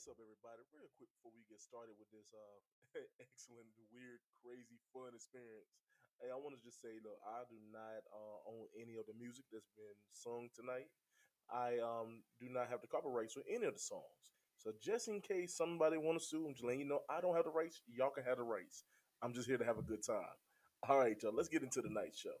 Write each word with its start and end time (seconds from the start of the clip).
what's 0.00 0.16
up, 0.16 0.24
everybody? 0.24 0.64
Real 0.72 0.88
quick 0.96 1.12
before 1.12 1.28
we 1.36 1.44
get 1.44 1.60
started 1.60 1.92
with 2.00 2.08
this 2.08 2.32
uh, 2.32 2.56
excellent, 3.20 3.68
weird, 3.92 4.24
crazy, 4.40 4.80
fun 4.96 5.12
experience. 5.12 5.76
Hey, 6.16 6.32
I 6.32 6.40
want 6.40 6.56
to 6.56 6.62
just 6.64 6.80
say, 6.80 6.96
look, 7.04 7.20
I 7.20 7.44
do 7.52 7.60
not 7.68 8.00
uh, 8.08 8.38
own 8.48 8.64
any 8.80 8.96
of 8.96 9.04
the 9.04 9.12
music 9.12 9.44
that's 9.52 9.68
been 9.76 10.00
sung 10.16 10.48
tonight. 10.56 10.88
I 11.52 11.84
um, 11.84 12.24
do 12.40 12.48
not 12.48 12.72
have 12.72 12.80
the 12.80 12.88
copyrights 12.88 13.36
for 13.36 13.44
any 13.44 13.68
of 13.68 13.76
the 13.76 13.84
songs. 13.84 14.32
So 14.56 14.72
just 14.80 15.12
in 15.12 15.20
case 15.20 15.52
somebody 15.52 16.00
want 16.00 16.16
to 16.16 16.24
sue, 16.24 16.48
I'm 16.48 16.56
just 16.56 16.64
letting 16.64 16.80
you 16.80 16.88
know 16.88 17.04
I 17.12 17.20
don't 17.20 17.36
have 17.36 17.44
the 17.44 17.52
rights. 17.52 17.84
Y'all 17.84 18.08
can 18.08 18.24
have 18.24 18.40
the 18.40 18.48
rights. 18.48 18.88
I'm 19.20 19.36
just 19.36 19.52
here 19.52 19.60
to 19.60 19.68
have 19.68 19.76
a 19.76 19.84
good 19.84 20.00
time. 20.00 20.32
All 20.88 20.96
right, 20.96 21.20
y'all. 21.20 21.36
Let's 21.36 21.52
get 21.52 21.60
into 21.60 21.84
the 21.84 21.92
night 21.92 22.16
show. 22.16 22.40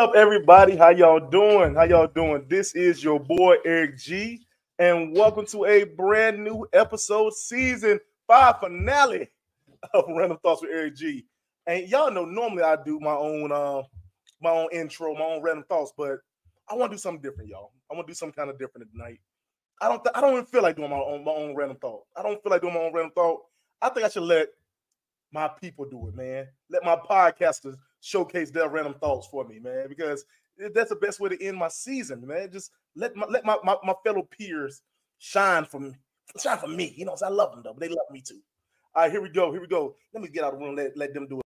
up, 0.00 0.14
everybody? 0.14 0.76
How 0.76 0.88
y'all 0.88 1.20
doing? 1.20 1.74
How 1.74 1.82
y'all 1.82 2.06
doing? 2.06 2.46
This 2.48 2.74
is 2.74 3.04
your 3.04 3.20
boy 3.20 3.56
Eric 3.66 3.98
G, 3.98 4.40
and 4.78 5.14
welcome 5.14 5.44
to 5.48 5.66
a 5.66 5.84
brand 5.84 6.42
new 6.42 6.66
episode, 6.72 7.34
season 7.34 8.00
five 8.26 8.60
finale 8.60 9.28
of 9.92 10.04
Random 10.08 10.38
Thoughts 10.42 10.62
with 10.62 10.70
Eric 10.70 10.96
G. 10.96 11.26
And 11.66 11.86
y'all 11.86 12.10
know 12.10 12.24
normally 12.24 12.62
I 12.62 12.78
do 12.82 12.98
my 12.98 13.12
own 13.12 13.52
uh 13.52 13.82
my 14.40 14.48
own 14.48 14.68
intro, 14.72 15.12
my 15.12 15.24
own 15.24 15.42
random 15.42 15.66
thoughts, 15.68 15.92
but 15.94 16.16
I 16.70 16.76
want 16.76 16.92
to 16.92 16.96
do 16.96 16.98
something 16.98 17.20
different, 17.20 17.50
y'all. 17.50 17.72
I 17.90 17.94
want 17.94 18.06
to 18.06 18.10
do 18.10 18.16
something 18.16 18.32
kind 18.34 18.48
of 18.48 18.58
different 18.58 18.90
tonight. 18.90 19.20
I 19.82 19.88
don't 19.88 20.02
th- 20.02 20.14
I 20.16 20.22
don't 20.22 20.32
even 20.32 20.46
feel 20.46 20.62
like 20.62 20.76
doing 20.76 20.88
my 20.88 20.96
own 20.96 21.26
my 21.26 21.32
own 21.32 21.54
random 21.54 21.76
thought. 21.76 22.04
I 22.16 22.22
don't 22.22 22.42
feel 22.42 22.50
like 22.50 22.62
doing 22.62 22.72
my 22.72 22.80
own 22.80 22.94
random 22.94 23.12
thought. 23.14 23.42
I 23.82 23.90
think 23.90 24.06
I 24.06 24.08
should 24.08 24.22
let 24.22 24.48
my 25.30 25.46
people 25.60 25.84
do 25.84 26.08
it, 26.08 26.14
man. 26.14 26.46
Let 26.70 26.84
my 26.84 26.96
podcasters 26.96 27.76
showcase 28.00 28.50
their 28.50 28.68
random 28.68 28.94
thoughts 28.94 29.26
for 29.26 29.46
me, 29.46 29.58
man, 29.58 29.86
because 29.88 30.24
that's 30.74 30.90
the 30.90 30.96
best 30.96 31.20
way 31.20 31.30
to 31.30 31.42
end 31.42 31.56
my 31.56 31.68
season, 31.68 32.26
man. 32.26 32.50
Just 32.52 32.70
let 32.96 33.16
my 33.16 33.26
let 33.26 33.44
my, 33.44 33.56
my, 33.64 33.76
my 33.84 33.94
fellow 34.04 34.22
peers 34.22 34.82
shine 35.18 35.64
for 35.64 35.80
me, 35.80 35.92
shine 36.38 36.58
for 36.58 36.68
me. 36.68 36.94
You 36.96 37.06
know, 37.06 37.16
I 37.22 37.28
love 37.28 37.52
them 37.52 37.62
though, 37.64 37.72
but 37.72 37.80
they 37.80 37.88
love 37.88 38.10
me 38.10 38.20
too. 38.20 38.40
All 38.94 39.02
right, 39.02 39.12
here 39.12 39.20
we 39.20 39.28
go. 39.28 39.52
Here 39.52 39.60
we 39.60 39.68
go. 39.68 39.94
Let 40.12 40.22
me 40.22 40.28
get 40.28 40.44
out 40.44 40.54
of 40.54 40.58
the 40.58 40.66
room. 40.66 40.76
Let, 40.76 40.96
let 40.96 41.14
them 41.14 41.28
do 41.28 41.38
it. 41.38 41.42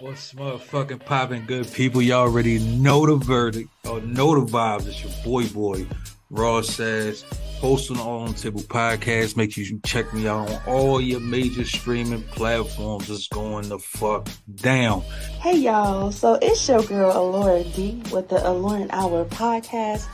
What's 0.00 0.32
motherfucking 0.32 1.04
popping, 1.04 1.44
good 1.44 1.70
people? 1.72 2.00
Y'all 2.00 2.20
already 2.20 2.60
know 2.60 3.04
the 3.04 3.16
verdict 3.16 3.68
or 3.86 4.00
know 4.00 4.40
the 4.40 4.50
vibes. 4.50 4.86
It's 4.86 5.02
your 5.02 5.12
boy, 5.24 5.48
boy, 5.48 5.86
Raw 6.30 6.60
says, 6.60 7.24
host 7.58 7.90
on 7.90 7.96
the 7.96 8.02
On 8.02 8.34
Table 8.34 8.60
podcast. 8.60 9.34
Make 9.34 9.52
sure 9.52 9.64
you 9.64 9.80
check 9.86 10.12
me 10.12 10.28
out 10.28 10.50
on 10.50 10.60
all 10.66 11.00
your 11.00 11.20
major 11.20 11.64
streaming 11.64 12.22
platforms. 12.24 13.08
It's 13.08 13.28
going 13.28 13.70
the 13.70 13.78
fuck 13.78 14.28
down. 14.54 15.00
Hey 15.40 15.56
y'all, 15.56 16.12
so 16.12 16.34
it's 16.42 16.68
your 16.68 16.82
girl 16.82 17.12
Alora 17.16 17.64
D 17.64 18.02
with 18.12 18.28
the 18.28 18.46
Alluring 18.46 18.90
Hour 18.90 19.24
podcast. 19.24 20.06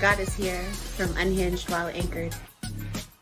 God 0.00 0.20
is 0.20 0.32
here 0.34 0.62
from 0.62 1.16
Unhinged 1.16 1.68
while 1.68 1.88
anchored. 1.88 2.32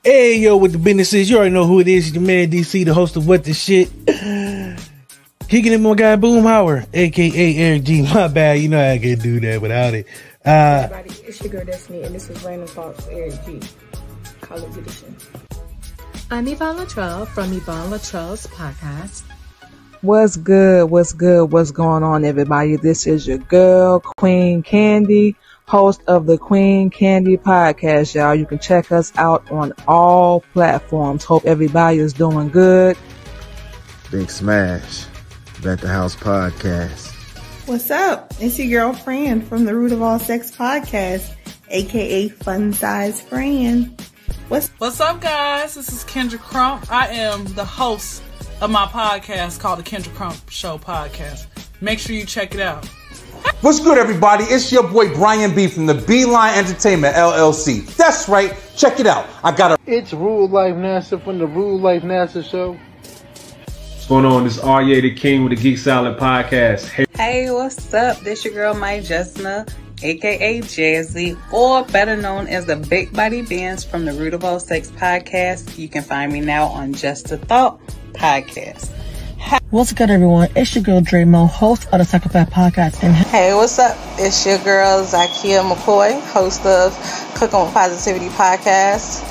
Hey 0.04 0.36
yo, 0.36 0.58
with 0.58 0.72
the 0.72 0.78
businesses, 0.78 1.30
you 1.30 1.38
already 1.38 1.54
know 1.54 1.66
who 1.66 1.80
it 1.80 1.88
is. 1.88 2.12
Your 2.12 2.22
man 2.22 2.50
DC, 2.50 2.84
the 2.84 2.92
host 2.92 3.16
of 3.16 3.26
What 3.26 3.44
the 3.44 3.54
Shit. 3.54 3.88
Kicking 5.48 5.72
it, 5.72 5.80
my 5.80 5.94
guy 5.94 6.16
Boomhauer, 6.16 6.86
aka 6.92 7.56
Eric 7.56 7.84
G. 7.84 8.02
My 8.02 8.28
bad, 8.28 8.58
you 8.58 8.68
know 8.68 8.92
I 8.92 8.98
can 8.98 9.18
do 9.18 9.40
that 9.40 9.62
without 9.62 9.94
it. 9.94 10.06
Uh, 10.46 10.88
everybody. 10.92 11.10
It's 11.26 11.40
your 11.42 11.50
girl 11.52 11.64
Destiny, 11.64 12.02
and 12.02 12.14
this 12.14 12.28
is 12.28 12.42
Random 12.44 12.68
Thoughts 12.68 13.06
with 13.06 13.14
Eric 13.14 13.34
G. 13.46 13.60
College 14.42 14.76
Edition. 14.76 15.16
I'm 16.30 16.46
Yvonne 16.46 16.76
Latrell 16.76 17.26
from 17.26 17.50
Yvonne 17.54 17.90
Latrell's 17.90 18.46
podcast. 18.48 19.22
What's 20.02 20.36
good? 20.36 20.90
What's 20.90 21.14
good? 21.14 21.50
What's 21.50 21.70
going 21.70 22.02
on, 22.02 22.26
everybody? 22.26 22.76
This 22.76 23.06
is 23.06 23.26
your 23.26 23.38
girl, 23.38 24.00
Queen 24.00 24.62
Candy, 24.62 25.34
host 25.66 26.02
of 26.08 26.26
the 26.26 26.36
Queen 26.36 26.90
Candy 26.90 27.38
podcast, 27.38 28.14
y'all. 28.14 28.34
You 28.34 28.44
can 28.44 28.58
check 28.58 28.92
us 28.92 29.12
out 29.16 29.50
on 29.50 29.72
all 29.88 30.40
platforms. 30.52 31.24
Hope 31.24 31.46
everybody 31.46 32.00
is 32.00 32.12
doing 32.12 32.50
good. 32.50 32.98
Big 34.10 34.28
Smash, 34.28 35.06
Bet 35.62 35.80
the 35.80 35.88
House 35.88 36.14
podcast. 36.14 37.13
What's 37.66 37.90
up? 37.90 38.32
It's 38.40 38.58
your 38.58 38.68
girlfriend 38.68 39.48
from 39.48 39.64
the 39.64 39.74
Root 39.74 39.92
of 39.92 40.02
All 40.02 40.18
Sex 40.18 40.50
podcast, 40.50 41.32
aka 41.70 42.28
Fun 42.28 42.74
Size 42.74 43.22
Friend. 43.22 44.00
What's 44.48 44.68
What's 44.78 45.00
up, 45.00 45.22
guys? 45.22 45.74
This 45.74 45.88
is 45.90 46.04
Kendra 46.04 46.38
Crump. 46.38 46.92
I 46.92 47.08
am 47.08 47.46
the 47.54 47.64
host 47.64 48.22
of 48.60 48.70
my 48.70 48.84
podcast 48.84 49.60
called 49.60 49.78
the 49.78 49.82
Kendra 49.82 50.14
Crump 50.14 50.50
Show 50.50 50.76
Podcast. 50.76 51.46
Make 51.80 51.98
sure 51.98 52.14
you 52.14 52.26
check 52.26 52.54
it 52.54 52.60
out. 52.60 52.84
What's 53.62 53.80
good, 53.80 53.96
everybody? 53.96 54.44
It's 54.44 54.70
your 54.70 54.86
boy 54.86 55.14
Brian 55.14 55.54
B 55.54 55.66
from 55.66 55.86
the 55.86 55.94
Beeline 55.94 56.58
Entertainment 56.58 57.16
LLC. 57.16 57.86
That's 57.96 58.28
right. 58.28 58.54
Check 58.76 59.00
it 59.00 59.06
out. 59.06 59.26
I 59.42 59.52
got 59.56 59.72
a. 59.72 59.78
It's 59.86 60.12
Rule 60.12 60.48
Life 60.48 60.74
NASA 60.74 61.22
from 61.22 61.38
the 61.38 61.46
Rule 61.46 61.80
Life 61.80 62.02
NASA 62.02 62.44
Show. 62.44 62.78
What's 64.04 64.10
going 64.10 64.26
on? 64.26 64.44
This 64.44 64.58
is 64.58 64.62
Arye 64.62 65.00
the 65.00 65.14
King 65.14 65.44
with 65.44 65.56
the 65.56 65.62
Geek 65.62 65.78
Salad 65.78 66.18
Podcast. 66.18 66.84
Hey, 66.84 67.06
hey 67.14 67.50
what's 67.50 67.94
up? 67.94 68.20
This 68.20 68.44
your 68.44 68.52
girl, 68.52 68.74
Mike 68.74 69.02
Jessna, 69.02 69.64
aka 70.02 70.60
Jazzy, 70.60 71.40
or 71.50 71.84
better 71.84 72.14
known 72.14 72.46
as 72.46 72.66
the 72.66 72.76
Big 72.76 73.14
Body 73.14 73.40
Bands 73.40 73.82
from 73.82 74.04
the 74.04 74.12
Root 74.12 74.34
of 74.34 74.44
All 74.44 74.60
Sex 74.60 74.90
Podcast. 74.90 75.78
You 75.78 75.88
can 75.88 76.02
find 76.02 76.30
me 76.30 76.42
now 76.42 76.66
on 76.66 76.92
Just 76.92 77.32
a 77.32 77.38
Thought 77.38 77.80
Podcast. 78.12 78.90
What's 79.70 79.94
good, 79.94 80.10
everyone? 80.10 80.50
It's 80.54 80.74
your 80.74 80.84
girl 80.84 81.00
Draymo, 81.00 81.48
host 81.48 81.86
of 81.90 81.98
the 81.98 82.04
Psychopath 82.04 82.50
Podcast. 82.50 83.02
And 83.02 83.14
hey, 83.14 83.54
what's 83.54 83.78
up? 83.78 83.96
It's 84.18 84.44
your 84.44 84.58
girl 84.58 85.02
Zakia 85.06 85.66
McCoy, 85.66 86.20
host 86.26 86.66
of 86.66 86.92
Cooking 87.36 87.58
with 87.58 87.72
Positivity 87.72 88.28
Podcast. 88.28 89.22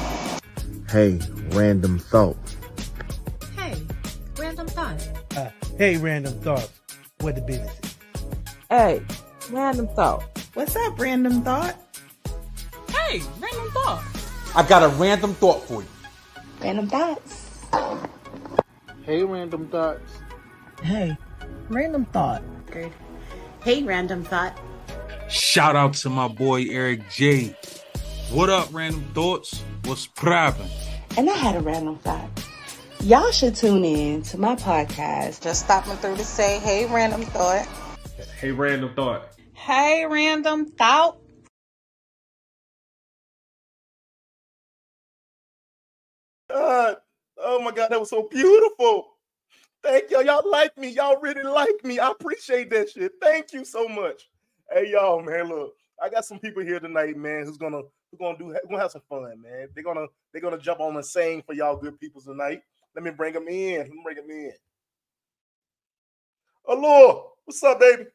Hey, 0.90 1.20
random 1.50 2.00
thought. 2.00 2.43
Hey, 5.84 5.98
random 5.98 6.34
thoughts. 6.40 6.80
What 7.20 7.36
the 7.36 7.42
business 7.42 7.78
is. 7.84 7.96
Hey, 8.70 9.02
random 9.52 9.90
thought. 9.90 10.24
What's 10.54 10.78
up, 10.78 10.98
random 10.98 11.42
thought? 11.42 11.76
Hey, 12.88 13.22
random 13.42 13.70
thought. 13.74 14.02
I've 14.56 14.70
got 14.70 14.84
a 14.84 14.88
random 14.96 15.34
thought 15.34 15.62
for 15.64 15.82
you. 15.82 15.88
Random 16.62 16.88
thoughts. 16.88 17.60
Hey, 19.06 19.24
random 19.24 19.68
thoughts. 19.68 20.20
Hey, 20.82 21.18
random 21.68 22.06
thought. 22.06 22.44
Good. 22.72 22.94
Hey, 23.62 23.84
random 23.84 24.24
thought. 24.24 24.58
Shout 25.28 25.76
out 25.76 25.96
to 25.96 26.10
my 26.10 26.30
boy 26.30 26.64
Eric 26.70 27.12
J. 27.12 27.58
What 28.32 28.50
up, 28.50 28.70
random 28.72 29.04
thoughts? 29.14 29.62
What's 29.84 30.08
poppin'? 30.08 30.66
And 31.18 31.30
I 31.30 31.34
had 31.34 31.58
a 31.58 31.60
random 31.60 31.98
thought. 31.98 32.30
Y'all 33.04 33.32
should 33.32 33.54
tune 33.54 33.84
in 33.84 34.22
to 34.22 34.38
my 34.38 34.56
podcast. 34.56 35.42
Just 35.42 35.66
stopping 35.66 35.98
through 35.98 36.16
to 36.16 36.24
say, 36.24 36.60
hey, 36.60 36.86
random 36.86 37.24
thought. 37.24 37.68
hey, 38.40 38.52
random 38.52 38.94
thought. 38.96 39.28
Hey, 39.52 40.06
random 40.10 40.68
thought. 40.68 41.18
God. 46.50 46.96
Oh 47.38 47.62
my 47.62 47.72
God, 47.72 47.90
that 47.90 48.00
was 48.00 48.10
so 48.10 48.30
beautiful. 48.32 49.18
Thank 49.84 50.10
y'all. 50.10 50.24
Y'all 50.24 50.50
like 50.50 50.78
me. 50.78 50.88
Y'all 50.88 51.20
really 51.20 51.44
like 51.44 51.84
me. 51.84 52.00
I 52.00 52.10
appreciate 52.10 52.70
that 52.70 52.90
shit. 52.92 53.12
Thank 53.22 53.52
you 53.52 53.66
so 53.66 53.86
much. 53.86 54.30
Hey 54.72 54.92
y'all, 54.92 55.22
man. 55.22 55.50
Look, 55.50 55.74
I 56.02 56.08
got 56.08 56.24
some 56.24 56.40
people 56.40 56.64
here 56.64 56.80
tonight, 56.80 57.18
man, 57.18 57.46
who's 57.46 57.58
gonna 57.58 57.82
who's 58.12 58.20
gonna 58.20 58.38
do 58.38 58.46
we're 58.46 58.60
gonna 58.70 58.82
have 58.82 58.92
some 58.92 59.02
fun, 59.10 59.42
man. 59.42 59.68
They're 59.76 59.84
gonna 59.84 60.06
they're 60.32 60.42
gonna 60.42 60.58
jump 60.58 60.80
on 60.80 60.96
and 60.96 61.06
sing 61.06 61.44
for 61.46 61.54
y'all 61.54 61.76
good 61.76 62.00
people 62.00 62.22
tonight. 62.22 62.62
Let 62.96 63.04
me 63.04 63.12
bring 63.12 63.34
them 63.34 63.48
in. 63.48 63.80
Let 63.80 63.90
me 63.90 64.02
bring 64.04 64.16
them 64.18 64.30
in. 64.30 64.54
Allure, 66.68 67.32
what's 67.46 67.64
up, 67.64 67.80
baby? 67.80 68.06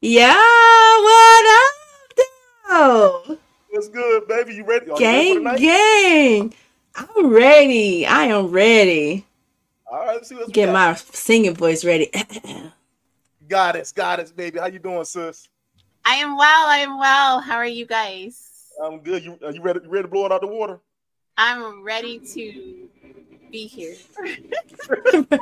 Yeah, 0.00 0.34
what 0.34 1.46
up? 1.46 1.72
Yo, 2.68 3.38
What's 3.70 3.88
good, 3.88 4.26
baby? 4.28 4.54
You 4.54 4.64
ready? 4.64 4.90
Are 4.90 5.00
you 5.00 5.44
ready 5.44 5.60
gang, 5.60 6.48
gang. 6.48 6.54
I'm 6.94 7.28
ready. 7.28 8.06
I 8.06 8.24
am 8.24 8.46
ready. 8.46 9.26
All 9.86 9.98
right, 9.98 10.14
let's 10.14 10.28
see 10.28 10.34
what's 10.34 10.50
Get 10.50 10.72
my 10.72 10.94
singing 10.94 11.54
voice 11.54 11.84
ready. 11.84 12.10
goddess, 13.48 13.92
goddess, 13.92 14.32
baby. 14.32 14.58
How 14.58 14.66
you 14.66 14.78
doing, 14.78 15.04
sis? 15.04 15.48
I 16.04 16.14
am 16.16 16.36
well. 16.36 16.68
I 16.68 16.78
am 16.78 16.98
well. 16.98 17.40
How 17.40 17.56
are 17.56 17.66
you 17.66 17.84
guys? 17.84 18.70
I'm 18.82 19.00
good. 19.00 19.24
You 19.24 19.38
are 19.44 19.52
you 19.52 19.62
ready? 19.62 19.80
You 19.84 19.90
ready 19.90 20.04
to 20.04 20.08
blow 20.08 20.26
it 20.26 20.32
out 20.32 20.40
the 20.40 20.46
water? 20.46 20.80
I'm 21.36 21.82
ready 21.82 22.18
to 22.18 22.88
be 23.56 23.66
here. 23.66 23.96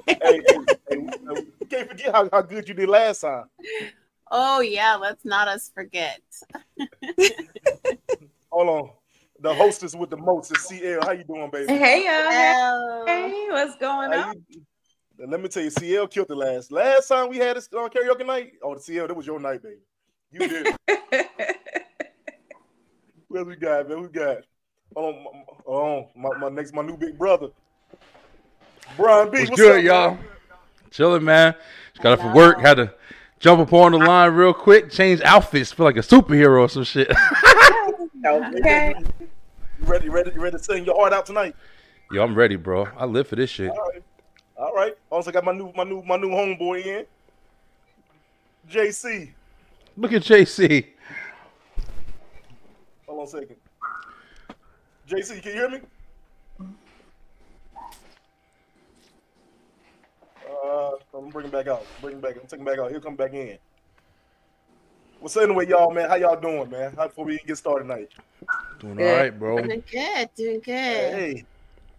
hey, 0.07 0.15
hey, 0.23 0.41
hey, 0.89 0.97
you 0.97 1.67
can't 1.69 1.89
forget 1.89 2.15
how, 2.15 2.29
how 2.33 2.43
good 2.43 2.69
you 2.69 2.75
did 2.75 2.89
last 2.89 3.23
time. 3.23 3.47
oh 4.31 4.61
yeah, 4.61 4.95
let's 4.95 5.25
not 5.25 5.49
us 5.49 5.73
forget. 5.75 6.21
Hold 8.53 8.69
on. 8.69 8.91
The 9.41 9.53
hostess 9.53 9.97
with 9.97 10.11
the 10.11 10.17
most 10.17 10.53
is 10.53 10.63
CL. 10.69 11.05
How 11.05 11.11
you 11.11 11.25
doing, 11.25 11.51
baby? 11.51 11.77
Hey 11.77 12.05
y'all. 12.05 13.05
Hey, 13.05 13.47
what's 13.51 13.75
going 13.77 14.13
How 14.13 14.29
on? 14.29 14.45
you- 14.49 14.63
let 15.19 15.41
me 15.41 15.49
tell 15.49 15.63
you, 15.65 15.71
CL 15.71 16.07
killed 16.09 16.29
the 16.29 16.35
last. 16.37 16.71
Last 16.73 17.09
time 17.09 17.29
we 17.29 17.39
had 17.39 17.57
this 17.57 17.69
on 17.77 17.89
karaoke 17.91 18.25
night, 18.27 18.53
oh, 18.63 18.75
the 18.75 18.81
CL, 18.81 19.09
that 19.09 19.17
was 19.17 19.27
your 19.27 19.41
night, 19.41 19.61
baby. 19.63 19.77
You 20.31 20.49
did. 20.49 20.67
Who 23.29 23.39
else 23.39 23.47
we 23.49 23.57
got, 23.57 23.89
man? 23.89 24.03
We 24.03 24.09
got. 24.09 24.39
Hold 24.95 25.15
on, 25.17 25.23
my- 25.25 25.31
hold 25.67 25.83
on. 26.17 26.23
My, 26.23 26.31
my 26.39 26.49
next, 26.49 26.73
my 26.75 26.83
new 26.83 26.97
big 26.97 27.17
brother, 27.19 27.49
Brian 28.97 29.31
B. 29.31 29.39
What's, 29.39 29.51
What's, 29.51 29.63
good, 29.63 29.79
up, 29.79 29.85
y'all? 29.85 30.15
man? 30.15 30.25
Chilling, 30.91 31.25
man. 31.25 31.55
Just 31.93 32.03
got 32.03 32.13
up 32.13 32.21
for 32.21 32.33
work. 32.33 32.61
Had 32.61 32.75
to 32.75 32.95
jump 33.41 33.61
up 33.61 33.73
on 33.73 33.93
the 33.93 33.99
line 33.99 34.33
real 34.33 34.55
quick. 34.55 34.91
Change 34.91 35.21
outfits. 35.23 35.73
Feel 35.73 35.87
like 35.87 35.97
a 35.97 36.01
superhero 36.01 36.61
or 36.61 36.69
some 36.69 36.85
shit. 36.85 37.13
Okay. 38.27 38.95
You 38.97 39.87
ready? 39.87 40.07
You 40.07 40.13
ready? 40.13 40.31
You 40.35 40.41
ready 40.41 40.57
to 40.57 40.63
sing 40.63 40.87
your 40.87 40.99
heart 40.99 41.13
out 41.13 41.27
tonight? 41.27 41.55
Yo, 42.11 42.23
I'm 42.23 42.35
ready, 42.35 42.57
bro. 42.57 42.89
I 42.97 43.05
live 43.05 43.29
for 43.29 43.37
this 43.37 43.51
shit. 43.51 43.71
All 43.71 43.77
right. 43.77 44.03
All 44.57 44.73
right. 44.73 44.97
Also 45.11 45.31
got 45.31 45.45
my 45.45 45.53
new, 45.53 45.73
my 45.77 45.85
new, 45.85 46.03
my 46.03 46.17
new 46.17 46.31
homeboy 46.31 46.87
in. 46.87 47.07
JC. 48.71 49.31
Look 49.97 50.13
at 50.13 50.23
JC. 50.23 50.87
Hold 53.07 53.21
on 53.21 53.25
a 53.25 53.29
second. 53.29 53.57
JC, 55.09 55.43
can 55.43 55.53
you 55.53 55.59
hear 55.59 55.69
me? 55.69 55.81
Uh, 60.65 60.93
I'm 61.17 61.29
bringing 61.29 61.51
back 61.51 61.67
out. 61.67 61.85
Bring 62.01 62.15
him 62.17 62.21
back. 62.21 62.37
I'm 62.41 62.47
taking 62.47 62.65
back 62.65 62.79
out. 62.79 62.91
He'll 62.91 63.01
come 63.01 63.17
back 63.17 63.35
in. 63.35 63.59
What's 65.21 65.37
up, 65.37 65.43
anyway, 65.45 65.67
y'all, 65.69 65.91
man? 65.91 66.09
How 66.09 66.17
y'all 66.17 66.41
doing, 66.41 66.71
man? 66.71 66.95
How 66.97 67.07
before 67.09 67.25
we 67.25 67.39
get 67.47 67.57
started 67.57 67.85
tonight? 67.85 68.09
Doing 68.79 68.99
all 68.99 69.05
right, 69.17 69.39
bro. 69.39 69.59
Doing 69.59 69.83
good. 69.91 70.29
Doing 70.37 70.61
good. 70.61 70.65
Hey. 70.75 71.45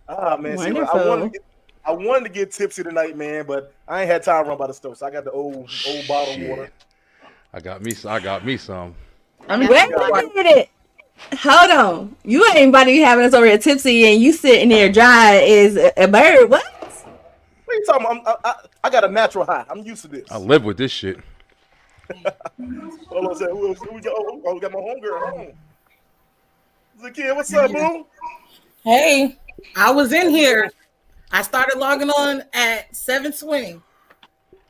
Ah, 0.08 0.38
man. 0.38 0.58
See, 0.58 0.66
I 0.70 1.08
wanted, 1.08 1.24
to 1.26 1.30
get, 1.30 1.42
I 1.86 1.92
wanted 1.92 2.24
to 2.26 2.30
get 2.30 2.52
tipsy 2.52 2.84
tonight, 2.84 3.18
man, 3.18 3.46
but 3.48 3.74
I 3.88 4.02
ain't 4.02 4.10
had 4.12 4.24
time 4.24 4.44
to 4.44 4.50
run 4.50 4.58
by 4.58 4.68
the 4.68 4.74
store, 4.74 4.96
so 4.96 5.06
I 5.06 5.12
got 5.12 5.24
the 5.26 5.32
old 5.32 5.56
old 5.88 6.08
bottle 6.08 6.34
of 6.36 6.42
water. 6.50 6.72
I 7.54 7.60
got 7.60 7.82
me. 7.82 7.94
some- 7.94 8.12
I 8.12 8.20
got 8.20 8.46
me 8.46 8.58
some. 8.58 8.96
I 9.48 9.58
mean, 9.58 9.70
Wait 9.70 9.92
a 9.92 10.34
minute. 10.36 10.70
Hold 11.40 11.72
on. 11.72 12.16
You 12.24 12.46
ain't 12.56 12.70
about 12.70 12.82
to 12.84 12.92
be 12.92 13.00
having 13.00 13.26
us 13.26 13.34
over 13.34 13.46
here 13.46 13.58
tipsy 13.58 14.06
and 14.06 14.22
you 14.22 14.34
sitting 14.34 14.70
there 14.70 14.92
dry 14.92 15.38
as 15.38 15.78
a, 15.78 16.04
a 16.04 16.08
bird. 16.08 16.50
What? 16.50 16.64
What 17.76 17.90
are 17.90 18.00
you 18.00 18.10
talking 18.10 18.20
about? 18.22 18.38
I'm, 18.38 18.38
I, 18.46 18.50
I, 18.50 18.56
I 18.86 18.90
got 18.90 19.04
a 19.04 19.10
natural 19.10 19.46
high. 19.46 19.66
I'm 19.70 19.80
used 19.80 20.04
to 20.04 20.08
this. 20.08 20.24
I 20.32 20.38
live 20.38 20.64
with 20.64 20.78
this 20.78 20.92
shit. 20.92 21.20
Hold 23.10 23.26
on 23.26 23.32
a 23.32 23.36
second. 23.36 23.56
Who 23.58 23.68
else? 23.68 23.80
Who 23.80 23.94
we 23.96 24.02
got? 24.02 24.14
Oh, 24.16 24.42
oh, 24.46 24.54
we 24.54 24.60
got 24.62 24.72
my 24.72 24.80
homegirl. 24.80 25.20
Hold 25.20 25.40
on. 25.42 25.54
Zakia, 27.04 27.36
what's 27.36 27.54
up, 27.54 27.72
boo? 27.72 28.06
Hey, 28.84 29.38
I 29.76 29.92
was 29.92 30.14
in 30.14 30.30
here. 30.30 30.72
I 31.32 31.42
started 31.42 31.78
logging 31.78 32.10
on 32.10 32.44
at 32.54 32.96
720. 32.96 33.82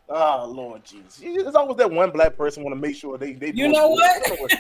Ah, 0.10 0.44
Lord 0.44 0.84
Jesus. 0.84 1.18
There's 1.18 1.54
always 1.54 1.78
that 1.78 1.92
one 1.92 2.10
black 2.10 2.36
person 2.36 2.64
want 2.64 2.76
to 2.76 2.82
make 2.82 2.96
sure 2.96 3.18
they 3.18 3.34
they. 3.34 3.52
You 3.52 3.68
know 3.68 3.90
what? 3.90 4.32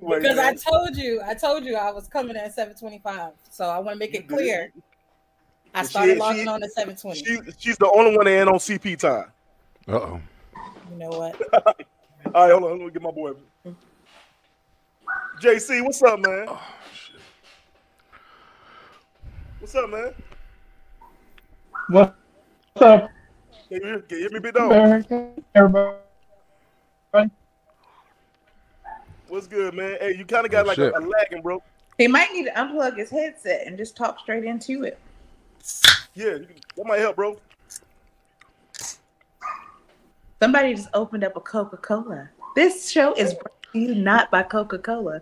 Wait, 0.00 0.22
Because 0.22 0.38
I 0.38 0.52
told 0.52 0.96
you, 0.96 1.22
I 1.24 1.34
told 1.34 1.64
you 1.64 1.76
I 1.76 1.90
was 1.92 2.08
coming 2.08 2.36
at 2.36 2.54
725. 2.54 3.32
So 3.50 3.64
I 3.64 3.78
want 3.78 3.94
to 3.94 3.98
make 3.98 4.14
it 4.14 4.28
clear. 4.28 4.72
I 5.76 5.82
She- 5.82 5.88
started 5.88 6.14
she- 6.14 6.18
logging 6.18 6.48
on 6.48 6.62
at 6.62 6.72
720. 6.72 7.22
She, 7.22 7.38
she's 7.58 7.76
the 7.76 7.90
only 7.94 8.16
one 8.16 8.24
that 8.24 8.32
ain't 8.32 8.48
on 8.48 8.54
CP 8.54 8.98
time. 8.98 9.26
Uh 9.86 9.92
oh. 9.92 10.20
You 10.90 10.96
know 10.96 11.10
what? 11.10 11.40
All 12.34 12.42
right, 12.48 12.50
hold 12.50 12.64
on. 12.64 12.78
Let 12.78 12.86
me 12.86 12.90
get 12.90 13.02
my 13.02 13.10
boy. 13.10 13.32
JC, 15.40 15.84
what's 15.84 16.02
up, 16.02 16.18
man? 16.18 16.48
What's 19.60 19.74
up, 19.74 19.90
man? 19.90 20.14
What's 21.88 22.12
up, 22.80 23.10
Can 23.68 23.80
you, 23.80 23.80
hear- 23.86 23.98
can 24.00 24.16
you 24.18 24.22
hear 24.22 24.30
me, 24.32 24.38
big 24.40 24.54
dog? 24.54 24.72
America? 24.72 25.30
Everybody? 25.54 25.98
What's 29.28 29.46
good, 29.46 29.74
man? 29.74 29.96
Hey, 30.00 30.16
you 30.16 30.24
kind 30.24 30.46
of 30.46 30.52
got 30.52 30.64
Oh, 30.64 30.68
like 30.68 30.78
a, 30.78 30.84
shit. 30.86 30.94
a 30.94 31.00
lagging, 31.00 31.42
bro. 31.42 31.62
He 31.98 32.08
might 32.08 32.32
need 32.32 32.44
to 32.46 32.52
unplug 32.52 32.96
his 32.96 33.10
headset 33.10 33.66
and 33.66 33.76
just 33.76 33.96
talk 33.96 34.18
straight 34.20 34.44
into 34.44 34.84
it. 34.84 34.98
Yeah, 36.14 36.24
you 36.26 36.46
can- 36.46 36.56
that 36.76 36.86
might 36.86 36.98
help, 37.00 37.16
bro. 37.16 37.36
Somebody 40.40 40.74
just 40.74 40.88
opened 40.94 41.24
up 41.24 41.36
a 41.36 41.40
Coca 41.40 41.76
Cola. 41.78 42.28
This 42.54 42.90
show 42.90 43.14
is 43.14 43.34
brought 43.34 43.62
to 43.72 43.78
you 43.78 43.94
not 43.94 44.30
by 44.30 44.42
Coca 44.42 44.78
Cola. 44.78 45.20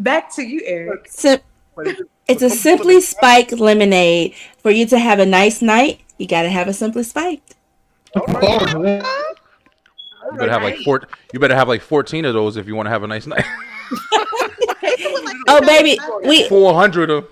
Back 0.00 0.34
to 0.36 0.42
you, 0.42 0.62
Eric. 0.64 1.06
Sim- 1.08 1.40
it's 2.28 2.42
a 2.42 2.48
simply 2.50 3.00
spiked 3.00 3.52
lemonade. 3.52 4.34
For 4.62 4.70
you 4.70 4.86
to 4.86 4.98
have 4.98 5.18
a 5.18 5.26
nice 5.26 5.60
night, 5.60 6.00
you 6.18 6.26
gotta 6.26 6.48
have 6.48 6.68
a 6.68 6.72
simply 6.72 7.02
spiked. 7.02 7.56
You 8.16 8.22
better 10.38 10.50
have 10.52 10.62
like 10.62 10.78
four. 10.78 11.02
You 11.32 11.40
better 11.40 11.54
have 11.56 11.68
like 11.68 11.82
fourteen 11.82 12.24
of 12.24 12.32
those 12.32 12.56
if 12.56 12.66
you 12.66 12.74
want 12.74 12.86
to 12.86 12.90
have 12.90 13.02
a 13.02 13.06
nice 13.08 13.26
night. 13.26 13.44
Oh 15.46 15.60
baby, 15.60 15.98
we 16.26 16.48
Four 16.48 16.72
hundred 16.74 17.10
of. 17.10 17.26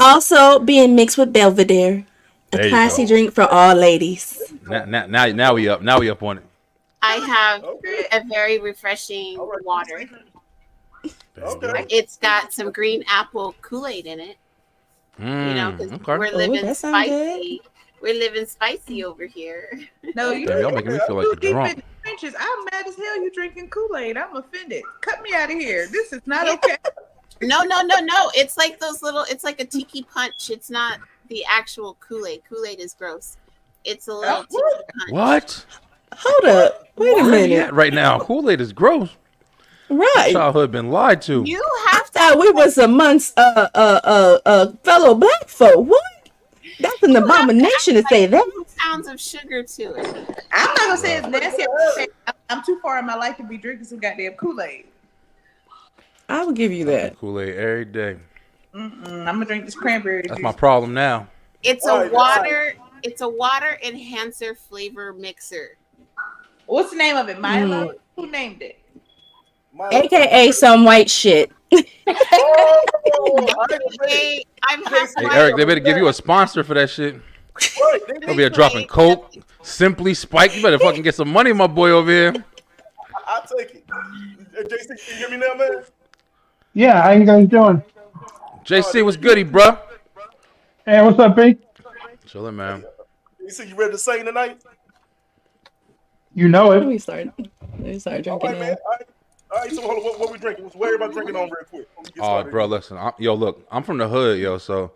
Also 0.00 0.58
being 0.58 0.96
mixed 0.96 1.18
with 1.18 1.32
Belvedere, 1.32 2.04
There 2.50 2.62
a 2.66 2.68
classy 2.68 3.02
go. 3.04 3.08
drink 3.08 3.32
for 3.34 3.44
all 3.44 3.74
ladies. 3.74 4.40
Now, 4.66 4.84
now, 4.86 5.06
now, 5.06 5.26
now 5.26 5.54
we 5.54 5.68
up. 5.68 5.82
Now 5.82 5.98
we 6.00 6.10
up 6.10 6.22
on 6.22 6.38
it. 6.38 6.44
I 7.02 7.14
have 7.16 7.64
a 7.64 8.24
very 8.28 8.58
refreshing 8.58 9.36
water. 9.64 10.02
Okay. 11.42 11.86
It's 11.88 12.18
got 12.18 12.52
some 12.52 12.70
green 12.72 13.02
apple 13.08 13.54
Kool 13.62 13.86
Aid 13.86 14.06
in 14.06 14.20
it. 14.20 14.36
You 15.18 15.24
know, 15.26 15.74
'cause 15.76 15.90
Mm, 15.90 15.94
okay. 16.02 16.18
we're 16.18 16.30
living 16.36 16.62
that 16.66 16.76
sound 16.76 16.94
spicy. 17.06 17.60
We're 18.00 18.14
living 18.14 18.46
spicy 18.46 19.04
over 19.04 19.26
here. 19.26 19.80
No, 20.14 20.32
you 20.32 20.46
Damn, 20.46 20.60
y'all 20.60 20.72
making 20.72 20.92
me 20.92 20.98
feel 21.06 21.16
like 21.16 21.26
a 21.32 21.36
drunk. 21.36 21.84
trenches. 22.02 22.34
I'm 22.38 22.64
mad 22.72 22.86
as 22.86 22.96
hell. 22.96 23.22
You 23.22 23.30
drinking 23.30 23.68
Kool 23.68 23.96
Aid? 23.96 24.16
I'm 24.16 24.34
offended. 24.34 24.82
Cut 25.02 25.22
me 25.22 25.32
out 25.34 25.50
of 25.52 25.56
here. 25.58 25.86
This 25.86 26.12
is 26.12 26.20
not 26.26 26.48
okay. 26.48 26.76
No, 27.42 27.62
no, 27.62 27.80
no, 27.82 28.00
no. 28.00 28.30
It's 28.34 28.56
like 28.58 28.78
those 28.78 29.02
little. 29.02 29.24
It's 29.28 29.44
like 29.44 29.60
a 29.60 29.64
tiki 29.64 30.02
punch. 30.02 30.50
It's 30.50 30.70
not 30.70 30.98
the 31.28 31.44
actual 31.44 31.96
Kool 32.00 32.26
Aid. 32.26 32.42
Kool 32.48 32.64
Aid 32.66 32.80
is 32.80 32.94
gross. 32.94 33.36
It's 33.84 34.08
a 34.08 34.14
little 34.14 34.44
tiki 34.44 34.62
punch. 34.98 35.10
What? 35.10 35.66
Hold 36.14 36.54
up. 36.56 36.84
Wait 36.96 37.12
a 37.12 37.14
Where 37.14 37.24
we 37.24 37.30
minute. 37.30 37.58
at 37.68 37.74
right 37.74 37.94
now? 37.94 38.18
Kool 38.18 38.50
Aid 38.50 38.60
is 38.60 38.72
gross. 38.72 39.10
Right. 39.88 40.30
Childhood 40.32 40.70
been 40.70 40.90
lied 40.90 41.22
to. 41.22 41.42
You 41.44 41.64
have 41.90 42.06
thought 42.08 42.38
we 42.38 42.50
was 42.50 42.78
amongst 42.78 43.36
uh 43.38 43.68
uh 43.74 44.00
uh 44.04 44.38
uh 44.46 44.72
fellow 44.84 45.14
black 45.14 45.48
folk. 45.48 45.86
What? 45.86 46.02
That's 46.78 47.02
an 47.02 47.16
abomination 47.16 47.94
to 47.94 48.02
say 48.08 48.26
that. 48.26 48.44
Pounds 48.76 49.08
of 49.08 49.20
sugar 49.20 49.62
to 49.62 49.82
it. 49.94 50.06
I'm 50.52 50.66
not 50.66 50.76
gonna 50.78 50.96
say 50.96 51.16
it's 51.16 51.26
nasty. 51.26 51.62
I'm 51.64 51.68
gonna 51.76 51.92
say 51.94 52.06
I'm 52.50 52.64
too 52.64 52.78
far 52.80 52.98
in 52.98 53.06
my 53.06 53.16
life 53.16 53.36
to 53.38 53.42
be 53.42 53.56
drinking 53.58 53.86
some 53.86 53.98
goddamn 53.98 54.32
Kool 54.34 54.60
Aid. 54.60 54.86
I 56.30 56.44
will 56.44 56.52
give 56.52 56.72
you 56.72 56.84
that. 56.86 57.18
Kool 57.18 57.40
Aid 57.40 57.56
every 57.56 57.84
day. 57.84 58.16
Mm-mm, 58.74 59.04
I'm 59.04 59.24
gonna 59.34 59.44
drink 59.46 59.64
this 59.64 59.74
cranberry 59.74 60.22
That's 60.22 60.36
juice. 60.36 60.42
my 60.44 60.52
problem 60.52 60.94
now. 60.94 61.26
It's 61.62 61.86
a 61.86 62.08
water. 62.08 62.74
It's 63.02 63.20
a 63.20 63.28
water 63.28 63.78
enhancer 63.82 64.54
flavor 64.54 65.12
mixer. 65.12 65.76
What's 66.66 66.90
the 66.90 66.96
name 66.96 67.16
of 67.16 67.28
it? 67.28 67.40
Milo. 67.40 67.88
Mm. 67.88 67.94
Who 68.16 68.30
named 68.30 68.62
it? 68.62 68.78
AKA 69.92 70.52
some 70.52 70.84
white 70.84 71.10
shit. 71.10 71.50
Hey, 74.06 74.44
I'm 74.64 74.82
Hey. 74.84 75.06
Eric, 75.32 75.56
they 75.56 75.64
better 75.64 75.80
give 75.80 75.96
you 75.96 76.08
a 76.08 76.12
sponsor 76.12 76.64
for 76.64 76.74
that 76.74 76.90
shit. 76.90 77.16
They'll 78.20 78.36
be 78.36 78.44
a 78.44 78.50
dropping 78.50 78.86
coke, 78.88 79.32
simply 79.62 80.14
spike. 80.14 80.56
You 80.56 80.62
better 80.62 80.78
fucking 80.78 81.02
get 81.02 81.14
some 81.14 81.30
money, 81.30 81.52
my 81.52 81.66
boy 81.66 81.90
over 81.90 82.10
here. 82.10 82.32
I'll 83.26 83.42
take 83.42 83.74
it. 83.74 83.86
JC, 83.86 84.86
can 84.88 84.96
you 85.08 85.14
hear 85.16 85.30
me 85.30 85.36
now, 85.36 85.54
man? 85.54 85.84
Yeah, 86.72 87.02
how 87.02 87.10
you 87.10 87.24
guys 87.24 87.48
doing? 87.48 87.82
JC, 88.64 89.04
what's 89.04 89.16
goody, 89.16 89.44
bruh? 89.44 89.78
Hey, 90.84 91.02
what's 91.02 91.18
up, 91.18 91.34
B? 91.34 91.56
Chilling, 92.26 92.56
man. 92.56 92.84
You 93.40 93.50
said 93.50 93.68
you 93.68 93.74
ready 93.74 93.92
to 93.92 93.98
sing 93.98 94.24
tonight? 94.24 94.62
You 96.32 96.48
know 96.48 96.68
Let 96.68 96.82
it. 96.82 96.86
me 96.86 96.98
start. 96.98 97.26
Let 97.38 97.80
me 97.80 97.98
start 97.98 98.22
drinking 98.22 98.48
right, 98.48 98.58
man. 98.58 98.76
All 98.84 98.92
right. 98.92 99.08
All 99.52 99.58
right, 99.58 99.72
so 99.72 99.82
hold 99.82 99.98
on. 99.98 100.04
What, 100.04 100.20
what 100.20 100.32
we 100.32 100.38
drinking? 100.38 100.64
What's 100.64 100.76
where 100.76 100.94
everybody 100.94 101.12
drinking 101.12 101.34
on 101.34 101.50
real 101.50 101.64
quick? 101.68 101.88
before 102.04 102.12
Oh, 102.18 102.26
started? 102.26 102.50
bro, 102.52 102.66
listen, 102.66 102.96
I'm, 102.98 103.12
yo, 103.18 103.34
look, 103.34 103.66
I'm 103.72 103.82
from 103.82 103.98
the 103.98 104.06
hood, 104.06 104.38
yo, 104.38 104.58
so 104.58 104.92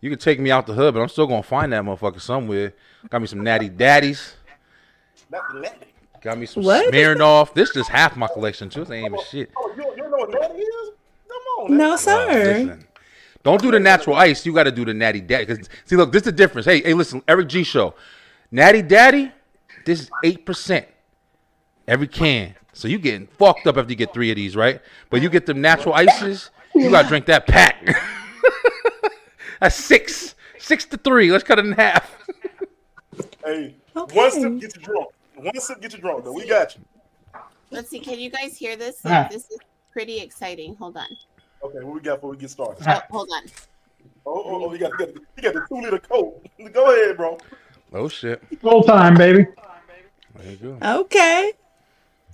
you 0.00 0.08
can 0.08 0.20
take 0.20 0.38
me 0.38 0.52
out 0.52 0.68
the 0.68 0.74
hood, 0.74 0.94
but 0.94 1.00
I'm 1.00 1.08
still 1.08 1.26
gonna 1.26 1.42
find 1.42 1.72
that 1.72 1.82
motherfucker 1.82 2.20
somewhere. 2.20 2.74
Got 3.10 3.22
me 3.22 3.26
some 3.26 3.42
natty 3.42 3.68
daddies. 3.68 4.36
Not 5.30 5.52
natty. 5.56 5.86
Got 6.22 6.38
me 6.38 6.46
some 6.46 6.62
What? 6.62 6.92
Smirnoff. 6.92 7.54
This 7.54 7.70
is 7.70 7.74
just 7.74 7.90
half 7.90 8.16
my 8.16 8.28
collection 8.28 8.70
too. 8.70 8.80
This 8.80 8.90
ain't 8.92 9.06
even 9.06 9.18
oh, 9.18 9.24
shit. 9.24 9.50
Oh, 9.56 9.74
you, 9.76 9.84
you 9.96 10.02
know 10.10 10.16
what 10.18 10.30
natty 10.30 10.60
is? 10.60 10.90
Come 11.58 11.72
on. 11.72 11.76
No, 11.78 11.88
Bro, 11.88 11.96
sir. 11.96 12.26
listen. 12.28 12.84
Don't 13.42 13.62
do 13.62 13.70
the 13.70 13.80
natural 13.80 14.16
ice. 14.16 14.44
You 14.44 14.52
got 14.52 14.64
to 14.64 14.72
do 14.72 14.84
the 14.84 14.94
natty 14.94 15.20
daddy. 15.20 15.46
Cause 15.46 15.68
see, 15.84 15.96
look, 15.96 16.12
this 16.12 16.20
is 16.20 16.26
the 16.26 16.32
difference. 16.32 16.66
Hey, 16.66 16.82
hey, 16.82 16.94
listen, 16.94 17.22
Eric 17.28 17.48
G 17.48 17.64
show, 17.64 17.94
natty 18.50 18.82
daddy. 18.82 19.32
This 19.84 20.00
is 20.02 20.10
eight 20.24 20.44
percent 20.44 20.86
every 21.86 22.06
can. 22.06 22.54
So 22.72 22.86
you 22.86 22.98
getting 22.98 23.26
fucked 23.26 23.66
up 23.66 23.76
after 23.76 23.90
you 23.90 23.96
get 23.96 24.12
three 24.12 24.30
of 24.30 24.36
these, 24.36 24.54
right? 24.54 24.80
But 25.10 25.22
you 25.22 25.28
get 25.28 25.46
them 25.46 25.60
natural 25.60 25.94
ices. 25.94 26.50
You 26.74 26.90
got 26.90 27.02
to 27.02 27.08
drink 27.08 27.26
that 27.26 27.46
pack. 27.46 27.84
That's 29.60 29.74
six, 29.74 30.36
six 30.58 30.84
to 30.86 30.96
three. 30.96 31.32
Let's 31.32 31.42
cut 31.42 31.58
it 31.58 31.66
in 31.66 31.72
half. 31.72 32.16
Hey, 33.44 33.74
one 33.94 34.30
sip 34.30 34.60
get 34.60 34.76
you 34.76 34.82
drunk. 34.82 35.08
One 35.34 35.60
sip 35.60 35.80
get 35.80 35.92
you 35.92 36.00
drunk. 36.00 36.24
Though 36.24 36.32
we 36.32 36.46
got 36.46 36.76
you. 36.76 36.82
Let's 37.70 37.88
see. 37.88 37.98
Can 37.98 38.20
you 38.20 38.30
guys 38.30 38.56
hear 38.56 38.76
this? 38.76 39.00
Ah. 39.04 39.26
This 39.30 39.50
is 39.50 39.58
pretty 39.90 40.20
exciting. 40.20 40.76
Hold 40.76 40.98
on. 40.98 41.08
Okay, 41.62 41.78
what 41.84 41.94
we 41.94 42.00
got 42.00 42.16
before 42.16 42.30
we 42.30 42.36
get 42.36 42.50
started? 42.50 42.84
Oh, 42.86 43.00
hold 43.10 43.28
on. 43.34 43.42
Oh, 44.24 44.42
oh, 44.44 44.64
oh, 44.64 44.72
you 44.72 44.78
got, 44.78 44.92
you 44.92 45.06
got, 45.06 45.08
you 45.08 45.42
got 45.42 45.54
the 45.54 45.64
two 45.68 45.80
liter 45.80 45.98
coke. 45.98 46.44
Go 46.72 46.92
ahead, 46.92 47.16
bro. 47.16 47.38
Oh 47.92 48.08
shit. 48.08 48.42
Full 48.60 48.82
time, 48.82 49.14
baby. 49.14 49.46
There 50.36 50.52
you 50.52 50.78
go. 50.80 51.00
Okay. 51.00 51.52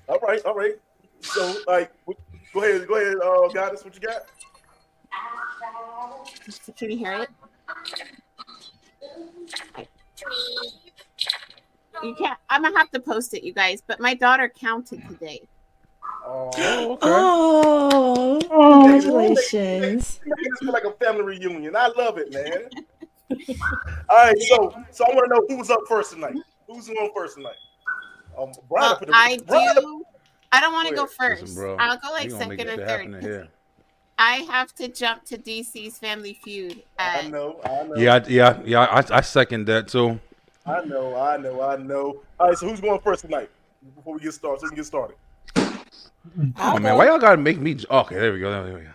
All 0.09 0.19
right, 0.19 0.45
all 0.45 0.55
right. 0.55 0.75
So, 1.21 1.57
like, 1.67 1.93
go 2.53 2.63
ahead, 2.63 2.87
go 2.87 2.97
ahead, 2.97 3.17
uh, 3.25 3.49
Goddess. 3.49 3.85
What 3.85 3.95
you 3.95 4.01
got? 4.01 4.23
Can 6.77 6.91
you 6.91 6.99
hear 6.99 7.13
it? 7.15 7.29
You 12.03 12.15
can't. 12.17 12.39
I'm 12.51 12.63
gonna 12.63 12.77
have 12.77 12.91
to 12.91 13.01
post 13.01 13.33
it, 13.35 13.45
you 13.45 13.53
guys. 13.53 13.83
But 13.87 14.01
my 14.01 14.15
daughter 14.15 14.53
counted 14.55 15.07
today. 15.09 15.41
Oh, 16.27 16.99
Oh, 17.03 18.39
congratulations. 18.83 20.21
Making 20.25 20.45
this 20.51 20.59
feel 20.61 20.73
like 20.73 20.85
a 20.85 20.93
family 20.93 21.23
reunion. 21.23 21.77
I 21.77 21.89
love 21.89 22.19
it, 22.19 22.33
man. 22.33 22.69
All 24.09 24.17
right, 24.17 24.39
so 24.43 24.75
so 24.91 25.05
I 25.05 25.15
want 25.15 25.29
to 25.31 25.35
know 25.35 25.57
who's 25.57 25.71
up 25.71 25.81
first 25.89 26.13
tonight. 26.13 26.37
Who's 26.69 26.89
on 26.89 27.11
first 27.15 27.37
tonight? 27.37 27.57
Um, 28.39 28.53
Brian, 28.69 28.91
Well, 28.91 28.97
put 28.99 29.09
the- 29.09 29.15
I 29.15 29.39
Brian- 29.47 29.75
do. 29.77 30.05
I 30.53 30.61
don't 30.61 30.73
want 30.73 30.89
to 30.89 30.95
go 30.95 31.03
Listen, 31.03 31.17
first. 31.19 31.55
bro, 31.57 31.77
I'll 31.81 31.97
go 31.99 32.11
like 32.13 32.25
we 32.25 32.31
gonna 32.31 32.47
make 32.49 32.59
second 32.61 32.81
or 32.81 32.87
third. 33.23 33.49
I 34.17 34.35
have 34.37 34.73
to 34.77 34.87
jump 34.89 35.25
to 35.25 35.37
DC's 35.37 35.99
Family 35.99 36.35
Feud. 36.45 36.83
I 36.99 37.27
know, 37.29 37.61
I 37.65 37.83
know. 37.83 37.95
Yeah, 37.97 38.15
I- 38.15 38.29
yeah, 38.29 38.61
yeah. 38.65 38.81
I, 38.83 39.05
I 39.17 39.21
second 39.21 39.67
that 39.67 39.89
too. 39.89 40.21
I 40.65 40.85
know, 40.85 41.17
I 41.17 41.37
know, 41.39 41.61
I 41.61 41.77
know. 41.77 42.23
All 42.39 42.49
right, 42.49 42.57
so 42.57 42.69
who's 42.69 42.81
going 42.81 43.01
first 43.01 43.23
tonight? 43.23 43.51
Before 43.97 44.15
we 44.15 44.21
get 44.21 44.33
started, 44.33 44.61
so 44.61 44.67
we 44.67 44.71
can 44.71 44.77
get 44.77 44.87
started. 44.87 45.17
Oh 46.59 46.79
man, 46.79 46.97
why 46.97 47.07
y'all 47.07 47.19
gotta 47.19 47.37
make 47.37 47.59
me? 47.59 47.77
Okay, 47.91 48.15
there 48.15 48.33
we 48.33 48.41
go. 48.41 48.51
There 48.51 48.75
we 48.75 48.81
go. 48.81 48.91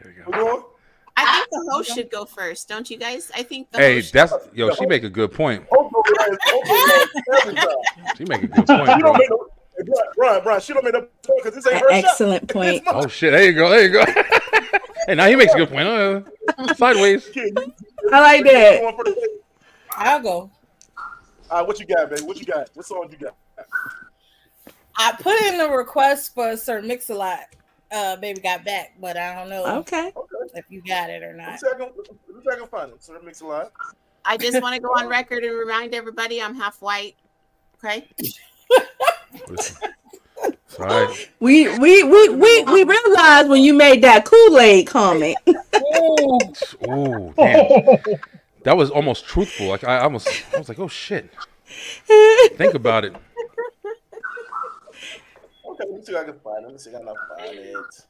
There 0.00 0.12
we 0.16 0.32
go. 0.44 0.68
I 1.14 1.36
think 1.36 1.48
the 1.50 1.70
host 1.70 1.94
should 1.94 2.10
go 2.10 2.24
first, 2.24 2.68
don't 2.68 2.88
you 2.90 2.96
guys? 2.96 3.30
I 3.34 3.42
think 3.42 3.70
the 3.70 3.78
Hey, 3.78 3.96
host 3.96 4.12
that's 4.14 4.32
go 4.32 4.40
yo. 4.54 4.70
She 4.74 4.86
make 4.86 5.04
a 5.04 5.10
good 5.10 5.32
point. 5.32 5.66
Hope 5.70 5.92
goes 5.92 6.04
last- 6.18 6.38
Hope 6.46 6.64
goes 6.64 6.88
last 6.88 7.42
every 7.42 7.54
time. 7.54 8.16
She 8.16 8.24
make 8.24 8.42
a 8.42 8.46
good 8.46 8.66
point, 8.66 9.00
bro. 9.00 9.12
make 9.12 9.30
no- 9.30 9.48
Brian, 9.84 10.10
Brian, 10.16 10.42
Brian, 10.44 10.60
she 10.60 10.72
don't 10.72 10.84
make 10.84 10.92
no 10.94 11.00
point 11.00 11.42
because 11.44 11.54
this 11.54 11.66
ain't 11.66 11.80
her 11.82 11.90
shot. 11.90 12.04
Excellent 12.04 12.48
point. 12.48 12.82
Oh 12.86 13.06
shit! 13.08 13.32
There 13.32 13.44
you 13.44 13.52
go. 13.52 13.68
There 13.68 13.82
you 13.86 13.92
go. 13.92 14.04
hey, 15.06 15.14
now 15.14 15.26
he 15.26 15.34
makes 15.36 15.52
a 15.54 15.56
good 15.58 15.70
point. 15.70 15.86
Uh, 15.88 16.74
sideways. 16.74 17.28
I 18.12 18.20
like 18.20 18.44
that. 18.44 18.94
I'll 19.96 20.20
go. 20.20 20.50
All 21.50 21.58
right, 21.58 21.66
what 21.66 21.78
you 21.80 21.86
got, 21.86 22.10
baby? 22.10 22.22
What 22.22 22.38
you 22.38 22.46
got? 22.46 22.70
What 22.74 22.86
song 22.86 23.08
you 23.10 23.18
got? 23.18 23.34
I 24.96 25.12
put 25.18 25.40
in 25.42 25.60
a 25.60 25.68
request 25.68 26.34
for 26.34 26.56
Sir 26.56 26.82
Mix-a-Lot. 26.82 27.40
Uh, 27.90 28.16
baby 28.16 28.40
got 28.40 28.64
back, 28.64 28.94
but 29.00 29.16
I 29.16 29.34
don't 29.34 29.50
know. 29.50 29.78
Okay. 29.80 30.12
If 30.54 30.64
you 30.70 30.82
got 30.82 31.10
it 31.10 31.22
or 31.22 31.34
not. 31.34 31.48
Let's 31.50 31.62
see 31.62 31.68
if 31.68 31.74
I 31.74 31.78
can- 31.78 31.92
let's 31.96 32.08
see 32.08 32.48
if 32.48 32.54
I 32.54 32.56
can 32.58 32.68
find 32.68 32.92
it. 32.92 33.02
Sir 33.02 33.20
Mix-a-Lot. 33.22 33.72
I 34.24 34.36
just 34.36 34.62
want 34.62 34.74
to 34.76 34.80
go 34.80 34.88
on 34.90 35.08
record 35.08 35.44
and 35.44 35.58
remind 35.58 35.94
everybody 35.94 36.40
I'm 36.40 36.54
half 36.54 36.80
white. 36.80 37.16
Okay. 37.84 38.08
Sorry. 40.68 41.06
We 41.40 41.76
we 41.78 42.02
we 42.02 42.28
we 42.30 42.62
we 42.64 42.84
realized 42.84 43.48
when 43.48 43.62
you 43.62 43.74
made 43.74 44.02
that 44.02 44.24
Kool 44.24 44.58
Aid 44.58 44.86
comment. 44.86 45.36
Ooh, 46.88 47.32
damn. 47.36 47.98
That 48.64 48.76
was 48.76 48.90
almost 48.90 49.26
truthful. 49.26 49.66
Like 49.68 49.84
I 49.84 50.00
almost, 50.00 50.28
I 50.54 50.58
was 50.58 50.68
like, 50.68 50.78
oh 50.78 50.88
shit. 50.88 51.28
Think 52.56 52.74
about 52.74 53.04
it. 53.04 53.14
Okay, 55.82 55.90
let 55.90 55.98
me 56.00 56.04
see 56.04 56.12
if 56.12 56.18
I 56.18 56.24
can 56.24 56.38
find 56.40 56.58
it. 56.58 56.66
Let 56.66 56.72
me 56.72 56.78
see 56.78 56.90
if 56.90 56.96
I 56.96 56.98
can 57.00 57.14
find 57.36 57.58
it. 57.58 58.06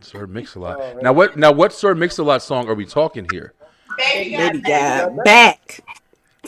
Sir 0.00 0.26
Mix-a-Lot. 0.26 0.78
Oh, 0.80 0.98
now 1.02 1.12
what? 1.12 1.36
Now 1.36 1.52
what? 1.52 1.72
Sir 1.72 1.94
Mix-a-Lot 1.94 2.42
song 2.42 2.68
are 2.68 2.74
we 2.74 2.86
talking 2.86 3.26
here? 3.30 3.52
Baby 3.98 4.60
got 4.60 5.24
back. 5.24 5.80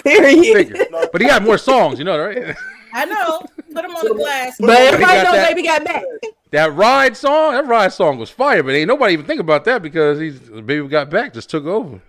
Period. 0.02 0.88
But 1.12 1.20
he 1.20 1.26
got 1.26 1.42
more 1.42 1.58
songs, 1.58 1.98
you 1.98 2.04
know, 2.04 2.18
right? 2.18 2.56
I 2.94 3.04
know. 3.04 3.40
Put 3.72 3.82
them 3.82 3.90
on 3.96 4.08
the 4.08 4.14
glass. 4.14 4.56
But 4.58 4.70
everybody 4.70 5.22
knows 5.22 5.32
that- 5.32 5.48
baby 5.48 5.62
got 5.66 5.84
back. 5.84 6.04
That 6.50 6.74
ride 6.74 7.16
song, 7.16 7.52
that 7.54 7.66
ride 7.66 7.92
song 7.94 8.18
was 8.18 8.28
fire, 8.28 8.62
but 8.62 8.74
ain't 8.74 8.86
nobody 8.88 9.14
even 9.14 9.24
think 9.24 9.40
about 9.40 9.64
that 9.64 9.80
because 9.82 10.18
he's 10.20 10.38
baby 10.38 10.86
got 10.86 11.08
back, 11.08 11.32
just 11.32 11.48
took 11.48 11.64
over. 11.64 12.00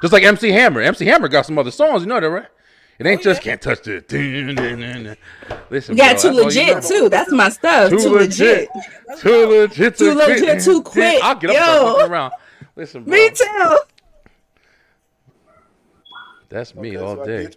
Just 0.00 0.12
like 0.12 0.22
MC 0.22 0.50
Hammer. 0.50 0.80
MC 0.80 1.04
Hammer 1.04 1.28
got 1.28 1.44
some 1.44 1.58
other 1.58 1.70
songs, 1.70 2.02
you 2.02 2.08
know 2.08 2.18
that, 2.18 2.30
right? 2.30 2.46
It 3.02 3.08
ain't 3.08 3.20
oh, 3.22 3.24
just 3.24 3.42
can't 3.42 3.60
touch 3.60 3.82
the. 3.82 5.16
Listen, 5.70 5.96
You 5.96 6.02
got 6.04 6.22
bro, 6.22 6.22
too 6.22 6.22
that's 6.22 6.24
all 6.24 6.32
you 6.34 6.44
legit 6.44 6.82
too. 6.84 7.08
That's 7.08 7.32
my 7.32 7.48
stuff. 7.48 7.90
Too, 7.90 7.98
Too, 7.98 8.10
legit. 8.10 8.68
legit. 9.08 9.20
Too 9.20 9.46
legit. 9.46 9.96
Too 9.96 10.10
to 10.10 10.14
legit 10.14 10.62
to 10.62 10.82
quit. 10.84 11.24
I'll 11.24 11.34
get 11.34 11.50
up 11.50 11.56
and 11.56 11.66
Yo. 11.66 11.94
start 11.94 12.10
around. 12.12 12.32
Listen, 12.76 13.02
bro. 13.02 13.12
Me 13.12 13.30
too. 13.30 13.78
That's 16.48 16.76
me 16.76 16.96
Okay, 16.96 17.04
all 17.04 17.16
so 17.16 17.24
day. 17.24 17.48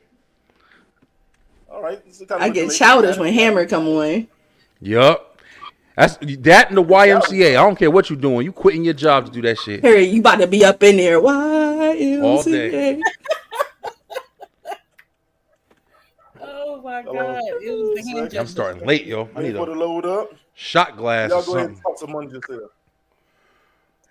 All 1.70 1.84
right. 1.84 2.04
this 2.04 2.22
is 2.22 2.28
kinda 2.28 2.44
I 2.44 2.50
get 2.50 2.64
looking 2.64 2.80
childish 2.80 3.18
when 3.18 3.32
Hammer 3.32 3.68
come 3.68 3.88
on. 3.88 4.28
Yup. 4.82 5.40
That's 5.96 6.18
that 6.18 6.70
and 6.70 6.78
the 6.80 6.84
YMCA. 6.84 7.52
I 7.52 7.54
don't 7.64 7.78
care 7.78 7.92
what 7.92 8.10
you're 8.10 8.18
doing. 8.18 8.48
You 8.48 8.52
quitting 8.52 8.84
your 8.84 8.96
job 8.96 9.28
to 9.28 9.32
do 9.32 9.44
that 9.44 9.60
shit. 9.60 9.84
Harry, 9.84 10.06
you 10.06 10.22
about 10.22 10.40
to 10.40 10.48
be 10.48 10.66
up 10.66 10.82
in 10.82 10.98
there. 10.98 11.22
Why? 11.22 12.20
All 12.24 12.42
day. 12.42 13.00
Oh 16.42 16.82
my 16.96 17.04
god. 17.04 17.42
It 17.62 17.72
was 17.72 18.06
the 18.06 18.12
hand 18.12 18.34
I'm 18.34 18.48
starting 18.48 18.86
late, 18.86 19.06
yo. 19.06 19.30
I 19.36 19.42
need 19.42 19.56
for 19.56 19.66
the 19.66 19.74
a 19.74 19.76
load 19.76 20.06
up. 20.06 20.34
shot 20.54 20.98
glass 20.98 21.30
Y'all 21.30 21.44
go 21.44 21.56
ahead 21.56 21.70
and 21.70 21.82
talk 21.82 21.98
some 21.98 22.12
money 22.12 22.28
just 22.28 22.48
there. 22.48 22.60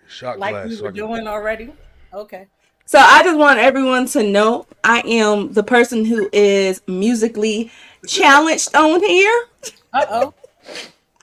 Shot 0.07 0.39
Like 0.39 0.53
glass. 0.53 0.69
we 0.69 0.75
so 0.75 0.83
were 0.83 0.89
I 0.89 0.91
doing 0.93 1.27
already. 1.27 1.73
Okay. 2.13 2.47
So 2.85 2.99
I 2.99 3.23
just 3.23 3.37
want 3.37 3.59
everyone 3.59 4.05
to 4.09 4.23
know 4.23 4.67
I 4.83 4.99
am 5.01 5.53
the 5.53 5.63
person 5.63 6.05
who 6.05 6.29
is 6.31 6.81
musically 6.87 7.71
challenged 8.07 8.75
on 8.75 9.01
here. 9.03 9.47
Uh 9.91 10.05
oh. 10.09 10.33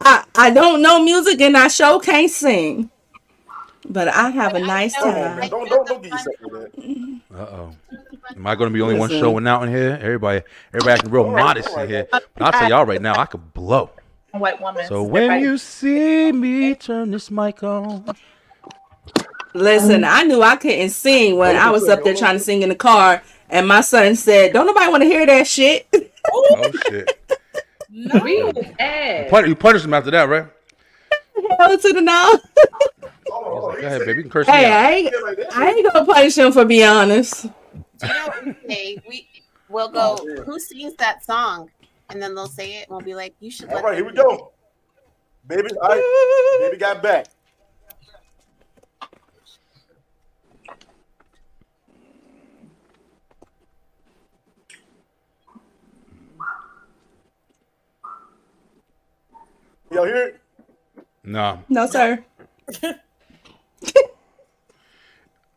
I, 0.00 0.24
I 0.34 0.50
don't 0.50 0.82
know 0.82 1.02
music 1.02 1.40
and 1.40 1.56
I 1.56 1.68
sure 1.68 2.00
can't 2.00 2.30
sing. 2.30 2.90
But 3.88 4.08
I 4.08 4.30
have 4.30 4.54
a 4.54 4.60
nice 4.60 4.94
Come 4.96 5.08
on, 5.08 5.14
man. 5.14 5.40
time. 5.40 5.50
Don't 5.50 5.68
don't 5.68 5.88
don't 5.88 6.02
get 6.02 6.12
yourself 6.12 6.36
with 6.40 6.52
that. 6.74 7.20
Uh 7.34 7.38
oh. 7.38 7.72
Am 8.36 8.46
I 8.46 8.54
going 8.54 8.70
to 8.70 8.72
be 8.72 8.78
the 8.78 8.84
only 8.84 8.98
one 8.98 9.10
showing 9.10 9.46
out 9.46 9.62
in 9.64 9.68
here? 9.68 9.98
Everybody, 10.00 10.42
everybody 10.72 10.92
acting 10.92 11.10
real 11.10 11.24
All 11.24 11.32
right, 11.32 11.44
modest 11.44 11.68
all 11.68 11.76
right. 11.76 11.84
in 11.84 11.90
here. 11.90 12.08
But 12.10 12.22
I'll 12.40 12.52
tell 12.52 12.68
y'all 12.68 12.86
right 12.86 13.02
now, 13.02 13.14
I 13.18 13.26
could 13.26 13.52
blow. 13.52 13.90
White 14.30 14.60
woman. 14.60 14.86
So 14.86 15.02
when 15.02 15.42
you 15.42 15.58
see 15.58 16.32
me 16.32 16.74
turn 16.74 17.10
this 17.10 17.30
mic 17.30 17.62
on, 17.62 18.04
Listen, 19.54 20.02
I 20.04 20.22
knew 20.22 20.40
I 20.42 20.56
couldn't 20.56 20.90
sing 20.90 21.36
when 21.36 21.56
I 21.56 21.70
was 21.70 21.88
up 21.88 22.02
there 22.04 22.14
trying 22.14 22.36
to 22.36 22.40
sing 22.40 22.62
in 22.62 22.70
the 22.70 22.74
car, 22.74 23.22
and 23.50 23.68
my 23.68 23.82
son 23.82 24.16
said, 24.16 24.54
"Don't 24.54 24.66
nobody 24.66 24.90
want 24.90 25.02
to 25.02 25.08
hear 25.08 25.26
that 25.26 25.46
shit." 25.46 25.86
oh 26.32 26.72
shit! 26.88 27.20
Real 28.22 28.50
ass. 28.78 29.28
Pun- 29.28 29.46
you 29.46 29.54
punish 29.54 29.84
him 29.84 29.92
after 29.92 30.10
that, 30.12 30.28
right? 30.28 30.46
Hell 31.58 31.78
to 31.78 31.92
the 31.92 32.00
no. 32.00 32.38
Go 33.28 33.70
ahead, 33.70 34.04
baby. 34.06 34.24
Curse 34.24 34.46
Hey, 34.46 34.66
out. 34.66 34.72
I 34.72 34.92
ain't, 34.92 35.14
I 35.54 35.70
ain't 35.70 35.92
gonna 35.92 36.06
punish 36.06 36.38
him 36.38 36.52
for 36.52 36.64
being 36.64 36.86
honest. 36.86 37.44
You 37.44 37.50
know 38.08 38.26
what 38.26 38.44
we 38.44 38.56
say? 38.68 38.98
We 39.08 39.28
we'll 39.68 39.88
go. 39.88 40.18
Oh, 40.20 40.42
who 40.44 40.58
sings 40.58 40.94
that 40.96 41.24
song? 41.24 41.70
And 42.10 42.22
then 42.22 42.34
they'll 42.34 42.46
say 42.46 42.74
it, 42.74 42.88
and 42.88 42.90
we'll 42.90 43.00
be 43.00 43.14
like, 43.14 43.34
"You 43.40 43.50
should." 43.50 43.70
All 43.70 43.82
right, 43.82 43.96
here 43.96 44.04
we 44.04 44.12
go. 44.12 44.52
Baby, 45.46 45.70
all 45.80 45.88
right. 45.88 46.60
Baby 46.60 46.76
got 46.76 47.02
back. 47.02 47.26
Y'all 59.90 60.04
hear 60.06 60.28
it? 60.28 60.41
No. 61.24 61.62
No, 61.68 61.86
sir. 61.86 62.24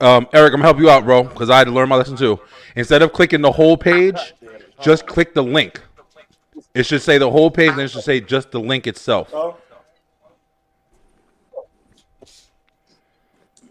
Um, 0.01 0.27
Eric, 0.33 0.53
I'm 0.53 0.59
gonna 0.59 0.65
help 0.65 0.79
you 0.79 0.89
out, 0.89 1.05
bro, 1.05 1.23
because 1.23 1.49
I 1.49 1.57
had 1.57 1.63
to 1.65 1.71
learn 1.71 1.87
my 1.87 1.95
lesson 1.95 2.17
too. 2.17 2.39
Instead 2.75 3.01
of 3.01 3.13
clicking 3.13 3.41
the 3.41 3.51
whole 3.51 3.77
page, 3.77 4.33
just 4.81 5.07
click 5.07 5.33
the 5.33 5.41
link. 5.41 5.81
It 6.73 6.85
should 6.85 7.01
say 7.01 7.17
the 7.17 7.31
whole 7.31 7.49
page, 7.49 7.71
and 7.71 7.81
it 7.81 7.89
should 7.89 8.03
say 8.03 8.19
just 8.19 8.51
the 8.51 8.59
link 8.59 8.87
itself. 8.87 9.29
Oh. 9.33 9.55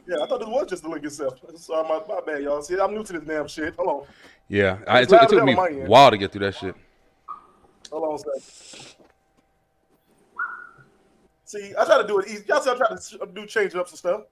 Yeah, 0.06 0.22
I 0.22 0.26
thought 0.26 0.40
it 0.40 0.48
was 0.48 0.66
just 0.68 0.82
the 0.82 0.88
link 0.88 1.04
itself. 1.04 1.38
Sorry, 1.56 1.86
my, 1.86 2.00
my 2.08 2.20
bad, 2.26 2.42
y'all. 2.42 2.62
See, 2.62 2.78
I'm 2.78 2.94
new 2.94 3.04
to 3.04 3.12
this 3.12 3.22
damn 3.22 3.46
shit. 3.46 3.74
Hold 3.76 3.88
on. 3.88 4.06
Yeah, 4.48 4.78
I, 4.86 5.00
it 5.00 5.02
It's 5.02 5.12
took, 5.12 5.22
it 5.22 5.28
took 5.28 5.44
me 5.44 5.52
a 5.52 5.86
while 5.86 6.10
to 6.10 6.16
get 6.16 6.32
through 6.32 6.46
that 6.46 6.54
shit. 6.54 6.74
Hold 7.90 8.04
on 8.04 8.14
a 8.14 8.40
second. 8.40 8.93
See, 11.54 11.72
I 11.78 11.84
try 11.84 12.02
to 12.02 12.08
do 12.08 12.18
it 12.18 12.26
easy. 12.26 12.44
Y'all 12.48 12.60
see, 12.60 12.70
I 12.70 12.74
try 12.74 12.88
to 12.88 13.26
do 13.32 13.46
change 13.46 13.76
up 13.76 13.86
some 13.88 13.96
stuff. 13.96 14.22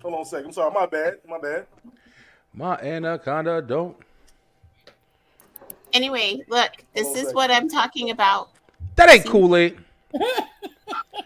Hold 0.00 0.14
on 0.14 0.20
a 0.22 0.24
second. 0.24 0.46
I'm 0.46 0.52
sorry. 0.52 0.72
My 0.72 0.86
bad. 0.86 1.18
My 1.28 1.38
bad. 1.38 1.66
My 2.54 2.76
anaconda 2.78 3.60
don't. 3.60 3.96
Anyway, 5.92 6.42
look, 6.48 6.70
this 6.94 7.14
is 7.16 7.34
what 7.34 7.50
I'm 7.50 7.68
talking 7.68 8.10
about. 8.10 8.50
That 8.96 9.10
ain't 9.10 9.26
Kool 9.26 9.54
Aid. 9.56 9.76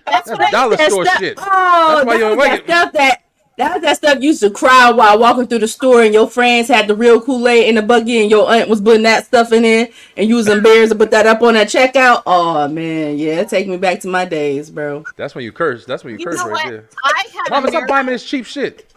That's 0.07 0.29
That's 0.29 0.51
dollar 0.51 0.77
That 0.77 0.91
store 0.91 1.05
stuff- 1.05 1.21
shit. 1.21 1.39
Oh, 1.39 1.95
That's 1.95 2.07
why 2.07 2.15
you 2.15 2.21
don't 2.21 2.37
was 2.37 2.49
like 2.49 2.67
that 2.67 2.93
that 2.95 3.23
that 3.59 3.75
was 3.75 3.83
that 3.83 3.97
stuff 3.97 4.19
you 4.21 4.29
used 4.29 4.41
to 4.41 4.51
cry 4.51 4.91
while 4.93 5.19
walking 5.19 5.49
through 5.49 5.59
the 5.59 5.69
store 5.69 6.03
and 6.03 6.15
your 6.15 6.29
friends 6.31 6.69
had 6.69 6.87
the 6.87 6.95
real 6.95 7.21
Kool-Aid 7.21 7.69
in 7.69 7.75
the 7.75 7.83
buggy 7.83 8.23
and 8.23 8.31
your 8.31 8.49
aunt 8.49 8.69
was 8.69 8.81
putting 8.81 9.03
that 9.03 9.27
stuff 9.27 9.51
in 9.53 9.65
it 9.65 9.93
and 10.17 10.29
you 10.29 10.37
was 10.37 10.47
embarrassed 10.47 10.93
to 10.93 10.99
put 10.99 11.11
that 11.11 11.27
up 11.27 11.43
on 11.43 11.55
that 11.55 11.67
checkout. 11.67 12.23
Oh 12.25 12.69
man, 12.69 13.19
yeah, 13.19 13.43
take 13.43 13.67
me 13.67 13.77
back 13.77 13.99
to 14.01 14.09
my 14.09 14.25
days, 14.25 14.71
bro. 14.71 15.05
That's 15.17 15.35
when 15.35 15.43
you 15.45 15.51
curse. 15.51 15.85
That's 15.85 16.05
when 16.05 16.13
you, 16.13 16.21
You 16.21 16.27
curse 16.27 16.37
know 16.37 16.45
right 16.45 16.65
what? 16.65 16.71
there. 16.71 16.89
I 17.03 17.25
had 17.33 17.51
Mama, 17.51 17.69
stop 17.69 17.89
buying 17.89 18.07
this 18.07 18.25
cheap 18.25 18.47
shit. 18.47 18.95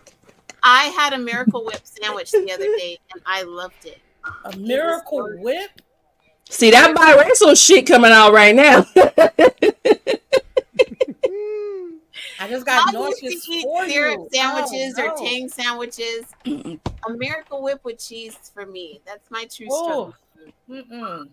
I 0.61 0.85
had 0.85 1.13
a 1.13 1.17
Miracle 1.17 1.65
Whip 1.65 1.81
sandwich 1.83 2.29
the 2.31 2.51
other 2.53 2.65
day, 2.65 2.99
and 3.13 3.21
I 3.25 3.41
loved 3.41 3.83
it. 3.85 3.99
A 4.45 4.55
Miracle 4.57 5.27
Whip. 5.39 5.71
See 6.51 6.69
that 6.69 6.95
biracial 6.95 7.57
shit 7.59 7.87
coming 7.87 8.11
out 8.11 8.31
right 8.31 8.53
now. 8.53 8.85
I 12.41 12.47
just 12.49 12.65
got 12.65 12.87
I 12.93 12.97
used 12.99 13.21
nauseous 13.21 13.45
to 13.45 13.51
eat 13.53 13.63
for 13.63 13.87
syrup 13.87 14.19
you. 14.19 14.29
sandwiches 14.33 14.95
Oh, 14.97 15.03
or 15.07 15.17
tang 15.17 15.47
sandwiches. 15.49 16.25
a 16.45 17.11
Miracle 17.13 17.61
Whip 17.61 17.79
with 17.83 17.99
cheese 17.99 18.35
for 18.53 18.65
me. 18.65 18.99
That's 19.05 19.29
my 19.29 19.45
true 19.45 19.67
Oh. 19.69 20.13
struggle. 20.67 20.87
Mm-mm. 20.91 21.29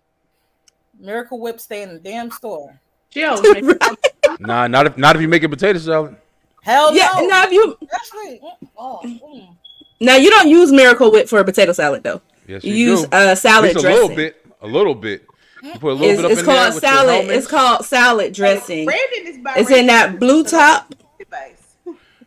Miracle 1.00 1.38
Whip 1.40 1.60
stay 1.60 1.82
in 1.82 1.94
the 1.94 1.98
damn 1.98 2.30
store. 2.30 2.78
Jill, 3.10 3.40
Nah, 4.40 4.66
not 4.66 4.86
if 4.86 4.98
not 4.98 5.16
if 5.16 5.22
you 5.22 5.28
make 5.28 5.42
a 5.42 5.48
potato 5.48 5.78
salad. 5.78 6.16
Hell 6.62 6.94
yeah, 6.94 7.08
no. 7.16 7.26
now 7.26 7.44
if 7.46 7.52
you 7.52 7.78
Especially, 7.80 8.40
oh, 8.76 9.00
mm. 9.02 9.56
now 10.00 10.16
you 10.16 10.28
don't 10.30 10.48
use 10.48 10.70
Miracle 10.70 11.10
Whip 11.10 11.26
for 11.28 11.38
a 11.38 11.44
potato 11.44 11.72
salad 11.72 12.02
though. 12.02 12.20
Yes, 12.46 12.64
you, 12.64 12.74
you 12.74 12.90
use 12.90 13.02
do. 13.06 13.08
uh, 13.16 13.34
salad 13.34 13.72
Just 13.72 13.78
a 13.84 13.88
dressing. 13.88 14.02
little 14.02 14.16
bit. 14.16 14.46
A 14.60 14.66
little 14.66 14.94
bit. 14.94 15.24
You 15.62 15.72
put 15.78 15.90
a 15.90 15.94
little 15.94 16.04
It's, 16.04 16.16
bit 16.16 16.24
up 16.24 16.30
it's 16.30 16.40
in 16.40 16.46
there 16.46 16.54
called 16.54 16.74
with 16.74 16.82
your 16.82 16.92
salad. 16.92 17.30
It's 17.30 17.46
called 17.46 17.84
salad 17.84 18.34
dressing. 18.34 18.84
Brandon 18.86 19.26
is 19.26 19.38
It's 19.56 19.70
in 19.70 19.86
that 19.86 20.18
blue 20.18 20.44
top. 20.44 20.94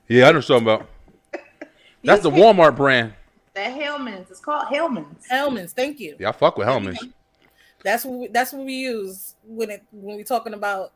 Yeah, 0.08 0.28
I 0.28 0.32
know 0.32 0.40
what 0.40 0.50
you're 0.50 0.60
talking 0.60 0.68
about. 0.68 0.90
That's 2.04 2.22
the 2.22 2.32
Walmart 2.32 2.76
brand. 2.76 3.14
That 3.54 3.72
Hellmann's. 3.72 4.30
It's 4.30 4.42
called 4.42 4.68
Hellmann's. 4.68 5.26
Hellmann's. 5.30 5.72
Thank 5.72 6.02
you. 6.02 6.18
Yeah, 6.20 6.30
I 6.30 6.32
fuck 6.34 6.58
with 6.58 6.68
Hellmann's. 6.68 7.00
That's 7.82 8.04
what 8.04 8.20
we, 8.20 8.28
that's 8.28 8.52
what 8.52 8.66
we 8.66 8.74
use 8.74 9.36
when 9.48 9.70
it 9.70 9.84
when 9.94 10.18
we 10.18 10.26
talking 10.26 10.54
about 10.54 10.92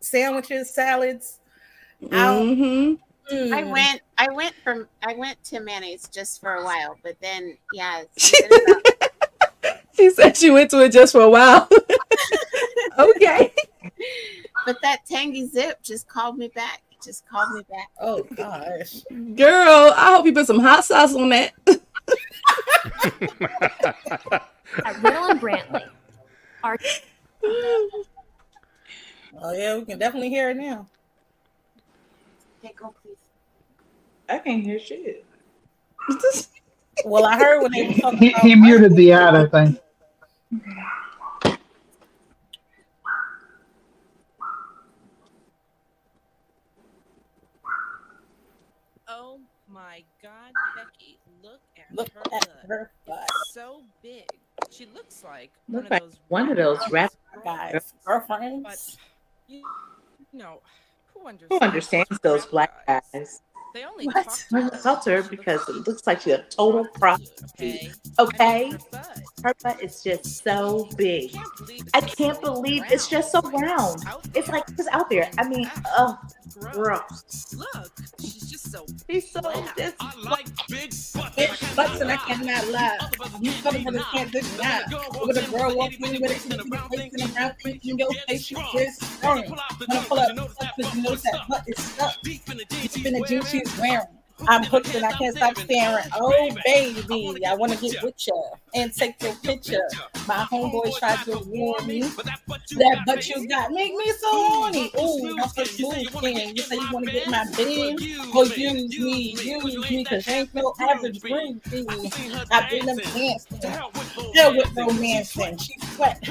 sandwiches, 0.00 0.74
salads. 0.74 1.38
Mm-hmm. 2.02 3.54
I 3.54 3.62
went 3.62 4.00
I 4.16 4.28
went 4.32 4.54
from 4.64 4.88
I 5.02 5.14
went 5.14 5.42
to 5.44 5.60
mayonnaise 5.60 6.08
just 6.08 6.40
for 6.40 6.54
a 6.54 6.64
while, 6.64 6.96
but 7.04 7.16
then 7.20 7.56
yeah, 7.72 8.02
something 8.16 8.64
about- 8.68 8.97
She 9.98 10.10
said 10.10 10.36
she 10.36 10.48
went 10.50 10.70
to 10.70 10.80
it 10.84 10.92
just 10.92 11.10
for 11.10 11.22
a 11.22 11.28
while. 11.28 11.68
okay. 12.98 13.52
but 14.64 14.80
that 14.82 15.04
tangy 15.10 15.44
zip 15.44 15.82
just 15.82 16.06
called 16.06 16.38
me 16.38 16.46
back. 16.54 16.82
Just 17.02 17.28
called 17.28 17.52
me 17.52 17.62
back. 17.68 17.88
Oh 18.00 18.22
gosh. 18.36 19.02
Girl, 19.34 19.92
I 19.96 20.14
hope 20.14 20.24
you 20.24 20.32
put 20.32 20.46
some 20.46 20.60
hot 20.60 20.84
sauce 20.84 21.16
on 21.16 21.30
that. 21.30 21.52
At 24.84 25.02
Riddle 25.02 25.30
and 25.30 25.40
Brantley. 25.40 25.88
Are 26.62 26.78
Oh 29.40 29.52
yeah, 29.52 29.78
we 29.78 29.84
can 29.84 29.98
definitely 29.98 30.28
hear 30.28 30.50
it 30.50 30.58
now. 30.58 30.86
Okay, 32.62 32.72
go 32.76 32.94
please. 33.02 33.16
I 34.28 34.38
can't 34.38 34.62
hear 34.62 34.78
shit. 34.78 35.24
Well, 37.04 37.26
I 37.26 37.38
heard 37.38 37.62
when 37.62 37.70
they 37.70 37.86
were 37.86 37.94
talking 37.94 38.18
He, 38.18 38.32
he 38.40 38.54
muted 38.56 38.96
the 38.96 39.12
ad, 39.12 39.36
I 39.36 39.46
think. 39.46 39.80
Oh 49.08 49.40
my 49.68 50.02
God, 50.22 50.52
Becky! 50.74 51.18
Look 51.42 51.60
at 51.78 51.94
Look 51.96 52.10
her 52.14 52.20
at 52.20 52.30
butt. 52.30 52.48
her 52.68 52.90
butt. 53.06 53.24
It's 53.28 53.54
so 53.54 53.82
big. 54.02 54.24
She 54.70 54.86
looks 54.86 55.22
like 55.24 55.50
Look 55.68 55.84
one 55.84 55.90
like 55.90 56.02
of 56.02 56.10
those 56.10 56.20
one 56.28 56.50
of 56.50 56.56
those 56.56 56.78
rap 56.90 57.12
guys, 57.44 57.92
girlfriends. 58.04 58.98
You 59.46 59.62
know, 60.32 60.60
who 61.14 61.20
Who 61.20 61.26
understands? 61.28 61.62
understands 61.62 62.18
those 62.22 62.46
black 62.46 62.86
guys? 62.86 63.42
They 63.78 63.84
only 63.84 64.06
What? 64.06 64.24
talk 64.24 64.38
gonna 64.50 64.82
talk 64.82 65.04
her 65.04 65.22
because 65.22 65.68
it 65.68 65.86
looks 65.86 66.04
like 66.04 66.22
she's 66.22 66.32
a 66.32 66.42
total 66.50 66.84
prostitute. 66.94 67.92
Okay? 68.18 68.72
Her 69.44 69.54
butt 69.62 69.80
is 69.80 70.02
just 70.02 70.42
so 70.42 70.88
big. 70.96 71.36
I 71.94 72.00
can't 72.00 72.40
believe 72.40 72.82
it's 72.90 73.06
just 73.06 73.30
so 73.30 73.40
round. 73.40 74.02
It's 74.34 74.48
like 74.48 74.64
it's 74.70 74.88
out 74.88 75.08
there. 75.08 75.30
I 75.38 75.48
mean, 75.48 75.70
oh, 75.96 76.18
gross. 76.58 77.54
Look, 77.54 77.92
she's 78.20 78.50
just 78.50 78.72
so. 78.72 78.84
He's 79.06 79.30
so 79.30 79.40
just 79.76 79.96
Bitch, 80.68 81.76
butts 81.76 82.00
and 82.00 82.10
I 82.10 82.16
cannot 82.16 82.66
lie. 82.68 82.98
You 83.40 83.52
motherfuckers 83.52 84.10
can't 84.10 84.32
deny. 84.32 84.82
With 85.24 85.36
a 85.36 85.50
girl 85.50 85.76
walking 85.76 86.04
in 86.04 86.20
with 86.20 86.30
a 86.30 86.34
face 86.34 86.46
in 86.46 86.56
the 86.56 86.64
brown 86.64 86.88
face 86.90 87.12
in 87.14 87.98
your 87.98 88.12
face, 88.26 88.50
you 88.50 88.56
just 88.72 89.02
staring. 89.04 89.50
When 89.50 89.60
I 89.90 90.04
pull 90.04 90.18
up, 90.18 90.34
because 90.76 90.94
you 90.94 91.02
notice 91.02 91.22
that 91.22 91.48
butt 91.48 91.64
is 91.68 91.82
stuck. 91.82 92.20
Deep 92.22 92.42
in 92.48 92.56
the 92.58 93.24
jeans 93.28 93.48
she's 93.48 93.67
wearing. 93.78 94.06
I'm 94.46 94.62
hooked 94.62 94.94
and 94.94 95.04
I 95.04 95.12
can't 95.12 95.36
stop 95.36 95.56
staring. 95.58 96.04
Oh 96.14 96.50
baby, 96.64 97.44
I 97.44 97.54
wanna 97.54 97.76
get 97.76 98.02
with 98.02 98.14
ya 98.26 98.34
and 98.74 98.92
take 98.94 99.20
your 99.22 99.34
picture. 99.36 99.88
My 100.28 100.46
homeboy 100.50 100.96
tried 100.98 101.24
to 101.24 101.38
warn 101.46 101.86
me. 101.86 102.02
That 102.02 103.02
butt 103.06 103.28
you 103.28 103.48
got 103.48 103.72
make 103.72 103.94
me 103.94 104.12
so 104.18 104.28
horny. 104.30 104.92
Ooh, 105.00 105.34
that's 105.36 105.54
the 105.54 105.64
smooth 105.64 106.08
skin. 106.16 106.54
You 106.56 106.62
say 106.62 106.76
you 106.76 106.88
wanna 106.92 107.10
get 107.10 107.28
my 107.28 107.44
bed? 107.56 107.96
Well, 108.32 108.46
use 108.46 108.98
me, 108.98 109.34
use 109.42 109.90
me, 109.90 110.04
cause 110.04 110.28
ain't 110.28 110.54
no 110.54 110.72
average 110.80 111.20
green 111.20 111.58
thing. 111.60 111.86
I've 112.52 112.70
been 112.70 112.86
them 112.86 112.98
dancing. 112.98 113.60
Still 113.60 114.56
with 114.56 114.76
romancing. 114.76 115.56
She 115.58 115.74
wet, 115.98 116.22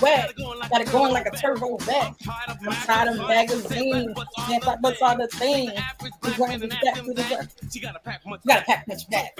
wet. 0.00 0.32
Got 0.70 0.80
it 0.80 0.90
going 0.92 1.12
like 1.12 1.26
a 1.26 1.36
turbo 1.36 1.76
vet. 1.78 2.14
I'm 2.28 2.72
tired 2.72 3.08
of 3.08 3.28
magazines. 3.28 4.16
Dance 4.48 4.66
like 4.66 4.80
butts 4.80 5.02
all 5.02 5.16
the 5.16 5.28
thing. 5.28 5.70
We 6.22 6.34
going 6.34 6.60
to 6.60 6.70
step 6.70 6.94
to 6.94 7.14
the 7.14 7.26
work. 7.30 7.48
You 7.72 7.80
gotta 7.80 7.98
pack 8.00 8.26
much 8.26 9.08
back. 9.10 9.36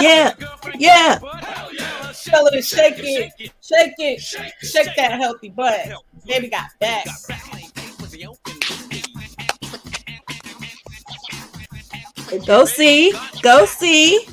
Yeah. 0.00 0.34
Yeah. 0.78 1.18
Tell 2.24 2.44
her 2.44 2.50
to 2.52 2.62
shake 2.62 2.94
it, 2.98 3.32
shake 3.60 3.94
it, 3.98 4.20
shake 4.20 4.96
that 4.96 5.12
healthy 5.12 5.50
butt. 5.50 5.88
Baby 6.26 6.48
got 6.48 6.70
back. 6.80 7.06
Go 12.46 12.64
see. 12.64 13.12
Go 13.42 13.64
see. 13.66 14.26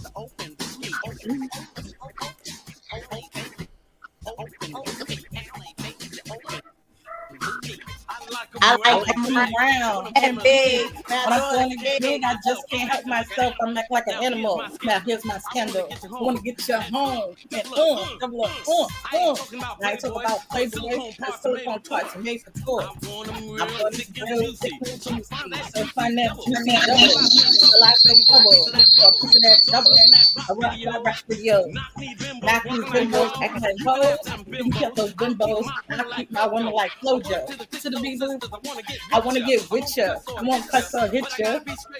I 8.62 8.76
like 8.76 9.06
them 9.06 9.36
round 9.58 10.12
and 10.15 10.41
big 10.41 10.91
When 10.93 11.04
I'm 11.34 11.39
going 11.56 11.69
to 11.71 11.78
get 11.78 12.02
big, 12.02 12.24
I 12.24 12.36
just 12.45 12.69
can't 12.69 12.89
help 12.91 13.06
myself. 13.06 13.56
I'm 13.62 13.74
like 13.74 13.89
like 13.89 14.08
an 14.08 14.24
animal. 14.24 14.63
Now 14.84 15.00
here's 15.00 15.26
my 15.26 15.39
scandal. 15.39 15.89
I 15.91 16.08
want 16.21 16.38
to 16.38 16.43
get 16.43 16.67
you 16.67 16.76
home 16.76 17.36
and 17.52 17.67
uh, 17.76 18.08
double 18.19 18.45
up, 18.45 18.52
uh. 18.67 19.36
Now 19.54 19.78
I 19.84 19.95
talk 19.95 20.21
about 20.21 20.47
Playboy, 20.50 21.12
I 21.21 21.32
silicone 21.41 21.82
twice, 21.82 22.15
made 22.17 22.41
for 22.43 22.52
tour. 22.52 22.84
I'm 22.84 23.00
going 23.02 23.93
to 23.93 23.97
me 23.97 24.06
juicy. 24.13 24.69
So 25.00 25.86
find 25.88 26.17
that 26.17 26.36
juicy 26.45 26.71
and 26.71 26.86
double. 26.86 27.17
A 27.65 27.78
lot 27.82 27.95
of 27.95 28.28
trouble. 28.28 28.52
A 28.74 29.12
piece 29.12 29.36
of 29.36 29.41
that 29.41 29.60
double. 29.67 29.91
I 30.38 30.54
rock 30.54 30.78
my 30.86 31.02
rap 31.04 31.19
video. 31.28 31.65
Knock 31.65 31.91
these 31.97 32.17
bimbos, 32.17 33.41
acting 33.41 33.62
like 33.62 33.80
hoes. 33.84 34.17
You 34.47 34.71
kept 34.71 34.95
those 34.95 35.13
bimbos. 35.13 35.65
I 35.89 36.15
keep 36.15 36.32
my 36.32 36.47
woman 36.47 36.74
like 36.74 36.91
Flojo. 37.02 37.47
To 37.82 37.89
the 37.89 37.97
boo. 38.00 38.51
I 38.54 39.20
want 39.20 39.38
to 39.38 39.44
get 39.46 39.70
with 39.70 39.98
ya. 39.98 40.16
I 40.38 40.42
want 40.42 40.64
to 40.64 40.70
cuss 40.70 40.94
or 40.94 41.08
hit 41.08 41.26
ya. 41.40 41.60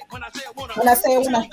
When 0.10 0.24
I 0.24 0.94
say 0.94 1.18
when 1.18 1.36
I 1.36 1.48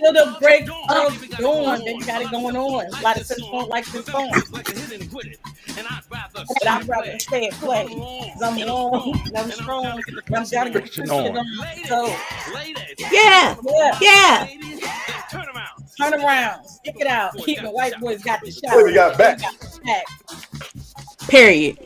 feel 0.00 0.12
the 0.12 0.36
break 0.40 0.62
of 0.62 1.38
dawn, 1.38 1.84
then 1.84 1.96
you 1.96 2.04
got 2.06 2.22
it 2.22 2.30
going 2.30 2.56
on. 2.56 2.86
A 2.86 3.02
lot 3.02 3.16
of 3.16 3.26
sisters 3.26 3.46
don't 3.50 3.68
like 3.68 3.86
this 3.86 4.06
song. 4.06 4.30
But 6.60 6.68
I'd 6.68 6.88
rather 6.88 7.18
stay 7.18 7.46
and 7.46 7.54
play. 7.56 7.86
Cause 7.86 8.42
I'm 8.42 8.58
long, 8.66 9.20
and 9.26 9.36
I'm 9.36 9.50
strong, 9.50 9.86
and 9.86 10.20
I'm 10.34 10.44
down 10.44 10.66
to 10.66 10.80
get 10.80 10.92
shit 10.92 11.10
on. 11.10 11.44
So, 11.86 12.06
Yeah. 13.10 13.56
yeah. 13.64 13.98
Yeah. 14.00 14.46
Turn 15.98 16.14
around, 16.14 16.64
stick 16.64 16.96
it 17.00 17.06
out. 17.08 17.36
Keep 17.38 17.62
the 17.62 17.70
white 17.70 17.98
boys 18.00 18.22
got 18.22 18.40
the 18.40 18.52
shot. 18.52 18.76
Baby 18.76 18.94
got 18.94 19.18
back. 19.18 19.40
back. 19.84 20.04
Period. 21.28 21.76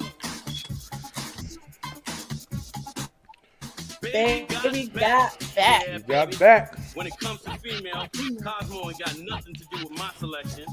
Baby 4.03 4.89
got 4.89 5.55
back. 5.55 5.87
You 5.93 5.99
got 6.01 6.39
back. 6.39 6.77
When 6.95 7.07
it 7.07 7.17
comes 7.19 7.41
to 7.43 7.51
female, 7.59 8.09
Cosmo 8.43 8.91
ain't 8.91 8.99
got 8.99 9.17
nothing 9.21 9.55
to 9.55 9.65
do 9.73 9.85
with 9.85 9.97
my 9.97 10.11
selection. 10.17 10.67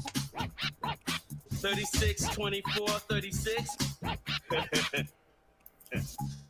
36, 1.52 2.28
24, 2.34 2.88
36. 2.88 3.76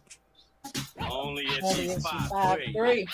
Only 1.11 1.45
if 1.45 1.63
Only 1.65 1.75
she's 1.75 1.91
if 1.91 1.97
she's 1.97 2.03
five, 2.03 2.29
five, 2.29 2.59
three. 2.59 2.73
three. 2.73 3.07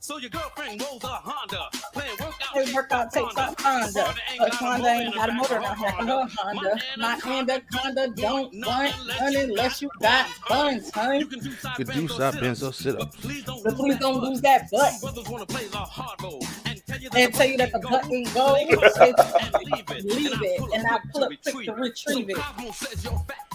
So 0.00 0.18
your 0.18 0.30
girlfriend 0.30 0.82
rolls 0.82 1.04
a 1.04 1.08
Honda, 1.08 1.68
playing 1.92 2.16
workout. 2.20 2.34
Hey, 2.52 2.72
workout 2.72 3.12
takes 3.12 3.36
up 3.36 3.60
Honda. 3.60 4.14
But 4.38 4.54
Honda 4.54 4.88
ain't 4.88 5.14
got 5.14 5.28
a 5.28 5.32
motor 5.32 5.58
on 5.60 5.76
her. 5.76 5.90
Her 5.90 6.28
Honda. 6.36 6.80
My 6.98 7.20
anaconda 7.26 8.08
don't 8.16 8.54
run, 8.64 8.92
run 9.20 9.36
unless 9.36 9.82
you 9.82 9.90
got 10.00 10.26
buns, 10.48 10.90
honey. 10.90 11.24
Good 11.24 11.40
deuce 11.40 12.18
up, 12.18 12.34
Benzo. 12.34 12.72
Sit 12.74 13.00
up. 13.00 13.12
But 13.12 13.76
please 13.76 13.98
don't 13.98 14.20
lose 14.22 14.40
that 14.40 14.70
butt. 14.70 14.94
Brothers 15.00 15.28
want 15.28 15.48
to 15.48 15.54
play 15.54 15.66
the 15.66 15.78
hard 15.78 16.20
roll 16.22 16.40
And 16.64 17.34
tell 17.34 17.46
you 17.46 17.56
that 17.58 17.72
the 17.72 17.78
butt 17.78 18.10
ain't 18.10 18.32
go, 18.34 18.52
leave 18.54 20.42
it, 20.42 20.74
and 20.74 20.86
I 20.86 20.98
pull 21.12 21.24
up 21.24 21.32
quick 21.42 21.66
to 21.66 21.72
retrieve 21.74 22.30
it. 22.30 23.49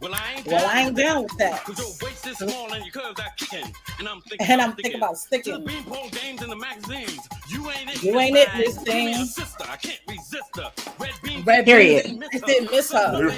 Well, 0.00 0.14
I 0.14 0.34
ain't 0.36 0.46
Well, 0.46 0.66
I 0.66 0.80
ain't 0.82 0.96
down 0.96 1.22
with 1.24 1.36
that. 1.38 1.64
Cause 1.64 1.78
your 1.78 2.08
waist 2.08 2.26
is 2.26 2.38
small 2.38 2.72
and 2.72 2.84
your 2.84 2.92
curves 2.92 3.20
are 3.20 3.32
kicking. 3.36 3.72
And 3.98 4.08
I'm 4.08 4.20
thinking, 4.22 4.46
And 4.48 4.60
I'm 4.60 4.72
thinking 4.74 4.96
about 4.96 5.16
sticking. 5.16 5.54
To 5.54 5.58
the 5.60 5.64
beanpole 5.64 6.08
games 6.10 6.42
in 6.42 6.50
the 6.50 6.56
magazines. 6.56 7.20
You 7.48 7.70
ain't 7.70 7.90
it. 7.90 8.02
You 8.02 8.18
ain't 8.18 8.36
it, 8.36 8.48
Miss 8.56 8.76
Thing. 8.78 9.14
Sister, 9.24 9.64
I 9.68 9.76
can't 9.76 10.00
resist 10.08 10.56
her. 10.56 10.72
Red 10.98 11.12
beans. 11.22 11.46
Red 11.46 11.64
Period. 11.64 12.06
I 12.06 12.38
didn't 12.38 12.70
miss 12.70 12.92
her. 12.92 13.30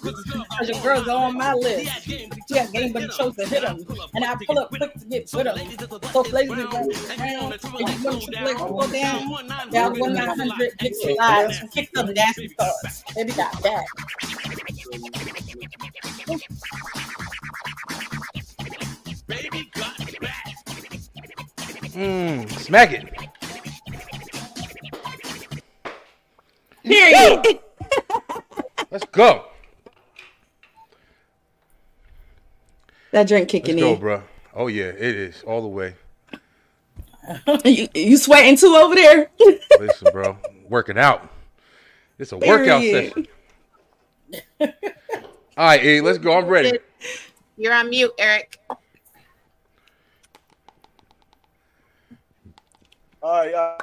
Cause 0.00 0.68
your 0.68 0.80
girls 0.82 1.08
are 1.08 1.26
on 1.26 1.36
my 1.36 1.54
list. 1.54 2.04
She 2.04 2.54
got 2.54 2.72
game, 2.72 2.92
but 2.92 3.10
chose 3.10 3.36
to 3.36 3.46
hit 3.46 3.62
them. 3.62 3.78
And 4.14 4.24
I 4.24 4.36
pull 4.46 4.58
up 4.58 4.68
quick 4.70 4.94
to 4.94 5.04
get 5.06 5.30
with 5.32 5.44
them. 5.44 6.00
So 6.12 6.22
ladies 6.22 6.56
and 6.58 6.62
go 6.62 6.68
down. 6.68 6.88
And 7.10 7.30
you 7.30 7.38
want 7.40 7.60
to 7.60 7.68
play 7.68 8.54
go 8.54 8.92
down. 8.92 9.70
Down 9.70 9.98
one 9.98 10.14
nine 10.14 10.38
hundred, 10.38 10.78
kick 10.78 10.94
slides, 10.94 11.60
kick 11.72 11.92
them 11.92 12.12
nasty 12.14 12.48
stars. 12.48 13.04
Baby 13.14 13.32
got 13.32 13.62
that. 13.62 13.84
Mm, 21.94 22.48
smack 22.60 22.92
it. 22.92 23.08
Period. 26.84 27.60
Let's 28.90 29.04
go. 29.06 29.46
That 33.10 33.26
drink 33.26 33.48
kicking 33.48 33.76
Let's 33.76 33.84
go, 33.84 33.92
in. 33.94 34.00
bro. 34.00 34.22
Oh 34.54 34.66
yeah, 34.68 34.84
it 34.84 35.00
is 35.00 35.42
all 35.42 35.62
the 35.62 35.68
way. 35.68 35.94
you, 37.64 37.88
you 37.94 38.16
sweating 38.16 38.56
too 38.56 38.74
over 38.74 38.94
there? 38.94 39.30
Listen, 39.80 40.12
bro, 40.12 40.38
working 40.68 40.98
out. 40.98 41.28
It's 42.18 42.32
a 42.32 42.36
workout 42.38 42.80
Period. 42.80 43.08
session. 43.08 43.26
All 44.60 44.68
right, 45.56 45.84
E, 45.84 46.00
let's 46.00 46.18
go. 46.18 46.38
I'm 46.38 46.46
ready. 46.46 46.78
You're 47.56 47.74
on 47.74 47.90
mute, 47.90 48.12
Eric. 48.18 48.58
All 53.20 53.32
right, 53.32 53.54
all 53.54 53.60
right, 53.72 53.82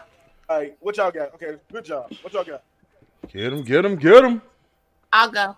all 0.49 0.57
right. 0.57 0.77
What 0.79 0.95
y'all 0.97 1.11
got? 1.11 1.33
Okay, 1.35 1.57
good 1.71 1.83
job. 1.83 2.11
What 2.21 2.33
y'all 2.33 2.43
got? 2.43 2.63
Get 3.27 3.51
him, 3.51 3.63
get 3.63 3.83
him, 3.83 3.95
get 3.97 4.23
him. 4.23 4.41
I'll 5.11 5.29
go. 5.29 5.57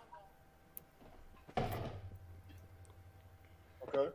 Okay. 3.88 4.10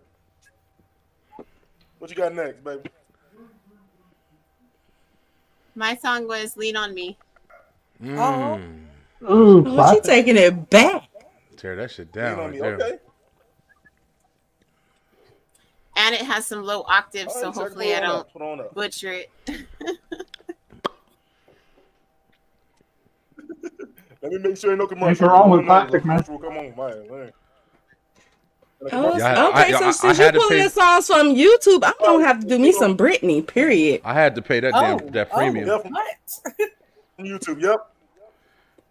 What 1.98 2.11
you 2.11 2.16
got 2.16 2.35
next, 2.35 2.64
baby? 2.64 2.82
My 5.74 5.96
song 5.96 6.26
was 6.26 6.56
"Lean 6.56 6.76
on 6.76 6.92
Me." 6.94 7.16
Mm. 8.02 8.81
Ooh, 9.30 9.62
What 9.62 9.94
you 9.94 10.00
taking 10.02 10.37
it 10.37 10.68
back? 10.70 11.08
Tear 11.56 11.76
that 11.76 11.90
shit 11.90 12.12
down 12.12 12.38
right 12.38 12.52
there. 12.61 12.74
Okay. 12.74 12.98
and 15.96 16.14
it 16.14 16.22
has 16.22 16.46
some 16.46 16.64
low 16.64 16.82
octaves, 16.88 17.32
All 17.37 17.52
so 17.52 17.61
hopefully 17.61 17.94
I 17.94 18.00
don't 18.00 18.20
up, 18.20 18.32
put 18.32 18.42
on 18.42 18.61
up. 18.61 18.74
butcher 18.74 19.12
it. 19.12 19.30
Let 24.22 24.32
me 24.32 24.38
make 24.38 24.56
sure 24.56 24.70
ain't 24.70 24.78
no 24.78 24.87
commercial. 24.87 25.26
Ain't 25.26 25.32
wrong 25.32 25.50
with 25.50 25.66
plastic, 25.66 26.04
man. 26.04 26.22
Come 26.22 26.37
on, 26.44 26.54
man. 26.54 26.74
man. 27.11 27.32
Oh, 28.92 29.16
Yeah, 29.16 29.44
I- 29.44 29.48
okay, 29.48 29.74
I- 29.74 29.78
so 29.78 29.85
I- 29.85 29.88
I 29.88 29.90
since 29.92 30.18
had 30.18 30.35
you're 30.35 30.42
pulling 30.42 30.58
pay- 30.58 30.64
the 30.64 30.70
songs 30.70 31.06
from 31.06 31.35
YouTube, 31.35 31.85
I'm 31.85 31.94
gonna 32.00 32.18
oh, 32.18 32.18
have 32.20 32.40
to 32.40 32.46
do 32.46 32.58
me 32.58 32.72
some 32.72 32.96
Britney. 32.96 33.46
Period. 33.46 34.00
I 34.04 34.14
had 34.14 34.35
to 34.37 34.42
pay 34.42 34.61
that 34.61 34.72
damn 34.72 34.94
Oh, 35.00 35.11
that 35.11 35.28
oh, 35.32 35.37
premium. 35.37 35.68
what? 35.68 36.16
YouTube, 37.20 37.61
yep. 37.61 37.91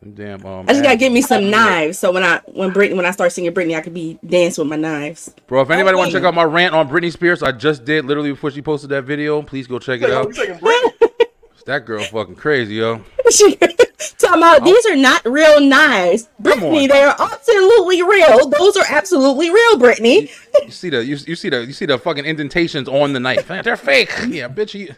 Them 0.02 0.14
Damn. 0.14 0.46
Um, 0.46 0.66
I 0.68 0.74
just 0.74 0.84
gotta 0.84 0.98
get 0.98 1.12
me 1.12 1.22
some 1.22 1.52
knives, 1.52 2.00
so 2.00 2.12
when 2.12 2.24
I 2.24 2.42
when 2.48 2.72
Britney 2.72 2.96
when 2.96 3.06
I 3.06 3.12
start 3.12 3.32
singing 3.32 3.54
Britney, 3.54 3.78
I 3.78 3.82
could 3.82 3.94
be 3.94 4.18
dancing 4.26 4.64
with 4.64 4.70
my 4.70 4.76
knives. 4.76 5.32
Bro, 5.46 5.62
if 5.62 5.70
anybody 5.70 5.96
want 5.96 6.10
to 6.10 6.18
check 6.18 6.26
out 6.26 6.34
my 6.34 6.44
rant 6.44 6.74
on 6.74 6.90
Britney 6.90 7.12
Spears, 7.12 7.44
I 7.44 7.52
just 7.52 7.86
did 7.86 8.06
literally 8.06 8.32
before 8.32 8.50
she 8.50 8.64
posted 8.64 8.90
that 8.90 9.04
video. 9.04 9.44
Please 9.44 9.68
go 9.68 9.78
check 9.80 10.02
it 10.02 10.10
out. 10.10 10.34
That 11.68 11.86
girl 11.86 12.04
fucking 12.04 12.36
crazy, 12.36 12.76
yo. 12.76 13.02
She 13.30 13.56
talking 13.56 14.40
about 14.40 14.64
these 14.66 14.84
are 14.88 14.96
not 14.96 15.24
real 15.26 15.62
knives, 15.62 16.28
Britney. 16.42 16.90
They 16.90 17.04
are 17.04 17.16
absolutely 17.20 18.02
real. 18.02 18.50
Those 18.50 18.76
are 18.76 18.86
absolutely 18.90 19.52
real, 19.52 19.78
Britney. 19.78 20.32
You 20.64 20.72
see 20.72 20.90
the 20.90 21.06
you, 21.06 21.18
you 21.28 21.36
see 21.36 21.50
the 21.50 21.64
you 21.64 21.72
see 21.72 21.86
the 21.86 22.00
fucking 22.00 22.26
indentations 22.26 22.90
on 22.90 23.14
the 23.14 23.20
knife. 23.20 23.48
They're 23.48 23.78
fake. 23.78 24.12
Yeah, 24.28 24.50
bitch. 24.50 24.74
You, 24.74 24.96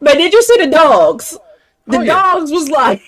But 0.00 0.14
did 0.14 0.34
you 0.34 0.42
see 0.42 0.58
the 0.58 0.70
dogs? 0.70 1.38
The 1.90 1.98
Oh, 1.98 2.00
yeah. 2.02 2.14
dogs 2.34 2.50
was 2.52 2.68
like, 2.70 3.02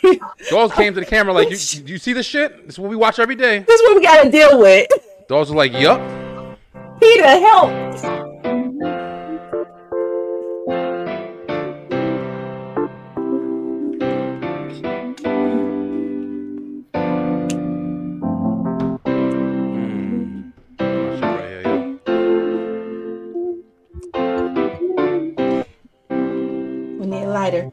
dogs 0.51 0.75
came 0.75 0.95
to 0.95 1.01
the 1.01 1.07
camera 1.07 1.33
like, 1.33 1.51
you, 1.51 1.57
you 1.87 1.99
see 1.99 2.13
this 2.13 2.27
shit? 2.27 2.67
This 2.67 2.75
is 2.75 2.79
what 2.79 2.91
we 2.91 2.97
watch 2.97 3.19
every 3.19 3.37
day. 3.37 3.61
"This 3.61 3.81
is 3.81 3.89
what 3.89 3.97
we 3.97 4.03
gotta 4.03 4.31
deal 4.31 4.59
with." 4.59 4.89
Dogs 5.29 5.51
were 5.51 5.57
like, 5.57 5.73
yup. 5.73 6.01
Peter, 7.01 7.25
help! 7.27 7.71
Hmm. 19.43 20.51
We 27.01 27.07
need 27.07 27.25
a 27.25 27.29
lighter. 27.31 27.73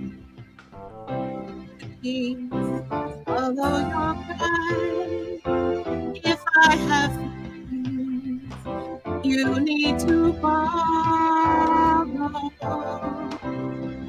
Please 2.03 2.51
follow 3.27 3.79
your 3.79 4.15
pride. 4.39 5.41
If 6.25 6.41
I 6.57 6.77
have 6.77 7.13
feelings, 7.71 8.55
you 9.25 9.61
need 9.61 9.99
to 10.01 10.33
borrow. 10.35 10.71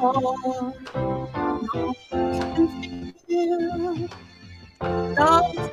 Oh, 0.02 0.74
no 1.62 1.96
can 2.14 3.14
feel 3.28 4.10
those 4.94 5.70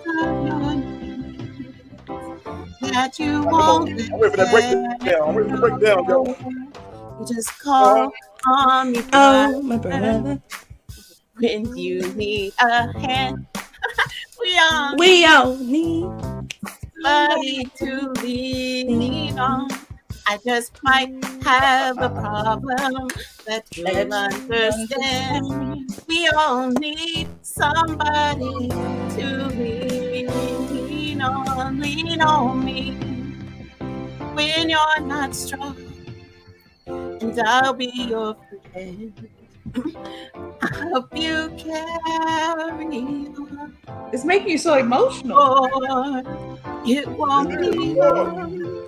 that 2.92 3.18
you 3.18 3.42
won't 3.44 3.88
I'm 3.90 4.20
ready 4.20 4.31
for 4.31 4.37
that 4.38 4.50
breakdown. 4.50 5.29
I'm 5.29 5.37
ready 5.37 5.50
for 5.50 5.57
the 5.57 5.61
breakdown, 5.61 6.05
yo. 6.07 7.26
just 7.26 7.59
call 7.62 8.12
on 8.46 8.92
me. 8.92 9.02
Oh, 9.12 9.62
my 9.62 9.76
brother. 9.76 10.40
When 11.38 11.77
you 11.77 12.01
need 12.14 12.55
a 12.61 12.99
hand, 12.99 13.46
we 14.40 14.59
all 14.59 14.96
We 14.96 15.27
all 15.27 15.57
need 15.57 16.09
somebody 16.94 17.64
to 17.77 18.12
lean 18.22 19.38
on. 19.38 19.68
I 20.27 20.38
just 20.44 20.83
might 20.83 21.12
have 21.44 21.99
a 21.99 22.09
problem 22.09 23.09
that 23.46 23.64
you'll 23.77 24.12
understand. 24.12 25.90
We 26.09 26.29
all 26.29 26.70
need 26.70 27.29
somebody 27.42 28.68
to 28.68 29.46
lean 29.57 31.20
on, 31.20 31.81
lean 31.81 32.20
on 32.22 32.64
me 32.64 32.92
when 34.35 34.68
you're 34.68 35.01
not 35.01 35.35
strong, 35.35 35.77
and 36.87 37.38
I'll 37.40 37.75
be 37.75 37.87
your 37.87 38.37
friend. 38.72 39.12
I 39.74 40.90
hope 40.92 41.09
you 41.14 41.50
carry 41.59 43.29
on. 43.37 43.74
It's 44.12 44.24
making 44.24 44.50
you 44.50 44.59
so 44.59 44.74
emotional. 44.79 45.38
Or 45.38 46.22
it 46.85 47.09
won't 47.09 47.48
be 47.48 47.94
long 48.00 48.83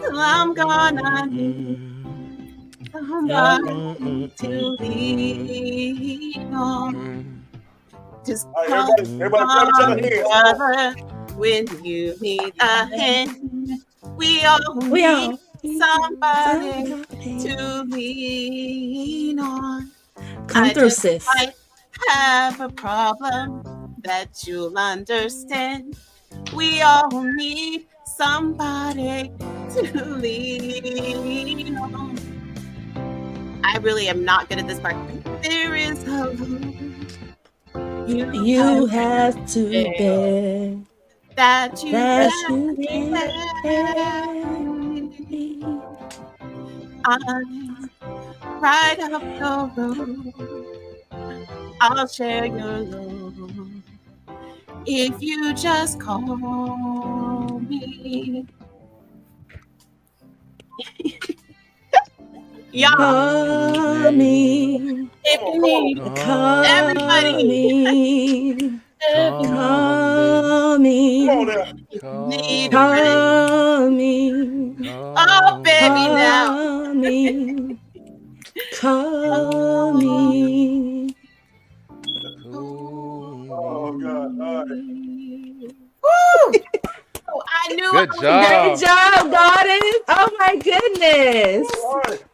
till 0.00 0.18
I'm 0.18 0.54
gonna 0.54 1.26
need 1.26 1.78
somebody 2.92 4.32
to 4.38 4.48
lean 4.80 6.54
on. 6.54 7.44
Just 8.26 8.46
All 8.46 8.54
right, 8.62 8.68
call 8.68 8.94
everybody- 8.98 9.20
everybody 9.20 9.70
on 9.82 9.96
me, 9.96 10.22
brother, 10.22 10.96
when 11.36 11.84
you 11.84 12.14
need 12.20 12.54
a 12.60 12.86
hand. 12.86 13.30
We 14.16 14.44
all 14.44 14.58
We 14.90 15.04
all 15.04 15.28
need 15.28 15.38
somebody 15.78 17.04
to 17.40 17.82
lean 17.88 19.38
on. 19.38 19.90
Come 20.46 20.64
I 20.64 20.72
through, 20.74 20.90
sis. 20.90 21.26
might 21.36 21.54
have 22.08 22.60
a 22.60 22.68
problem 22.68 23.62
that 24.02 24.46
you'll 24.46 24.76
understand. 24.76 25.96
We 26.54 26.82
all 26.82 27.22
need 27.22 27.86
somebody 28.04 29.32
to 29.74 30.04
lean 30.04 31.76
on. 31.76 32.18
I 33.64 33.78
really 33.78 34.08
am 34.08 34.24
not 34.24 34.48
good 34.48 34.58
at 34.58 34.68
this 34.68 34.78
part. 34.78 34.96
There 35.42 35.74
is 35.74 36.06
a 36.06 36.34
you, 38.06 38.30
You 38.32 38.86
have 38.86 39.46
to 39.52 39.70
bear 39.96 40.76
that 41.36 41.82
you 41.82 41.92
that 41.92 42.30
have 42.30 42.78
you 42.78 44.53
I'm 47.04 47.90
right 48.60 48.98
up 49.00 49.22
the 49.38 49.70
road. 49.76 50.34
I'll 51.80 52.06
share 52.06 52.46
your 52.46 52.80
love 52.80 53.34
if 54.86 55.20
you 55.20 55.54
just 55.54 56.00
call 56.00 57.60
me. 57.60 58.46
Y'all, 62.72 62.90
Call 62.96 64.12
me. 64.12 65.08
if 65.24 65.54
you 65.54 65.60
need 65.60 66.16
Call 66.16 66.64
everybody, 66.64 67.44
me. 67.44 68.80
Call 69.12 70.78
me. 70.78 71.26
Come 71.26 71.38
on 71.38 71.46
now. 71.46 71.72
need 72.02 72.74
a 72.74 72.88
friend. 72.88 73.34
Call 73.40 73.90
me. 73.90 74.76
Oh, 75.16 75.60
baby, 75.64 76.08
now. 76.08 76.56
Call 76.56 76.94
me. 76.94 77.78
Call 78.72 79.94
me. 79.94 81.14
Oh 83.50 83.98
God! 83.98 84.40
All 84.40 84.66
right. 84.66 84.68
Woo! 86.02 86.60
Oh, 87.28 87.42
I 87.48 87.74
knew 87.74 87.90
Good 87.90 88.10
I 88.10 88.20
job. 88.20 88.46
Great 88.48 88.88
job, 88.88 89.30
Goddess. 89.30 89.94
Oh 90.08 90.30
my 90.38 90.56
goodness. 90.56 91.68
All 91.84 92.02
right. 92.06 92.24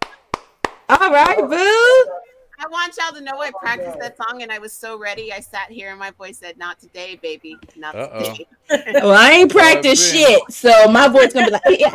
All 0.89 1.11
right, 1.11 1.39
boo. 1.49 2.20
I 2.63 2.67
want 2.69 2.95
y'all 3.01 3.17
to 3.17 3.23
know 3.25 3.41
I 3.41 3.51
practiced 3.59 3.99
that 4.01 4.19
song 4.19 4.43
and 4.43 4.53
I 4.53 4.59
was 4.59 4.75
so 4.75 4.99
ready. 4.99 5.33
I 5.33 5.41
sat 5.41 5.71
here 5.71 5.91
and 5.91 5.99
my 5.99 6.11
voice 6.11 6.39
said, 6.39 6.59
"Not 6.59 6.79
today, 6.79 7.19
baby. 7.23 7.57
Not 7.75 7.95
Uh-oh. 7.95 8.33
today." 8.33 8.47
Well, 9.01 9.13
I 9.13 9.31
ain't 9.33 9.51
practiced 9.51 10.13
Oh, 10.15 10.17
shit, 10.17 10.53
so 10.53 10.89
my 10.89 11.09
voice 11.09 11.33
gonna 11.33 11.47
be 11.47 11.53
like, 11.53 11.63
yeah, 11.81 11.89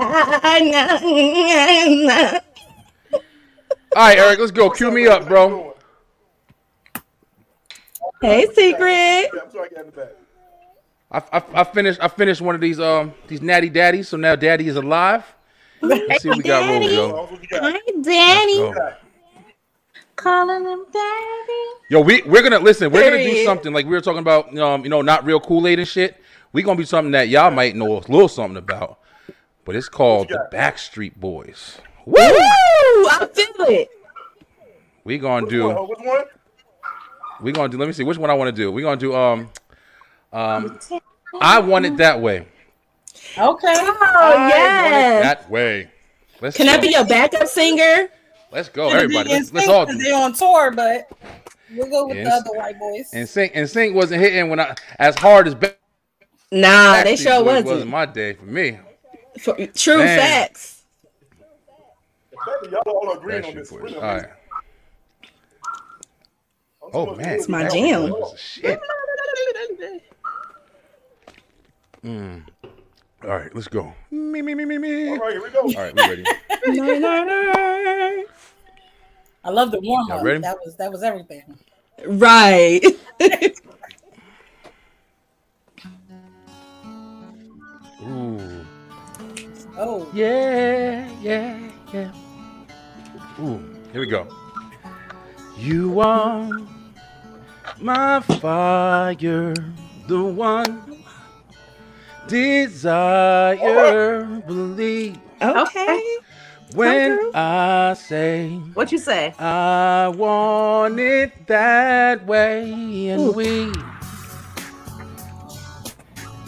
nah, 0.61 2.31
nah. 2.31 2.39
All 3.95 4.07
right, 4.07 4.17
Eric, 4.17 4.39
let's 4.39 4.51
go. 4.51 4.69
Cue 4.71 4.89
me 4.91 5.05
up, 5.07 5.27
bro. 5.27 5.75
Hey, 8.21 8.45
secret. 8.53 9.29
Yeah, 9.33 9.41
I'm 9.43 9.51
sorry, 9.51 9.69
I 9.71 9.75
got 9.75 9.85
the 9.85 9.91
back. 9.91 10.09
I, 11.11 11.37
I, 11.37 11.61
I 11.61 11.63
finished 11.63 11.99
I 12.01 12.07
finished 12.07 12.41
one 12.41 12.55
of 12.55 12.61
these 12.61 12.79
um 12.79 13.13
these 13.27 13.41
natty 13.41 13.69
daddies, 13.69 14.09
so 14.09 14.17
now 14.17 14.35
daddy 14.35 14.67
is 14.67 14.75
alive. 14.77 15.23
Let's 15.81 16.23
see 16.23 16.29
what 16.29 16.37
we 16.39 16.43
got 16.43 16.67
rolling, 16.67 16.81
Daddy. 16.81 16.95
yo. 16.95 17.09
What 17.25 17.41
you 17.41 17.47
got? 17.47 17.61
Hi, 17.63 17.79
Let's 17.85 18.07
Danny. 18.07 18.57
go. 18.57 18.93
Calling 20.15 20.65
him 20.65 20.85
daddy. 20.91 21.63
Yo, 21.89 21.99
we 22.01 22.21
we're 22.23 22.41
gonna 22.41 22.59
listen. 22.59 22.91
We're 22.91 23.09
gonna 23.09 23.23
do 23.23 23.43
something 23.43 23.73
like 23.73 23.85
we 23.85 23.91
were 23.91 24.01
talking 24.01 24.19
about. 24.19 24.57
Um, 24.57 24.83
you 24.83 24.89
know, 24.89 25.01
not 25.01 25.25
real 25.25 25.39
Kool 25.39 25.67
Aid 25.67 25.79
and 25.79 25.87
shit. 25.87 26.21
We 26.53 26.63
gonna 26.63 26.77
be 26.77 26.85
something 26.85 27.11
that 27.11 27.27
y'all 27.27 27.51
might 27.51 27.75
know 27.75 27.97
a 27.97 27.99
little 27.99 28.29
something 28.29 28.57
about, 28.57 28.99
but 29.65 29.75
it's 29.75 29.89
called 29.89 30.29
the 30.29 30.47
Backstreet 30.53 31.15
Boys. 31.17 31.77
Woo! 32.05 32.15
I 32.17 33.27
feel 33.33 33.65
it. 33.67 33.89
We 35.03 35.17
gonna 35.17 35.43
What, 35.43 35.49
do. 35.49 35.67
which 35.69 35.99
one? 35.99 36.25
We 37.41 37.51
gonna 37.51 37.69
do. 37.69 37.77
Let 37.77 37.87
me 37.87 37.93
see 37.93 38.03
which 38.03 38.17
one 38.17 38.29
I 38.29 38.33
want 38.35 38.47
to 38.55 38.61
do. 38.61 38.71
We 38.71 38.81
gonna 38.81 38.95
do. 38.97 39.13
Um, 39.13 39.49
um, 40.31 40.79
I 41.41 41.59
want 41.59 41.85
it 41.85 41.97
that 41.97 42.21
way. 42.21 42.47
Okay. 43.37 43.37
Oh 43.37 43.97
I 44.01 44.29
want 44.29 44.45
it 44.45 44.57
yes. 44.57 45.23
that 45.23 45.49
way. 45.51 45.91
Let's 46.41 46.55
Can 46.55 46.67
go. 46.67 46.73
I 46.73 46.77
be 46.77 46.89
your 46.89 47.05
backup 47.05 47.47
singer? 47.47 48.09
Let's 48.55 48.69
go, 48.69 48.87
everybody. 48.87 49.29
Let's, 49.31 49.51
let's 49.51 49.67
all 49.67 49.85
do. 49.85 49.97
They're 49.97 50.15
on 50.15 50.31
tour, 50.31 50.71
but 50.71 51.09
we'll 51.75 51.89
go 51.89 52.07
with 52.07 52.15
Yes. 52.15 52.25
the 52.43 52.49
other 52.51 52.57
white 52.57 52.79
boys. 52.79 53.11
NSYNC 53.13 53.51
and 53.53 53.69
sync 53.69 53.93
wasn't 53.93 54.21
hitting 54.21 54.49
when 54.49 54.61
I 54.61 54.73
as 54.97 55.13
hard 55.15 55.47
as 55.49 55.55
Back- 55.55 55.77
Nah, 56.53 57.03
they 57.03 57.15
Backstreet 57.15 57.17
sure 57.23 57.43
Boys 57.43 57.45
was 57.45 57.59
in 57.63 57.65
wasn't. 57.65 57.89
my 57.91 58.05
day 58.05 58.31
for 58.33 58.45
me. 58.45 58.79
For, 59.41 59.55
true 59.75 59.97
Man. 59.97 60.19
facts. 60.19 60.83
Y'all 62.71 62.79
all 62.85 63.17
agreeing 63.17 63.43
on 63.43 63.55
this. 63.55 63.73
All 63.73 63.79
right. 63.79 64.25
Oh 66.93 67.13
man, 67.13 67.35
It's 67.35 67.49
my 67.49 67.67
jam. 67.67 68.09
Boys 68.09 68.39
Shit. 68.39 68.79
Mm. 72.05 72.43
All 73.23 73.29
right, 73.29 73.53
let's 73.55 73.67
go. 73.67 73.93
Me 74.11 74.41
me 74.41 74.53
me 74.53 74.65
me 74.65 74.77
me. 74.77 75.09
All 75.09 75.17
right, 75.17 75.33
here 75.33 75.43
we 75.43 75.49
go. 75.49 75.61
All 75.61 75.71
right, 75.71 75.95
we 75.95 76.01
ready. 76.01 76.23
No, 76.67 76.99
no, 76.99 77.23
no. 77.23 78.25
I 79.43 79.49
love 79.49 79.71
the 79.71 79.79
warm 79.81 80.11
up. 80.11 80.23
That 80.23 80.57
was 80.63 80.75
that 80.77 80.91
was 80.91 81.03
everything. 81.03 81.43
Right. 82.05 82.83
Ooh. 88.03 88.65
Oh, 89.77 90.09
Yeah, 90.13 91.09
yeah, 91.21 91.59
yeah. 91.91 92.11
Ooh, 93.39 93.59
here 93.91 94.01
we 94.01 94.07
go. 94.07 94.27
You 95.57 95.99
are 95.99 96.49
my 97.79 98.19
fire, 98.21 99.53
the 100.07 100.23
one 100.23 100.94
desire, 102.27 104.25
believe 104.47 105.17
Okay. 105.41 106.17
When 106.73 107.31
I 107.33 107.93
say 107.93 108.49
What 108.73 108.91
you 108.91 108.97
say? 108.97 109.33
I 109.37 110.11
want 110.15 110.99
it 110.99 111.47
that 111.47 112.25
way, 112.25 113.09
and 113.09 113.35
we 113.35 113.71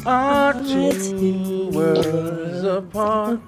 are 0.06 0.54
two 0.54 1.70
worlds 1.72 2.64
apart. 2.64 3.40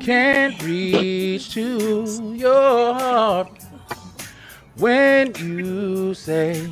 Can't 0.00 0.62
reach 0.62 1.54
to 1.54 2.34
your 2.34 2.94
heart 2.94 3.48
when 4.76 5.32
you 5.36 6.14
say 6.14 6.68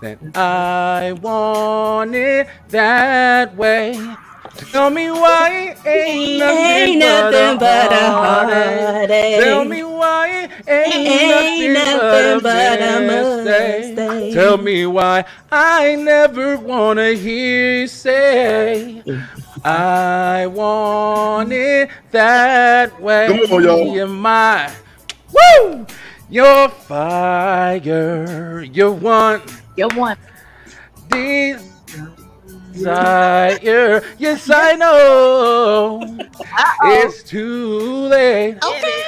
that 0.00 0.18
I 0.34 1.12
want 1.20 2.14
it 2.14 2.48
that 2.70 3.56
way. 3.56 4.18
Tell 4.72 4.90
me 4.90 5.10
why 5.10 5.76
it 5.82 5.86
ain't 5.86 6.32
nothing, 6.38 6.94
Ain't 6.94 7.00
but, 7.00 7.34
nothing 7.34 7.34
a 7.34 7.58
but 7.58 7.92
a 7.92 8.10
heartache. 8.10 8.80
heartache. 8.80 9.34
Tell 9.34 9.64
me 9.64 9.82
why 9.84 10.44
it 10.44 10.68
ain't, 10.68 11.06
Ain't 11.06 11.28
nothing, 11.28 11.72
nothing 11.72 12.40
but 12.40 12.40
but 12.40 12.80
a 12.80 12.80
a 12.80 13.00
mistake. 13.00 13.96
mistake. 14.00 14.32
Tell 14.32 14.58
me 14.58 14.86
why 14.86 15.24
I 15.50 15.96
never 15.96 16.56
wanna 16.58 17.12
hear 17.14 17.80
you 17.82 17.88
say 17.88 19.04
I 19.64 20.46
want 20.48 21.52
it 21.52 21.90
that 22.12 23.00
way. 23.00 23.26
Come 23.28 23.40
on, 23.52 23.64
y'all. 23.64 24.00
Am 24.00 24.26
I? 24.26 24.72
Woo! 25.32 25.86
You're 26.28 26.68
fire. 26.70 28.62
You're 28.62 28.92
one. 28.92 29.42
You're 29.76 29.88
one. 29.88 30.16
Desire. 32.74 34.02
Yes, 34.18 34.50
I 34.52 34.74
know. 34.74 36.18
It's 36.82 37.22
too 37.22 38.08
late. 38.08 38.58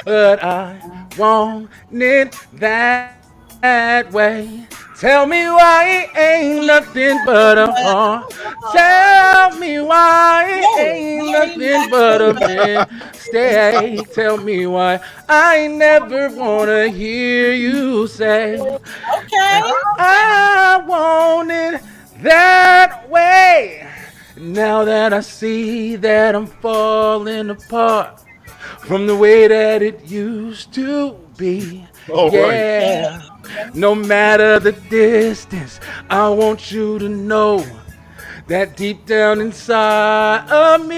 But 0.03 0.43
I 0.43 0.79
want 1.17 1.69
it 1.91 2.35
that, 2.53 3.23
that 3.61 4.11
way. 4.11 4.67
Tell 4.99 5.27
me 5.27 5.45
why 5.47 5.85
it 6.13 6.17
ain't 6.17 6.65
nothing 6.67 7.19
but 7.25 7.57
a 7.57 7.71
heart. 7.71 8.33
Tell 8.71 9.51
me 9.59 9.81
why 9.81 10.45
it 10.49 10.71
ain't 10.77 11.31
nothing 11.31 11.89
but 11.89 12.21
a 12.21 12.33
mistake. 12.33 14.11
Tell 14.13 14.37
me 14.37 14.67
why 14.67 14.99
I 15.29 15.67
never 15.67 16.29
wanna 16.29 16.89
hear 16.89 17.53
you 17.53 18.07
say. 18.07 18.59
Okay. 19.17 19.61
I 19.99 20.83
want 20.87 21.51
it 21.51 21.81
that 22.23 23.09
way. 23.09 23.87
Now 24.37 24.85
that 24.85 25.13
I 25.13 25.21
see 25.21 25.95
that 25.97 26.35
I'm 26.35 26.47
falling 26.47 27.49
apart 27.51 28.21
from 28.79 29.07
the 29.07 29.15
way 29.15 29.47
that 29.47 29.81
it 29.83 30.05
used 30.05 30.73
to 30.75 31.13
be. 31.37 31.87
Oh, 32.09 32.29
All 32.29 32.41
right. 32.41 33.21
No 33.73 33.93
matter 33.95 34.59
the 34.59 34.71
distance, 34.71 35.79
I 36.09 36.29
want 36.29 36.71
you 36.71 36.99
to 36.99 37.09
know 37.09 37.65
that 38.47 38.77
deep 38.77 39.05
down 39.05 39.41
inside 39.41 40.49
of 40.49 40.85
me. 40.87 40.95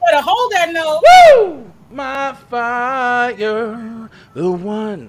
Better 0.00 0.22
hold 0.22 0.52
that 0.52 0.72
note. 0.72 1.02
Woo! 1.06 1.70
My 1.90 2.32
fire, 2.50 4.10
the 4.34 4.50
one 4.50 5.08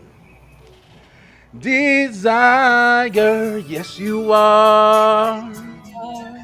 desire. 1.60 3.58
Yes, 3.58 3.98
you 4.00 4.32
are. 4.32 5.52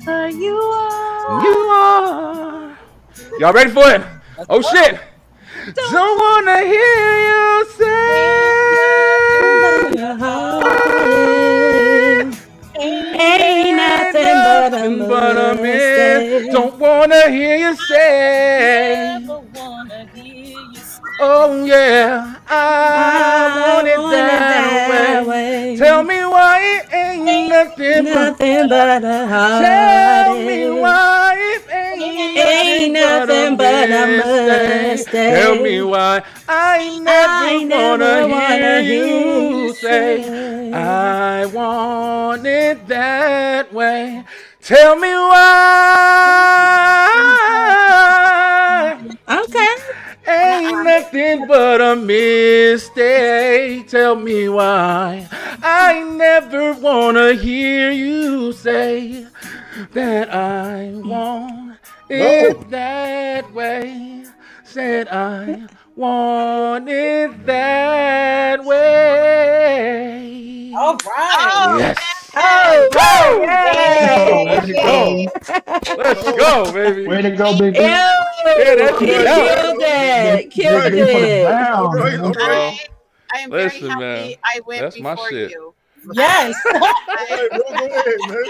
Uh, 0.08 0.28
you 0.28 0.56
are. 0.56 1.44
You 1.44 1.58
are. 1.72 2.78
Y'all 3.40 3.54
ready 3.54 3.70
for 3.70 3.90
it? 3.90 4.02
Oh 4.50 4.62
shit! 4.62 5.00
Don't 5.92 6.20
wanna 6.20 6.60
hear 6.66 7.06
you 7.30 7.66
say. 7.78 7.86
Ain't 12.80 13.78
nothing 13.78 14.36
but 14.44 14.74
a 14.74 14.90
But 15.08 15.58
mistake. 15.58 16.52
don't 16.52 16.80
wanna 16.80 17.30
hear 17.30 17.58
you 17.58 17.76
say. 17.76 19.26
Wanna 19.54 20.08
hear 20.14 20.60
you 20.74 20.76
say. 20.76 21.02
Oh 21.20 21.66
yeah, 21.66 22.36
I, 22.48 23.66
want 23.76 23.88
it 23.88 23.98
that, 24.12 25.28
way. 25.28 25.78
Tell 25.78 26.04
me 26.04 26.26
why 26.26 26.60
it 26.78 26.94
ain't 26.94 27.50
nothing, 27.50 28.06
Nothing 28.06 28.70
but 28.70 29.04
a 29.04 29.28
heartache. 29.28 29.66
Tell 29.68 30.36
me 30.36 30.82
why 30.82 31.36
it 31.38 31.64
ain't, 31.72 31.73
Ain't 31.73 31.73
nothing 33.90 34.22
but 34.22 34.50
a 34.50 34.90
mistake. 34.90 35.34
Tell 35.36 35.56
me 35.56 35.82
why 35.82 36.24
I 36.48 37.00
never 37.00 37.34
I 37.34 37.68
wanna, 37.70 38.28
wanna 38.28 38.82
hear 38.82 38.82
you 38.82 39.68
you 39.68 39.74
say 39.74 40.24
say. 40.24 40.72
I 40.74 41.46
want 41.48 42.46
it 42.46 42.88
that 42.88 43.74
way. 43.74 44.24
Tell 44.62 44.96
me 44.96 45.14
why. 47.64 49.00
Okay. 49.30 49.76
Ain't 50.26 50.84
nothing 50.86 51.48
but 51.48 51.82
a 51.82 51.96
mistake. 51.98 53.88
Tell 53.90 54.16
me 54.16 54.48
why. 54.50 55.28
I 55.62 56.04
never 56.04 56.74
wanna 56.74 57.34
hear 57.34 57.92
you 57.92 58.54
say 58.54 59.28
that 59.92 60.34
I 60.34 60.92
want 60.96 61.78
it 62.14 62.70
that 62.70 63.52
way. 63.54 64.24
Said 64.64 65.08
I 65.10 65.68
want 65.96 66.88
it 66.90 67.46
that 67.46 68.64
way. 68.64 70.74
All 70.76 70.94
right. 70.94 71.02
Oh, 71.06 71.78
yes. 71.78 71.98
Oh, 72.36 72.90
Woo! 72.96 73.46
Let's 74.50 74.72
go. 74.72 75.28
Let's 75.98 76.24
go, 76.38 76.72
baby. 76.74 77.06
Way 77.08 77.22
to 77.22 77.30
go, 77.32 77.56
big 77.58 77.76
Ew, 77.76 77.82
Yeah, 77.84 78.24
that's 78.76 79.00
he 79.00 79.06
good. 79.06 79.26
killed 79.28 79.82
it. 79.84 80.50
Killed 80.52 80.84
Big 80.84 80.94
B 80.94 81.00
put 81.00 81.08
it 81.08 81.14
it. 81.14 81.46
All 81.46 81.94
right, 81.94 82.20
all 82.20 82.32
right. 82.32 82.80
I 83.34 83.38
am 83.40 83.50
very 83.52 83.70
happy 83.70 83.88
man. 83.88 84.34
I 84.44 84.60
went 84.66 84.82
That's 84.82 85.00
my 85.00 85.14
before 85.14 85.30
shit. 85.30 85.52
you. 85.52 85.74
Yes. 86.14 86.56
All 86.74 86.80
right, 86.80 87.48
bro, 87.52 87.60
go 87.60 87.86
ahead, 87.86 88.06
man. 88.28 88.44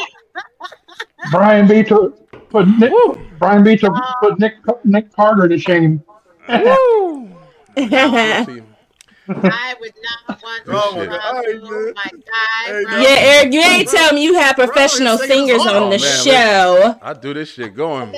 Brian 1.31 1.67
B 1.67 1.83
took 1.83 2.32
put 2.53 2.67
Nick. 2.79 2.93
Brian 3.39 3.63
B 3.63 3.75
took 3.75 3.93
uh, 3.93 4.13
put 4.21 4.39
Nick 4.39 4.53
Nick 4.85 5.11
Carter 5.11 5.49
to 5.49 5.57
shame. 5.57 6.01
Woo! 6.47 7.29
I 7.77 9.75
would 9.79 9.93
not 10.27 10.41
want 10.43 10.65
to 10.65 10.71
Oh 10.71 10.95
my. 10.95 11.05
God, 11.07 11.19
all 11.25 11.33
right, 11.33 11.61
man. 11.61 11.93
my 11.95 12.11
guy. 12.11 12.65
Hey, 12.65 12.83
bro. 12.83 12.99
Yeah, 13.01 13.15
Eric, 13.19 13.53
you 13.53 13.61
ain't 13.61 13.89
tell 13.89 14.13
me 14.13 14.23
you 14.23 14.35
have 14.35 14.55
professional 14.55 15.17
Bro, 15.17 15.27
singers 15.27 15.65
on 15.65 15.89
the 15.89 15.97
man, 15.99 16.19
show. 16.25 16.99
I 17.01 17.13
do 17.13 17.33
this 17.33 17.49
shit 17.49 17.75
going. 17.75 18.13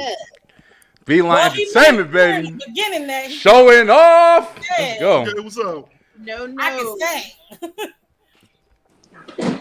Beeline 1.06 1.36
Well, 1.38 1.50
he 1.52 1.66
Entertainment, 1.66 2.12
made 2.12 2.20
it 2.20 2.28
clear 2.28 2.40
in 2.40 2.44
baby. 2.44 2.58
the 2.58 2.66
Beginning 2.68 3.30
Showing 3.30 3.90
off. 3.90 4.58
Let's 4.58 4.80
Yeah. 4.80 5.00
go. 5.00 5.22
Okay, 5.22 5.40
what's 5.42 5.58
up? 5.60 5.90
No, 6.20 6.46
no. 6.48 6.56
I 6.60 6.70
can 6.72 6.88
sing. 7.00 7.32
I 9.30 9.44
know. 9.44 9.60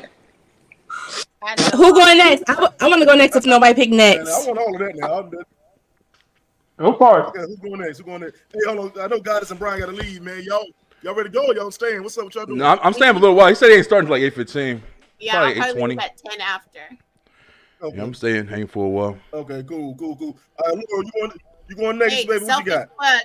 Who 1.77 1.93
going 1.93 2.19
next? 2.19 2.45
I, 2.49 2.55
w- 2.55 2.73
I 2.81 2.89
want 2.89 3.01
to 3.03 3.07
go 3.07 3.15
next 3.15 3.37
if 3.37 3.45
nobody 3.47 3.75
pick 3.75 3.91
Man, 3.91 3.99
I 4.01 4.15
next. 4.15 4.47
want 4.47 4.59
all 4.59 4.75
of 4.75 4.81
that 4.81 4.95
now. 4.97 5.19
I'm 5.19 5.31
done. 5.31 5.43
Go 6.79 6.93
for 6.95 7.21
it. 7.21 7.27
Okay, 7.29 7.41
who's 7.41 7.59
going 7.61 7.81
next? 7.81 7.99
Who's 7.99 8.07
going 8.07 8.21
next? 8.23 8.41
Hey, 8.53 8.61
hold 8.67 8.97
on. 8.97 9.01
I 9.05 9.07
know 9.07 9.21
Goddess 9.21 9.51
and 9.51 9.59
Brian 9.61 9.81
got 9.81 9.87
to 9.87 9.93
leave, 9.93 10.23
man. 10.23 10.43
Y'all, 10.45 10.65
y'all 11.03 11.15
ready 11.15 11.29
to 11.29 11.33
go? 11.33 11.47
Or 11.47 11.55
y'all 11.55 11.71
staying? 11.71 12.03
What's 12.03 12.19
up 12.19 12.25
with 12.27 12.35
y'all 12.35 12.47
doing? 12.47 12.59
No, 12.59 12.67
I'm, 12.67 12.79
I'm 12.83 12.93
staying 12.93 13.13
for 13.13 13.19
a 13.19 13.21
little 13.23 13.37
while. 13.37 13.49
He 13.49 13.55
said 13.55 13.69
he 13.71 13.77
ain't 13.77 13.85
starting 13.85 14.07
till 14.09 14.17
like 14.17 14.23
eight 14.23 14.35
fifteen. 14.35 14.83
Yeah, 15.21 15.33
Probably 15.53 15.63
I'll 15.63 15.75
8:20. 15.75 16.03
at 16.03 16.17
10 16.17 16.41
after. 16.41 16.81
Okay, 17.83 17.97
Yeah, 17.97 18.03
I'm 18.03 18.15
staying, 18.15 18.47
hanging 18.47 18.67
for 18.67 18.87
a 18.87 18.89
while. 18.89 19.19
okay 19.33 19.63
cool, 19.63 19.95
cool, 19.97 20.17
cool. 20.17 20.37
All 20.65 20.75
right, 20.75 20.85
Laura, 20.91 21.05
you 21.05 21.11
going? 21.21 21.33
You 21.69 21.77
going 21.77 21.99
next, 21.99 22.15
Hey, 22.15 22.27
baby? 22.27 22.33
What 22.33 22.41
you 22.41 22.47
selfish 22.47 22.67
got? 22.67 22.97
plug. 22.97 23.23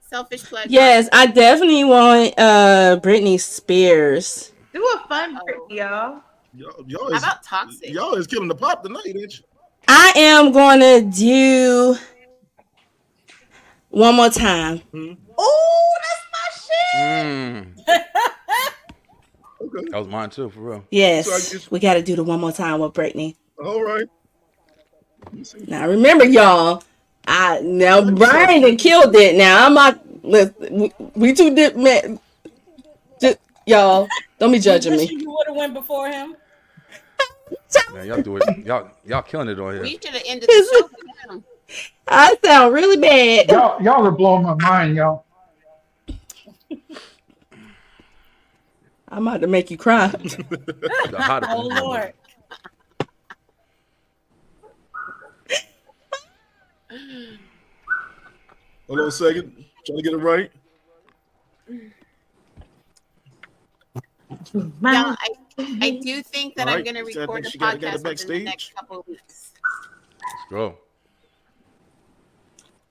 Selfish 0.00 0.42
plug. 0.44 0.66
Yes, 0.70 1.08
I 1.12 1.26
definitely 1.26 1.84
want 1.84 2.34
uh 2.38 3.00
Britney 3.02 3.40
Spears. 3.40 4.52
Do 4.72 4.82
a 4.94 5.08
fun 5.08 5.36
Britney, 5.36 5.76
y'all. 5.78 6.22
Y'all, 6.56 6.72
y'all 6.86 7.10
How 7.10 7.16
is 7.16 7.22
about 7.22 7.42
toxic? 7.42 7.90
y'all 7.90 8.14
is 8.14 8.26
killing 8.26 8.48
the 8.48 8.54
pop 8.54 8.82
tonight, 8.82 9.02
ain't 9.06 9.38
you? 9.38 9.44
I 9.88 10.12
am 10.16 10.52
going 10.52 10.80
to 10.80 11.02
do 11.16 11.96
one 13.90 14.14
more 14.16 14.30
time. 14.30 14.80
Oh, 15.38 15.96
that's 16.02 16.26
my 16.32 16.48
shit. 16.94 17.26
Mm. 17.26 17.66
Okay, 19.58 19.86
That 19.90 19.98
was 19.98 20.06
mine 20.06 20.30
too, 20.30 20.48
for 20.50 20.60
real. 20.60 20.76
So 20.76 20.82
I 20.82 20.86
Yes, 20.90 21.52
guess- 21.52 21.70
we 21.70 21.80
got 21.80 21.94
to 21.94 22.02
do 22.02 22.14
the 22.14 22.22
one 22.22 22.40
more 22.40 22.52
time 22.52 22.78
with 22.78 22.92
Britney. 22.92 23.34
all 23.62 23.82
right. 23.82 24.06
Now 25.66 25.88
remember, 25.88 26.24
y'all. 26.24 26.82
I 27.26 27.60
now 27.62 28.08
Brian 28.10 28.62
done 28.62 28.76
killed 28.76 29.14
it. 29.16 29.34
Now 29.34 29.66
I'm 29.66 29.74
not. 29.74 30.00
Listen, 30.24 30.54
we, 30.70 30.92
we 31.16 31.32
two 31.32 31.52
did 31.54 31.76
man. 31.76 32.20
Just, 33.20 33.38
y'all 33.66 34.06
don't 34.38 34.52
be 34.52 34.58
judging 34.60 34.92
me. 34.96 35.08
You 35.10 35.30
would 35.32 35.46
have 35.48 35.56
went 35.56 35.74
before 35.74 36.08
him. 36.08 36.36
Man, 37.92 38.06
y'all 38.06 38.22
do 38.22 38.36
it. 38.36 38.66
Y'all, 38.66 38.90
y'all 39.04 39.22
killing 39.22 39.48
it 39.48 39.58
on 39.60 39.74
here. 39.74 39.82
We 39.82 39.92
should 39.92 40.06
have 40.06 40.22
ended 40.26 40.48
the 40.48 40.88
show. 41.30 41.42
I 42.08 42.36
sound 42.44 42.74
really 42.74 42.96
bad. 42.96 43.48
Y'all, 43.50 43.82
y'all 43.82 44.06
are 44.06 44.10
blowing 44.10 44.44
my 44.44 44.54
mind, 44.54 44.96
y'all. 44.96 45.24
I'm 49.08 49.26
about 49.26 49.40
to 49.40 49.46
make 49.46 49.70
you 49.70 49.78
cry. 49.78 50.12
oh 51.48 51.70
Lord. 51.80 52.12
Hold 58.88 59.00
on 59.00 59.08
a 59.08 59.10
second. 59.10 59.64
Trying 59.84 59.98
to 59.98 60.02
get 60.02 60.12
it 60.12 60.18
right. 60.18 60.50
Yeah, 64.54 65.14
I, 65.18 65.28
I 65.58 65.62
mm-hmm. 65.62 66.00
do 66.00 66.22
think 66.22 66.54
that 66.56 66.68
All 66.68 66.74
I'm 66.74 66.76
right, 66.76 66.84
going 66.84 67.04
to 67.04 67.12
so 67.12 67.20
I 67.20 67.22
record 67.22 67.44
think 67.44 67.46
a 67.46 67.50
she 67.50 67.58
gotta 67.58 67.78
get 67.78 67.94
it 67.94 68.00
podcast 68.00 68.04
within 68.04 68.04
the 68.04 68.10
backstage. 68.10 68.44
next 68.44 68.74
couple 68.74 69.00
of 69.00 69.08
weeks. 69.08 69.52
Let's 70.22 70.50
go. 70.50 70.78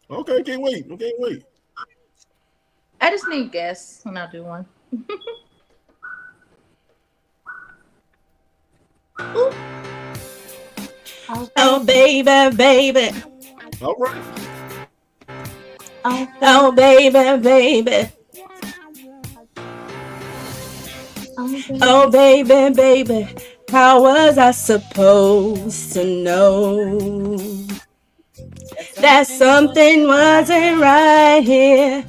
Okay, 0.10 0.44
can't 0.44 0.62
wait. 0.62 0.86
I 0.92 0.96
can't 0.96 1.20
wait. 1.20 1.44
I 3.02 3.12
just 3.12 3.28
need 3.28 3.52
guests 3.52 4.04
when 4.04 4.18
I 4.18 4.32
do 4.32 4.44
one. 4.44 4.66
Oh 11.58 11.84
baby, 11.84 12.56
baby. 12.56 13.10
All 13.82 13.96
right. 13.98 14.78
Oh 16.42 16.72
baby, 16.72 17.42
baby. 17.42 18.10
Oh 21.38 22.10
baby, 22.10 22.74
baby. 22.74 23.28
How 23.70 24.02
was 24.02 24.38
I 24.38 24.52
supposed 24.52 25.92
to 25.94 26.06
know 26.06 26.98
that 28.98 29.28
something 29.28 30.08
wasn't 30.08 30.80
right 30.82 31.42
here? 31.44 32.06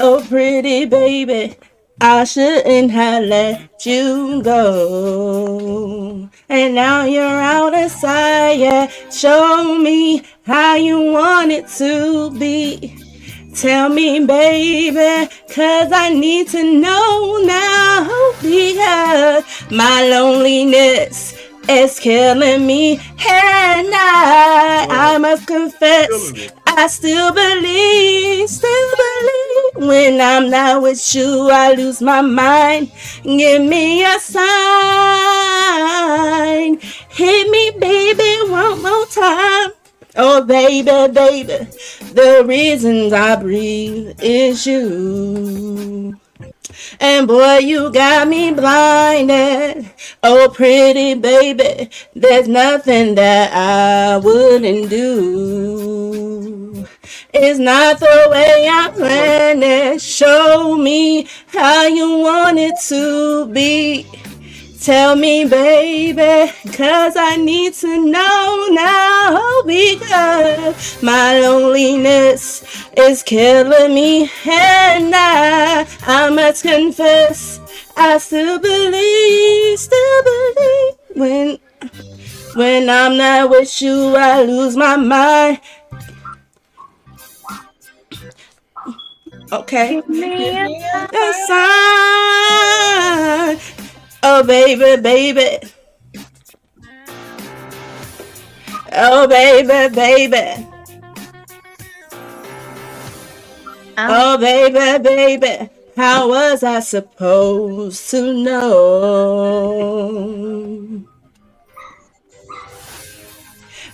Oh 0.00 0.24
pretty 0.28 0.86
baby. 0.86 1.56
I 2.00 2.24
shouldn't 2.24 2.90
have 2.92 3.24
let 3.24 3.84
you 3.84 4.42
go. 4.42 6.30
And 6.48 6.74
now 6.74 7.04
you're 7.04 7.22
out 7.26 7.74
of 7.74 7.90
sight. 7.90 8.52
Yeah. 8.60 8.86
Show 9.10 9.76
me 9.78 10.22
how 10.46 10.76
you 10.76 11.12
want 11.12 11.52
it 11.52 11.68
to 11.78 12.30
be. 12.38 13.09
Tell 13.54 13.88
me, 13.88 14.24
baby, 14.24 15.28
cause 15.48 15.90
I 15.92 16.10
need 16.14 16.48
to 16.48 16.62
know 16.62 17.42
now. 17.44 18.32
Because 18.40 19.44
my 19.70 20.08
loneliness 20.08 21.36
is 21.68 21.98
killing 21.98 22.66
me. 22.66 22.92
And 22.94 23.88
I, 23.92 24.86
I 24.88 25.18
must 25.18 25.46
confess, 25.46 26.50
I 26.66 26.86
still 26.86 27.32
believe, 27.32 28.48
still 28.48 28.90
believe. 28.96 29.88
When 29.88 30.20
I'm 30.20 30.50
not 30.50 30.82
with 30.82 31.14
you, 31.14 31.50
I 31.50 31.72
lose 31.74 32.00
my 32.00 32.22
mind. 32.22 32.92
Give 33.24 33.62
me 33.62 34.04
a 34.04 34.18
sign. 34.20 34.40
Hit 37.10 37.50
me, 37.50 37.70
baby, 37.78 38.50
one 38.50 38.82
more 38.82 39.06
time. 39.06 39.70
Oh, 40.16 40.44
baby, 40.44 40.84
baby, 41.12 41.66
the 42.12 42.44
reasons 42.46 43.12
I 43.12 43.36
breathe 43.36 44.18
is 44.22 44.66
you. 44.66 46.20
And 47.00 47.28
boy, 47.28 47.58
you 47.58 47.92
got 47.92 48.28
me 48.28 48.52
blinded. 48.52 49.90
Oh, 50.22 50.50
pretty 50.54 51.14
baby, 51.14 51.90
there's 52.14 52.48
nothing 52.48 53.16
that 53.16 53.52
I 53.54 54.18
wouldn't 54.18 54.90
do. 54.90 56.86
It's 57.34 57.58
not 57.60 58.00
the 58.00 58.28
way 58.30 58.68
I 58.70 58.90
planned 58.94 59.64
it. 59.64 60.02
Show 60.02 60.76
me 60.76 61.28
how 61.48 61.86
you 61.86 62.18
want 62.18 62.58
it 62.58 62.74
to 62.88 63.46
be. 63.52 64.06
Tell 64.80 65.14
me, 65.14 65.44
baby, 65.44 66.50
cause 66.72 67.12
I 67.14 67.36
need 67.36 67.74
to 67.74 68.02
know 68.02 68.68
now 68.70 69.60
because 69.66 71.02
my 71.02 71.38
loneliness 71.38 72.64
is 72.96 73.22
killing 73.22 73.94
me. 73.94 74.22
And 74.46 75.12
I, 75.14 75.86
I 76.06 76.30
must 76.30 76.62
confess, 76.62 77.60
I 77.94 78.16
still 78.16 78.58
believe, 78.58 79.78
still 79.78 80.22
believe 80.22 80.94
when, 81.14 81.58
when 82.54 82.88
I'm 82.88 83.18
not 83.18 83.50
with 83.50 83.82
you, 83.82 84.16
I 84.16 84.44
lose 84.44 84.78
my 84.78 84.96
mind. 84.96 85.60
Okay. 89.52 90.00
The 90.00 91.32
sign. 93.58 93.89
Oh, 94.22 94.42
baby, 94.42 95.00
baby. 95.00 95.58
Oh, 98.92 99.26
baby, 99.26 99.94
baby. 99.94 100.66
Um, 103.96 104.10
oh, 104.10 104.38
baby, 104.38 105.02
baby. 105.02 105.70
How 105.96 106.28
was 106.28 106.62
I 106.62 106.80
supposed 106.80 108.10
to 108.10 108.32
know? 108.32 109.60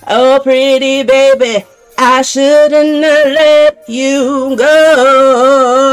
Oh, 0.09 0.39
pretty 0.41 1.03
baby, 1.03 1.65
I 1.99 2.23
shouldn't 2.23 3.03
have 3.03 3.27
let 3.27 3.89
you 3.89 4.55
go. 4.57 5.87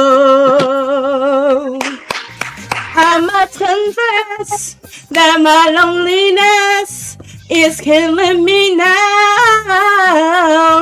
I 3.16 3.20
must 3.20 3.60
confess 3.60 4.74
that 5.10 5.40
my 5.40 5.70
loneliness 5.70 7.16
is 7.48 7.80
killing 7.80 8.44
me 8.44 8.76
now. 8.76 9.64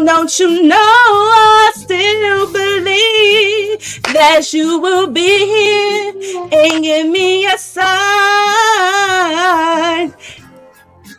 Don't 0.05 0.39
you 0.39 0.63
know 0.63 0.77
I 0.77 1.73
still 1.75 2.49
believe 2.53 4.01
that 4.13 4.53
you 4.53 4.79
will 4.79 5.07
be 5.07 5.45
here 5.45 6.13
and 6.53 6.81
give 6.81 7.07
me 7.09 7.47
a 7.47 7.57
sign. 7.57 7.81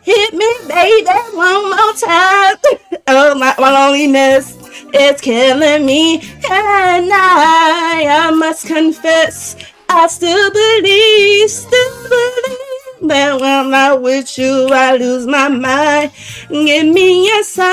Hit 0.01 0.33
me, 0.33 0.47
baby, 0.67 1.05
one 1.35 1.69
more 1.69 1.93
time. 1.93 2.55
Oh, 3.05 3.35
my, 3.35 3.53
my 3.59 3.69
loneliness 3.69 4.57
is 4.93 5.19
killing 5.19 5.85
me. 5.85 6.21
And 6.49 7.11
I, 7.11 8.05
I 8.07 8.31
must 8.31 8.65
confess, 8.65 9.55
I 9.95 10.07
still 10.07 10.49
believe, 10.51 11.49
still 11.51 12.09
believe 12.09 13.07
that 13.09 13.39
when 13.39 13.43
I'm 13.43 13.69
not 13.69 14.01
with 14.01 14.39
you, 14.39 14.67
I 14.71 14.95
lose 14.97 15.27
my 15.27 15.49
mind. 15.49 16.11
Give 16.49 16.87
me 16.87 17.29
a 17.29 17.43
sign. 17.43 17.69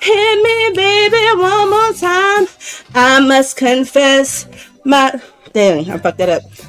Hit 0.00 0.42
me, 0.42 0.72
baby, 0.74 1.38
one 1.38 1.68
more 1.68 1.92
time. 1.92 2.46
I 2.94 3.20
must 3.20 3.58
confess, 3.58 4.46
my. 4.84 5.20
Dang, 5.52 5.90
I 5.90 5.98
fucked 5.98 6.16
that 6.18 6.30
up. 6.30 6.67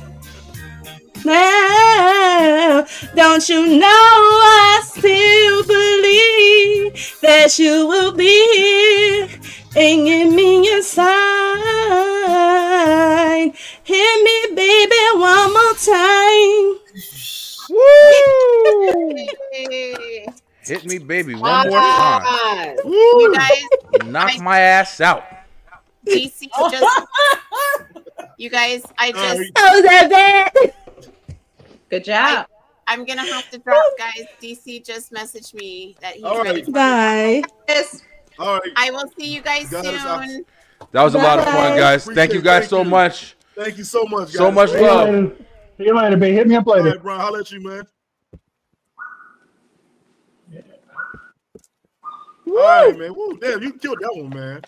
Now, 1.26 2.86
don't 3.16 3.50
you 3.50 3.68
know 3.80 3.86
I 3.88 4.82
still 4.86 5.64
believe 5.64 7.20
that 7.22 7.60
you 7.60 7.88
will 7.88 8.14
be 8.14 8.56
here 8.56 9.28
and 9.76 10.06
give 10.06 10.34
me 10.34 10.68
a 10.74 10.82
sign. 10.82 11.10
Hit 13.84 14.24
me, 14.24 14.56
baby, 14.56 14.96
one 15.16 15.54
more 15.54 15.74
time. 15.76 16.80
Hit 20.64 20.86
me, 20.86 21.00
baby, 21.00 21.36
one 21.36 21.70
more 21.70 21.80
time. 21.80 22.78
You 22.86 23.34
guys, 23.36 23.64
Knock 24.06 24.40
my 24.40 24.60
ass 24.60 25.02
out. 25.02 25.24
DC 26.06 26.48
just. 26.72 26.86
You 28.38 28.50
guys, 28.50 28.84
I 28.98 29.12
just. 29.12 29.52
Oh, 29.58 29.72
was 29.74 29.84
that 29.84 30.10
bad? 30.10 30.74
Good 31.90 32.04
job. 32.06 32.48
I, 32.88 32.94
am 32.94 33.06
gonna 33.06 33.22
have 33.26 33.50
to 33.52 33.58
drop, 33.60 33.84
guys. 33.98 34.26
DC 34.42 34.86
just 34.86 35.12
messaged 35.12 35.54
me 35.54 35.96
that 36.02 36.16
he's 36.16 36.24
All 36.24 36.44
ready. 36.44 36.58
right. 36.60 36.66
For 36.66 36.72
Bye. 36.72 37.44
Yes. 37.68 38.02
All 38.38 38.56
right. 38.60 38.72
I 38.76 38.92
will 38.92 39.10
see 39.18 39.34
you 39.34 39.42
guys 39.42 39.70
Guys, 39.70 39.86
I- 39.86 40.26
soon. 40.28 40.46
That 40.92 41.04
was 41.04 41.14
a 41.14 41.18
lot 41.18 41.40
of 41.40 41.46
fun, 41.46 41.54
Bye. 41.74 41.78
guys. 41.78 42.06
Thank 42.06 42.34
you 42.34 42.42
guys 42.42 42.62
Thank 42.62 42.70
so 42.70 42.84
you. 42.84 42.90
much. 42.90 43.36
Thank 43.56 43.78
you 43.78 43.84
so 43.84 44.04
much, 44.06 44.28
guys. 44.28 44.34
So 44.38 44.52
much 44.52 44.70
See 44.72 44.78
you 44.80 44.86
love. 44.88 45.10
later. 45.10 45.36
See 45.78 45.84
you 45.86 45.96
later, 45.96 46.18
B. 46.18 46.32
Hit 46.32 46.48
me 46.48 46.56
up 46.56 46.66
All 46.68 46.76
later. 46.78 46.92
right, 46.92 47.02
Brian, 47.02 47.20
holler 47.22 47.40
at 47.42 47.52
you, 47.52 47.62
man. 47.62 47.84
All 52.48 52.56
right, 52.56 52.98
man. 52.98 53.14
Woo, 53.14 53.38
damn, 53.40 53.62
you 53.62 53.74
killed 53.74 53.98
that 54.02 54.16
one, 54.16 54.30
man. 54.30 54.62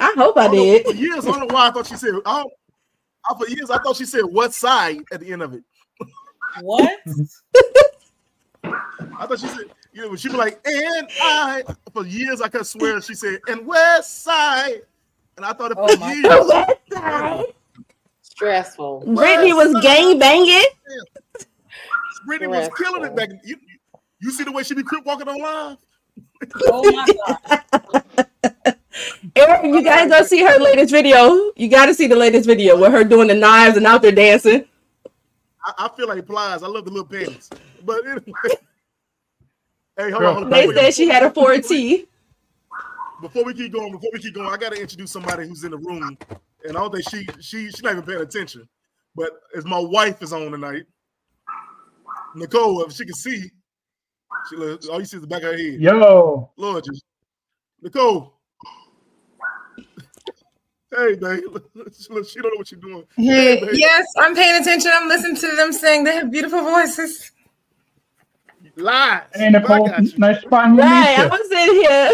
I 0.00 0.14
hope 0.16 0.36
I 0.38 0.44
don't 0.46 0.56
know- 0.56 0.62
did. 0.62 0.86
For 0.86 0.94
years, 0.94 1.26
I 1.26 1.30
don't 1.32 1.40
know 1.48 1.54
why 1.54 1.68
I 1.68 1.70
thought 1.72 1.86
she 1.86 1.96
said. 1.96 2.14
I 2.24 2.42
don't, 2.42 2.52
I, 3.28 3.34
for 3.38 3.48
years, 3.48 3.70
I 3.70 3.78
thought 3.78 3.96
she 3.96 4.04
said 4.04 4.22
what 4.22 4.54
side 4.54 4.98
at 5.12 5.20
the 5.20 5.32
end 5.32 5.42
of 5.42 5.52
it. 5.54 5.62
What? 6.60 6.98
I 8.64 9.26
thought 9.26 9.38
she 9.40 9.46
said 9.48 9.66
You 9.92 10.02
know, 10.02 10.16
she'd 10.16 10.32
be 10.32 10.36
like, 10.38 10.60
and 10.66 11.08
I 11.22 11.62
for 11.92 12.06
years 12.06 12.40
I 12.40 12.48
could 12.48 12.66
swear 12.66 13.00
she 13.00 13.14
said, 13.14 13.40
and 13.48 13.66
West 13.66 14.22
Side. 14.22 14.82
And 15.36 15.46
I 15.46 15.52
thought 15.52 15.70
it 15.72 15.78
Oh 15.80 15.88
for 15.88 15.98
my 15.98 16.12
years. 16.12 16.22
God. 16.24 16.48
West 16.68 16.80
Side. 16.92 17.44
Stressful. 18.22 19.04
Britney 19.06 19.54
was 19.54 19.80
gang 19.82 20.18
banging. 20.18 20.64
Britney 22.28 22.48
was 22.48 22.68
killing 22.78 23.04
it 23.04 23.14
back. 23.16 23.30
in- 23.30 23.40
You, 23.44 23.56
you 24.20 24.30
see 24.30 24.44
the 24.44 24.52
way 24.52 24.62
she 24.62 24.74
be 24.74 24.82
crip 24.82 25.04
walking 25.04 25.28
on 25.28 25.40
live? 25.40 25.78
Oh 26.66 26.90
my 26.92 27.06
god. 27.26 28.04
Eric, 29.36 29.64
you 29.64 29.82
gotta 29.82 30.08
go 30.08 30.22
see 30.24 30.42
her 30.42 30.58
latest 30.58 30.90
video. 30.92 31.50
You 31.56 31.68
gotta 31.68 31.94
see 31.94 32.06
the 32.06 32.16
latest 32.16 32.46
video 32.46 32.78
with 32.78 32.92
her 32.92 33.04
doing 33.04 33.28
the 33.28 33.34
knives 33.34 33.76
and 33.76 33.86
out 33.86 34.02
there 34.02 34.12
dancing. 34.12 34.64
I, 35.64 35.72
I 35.78 35.90
feel 35.96 36.08
like 36.08 36.26
plies. 36.26 36.62
I 36.62 36.68
love 36.68 36.84
the 36.84 36.90
little 36.90 37.06
pants. 37.08 37.50
But 37.84 38.06
anyway. 38.06 38.22
Hey, 39.98 40.10
hold 40.10 40.22
Girl. 40.22 40.28
on. 40.28 40.42
Hold 40.42 40.46
on. 40.46 40.50
They 40.50 40.66
Wait, 40.66 40.76
said 40.76 40.94
she 40.94 41.08
had 41.08 41.22
a 41.22 41.30
4T. 41.30 42.06
Before 43.20 43.44
we 43.44 43.54
keep 43.54 43.72
going, 43.72 43.92
before 43.92 44.10
we 44.12 44.20
keep 44.20 44.34
going, 44.34 44.48
I 44.48 44.56
gotta 44.56 44.80
introduce 44.80 45.12
somebody 45.12 45.46
who's 45.46 45.64
in 45.64 45.70
the 45.72 45.78
room, 45.78 46.18
and 46.64 46.76
I 46.76 46.80
don't 46.80 46.92
think 46.92 47.04
she 47.04 47.24
she 47.40 47.66
she's 47.70 47.82
not 47.82 47.92
even 47.92 48.04
paying 48.04 48.20
attention. 48.20 48.68
But 49.14 49.30
as 49.56 49.64
my 49.64 49.78
wife 49.78 50.22
is 50.22 50.32
on 50.32 50.50
tonight, 50.50 50.84
Nicole, 52.34 52.82
if 52.84 52.92
she 52.92 53.04
can 53.04 53.14
see, 53.14 53.50
she 54.50 54.56
look, 54.56 54.82
all 54.90 55.00
you 55.00 55.06
see 55.06 55.18
is 55.18 55.22
the 55.22 55.26
back 55.28 55.42
of 55.42 55.52
her 55.52 55.58
head. 55.58 55.80
Yo, 55.80 56.50
Lord, 56.56 56.84
Nicole. 57.82 58.34
Hey, 60.94 61.14
babe. 61.14 61.44
Look, 61.74 62.28
she 62.28 62.40
don't 62.40 62.52
know 62.52 62.56
what 62.56 62.70
you're 62.70 62.80
doing. 62.80 63.04
Hey, 63.16 63.58
babe. 63.58 63.70
yes, 63.74 64.06
I'm 64.18 64.34
paying 64.34 64.60
attention. 64.60 64.90
I'm 64.94 65.08
listening 65.08 65.36
to 65.36 65.56
them 65.56 65.72
sing. 65.72 66.04
They 66.04 66.16
have 66.16 66.30
beautiful 66.30 66.60
voices. 66.60 67.30
Lies. 68.76 69.22
hey 69.34 69.50
Nicole, 69.50 69.88
nice 70.16 70.40
to 70.42 70.48
finally 70.48 70.82
Right, 70.82 71.18
I 71.18 71.22
meet 71.24 71.30
was 71.30 71.50
in 71.50 71.74
here. 71.82 72.10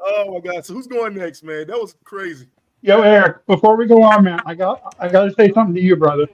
Oh 0.00 0.32
my 0.32 0.40
God. 0.40 0.64
So 0.64 0.74
who's 0.74 0.86
going 0.86 1.14
next, 1.14 1.42
man? 1.42 1.66
That 1.66 1.78
was 1.78 1.94
crazy. 2.04 2.46
Yo, 2.82 3.02
Eric, 3.02 3.44
before 3.46 3.76
we 3.76 3.86
go 3.86 4.02
on, 4.02 4.24
man, 4.24 4.40
I 4.46 4.54
got 4.54 4.94
I 4.98 5.08
got 5.08 5.24
to 5.24 5.32
say 5.32 5.52
something 5.52 5.74
to 5.74 5.80
you, 5.80 5.96
brother. 5.96 6.26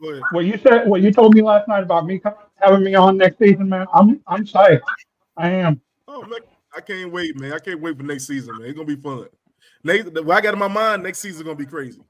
Go 0.00 0.10
ahead. 0.10 0.22
What 0.32 0.44
you 0.44 0.58
said, 0.58 0.88
what 0.88 1.02
you 1.02 1.12
told 1.12 1.34
me 1.34 1.42
last 1.42 1.68
night 1.68 1.82
about 1.82 2.06
me 2.06 2.18
co- 2.18 2.38
having 2.56 2.84
me 2.84 2.94
on 2.94 3.16
next 3.16 3.38
season, 3.38 3.68
man. 3.68 3.86
I'm 3.92 4.20
I'm 4.26 4.46
psyched. 4.46 4.80
I 5.36 5.50
am. 5.50 5.80
Oh 6.08 6.22
man, 6.22 6.40
I 6.76 6.80
can't 6.80 7.12
wait, 7.12 7.38
man. 7.38 7.52
I 7.52 7.58
can't 7.58 7.80
wait 7.80 7.96
for 7.96 8.02
next 8.04 8.26
season, 8.26 8.56
man. 8.58 8.68
It's 8.68 8.74
gonna 8.78 8.86
be 8.86 8.96
fun. 9.00 9.26
Next, 9.82 10.04
what 10.12 10.36
I 10.36 10.40
got 10.40 10.54
in 10.54 10.60
my 10.60 10.68
mind, 10.68 11.02
next 11.02 11.18
season's 11.20 11.42
gonna 11.44 11.56
be 11.56 11.66
crazy. 11.66 12.00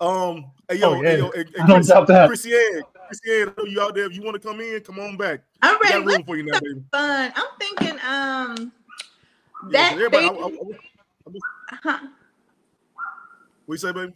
Um, 0.00 0.44
hey 0.68 0.76
yo, 0.76 0.90
Oh, 0.94 1.02
yeah. 1.02 1.10
hey, 1.10 1.18
yo, 1.18 1.30
hey, 1.30 1.44
hey, 1.54 1.62
I 1.62 1.66
Chris, 1.66 1.88
doubt 1.88 2.06
that. 2.08 2.28
Chrissy 2.28 2.54
Ann, 2.54 2.82
Chrissy 3.08 3.40
Ann, 3.42 3.48
I 3.48 3.52
know 3.62 3.66
you 3.66 3.80
out 3.80 3.94
there. 3.94 4.04
If 4.04 4.14
you 4.14 4.22
want 4.22 4.40
to 4.40 4.46
come 4.48 4.60
in, 4.60 4.80
come 4.80 4.98
on 4.98 5.16
back. 5.16 5.40
I'm 5.62 5.80
ready. 5.80 6.04
room 6.04 6.22
for 6.24 6.36
you 6.36 6.42
now, 6.44 6.58
baby. 6.60 6.82
Fun. 6.92 7.32
I'm 7.34 7.46
thinking, 7.58 7.98
um, 8.06 8.72
that. 9.70 9.72
Yeah, 9.72 9.78
that 9.78 9.88
'cause 9.88 9.98
everybody, 10.02 10.26
I, 10.26 10.30
baby- 10.32 10.58
I, 10.60 11.70
I, 11.72 11.72
I, 11.72 11.78
huh. 11.82 12.06
what 13.64 13.74
you 13.74 13.78
say, 13.78 13.92
baby? 13.92 14.12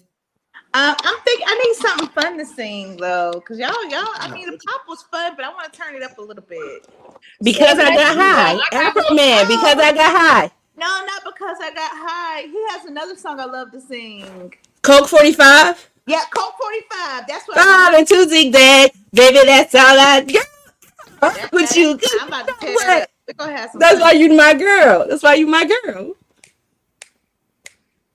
Um, 0.73 0.95
I'm 1.03 1.21
thinking 1.25 1.47
I 1.49 1.65
need 1.65 1.75
something 1.75 2.09
fun 2.09 2.39
to 2.39 2.47
sing 2.47 2.97
though, 2.97 3.43
cause 3.45 3.59
y'all, 3.59 3.85
y'all. 3.89 4.07
I 4.15 4.31
mean, 4.33 4.49
the 4.49 4.57
pop 4.59 4.83
was 4.89 5.03
fun, 5.11 5.35
but 5.35 5.45
I 5.45 5.49
want 5.49 5.73
to 5.73 5.77
turn 5.77 5.97
it 5.97 6.03
up 6.05 6.17
a 6.19 6.23
little 6.23 6.45
bit. 6.45 6.87
Because 7.43 7.77
I 7.79 7.97
got 7.97 8.17
high. 8.17 8.57
Afroman, 8.73 9.49
because 9.49 9.79
I 9.79 9.93
got 9.93 10.17
high. 10.17 10.51
No, 10.77 10.87
not 11.05 11.25
because 11.25 11.57
I 11.61 11.75
got 11.75 11.91
high. 11.93 12.43
He 12.43 12.57
has 12.71 12.85
another 12.85 13.17
song 13.17 13.41
I 13.41 13.47
love 13.47 13.73
to 13.73 13.81
sing. 13.81 14.55
Colt 14.83 15.11
45. 15.11 15.91
Yeah, 16.07 16.23
Colt 16.33 16.55
45. 16.61 17.25
That's 17.27 17.49
what 17.49 17.57
Five 17.59 17.95
and 17.95 18.07
two 18.07 18.29
zigzag. 18.29 18.93
Baby, 19.13 19.41
that's 19.45 19.75
all 19.75 19.99
I 19.99 20.21
got. 20.23 21.53
With 21.53 21.77
you. 21.77 21.99
I'm 22.21 22.29
about 22.29 22.47
to 22.47 22.55
tear 22.61 22.77
that 22.77 23.03
up. 23.03 23.11
We're 23.27 23.35
gonna 23.35 23.57
have 23.57 23.71
some 23.73 23.81
That's 23.81 23.95
fun. 23.95 24.03
why 24.03 24.13
you 24.13 24.35
my 24.37 24.55
girl. 24.55 25.07
That's 25.09 25.23
why 25.23 25.35
you 25.35 25.47
my 25.47 25.69
girl. 25.85 26.15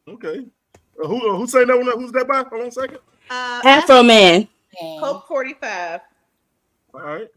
Okay. 0.07 0.45
Uh, 1.01 1.07
who 1.07 1.29
uh, 1.29 1.35
who 1.37 1.47
saying 1.47 1.67
that 1.67 1.77
one? 1.77 1.87
Who's 1.99 2.11
that 2.13 2.27
by? 2.27 2.43
Hold 2.49 2.61
on 2.61 2.67
a 2.67 2.71
second. 2.71 2.99
Uh, 3.29 3.61
Afro 3.65 4.03
man. 4.03 4.47
Colt 4.99 5.25
45. 5.27 6.01
All 6.93 7.01
right. 7.01 7.27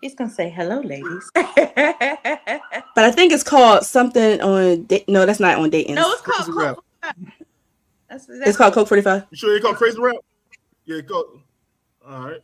He's 0.00 0.14
gonna 0.14 0.30
say 0.30 0.48
hello, 0.48 0.80
ladies. 0.80 1.30
But 2.94 3.04
I 3.04 3.12
think 3.12 3.32
it's 3.32 3.44
called 3.44 3.84
something 3.86 4.40
on. 4.40 4.82
Da- 4.86 5.04
no, 5.06 5.24
that's 5.24 5.38
not 5.38 5.56
on 5.58 5.70
dating. 5.70 5.94
No, 5.94 6.10
it's 6.10 6.20
called 6.20 6.46
Crazy 6.46 6.58
rap. 6.58 6.74
Colt 6.74 6.84
45. 7.00 7.44
That's, 8.08 8.26
that's 8.26 8.48
It's 8.48 8.58
called 8.58 8.74
Colt 8.74 8.88
45. 8.88 9.26
You 9.30 9.36
sure 9.36 9.54
you 9.54 9.62
called 9.62 9.76
crazy 9.76 10.00
rap? 10.00 10.16
Yeah, 10.84 11.00
go. 11.02 11.40
All 12.04 12.26
right. 12.26 12.40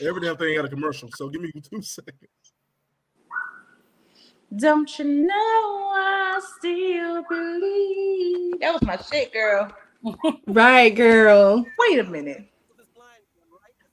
Every 0.00 0.20
damn 0.22 0.36
thing 0.36 0.56
got 0.56 0.64
a 0.64 0.68
commercial, 0.68 1.08
so 1.14 1.28
give 1.28 1.40
me 1.40 1.52
two 1.52 1.80
seconds. 1.82 2.18
Don't 4.56 4.98
you 4.98 5.04
know 5.04 5.32
I 5.32 6.40
still 6.58 7.24
believe? 7.28 8.60
That 8.60 8.72
was 8.74 8.82
my 8.82 8.96
shit, 8.96 9.32
girl. 9.32 9.70
Right, 10.46 10.94
girl. 10.94 11.64
Wait 11.78 11.98
a 11.98 12.04
minute. 12.04 12.44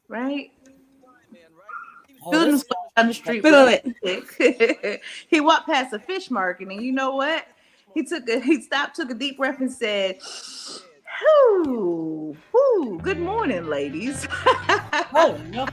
Right? 0.10 0.52
Oh, 2.24 2.32
Feeling 2.32 2.52
this- 2.52 2.62
his 2.62 2.66
down 2.98 3.08
the 3.08 3.14
street. 3.14 3.42
Feel 3.42 3.68
it. 4.04 5.02
he 5.30 5.40
walked 5.40 5.68
past 5.68 5.94
a 5.94 6.00
fish 6.00 6.30
market, 6.30 6.68
and 6.68 6.84
you 6.84 6.92
know 6.92 7.16
what? 7.16 7.48
He 7.94 8.04
took 8.04 8.28
a 8.30 8.40
he 8.42 8.62
stopped, 8.62 8.98
took 8.98 9.10
a 9.10 9.14
deep 9.14 9.38
breath, 9.38 9.60
and 9.62 9.72
said, 9.72 10.20
"Whoo, 11.22 12.36
whoo, 12.52 13.00
good 13.02 13.20
morning, 13.20 13.68
ladies." 13.68 14.28
Oh 15.14 15.40
no. 15.50 15.66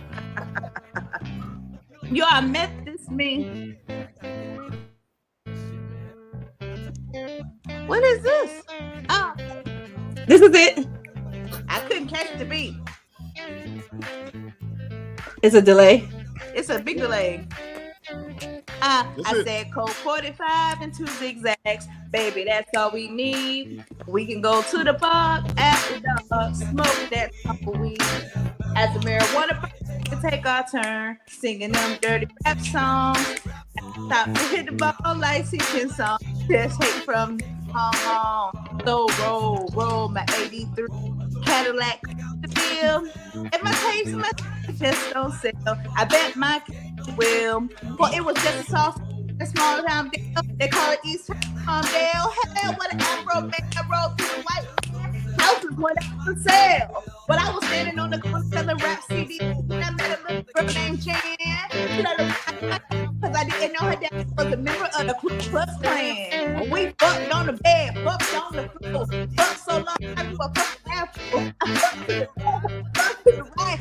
Yo, 2.10 2.24
I 2.26 2.40
met 2.40 2.70
this 2.84 3.08
me. 3.10 3.76
What 7.86 8.02
is 8.04 8.22
this? 8.22 8.62
Oh, 9.08 9.34
This 10.26 10.40
is 10.42 10.54
it. 10.54 10.86
I 11.68 11.80
couldn't 11.80 12.08
catch 12.08 12.38
the 12.38 12.44
beat. 12.44 12.74
It's 15.42 15.54
a 15.54 15.62
delay. 15.62 16.08
It's 16.54 16.68
a 16.70 16.78
big 16.78 16.98
delay. 16.98 17.46
Uh, 18.10 19.04
I 19.26 19.34
it. 19.36 19.46
said 19.46 19.72
Colt 19.72 19.90
45 19.90 20.80
and 20.82 20.94
two 20.94 21.06
zigzags. 21.06 21.86
Baby, 22.10 22.44
that's 22.44 22.70
all 22.76 22.90
we 22.90 23.08
need. 23.08 23.84
We 24.06 24.26
can 24.26 24.40
go 24.40 24.62
to 24.62 24.84
the 24.84 24.94
park 24.94 25.44
after 25.56 26.00
dark, 26.00 26.54
smoke 26.54 27.10
that 27.10 27.32
weed. 27.66 28.00
As 28.76 28.94
the 28.94 29.00
marijuana 29.00 29.60
burns, 29.60 29.98
we 29.98 30.02
can 30.04 30.22
take 30.30 30.46
our 30.46 30.64
turn 30.68 31.18
singing 31.26 31.72
them 31.72 31.98
dirty 32.00 32.28
rap 32.44 32.60
songs. 32.60 33.40
Stop 34.06 34.26
to 34.32 34.40
hit 34.54 34.66
the 34.66 34.72
ball 34.72 35.16
like 35.16 35.48
teaching 35.50 35.90
song. 35.90 36.18
Just 36.48 36.82
hate 36.82 37.02
from 37.04 37.38
Kong. 37.78 38.80
So 38.84 39.06
roll, 39.20 39.68
roll 39.74 40.08
my 40.08 40.24
83 40.44 40.86
Cadillac 41.44 42.00
the 42.40 42.48
bill. 42.48 43.06
If 43.52 43.62
my 43.62 43.72
tapes 43.72 44.10
and 44.10 44.18
my 44.18 44.30
just 44.78 45.12
don't 45.12 45.32
sell, 45.32 45.78
I 45.96 46.04
bet 46.04 46.36
my 46.36 46.62
will. 47.16 47.68
Well, 47.98 48.12
it 48.12 48.24
was 48.24 48.36
just 48.36 48.68
a 48.68 48.70
soft, 48.70 49.00
a 49.40 49.46
small 49.46 49.82
town 49.82 50.10
deal. 50.10 50.42
They 50.58 50.68
call 50.68 50.92
it 50.92 51.00
East 51.04 51.28
Palmdale. 51.28 52.32
Hell, 52.56 52.74
what 52.74 52.92
an 52.92 53.00
afro 53.00 53.42
man 53.42 53.52
I 53.52 53.82
rode 53.90 54.18
the 54.18 54.24
white 54.42 54.77
houses 55.38 55.76
went 55.76 55.98
up 55.98 56.04
for 56.24 56.36
sale. 56.36 57.02
But 57.26 57.38
I 57.38 57.52
was 57.52 57.64
standing 57.66 57.98
on 57.98 58.10
the 58.10 58.18
corner 58.18 58.44
selling 58.50 58.76
rap 58.78 59.02
CDs 59.08 59.40
and 59.40 59.72
I 59.72 59.90
met 59.90 60.18
a 60.18 60.22
little 60.22 60.42
girl 60.54 60.66
named 60.74 61.00
Jan. 61.00 61.18
Because 63.20 63.36
I 63.36 63.44
didn't 63.44 63.72
know 63.72 63.80
her 63.88 63.96
dad 63.96 64.26
was 64.36 64.46
a 64.46 64.56
member 64.56 64.88
of 64.98 65.06
the 65.06 65.14
Ku 65.14 65.28
Klux 65.50 65.72
Klan. 65.82 66.70
We 66.70 66.94
fucked 66.98 67.32
on 67.32 67.46
the 67.46 67.52
bed, 67.54 67.98
fucked 68.04 68.34
on 68.34 68.52
the 68.56 68.68
floor, 68.68 69.06
fucked 69.36 69.58
so 69.58 69.76
long 69.78 69.96
I 70.16 70.24
grew 70.24 70.38
a 70.40 70.54
fucking 70.54 70.92
afro. 70.92 71.52
I 71.60 71.66
to 71.66 72.12
the 72.12 72.28
left, 72.38 72.78
fucked 72.96 73.24
to 73.24 73.30
the 73.32 73.42
right. 73.58 73.80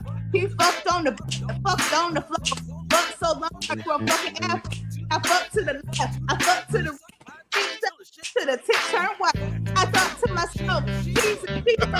He 0.32 0.46
fucked 0.46 0.86
on 0.86 1.04
the 1.04 1.12
fucked 1.66 1.92
on 1.94 2.14
the 2.14 2.20
floor, 2.20 2.38
fucked 2.90 3.18
so 3.18 3.32
long 3.38 3.50
I 3.68 3.74
grew 3.76 3.94
a 3.94 4.06
fucking 4.06 4.44
afro. 4.44 4.72
I 5.10 5.18
fucked 5.20 5.52
to 5.54 5.60
the 5.62 5.72
left, 5.74 6.18
I 6.28 6.36
fucked 6.42 6.70
to 6.72 6.78
the 6.78 6.90
right. 6.90 7.10
To 8.22 8.46
the 8.46 8.58
tip 8.58 8.76
turn 8.90 9.08
white. 9.18 9.32
I 9.76 9.86
thought 9.86 10.18
to 10.26 10.34
myself, 10.34 10.84
Jesus, 11.04 11.50
Jesus. 11.66 11.88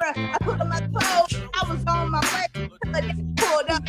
I 0.00 0.36
put 0.42 0.60
on 0.60 0.68
my 0.68 0.80
clothes. 0.94 1.42
I 1.54 1.70
was 1.70 1.82
on 1.88 2.10
my 2.10 2.20
way. 2.20 2.46
till 2.84 2.92
the 2.92 3.02
day 3.02 3.24
pulled 3.36 3.70
up. 3.70 3.82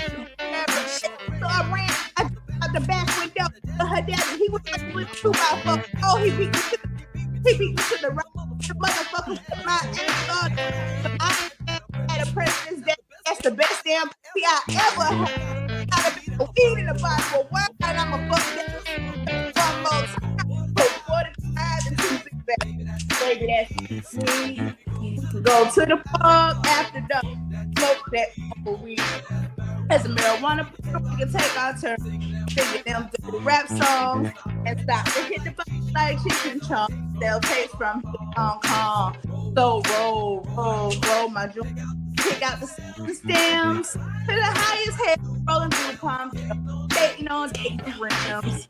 So 1.41 1.47
I 1.50 1.62
ran 1.74 1.89
I 2.18 2.24
out 2.64 2.74
the 2.74 2.82
back 2.82 3.08
window. 3.20 3.47
But 3.78 3.88
her 3.89 4.02
daddy, 4.02 4.38
he 4.39 4.50
was 4.50 4.62
like 4.72 4.84
with 4.93 5.10
two 5.22 5.32
by 5.32 5.62
four. 5.66 5.78
Oh, 6.04 6.22
he 6.24 6.32
beat 6.32 6.54
me 6.54 6.60
to 6.72 6.78
the 6.84 6.89
he 7.50 7.58
beat 7.58 7.78
me 7.78 7.84
to 7.89 7.97
the 8.02 8.12
right. 8.12 8.26
The 8.68 8.74
motherfucker 8.76 9.39
put 9.50 9.66
my 9.66 9.82
ass 10.00 10.43
on. 10.43 10.52
I 11.20 11.50
had 12.10 12.28
a 12.28 12.32
president's 12.32 12.86
day. 12.88 12.95
That's 13.26 13.41
the 13.41 13.52
best 13.52 13.84
damn 13.86 14.08
pussy 14.10 14.45
I 14.45 14.62
ever 14.70 15.26
had. 15.26 15.34
Gotta 15.91 16.22
be 16.22 16.28
a 16.39 16.45
weed 16.45 16.80
in 16.82 16.88
the 16.88 17.00
bottle. 17.02 17.50
Word, 17.52 17.72
and 17.84 18.00
I'm 18.00 18.14
a 18.14 18.20
fuck 18.30 18.56
that 18.56 18.68
one 19.90 20.08
more 21.08 21.24
time. 21.24 21.60
sweet. 24.04 24.58
Go 25.44 25.70
to 25.72 25.86
the 25.86 26.02
pub 26.06 26.66
after 26.66 27.02
dark, 27.10 27.24
smoke 27.78 28.04
that 28.12 28.28
for 28.64 28.76
weed. 28.78 29.02
As 29.90 30.06
a 30.06 30.10
marijuana, 30.10 30.68
we 31.04 31.18
can 31.18 31.32
take 31.32 31.60
our 31.60 31.78
turn, 31.78 31.98
singing 32.50 32.84
them 32.86 33.10
dirty 33.22 33.38
rap 33.40 33.68
songs, 33.68 34.32
and 34.66 34.80
stop 34.82 35.06
to 35.06 35.24
hit 35.24 35.44
the 35.44 35.52
button 35.52 35.94
like 35.94 36.18
chicken 36.24 36.60
chunks. 36.62 36.94
They'll 37.20 37.40
taste 37.40 37.76
from 37.76 38.04
Hong 38.36 38.60
Kong. 38.62 39.18
So 39.56 39.82
roll, 39.92 40.46
roll, 40.56 40.94
roll 41.08 41.30
my 41.30 41.48
joint. 41.48 41.80
Pick 42.18 42.42
out 42.44 42.60
the 42.60 42.68
stems 42.68 43.94
to 43.94 44.00
the 44.28 44.44
highest 44.44 44.98
head, 45.06 45.20
rolling 45.48 45.72
through 45.72 45.92
the 45.92 45.98
palm, 45.98 46.32
dating 46.90 47.28
on 47.30 47.50
dating 47.50 47.94
rims. 48.00 48.68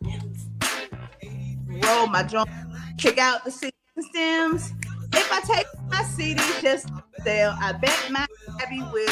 Roll 1.83 2.07
my 2.07 2.23
joint, 2.23 2.49
pick 2.97 3.17
out 3.17 3.43
the 3.45 3.51
seeds 3.51 3.75
stems. 4.11 4.73
If 5.13 5.31
I 5.31 5.41
take 5.41 5.67
my 5.89 6.03
CDs 6.03 6.61
just 6.61 6.87
sell, 7.23 7.55
I 7.59 7.73
bet 7.73 7.97
my 8.11 8.25
Abby 8.61 8.81
will. 8.93 9.07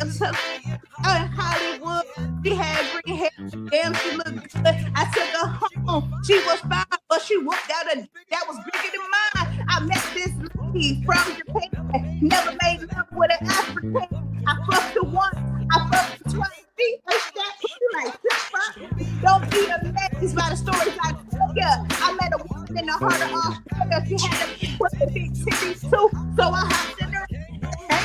Was 0.00 0.18
so- 0.18 0.26
in 0.26 1.28
Hollywood, 1.36 2.04
she 2.44 2.54
had 2.54 3.02
green 3.02 3.16
hair. 3.18 3.30
Damn, 3.70 3.94
she 3.94 4.16
looked 4.16 4.54
good. 4.54 4.92
I 4.94 5.04
took 5.14 5.28
her 5.40 5.46
home. 5.86 6.20
She 6.26 6.34
was 6.40 6.60
fine, 6.60 6.84
but 7.08 7.22
she 7.22 7.38
whooped 7.38 7.70
out 7.74 7.96
a 7.96 8.08
that 8.30 8.44
was 8.48 8.56
bigger 8.64 8.90
than 8.92 9.10
mine. 9.10 9.66
I 9.68 9.80
met 9.80 10.02
this 10.14 10.32
lady 10.72 11.04
from 11.04 11.36
Japan. 11.36 12.18
Never 12.22 12.56
made 12.62 12.80
love 12.94 13.06
with 13.12 13.30
an 13.40 13.46
African. 13.48 14.42
I 14.46 14.56
fucked 14.70 14.94
her 14.94 15.02
once. 15.02 15.36
I 15.72 15.88
fucked 15.90 16.22
her 16.24 16.30
twice. 16.38 16.63
She 16.78 16.96
pushed 17.06 17.34
that 17.34 17.54
like. 17.94 19.22
Don't 19.22 19.50
be 19.50 19.66
amazed 19.66 20.36
by 20.36 20.50
the 20.50 20.56
stories 20.56 20.98
I 21.00 21.12
tell 21.30 21.52
ya. 21.54 21.84
I 21.90 22.16
met 22.20 22.32
a 22.32 22.44
woman 22.50 22.78
in 22.78 22.86
the 22.86 22.92
heart 22.92 23.20
of 23.22 23.32
Australia. 23.32 24.18
She 24.18 24.26
had 24.26 24.48
a 24.48 24.78
pussy, 24.78 25.06
big 25.14 25.32
titties 25.34 25.80
too. 25.82 26.08
So 26.36 26.42
I 26.42 26.66
hopped 26.66 27.00
in 27.00 27.12
her. 27.12 27.26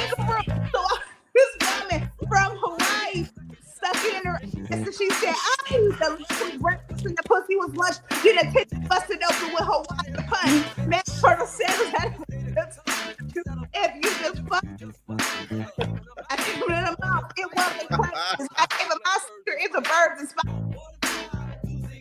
So 0.09 0.15
I, 0.19 0.97
this 1.35 1.57
woman 1.61 2.11
from 2.29 2.57
Hawaii 2.61 3.25
stuck 3.89 4.05
it 4.05 4.25
in 4.25 4.31
her 4.31 4.39
and 4.71 4.93
she 4.93 5.09
said, 5.11 5.33
I 5.35 5.55
the 5.69 6.17
lips 6.19 6.41
was 6.41 6.57
breakfast 6.57 7.05
and 7.05 7.17
the 7.17 7.23
pussy 7.23 7.55
was 7.55 7.73
lunch. 7.75 7.95
Then 8.23 8.35
the 8.35 8.51
titty 8.53 8.87
busted 8.87 9.21
open 9.23 9.53
with 9.53 9.63
Hawaiian 9.63 10.23
punch. 10.27 10.87
Man, 10.87 11.01
Colonel 11.21 11.47
Sanders 11.47 11.89
had 11.89 12.15
if 13.73 13.95
you 13.95 14.01
just 14.01 14.41
fuck 14.47 14.63
I 16.29 16.35
gave 16.37 16.55
him 16.55 16.95
out. 17.03 17.33
It 17.37 17.47
wasn't 17.55 17.89
practice. 17.89 18.47
I 18.57 18.65
gave 18.77 18.91
him 18.91 18.97
my 19.05 19.17
sister. 19.17 19.57
It's 19.59 19.75
a 19.75 19.81
bird 19.81 20.17
and 20.19 20.29
spot. 20.29 20.69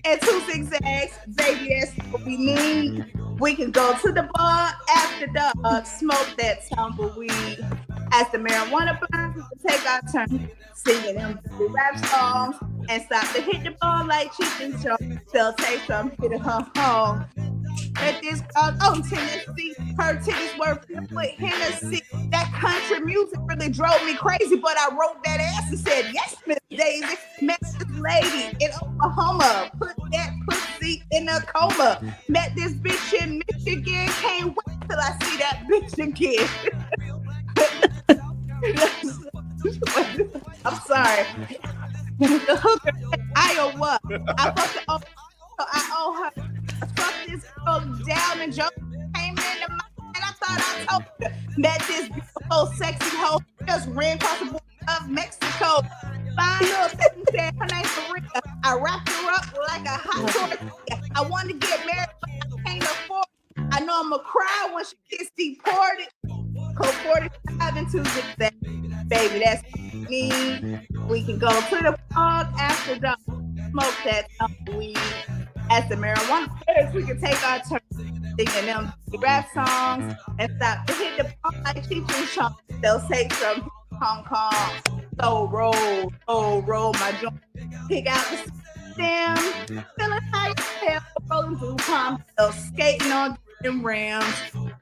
And 0.04 0.20
two 0.20 0.40
zigzags, 0.46 1.18
baby, 1.34 1.80
that's 1.80 1.92
what 2.10 2.24
we 2.24 2.36
need. 2.36 3.12
We 3.38 3.54
can 3.54 3.70
go 3.70 3.94
to 3.98 4.12
the 4.12 4.28
bar 4.34 4.72
after 4.96 5.26
dark, 5.26 5.54
uh, 5.64 5.82
smoke 5.82 6.34
that 6.38 6.66
tumbleweed. 6.70 7.64
As 8.12 8.30
the 8.32 8.38
marijuana 8.38 8.98
burns, 8.98 9.36
we 9.36 9.42
can 9.42 9.58
take 9.68 9.86
our 9.86 10.00
turn 10.10 10.50
singing 10.78 11.16
them 11.16 11.40
rap 11.70 11.98
songs 12.06 12.56
and 12.88 13.02
stop 13.02 13.32
to 13.34 13.42
hit 13.42 13.64
the 13.64 13.76
ball 13.80 14.06
like 14.06 14.32
chicken 14.32 14.80
show. 14.80 14.96
They'll 15.32 15.52
take 15.54 15.80
some 15.80 16.12
hit 16.20 16.32
her 16.40 16.66
home. 16.76 17.26
At 17.96 18.22
this 18.22 18.42
uh, 18.56 18.76
oh 18.82 19.02
Tennessee, 19.08 19.74
her 19.98 20.16
titties 20.16 20.58
were 20.58 20.80
filled 20.86 21.10
with 21.12 21.30
Hennessy. 21.32 22.02
That 22.30 22.52
country 22.52 23.00
music 23.04 23.38
really 23.46 23.70
drove 23.70 24.04
me 24.04 24.14
crazy, 24.14 24.56
but 24.56 24.76
I 24.78 24.88
wrote 24.90 25.22
that 25.24 25.40
ass 25.40 25.70
and 25.70 25.78
said, 25.78 26.10
Yes, 26.12 26.36
Miss 26.46 26.58
Daisy, 26.70 27.16
met 27.40 27.58
this 27.60 27.98
lady 27.98 28.56
in 28.60 28.70
Oklahoma, 28.82 29.70
put 29.78 29.96
that 30.12 30.30
pussy 30.48 31.02
in 31.10 31.28
a 31.28 31.40
coma. 31.40 32.00
Met 32.28 32.54
this 32.54 32.74
bitch 32.74 33.20
in 33.20 33.42
Michigan, 33.50 34.06
can't 34.08 34.56
wait 34.66 34.76
till 34.88 34.98
I 34.98 35.16
see 35.22 35.36
that 35.38 35.66
bitch 35.68 35.98
again. 35.98 36.48
I'm 40.64 40.80
sorry. 40.86 41.26
The 42.18 42.56
hooker 42.62 42.90
Iowa. 43.34 43.98
I 44.38 44.44
her 44.44 44.82
up, 44.88 45.04
so 45.04 45.64
I 45.66 45.90
owe 45.96 46.12
her. 46.22 46.42
I 46.82 46.86
fucked 46.86 47.28
this 47.28 47.44
girl 47.64 47.80
down 48.06 48.40
and 48.40 48.54
Joe 48.54 48.68
came 49.14 49.30
in 49.30 49.36
the 49.36 49.68
mouth 49.70 49.98
and 49.98 50.24
I 50.24 50.30
thought 50.40 50.60
I 50.60 50.84
told 50.88 51.04
her. 51.20 51.36
Met 51.56 51.80
this 51.88 52.08
beautiful, 52.08 52.66
sexy 52.76 53.16
hoe, 53.16 53.40
just 53.66 53.88
ran 53.88 54.16
across 54.18 54.38
the 54.38 54.44
border 54.46 55.00
of 55.00 55.10
Mexico. 55.10 55.82
Fine 56.36 56.60
little 56.60 56.88
thing 56.90 57.24
said 57.34 57.54
her 57.58 57.66
name's 57.66 57.90
Maria. 58.08 58.40
I 58.62 58.78
wrapped 58.78 59.08
her 59.08 59.30
up 59.32 59.58
like 59.68 59.84
a 59.86 59.98
hot 59.98 60.32
tortilla. 60.32 60.72
I 61.16 61.22
wanted 61.22 61.60
to 61.60 61.66
get 61.66 61.84
married, 61.84 62.08
but 62.20 62.30
I 62.30 62.70
can't 62.70 62.82
afford. 62.84 63.24
I 63.72 63.80
know 63.80 64.02
I'ma 64.04 64.18
cry 64.18 64.70
when 64.72 64.84
she 64.84 64.94
gets 65.16 65.30
deported. 65.36 66.08
Colt 66.78 66.94
45 66.94 67.76
and 67.76 67.90
2 67.90 68.04
zigzag. 68.04 69.08
Baby, 69.08 69.38
that's 69.44 69.62
me. 70.08 70.80
We 71.08 71.24
can 71.24 71.38
go 71.38 71.48
to 71.48 71.76
the 71.76 71.98
park 72.10 72.48
after 72.58 72.98
dark. 72.98 73.18
Smoke 73.70 73.94
that 74.04 74.26
weed. 74.76 74.96
As 75.70 75.86
the 75.88 75.96
marijuana 75.96 76.94
we 76.94 77.02
can 77.02 77.20
take 77.20 77.46
our 77.46 77.60
turn 77.60 77.80
singing 78.38 78.66
them 78.66 78.92
rap 79.18 79.48
songs 79.52 80.14
and 80.38 80.50
stop 80.56 80.86
to 80.86 80.92
hit 80.94 81.18
the 81.18 81.24
park 81.42 81.54
like 81.64 81.90
and 81.90 82.28
Chong. 82.28 82.54
They'll 82.80 83.06
take 83.08 83.32
from 83.32 83.68
Hong 84.00 84.24
Kong. 84.24 85.02
So 85.20 85.48
roll, 85.48 86.12
roll, 86.28 86.62
roll 86.62 86.92
my 86.94 87.12
joint. 87.20 87.34
Pick 87.88 88.06
out 88.06 88.24
the 88.30 88.52
stem. 88.92 89.36
Feeling 89.98 90.20
high 90.32 90.54
as 90.56 90.64
hell. 90.64 91.02
Rolling 91.30 91.58
through 91.58 91.76
palm. 91.76 92.22
They'll 92.36 92.52
skating 92.52 93.12
on 93.12 93.36
them 93.62 93.84
rims. 93.84 94.24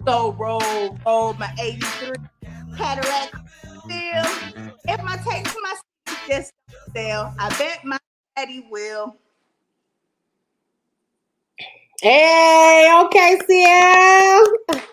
So 0.06 0.32
roll, 0.32 0.98
roll 1.04 1.34
my 1.34 1.52
83 1.60 2.16
Cadillac 2.76 3.34
still. 3.84 4.24
If 4.88 5.02
my 5.02 5.16
takes 5.16 5.56
my 5.62 5.74
seat 6.06 6.18
just 6.28 6.52
sell, 6.94 7.34
I 7.38 7.48
bet 7.58 7.84
my 7.84 7.98
daddy 8.36 8.66
will. 8.70 9.16
Hey, 12.02 12.90
okay, 13.04 13.38
CL. 13.46 14.84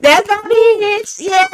That's 0.00 0.28
my 0.28 0.36
bitch. 0.44 1.18
Yes, 1.18 1.50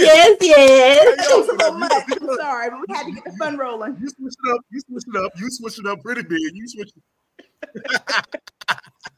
yes, 0.00 0.36
yes. 0.42 1.16
That 1.16 1.36
was 1.38 1.48
a 1.48 1.72
much. 1.72 1.92
I'm 1.92 2.36
sorry, 2.36 2.70
but 2.70 2.80
we 2.86 2.94
had 2.94 3.06
to 3.06 3.12
get 3.12 3.24
the 3.24 3.32
fun 3.38 3.56
rolling. 3.56 3.96
You 3.98 4.08
switch 4.10 4.34
it 4.44 4.54
up. 4.54 4.60
You 4.70 4.80
switch 4.80 5.04
it 5.08 5.24
up. 5.24 5.32
You 5.40 5.50
switch 5.50 5.78
it 5.78 5.86
up 5.86 6.02
pretty 6.02 6.22
big. 6.22 6.54
You 6.54 6.68
switch. 6.68 6.90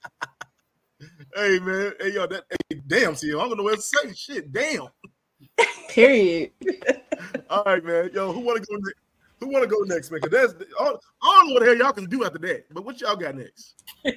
hey 1.34 1.58
man, 1.60 1.92
hey 2.00 2.12
yo, 2.12 2.26
that 2.26 2.44
hey, 2.68 2.80
damn, 2.86 3.14
see, 3.14 3.30
I 3.30 3.36
don't 3.36 3.56
know 3.56 3.62
what 3.64 3.76
to 3.76 3.82
say. 3.82 4.12
Shit, 4.14 4.52
damn. 4.52 4.88
Period. 5.88 6.50
All 7.50 7.62
right, 7.64 7.84
man. 7.84 8.10
Yo, 8.14 8.32
who 8.32 8.40
want 8.40 8.62
to 8.62 8.66
go 8.66 8.76
next? 8.76 9.00
Who 9.40 9.48
want 9.48 9.62
to 9.64 9.68
go 9.68 9.78
next, 9.84 10.10
man? 10.10 10.20
'Cause 10.20 10.30
that's 10.30 10.54
I 10.80 10.84
don't, 10.84 11.00
I 11.22 11.26
don't 11.32 11.48
know 11.48 11.54
what 11.54 11.60
the 11.60 11.66
hell 11.66 11.76
y'all 11.76 11.92
can 11.92 12.06
do 12.06 12.24
after 12.24 12.38
that. 12.38 12.64
But 12.72 12.84
what 12.84 13.00
y'all 13.00 13.16
got 13.16 13.34
next? 13.36 13.74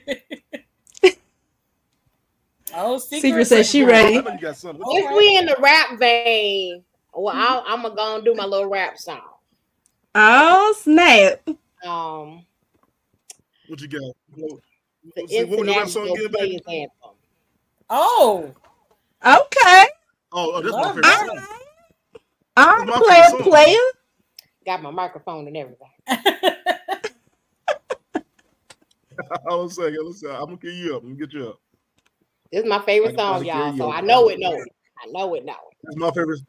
Oh, 2.73 2.97
Secret 2.97 3.45
says 3.45 3.69
she 3.69 3.83
ready. 3.83 4.17
I 4.17 4.21
know 4.21 4.31
you 4.31 4.39
got 4.39 4.57
something. 4.57 4.81
What 4.83 5.01
If 5.01 5.15
we 5.15 5.37
in 5.37 5.45
the 5.45 5.55
rap 5.59 5.97
vein, 5.97 6.83
well, 7.13 7.33
I'll, 7.35 7.63
I'm 7.65 7.83
gonna 7.83 7.95
go 7.95 8.15
and 8.15 8.25
do 8.25 8.33
my 8.33 8.43
little 8.45 8.67
rap 8.69 8.97
song. 8.97 9.21
Oh 10.13 10.75
snap! 10.77 11.47
Um, 11.85 12.45
What 13.67 13.79
you 13.81 13.87
got? 13.87 14.01
What, 14.35 14.59
the 15.15 15.27
see, 15.27 15.43
what 15.45 15.59
was 15.59 15.67
your 15.67 15.77
rap 15.77 15.87
song 15.89 16.03
international 16.07 16.13
again, 16.15 16.31
baby? 16.31 16.59
players 16.65 16.89
anthem. 17.03 17.17
Oh, 17.89 18.53
Okay. 19.25 19.85
Oh, 20.31 20.53
oh, 20.53 20.61
that's 20.61 20.75
my 20.75 20.89
favorite 20.89 21.05
it. 21.05 21.27
song. 21.27 21.47
I'm 22.57 22.87
my 22.87 22.99
player, 22.99 23.43
player. 23.43 23.77
Got 24.65 24.81
my 24.83 24.91
microphone 24.91 25.47
and 25.47 25.57
everything. 25.57 25.89
I 26.07 26.53
was 29.55 29.75
saying, 29.75 29.97
listen, 29.99 30.29
I'm 30.29 30.45
gonna 30.45 30.57
get 30.57 30.73
you 30.73 30.95
up. 30.95 31.01
I'm 31.01 31.15
gonna 31.15 31.25
get 31.25 31.33
you 31.33 31.49
up. 31.49 31.59
This 32.51 32.63
is 32.63 32.69
my 32.69 32.85
favorite 32.85 33.13
I 33.13 33.17
song, 33.17 33.45
y'all. 33.45 33.75
So 33.77 33.85
over. 33.85 33.95
I 33.95 34.01
know 34.01 34.29
it, 34.29 34.39
know 34.39 34.53
it. 34.53 34.69
I 35.01 35.07
know 35.11 35.33
it, 35.33 35.43
know 35.43 35.53
it. 35.53 35.77
That's 35.83 35.97
my 35.97 36.11
favorite. 36.11 36.41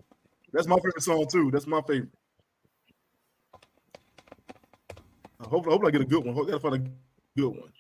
That's 0.53 0.67
my 0.67 0.77
favorite 0.77 1.03
song 1.03 1.27
too. 1.31 1.51
That's 1.51 1.67
my 1.67 1.81
favorite. 1.83 2.11
I 5.41 5.49
hope, 5.49 5.67
I 5.67 5.71
hope 5.71 5.87
I 5.87 5.91
get 5.91 6.03
a 6.03 6.07
good 6.07 6.25
one. 6.25 6.35
Hope 6.35 6.49
I 6.49 6.53
got 6.53 6.63
to 6.63 6.71
find 6.71 6.75
a 6.75 6.79
good 7.41 7.49
one. 7.49 7.73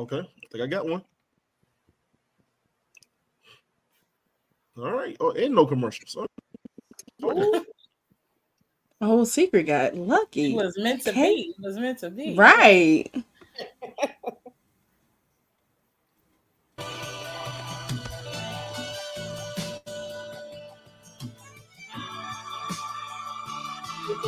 Okay, 0.00 0.20
I 0.20 0.46
think 0.50 0.64
I 0.64 0.66
got 0.66 0.88
one. 0.88 1.02
All 4.78 4.90
right. 4.92 5.14
Oh, 5.20 5.32
and 5.32 5.54
no 5.54 5.66
commercials. 5.66 6.16
Oh, 7.22 7.64
Oh, 9.02 9.24
secret 9.24 9.64
got 9.64 9.94
lucky. 9.94 10.52
it 10.52 10.56
was 10.56 10.74
meant 10.78 11.02
to 11.02 11.10
Okay. 11.10 11.34
be. 11.34 11.54
It 11.58 11.62
was 11.62 11.76
meant 11.76 11.98
to 11.98 12.08
be. 12.08 12.34
Right. 12.34 13.12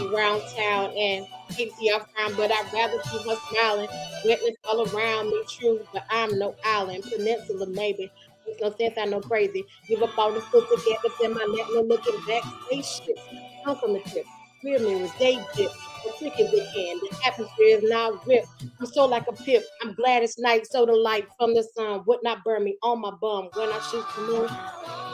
around 0.02 0.42
town 0.56 0.92
and 0.96 1.26
keeps 1.56 1.74
you 1.80 1.98
frown, 2.14 2.34
but 2.36 2.50
I'd 2.52 2.72
rather 2.72 2.98
keep 3.10 3.22
her 3.26 3.36
smiling. 3.50 3.88
Witness 4.24 4.56
all 4.64 4.82
around 4.94 5.28
me, 5.28 5.44
true, 5.48 5.80
but 5.92 6.04
I'm 6.10 6.38
no 6.38 6.56
island. 6.64 7.04
Peninsula, 7.04 7.66
maybe. 7.68 8.10
Makes 8.46 8.60
no 8.62 8.70
sense, 8.76 8.94
I 8.98 9.06
know 9.06 9.20
crazy. 9.20 9.64
Give 9.88 10.02
up 10.02 10.18
all 10.18 10.32
the 10.32 10.40
stuff 10.42 10.64
together, 10.68 11.14
send 11.20 11.34
my 11.34 11.44
net, 11.56 11.66
no 11.72 11.82
looking 11.82 12.18
back. 12.26 12.42
Spaceship, 12.66 13.16
come 13.64 13.76
from 13.78 13.94
the 13.94 14.00
trip. 14.00 14.26
Real 14.64 14.80
mirrors, 14.80 15.10
they 15.18 15.34
dip. 15.54 15.70
The 16.04 16.12
trick 16.18 16.34
is 16.38 16.50
the 16.50 17.16
atmosphere 17.26 17.78
is 17.78 17.82
now 17.84 18.20
ripped. 18.26 18.48
I'm 18.80 18.86
so 18.86 19.06
like 19.06 19.26
a 19.28 19.32
pip. 19.32 19.64
I'm 19.82 19.94
glad 19.94 20.22
it's 20.22 20.38
night, 20.38 20.66
so 20.66 20.84
the 20.86 20.92
light 20.92 21.26
from 21.38 21.54
the 21.54 21.62
sun 21.62 22.02
would 22.06 22.20
not 22.22 22.44
burn 22.44 22.64
me 22.64 22.76
on 22.82 23.00
my 23.00 23.10
bum 23.20 23.50
when 23.54 23.70
I 23.70 23.78
shoot 23.80 24.04
the 24.16 24.22
moon. 24.22 24.50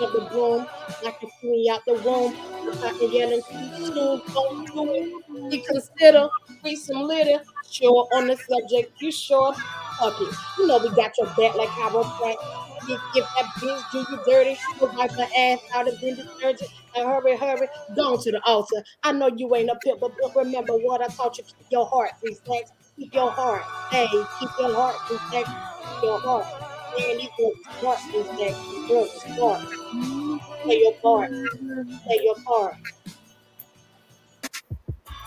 Of 0.00 0.12
the 0.12 0.20
broom, 0.30 0.64
like 1.02 1.16
I 1.16 1.18
can 1.18 1.30
see 1.40 1.68
out 1.68 1.84
the 1.84 1.96
room. 1.96 2.32
I 2.84 2.92
can 2.92 3.32
and 3.32 3.42
soon. 3.44 4.22
Don't 4.32 4.66
do 4.72 4.92
it. 4.94 5.52
You 5.52 5.62
consider 5.62 6.28
free 6.62 6.76
some 6.76 7.02
litter. 7.02 7.42
Sure 7.68 8.08
on 8.14 8.28
the 8.28 8.36
subject, 8.36 8.92
you 9.02 9.10
sure? 9.10 9.52
Fuck 9.98 10.20
it. 10.20 10.34
You 10.58 10.68
know 10.68 10.78
we 10.78 10.88
got 10.90 11.10
your 11.18 11.26
back 11.28 11.56
like 11.56 11.68
chiropractic. 11.70 12.36
If, 12.88 13.00
if 13.16 13.24
that 13.36 13.46
bitch 13.56 13.90
do 13.90 13.98
you 13.98 14.20
dirty, 14.24 14.54
she'll 14.78 14.94
wipe 14.94 15.10
her 15.10 15.26
ass 15.36 15.58
out 15.74 15.88
of 15.88 16.00
the 16.00 16.14
detergent. 16.14 16.70
Hurry, 17.06 17.36
hurry, 17.36 17.68
go 17.96 18.16
to 18.16 18.30
the 18.32 18.40
altar. 18.46 18.82
I 19.02 19.12
know 19.12 19.28
you 19.34 19.54
ain't 19.54 19.70
a 19.70 19.76
pimp, 19.84 20.00
but 20.00 20.12
remember 20.34 20.74
what 20.74 21.02
I 21.02 21.08
taught 21.08 21.38
you. 21.38 21.44
Keep 21.44 21.66
your 21.70 21.86
heart 21.86 22.12
respect. 22.22 22.72
Keep 22.98 23.14
your 23.14 23.32
heart. 23.32 23.64
Hey, 23.90 24.08
keep 24.38 24.50
your 24.58 24.74
heart 24.74 24.96
respect. 25.10 25.50
Keep 25.84 25.96
your 26.02 26.20
heart. 26.20 26.46
Man, 26.98 27.18
these 27.18 27.30
girls 27.38 27.54
smart. 27.80 28.00
These 28.70 28.80
girls 28.88 29.08
are 29.14 29.20
smart. 29.36 29.62
Play 30.62 30.78
your 30.82 30.94
part. 31.02 31.30
Play 32.04 32.18
your 32.22 32.36
part. 32.46 32.74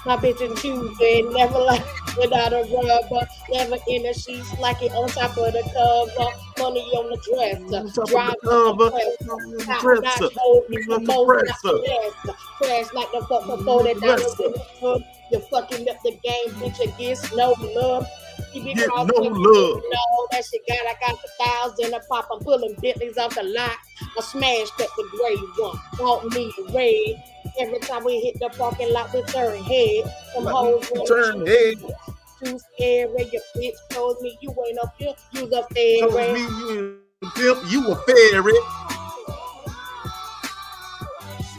My 0.06 0.18
bitch 0.18 0.42
in 0.42 0.56
Tuesday, 0.56 1.22
never 1.22 1.60
like 1.60 1.86
without 2.18 2.54
a 2.54 2.64
rubber, 2.64 3.28
never 3.52 3.78
in 3.88 4.04
the 4.04 4.14
sheets, 4.14 4.58
like 4.60 4.82
it 4.82 4.92
on 4.94 5.08
top 5.10 5.38
of 5.38 5.54
the 5.54 5.62
cover, 5.74 6.32
money 6.58 6.82
on 6.98 7.10
the 7.10 7.18
dresser, 7.22 8.06
drive 8.12 8.34
on 8.50 8.78
the 8.78 8.90
dresser, 8.90 9.66
top 9.66 9.84
notch 10.02 10.34
hold 10.36 10.70
me 10.70 10.78
the 10.88 11.00
not 11.00 11.18
less, 11.28 12.38
crash 12.58 12.94
like 12.94 13.12
the 13.12 13.26
fuck 13.30 13.46
before 13.46 13.84
that 13.84 14.00
dollars. 14.00 14.40
In 14.40 14.52
the 14.54 14.66
hood. 14.80 15.04
You're 15.32 15.42
fucking 15.42 15.88
up 15.88 15.98
the 16.04 16.12
game, 16.12 16.50
bitch, 16.56 16.80
against 16.82 17.34
no 17.36 17.56
love. 17.62 18.06
You 18.54 18.64
be 18.64 18.74
Get 18.74 18.88
no 18.88 19.04
love. 19.04 19.36
know 19.36 20.28
that 20.32 20.44
shit 20.46 20.62
got, 20.68 20.78
I 20.88 20.96
got 21.00 21.20
the 21.22 21.30
thousand, 21.44 21.94
a 21.94 22.00
pop, 22.08 22.28
I'm 22.32 22.40
pulling 22.40 22.76
Bentleys 22.82 23.18
off 23.18 23.36
the 23.36 23.44
lot. 23.44 23.78
I 24.18 24.22
smashed 24.22 24.80
up 24.82 24.90
the 24.98 25.08
gray 25.12 25.36
one, 25.58 25.80
want 26.00 26.34
me 26.34 26.54
the 26.58 26.64
red. 26.74 27.24
Every 27.60 27.80
time 27.80 28.04
we 28.04 28.20
hit 28.20 28.40
the 28.40 28.50
parking 28.58 28.92
lot, 28.94 29.14
we 29.14 29.24
turn 29.24 29.64
head. 29.64 30.14
Some 30.34 30.46
hoes 30.46 30.88
Turn 31.08 31.46
head. 31.46 31.76
Too 32.44 32.60
scary, 32.74 33.30
your 33.32 33.42
bitch 33.56 33.76
told 33.90 34.22
me 34.22 34.38
you 34.42 34.56
ain't 34.68 34.80
up 34.80 34.96
here, 34.98 35.14
You 35.32 35.46
a 35.46 35.64
fairy. 35.74 36.02
Told 36.02 36.34
me 36.34 36.42
you 36.42 37.00
ain't 37.22 37.36
pimp, 37.36 37.72
you 37.72 37.92
a 37.92 37.96
fairy. 37.96 38.54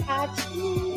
I 0.08 0.26
choose 0.34 0.91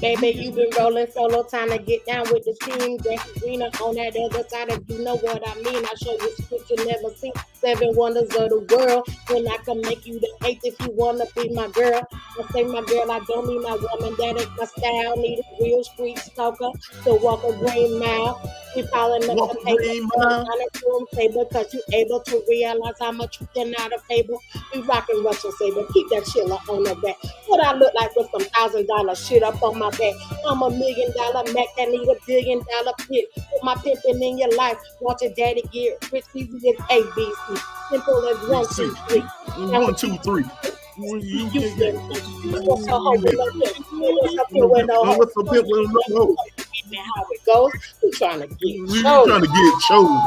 Baby, 0.00 0.28
you 0.28 0.52
been 0.52 0.70
rolling 0.78 1.06
solo, 1.10 1.42
time 1.44 1.70
to 1.70 1.78
get 1.78 2.04
down 2.06 2.24
with 2.30 2.44
the 2.44 2.54
team. 2.62 2.98
Grass 2.98 3.26
greener 3.40 3.70
on 3.82 3.94
that 3.94 4.14
other 4.16 4.46
side, 4.48 4.68
if 4.70 4.82
you 4.90 5.02
know 5.02 5.16
what 5.16 5.42
I 5.48 5.54
mean. 5.62 5.84
I 5.84 5.94
show 6.02 6.12
you 6.12 6.30
shit 6.48 6.70
you 6.70 6.86
never 6.86 7.14
seen. 7.16 7.32
Seven 7.60 7.94
wonders 7.94 8.28
of 8.34 8.48
the 8.50 8.66
world. 8.76 9.08
When 9.28 9.46
I 9.48 9.56
can 9.64 9.80
make 9.82 10.06
you 10.06 10.20
the 10.20 10.30
eighth 10.46 10.60
if 10.64 10.78
you 10.80 10.90
wanna 10.92 11.24
be 11.34 11.48
my 11.50 11.68
girl. 11.68 12.06
I 12.12 12.52
say 12.52 12.64
my 12.64 12.82
girl, 12.82 13.10
I 13.10 13.20
don't 13.26 13.46
mean 13.46 13.62
my 13.62 13.72
woman. 13.72 14.14
That 14.18 14.36
is 14.38 14.48
my 14.58 14.64
style. 14.66 15.16
Need 15.16 15.40
a 15.40 15.62
real 15.62 15.84
street 15.84 16.18
stalker 16.18 16.70
to 17.04 17.14
walk 17.14 17.42
a 17.44 17.52
green 17.58 17.98
mile. 17.98 18.40
We 18.76 18.82
falling 18.88 19.22
up 19.30 19.36
the 19.36 19.58
a 19.58 19.64
paper, 19.64 19.82
green 19.82 20.04
on 20.04 20.28
mile. 20.28 20.44
the 20.44 20.82
room 20.86 21.06
table, 21.14 21.46
cause 21.46 21.72
you 21.72 21.82
able 21.94 22.20
to 22.20 22.42
realize 22.48 22.94
how 23.00 23.12
much 23.12 23.40
you 23.40 23.48
can 23.54 23.74
out 23.78 23.92
of 23.92 24.02
fable. 24.02 24.38
We 24.74 24.82
rockin' 24.82 25.24
Russian 25.24 25.50
saber, 25.52 25.84
keep 25.94 26.08
that 26.10 26.26
chiller 26.26 26.58
on 26.68 26.84
the 26.84 26.94
back. 26.96 27.16
What 27.46 27.64
I 27.64 27.72
look 27.74 27.94
like 27.94 28.14
with 28.16 28.28
some 28.30 28.44
thousand 28.50 28.86
dollar 28.86 29.14
shit 29.14 29.42
up 29.42 29.62
on 29.62 29.78
my 29.78 29.90
back. 29.90 30.14
I'm 30.46 30.60
a 30.60 30.70
million 30.70 31.10
dollar 31.16 31.44
Mac 31.54 31.68
that 31.78 31.88
need 31.88 32.06
a 32.08 32.16
billion 32.26 32.58
dollar 32.70 32.92
pit. 33.08 33.26
Put 33.34 33.62
my 33.64 33.74
pimpin' 33.76 34.20
in 34.22 34.38
your 34.38 34.54
life. 34.56 34.78
Watch 35.00 35.22
your 35.22 35.32
daddy 35.34 35.62
get 35.72 36.12
rich. 36.12 36.24
Easy 36.34 36.68
as 36.70 36.76
ABC. 36.90 37.55
Simple 37.90 38.26
as 38.28 38.48
one, 38.48 38.66
two, 38.74 38.94
three. 39.08 39.20
One, 39.56 39.94
two, 39.94 40.16
three. 40.18 40.44
You 40.98 41.50
get 41.50 41.94
What's 42.64 42.86
a 42.86 42.90
hoe 42.98 43.12
with 43.12 43.34
no 43.36 43.50
pimp? 43.50 43.76
What's 43.92 44.38
up 44.38 44.46
here 44.50 44.66
with 44.66 44.86
no 44.86 45.04
hoe? 45.04 45.18
What's 45.18 45.36
a 45.36 45.44
pimp 45.44 45.66
with 45.68 45.90
no 45.92 46.00
hoe? 46.16 46.36
And 46.58 46.96
how 46.96 47.24
it 47.30 47.44
goes? 47.44 47.72
We 48.02 48.10
trying 48.12 48.40
to 48.40 48.46
get 48.46 48.58
We 48.60 49.02
chose. 49.02 49.26
trying 49.26 49.42
to 49.42 49.48
get 49.48 49.80
chose. 49.88 50.22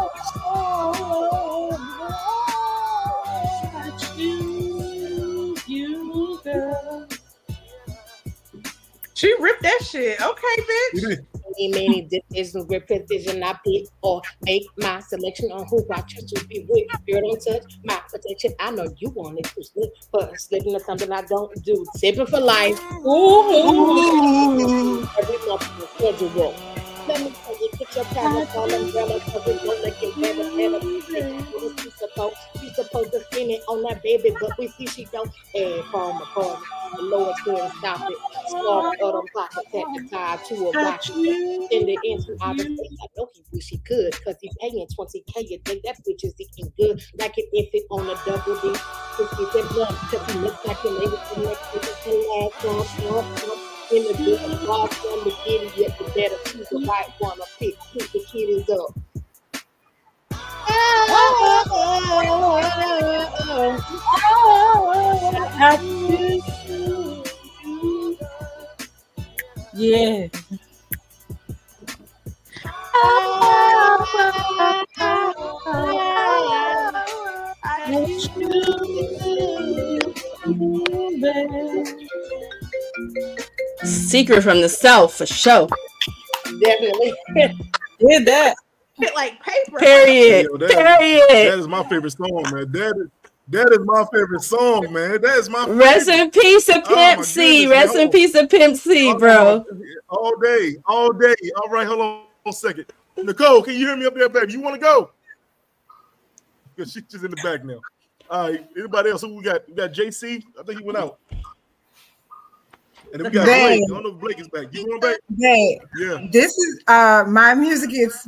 She 9.15 9.33
ripped 9.39 9.63
that 9.63 9.79
shit. 9.83 10.21
Okay, 10.21 10.55
bitch. 10.93 11.25
Many, 11.57 11.71
many 11.71 12.01
decisions 12.29 12.65
precision. 12.87 13.43
I 13.43 13.53
pick 13.65 13.87
or 14.01 14.21
make 14.41 14.63
my 14.77 14.99
selection 14.99 15.51
on 15.51 15.65
who 15.67 15.85
I 15.91 16.01
choose 16.01 16.25
to 16.31 16.45
be 16.45 16.65
with. 16.67 16.87
Girl, 17.07 17.21
don't 17.21 17.41
touch 17.43 17.79
my 17.83 18.01
protection. 18.09 18.53
I 18.59 18.71
know 18.71 18.87
you 18.97 19.09
want 19.09 19.39
it 19.39 19.45
to 19.45 19.63
slip, 19.63 19.91
but 20.11 20.39
slipping 20.39 20.75
is 20.75 20.85
something 20.85 21.11
I 21.11 21.21
don't 21.23 21.51
do. 21.63 21.85
Sipping 21.95 22.27
for 22.27 22.39
life. 22.39 22.79
Ooh. 23.05 25.07
Every 25.17 25.37
month 25.47 25.63
schedule. 25.95 26.55
Let 27.09 27.21
me 27.21 27.31
tell 27.43 27.55
you, 27.59 27.71
get 27.79 27.95
your 27.97 28.05
parasol 28.05 28.73
umbrella, 28.73 29.19
cause 29.21 29.43
it's 29.47 29.65
gonna 29.65 29.91
get 29.99 30.15
better, 30.21 30.49
better. 30.55 30.79
What 31.51 31.63
is 31.63 31.83
she 31.83 31.91
supposed? 31.91 32.37
Supposed 32.75 33.11
to 33.13 33.21
spin 33.25 33.51
it 33.51 33.61
on 33.67 33.83
that 33.83 34.03
baby, 34.03 34.31
but 34.39 34.57
we 34.57 34.69
see 34.69 34.87
she 34.87 35.05
don't. 35.11 35.29
And 35.55 35.83
from 35.91 36.21
a 36.21 36.25
corner, 36.27 36.61
the 36.95 37.03
lower 37.03 37.33
couldn't 37.43 37.73
stop 37.79 38.01
it. 38.09 38.17
Scarf 38.47 38.87
of 39.01 39.13
them 39.13 39.27
pockets 39.35 39.67
at 39.75 39.87
the 39.93 40.01
tie 40.13 40.37
to 40.49 40.55
a 40.55 40.73
rocket. 40.81 41.07
Send 41.71 41.89
it 41.89 41.99
into 42.03 42.37
outer 42.41 42.63
space. 42.63 42.97
I 43.03 43.07
know 43.17 43.27
he 43.33 43.43
wish 43.51 43.67
he 43.69 43.79
could, 43.79 44.13
cause 44.23 44.37
he 44.41 44.51
paying 44.61 44.87
20k 44.97 45.51
a 45.53 45.57
day. 45.59 45.81
That 45.85 45.97
bitch 46.07 46.23
is 46.23 46.35
eating 46.39 46.71
good, 46.79 47.03
like 47.19 47.37
an 47.37 47.45
infant 47.53 47.85
on 47.91 48.09
a 48.09 48.15
double 48.25 48.55
D. 48.61 48.71
Get 48.71 49.53
that 49.53 49.69
blood, 49.73 49.95
cause 50.09 50.33
he 50.33 50.39
looks 50.39 50.65
like 50.65 50.85
an 50.85 50.97
able 51.03 51.17
to 51.19 51.39
make 51.41 51.59
it 51.75 51.83
the 52.05 52.51
last 52.63 53.05
one. 53.05 53.68
In 53.91 54.03
the 54.03 54.13
the 54.13 54.65
boss 54.67 54.93
from 54.95 55.23
the 55.23 55.35
idiot, 55.47 55.93
the 55.99 56.05
better 56.15 56.35
choose 56.45 56.69
the 56.69 56.79
right 56.87 57.09
one. 57.19 57.39
I 57.41 57.45
pick, 57.59 57.75
pick 57.93 58.11
the 58.11 58.25
kiddies 58.31 58.69
up. 58.69 58.95
Yeah. 69.73 70.29
Secret 83.83 84.41
from 84.41 84.61
the 84.61 84.69
South 84.69 85.13
for 85.13 85.25
sure. 85.25 85.67
Definitely. 86.59 87.13
Did 87.99 88.25
that. 88.25 88.55
Bit 88.99 89.15
like 89.15 89.41
paper. 89.41 89.79
Period. 89.79 90.47
Yo, 90.51 90.57
that, 90.57 90.69
Period. 90.71 91.51
that 91.53 91.59
is 91.59 91.67
my 91.67 91.83
favorite 91.87 92.11
song, 92.11 92.43
man. 92.51 92.71
That 92.71 92.97
is 92.97 93.07
that 93.47 93.71
is 93.71 93.79
my 93.83 94.05
favorite 94.13 94.41
song, 94.41 94.93
man. 94.93 95.21
That 95.21 95.37
is 95.37 95.49
my 95.49 95.67
Rest 95.67 96.07
in 96.07 96.29
peace 96.29 96.69
of 96.69 96.83
Oh, 96.85 96.93
Pimp 96.95 97.17
my 97.19 97.23
C. 97.23 97.63
goodness, 97.65 97.71
Rest 97.71 97.95
yo. 97.95 98.01
in 98.01 98.07
oh. 98.07 98.11
peace 98.11 98.35
of 98.35 98.49
Pimp 98.49 98.77
C, 98.77 99.09
oh, 99.09 99.17
bro. 99.17 99.65
all 100.09 100.35
day, 100.37 100.75
all 100.85 101.11
day. 101.13 101.35
All 101.55 101.69
right, 101.69 101.87
hold 101.87 102.01
on 102.01 102.23
one 102.43 102.53
second. 102.53 102.85
Nicole, 103.17 103.63
can 103.63 103.73
you 103.73 103.87
hear 103.87 103.95
me 103.95 104.05
up 104.05 104.13
there, 104.15 104.29
baby? 104.29 104.53
You 104.53 104.61
want 104.61 104.75
to 104.75 104.81
go? 104.81 105.11
Because 106.75 106.91
she's 106.93 107.03
just 107.03 107.23
in 107.23 107.31
the 107.31 107.37
back 107.37 107.63
now. 107.65 107.79
All 108.29 108.49
right, 108.51 108.67
anybody 108.77 109.09
else? 109.09 109.21
Who 109.21 109.35
we 109.35 109.43
got? 109.43 109.67
We 109.67 109.73
got 109.73 109.93
JC. 109.93 110.43
I 110.59 110.63
think 110.63 110.79
he 110.79 110.85
went 110.85 110.97
out. 110.99 111.19
And 113.13 113.23
then 113.25 113.31
we 113.31 113.37
got 113.37 113.45
Blake. 113.45 113.81
I 113.83 113.87
don't 113.87 114.03
know 114.03 114.09
if 114.11 114.19
Blake 114.19 114.39
is 114.39 114.47
back. 114.49 114.67
You 114.71 114.85
going 114.85 114.99
back? 114.99 115.17
Hey, 115.39 115.79
Yeah. 115.97 116.27
this 116.31 116.57
is 116.57 116.81
uh 116.87 117.25
my 117.27 117.53
music 117.55 117.91
is 117.93 118.27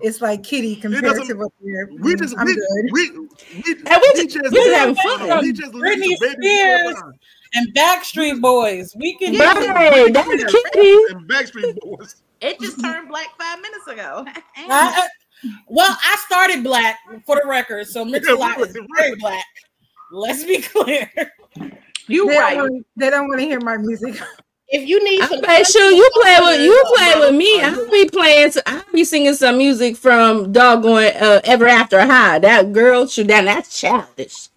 it's 0.00 0.20
like 0.20 0.42
kitty 0.44 0.76
compared 0.76 1.02
to 1.26 1.34
what 1.34 1.52
we're 1.60 1.88
We 2.00 2.14
just 2.14 2.36
I'm 2.38 2.46
we, 2.46 2.54
good. 2.54 2.64
we, 2.92 3.10
we, 3.10 3.26
And 3.26 4.00
we 4.00 4.12
we 4.14 4.26
just- 4.26 4.30
just 4.36 4.52
we 4.52 4.58
just 4.64 4.76
having 4.76 4.94
fun. 4.94 5.40
We 5.40 5.52
just 5.52 5.74
listen 5.74 6.02
Britney 6.02 6.16
Spears 6.32 6.96
and 7.54 7.74
Backstreet 7.74 8.40
Boys. 8.40 8.94
We 8.96 9.16
can 9.16 9.36
Right, 9.36 10.12
that's 10.12 10.28
kitty. 10.28 10.96
and 11.10 11.28
Backstreet 11.28 11.76
Boys. 11.80 12.16
It 12.40 12.60
just 12.60 12.80
turned 12.80 13.08
black 13.08 13.28
five 13.38 13.60
minutes 13.60 13.86
ago. 13.88 14.24
I- 14.56 15.08
well, 15.68 15.96
I 16.00 16.16
started 16.26 16.62
black 16.64 16.98
for 17.24 17.36
the 17.42 17.46
record, 17.48 17.86
so 17.86 18.04
Mix 18.04 18.26
Yeah, 18.28 18.34
a 18.34 18.36
lot 18.36 18.60
is 18.60 18.76
very 18.96 19.14
black. 19.16 19.44
Let's 20.12 20.42
be 20.44 20.60
clear. 20.62 21.10
You 22.08 22.28
they 22.28 22.36
right. 22.38 22.54
Don't 22.56 22.70
wanna, 22.72 22.84
they 22.96 23.10
don't 23.10 23.28
want 23.28 23.40
to 23.40 23.46
hear 23.46 23.60
my 23.60 23.76
music. 23.76 24.20
If 24.70 24.86
you 24.86 25.02
need 25.02 25.22
I 25.22 25.28
play 25.28 25.64
sure 25.64 25.90
you 25.92 26.10
play 26.12 26.36
with 26.42 26.60
you 26.60 26.84
play 26.94 27.14
with 27.20 27.34
me. 27.34 27.58
I'll 27.62 27.90
be 27.90 28.06
playing. 28.06 28.52
I'll 28.66 28.82
be 28.92 29.02
singing 29.02 29.32
some 29.32 29.56
music 29.56 29.96
from 29.96 30.52
doggone 30.52 31.04
uh, 31.18 31.40
Ever 31.44 31.66
After 31.66 31.98
High. 32.04 32.38
That 32.40 32.74
girl 32.74 33.06
should 33.06 33.28
that 33.28 33.46
that's 33.46 33.80
childish. 33.80 34.50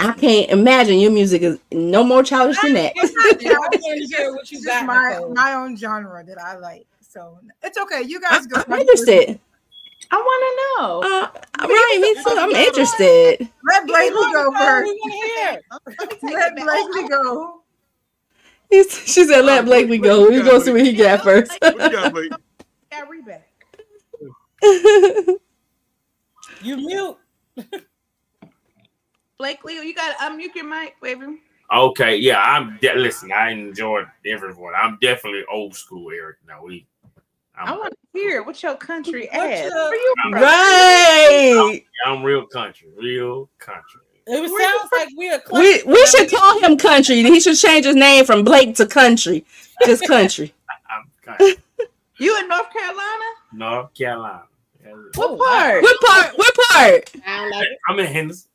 I 0.00 0.14
can't 0.14 0.50
imagine 0.50 0.98
your 0.98 1.12
music 1.12 1.42
is 1.42 1.60
no 1.70 2.02
more 2.02 2.24
childish 2.24 2.60
than 2.60 2.72
that. 2.74 2.92
It's 2.96 3.14
I 3.20 3.30
childish, 3.34 3.80
wanna 3.82 3.96
it's 4.00 4.10
hear 4.16 4.24
just- 4.26 4.34
what 4.34 4.50
you 4.50 4.58
it's 4.58 4.66
got, 4.66 4.74
just 4.80 4.86
my 4.88 5.42
my 5.44 5.54
own 5.54 5.76
genre 5.76 6.24
that 6.24 6.38
I 6.42 6.56
like. 6.58 6.84
So 7.08 7.38
it's 7.62 7.78
okay. 7.78 8.02
You 8.04 8.20
guys 8.20 8.48
go. 8.48 8.64
I'm 8.66 8.80
interested. 8.80 9.38
I 10.12 10.16
want 10.16 10.42
to 10.44 10.52
know. 10.60 11.02
Uh, 11.02 11.66
right, 11.66 11.98
me 12.00 12.14
too. 12.14 12.36
I'm 12.38 12.50
interested. 12.50 13.48
Let 13.68 13.86
Blakely 13.86 14.32
go 14.32 14.52
first. 14.52 14.92
want 14.92 15.12
to 15.12 15.18
hear. 15.18 16.36
Let 16.36 16.54
Blakely 16.56 17.08
go. 17.08 17.62
He's, 18.70 18.92
she 19.06 19.24
said, 19.26 19.44
"Let 19.44 19.64
Blakely 19.64 19.98
go. 19.98 20.28
We 20.28 20.42
go 20.42 20.58
see 20.58 20.72
what 20.72 20.82
he 20.82 20.92
got 20.92 21.22
first. 21.22 21.58
What 21.60 21.74
you 21.74 21.90
got, 21.90 22.12
Blake? 22.12 22.32
Got 22.90 23.08
reback. 23.08 23.42
You 26.62 26.76
mute. 26.76 27.16
Blakely, 29.38 29.74
you 29.74 29.94
got 29.94 30.16
to 30.16 30.24
unmute 30.24 30.54
your 30.54 30.66
mic, 30.68 30.94
baby. 31.02 31.40
Okay, 31.74 32.16
yeah, 32.16 32.40
I'm 32.40 32.78
de- 32.80 32.94
listen. 32.94 33.32
I 33.32 33.50
enjoyed 33.50 34.06
everyone. 34.26 34.74
I'm 34.76 34.98
definitely 35.00 35.42
old 35.50 35.74
school, 35.74 36.10
Eric. 36.12 36.36
Now 36.46 36.62
we, 36.64 36.86
I 37.54 37.76
want 37.76 37.92
to 37.92 38.18
hear 38.18 38.42
what 38.42 38.62
your 38.62 38.76
country 38.76 39.28
What's 39.32 39.44
ass. 39.60 39.70
your- 39.70 39.90
Where 39.90 39.94
you 39.96 40.14
I'm, 40.24 40.32
right. 40.34 41.84
I'm 42.06 42.22
real 42.22 42.46
country, 42.46 42.88
real 42.96 43.48
country. 43.58 44.00
It 44.26 44.48
sounds 44.48 44.90
like 44.92 45.08
we're 45.16 45.34
a 45.34 45.42
We 45.52 45.82
we 45.82 46.06
should 46.06 46.30
call 46.30 46.60
him 46.60 46.76
Country. 46.78 47.16
He 47.22 47.40
should 47.40 47.56
change 47.58 47.84
his 47.86 47.96
name 47.96 48.24
from 48.24 48.44
Blake 48.44 48.76
to 48.76 48.86
Country. 48.86 49.44
Just 49.84 50.06
Country. 50.06 50.54
I'm 50.90 51.10
country. 51.24 51.56
You 52.18 52.38
in 52.38 52.46
North 52.48 52.72
Carolina? 52.72 53.24
North 53.52 53.94
Carolina. 53.94 54.44
Oh, 54.86 55.10
what 55.16 55.38
part? 55.38 55.82
What 55.82 56.00
part? 56.00 56.38
What 56.38 56.54
part? 56.70 57.10
I'm 57.88 57.98
in 57.98 58.06
Henderson. 58.06 58.48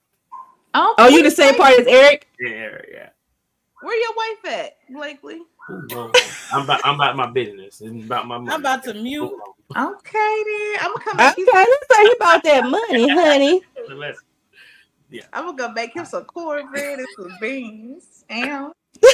Oh, 0.74 0.96
Oh, 0.98 1.08
you 1.10 1.22
the 1.22 1.32
same 1.32 1.56
part 1.56 1.78
as 1.80 1.86
Eric? 1.88 2.28
Yeah, 2.40 2.78
yeah. 2.92 3.10
Where 3.82 4.00
your 4.00 4.14
wife 4.16 4.54
at, 4.54 4.78
Blakely? 4.90 5.42
Ooh, 5.70 5.86
Lord. 5.92 6.16
I'm 6.54 6.62
about, 6.64 6.80
I'm 6.86 6.96
about 6.96 7.18
my 7.18 7.30
business. 7.30 7.82
It's 7.82 8.06
about 8.06 8.26
my 8.28 8.38
money. 8.38 8.54
I'm 8.54 8.62
about 8.62 8.84
to 8.86 8.94
mute. 8.94 9.34
Okay, 9.76 10.44
then. 10.46 10.78
I'm 10.80 10.94
gonna 10.94 11.04
come 11.04 11.16
Okay, 11.16 11.18
back. 11.18 11.38
you- 11.38 11.48
let's 11.54 11.88
say 11.94 12.12
about 12.16 12.44
that 12.44 12.70
money, 12.70 13.10
honey. 13.10 13.62
Let's- 13.90 14.22
I'm 15.34 15.46
gonna 15.46 15.58
go 15.58 15.70
make 15.72 15.94
him 15.94 16.06
some 16.06 16.24
cornbread 16.26 17.00
and 17.00 17.08
some 17.18 17.38
beans. 17.42 18.24
Ow. 18.32 18.72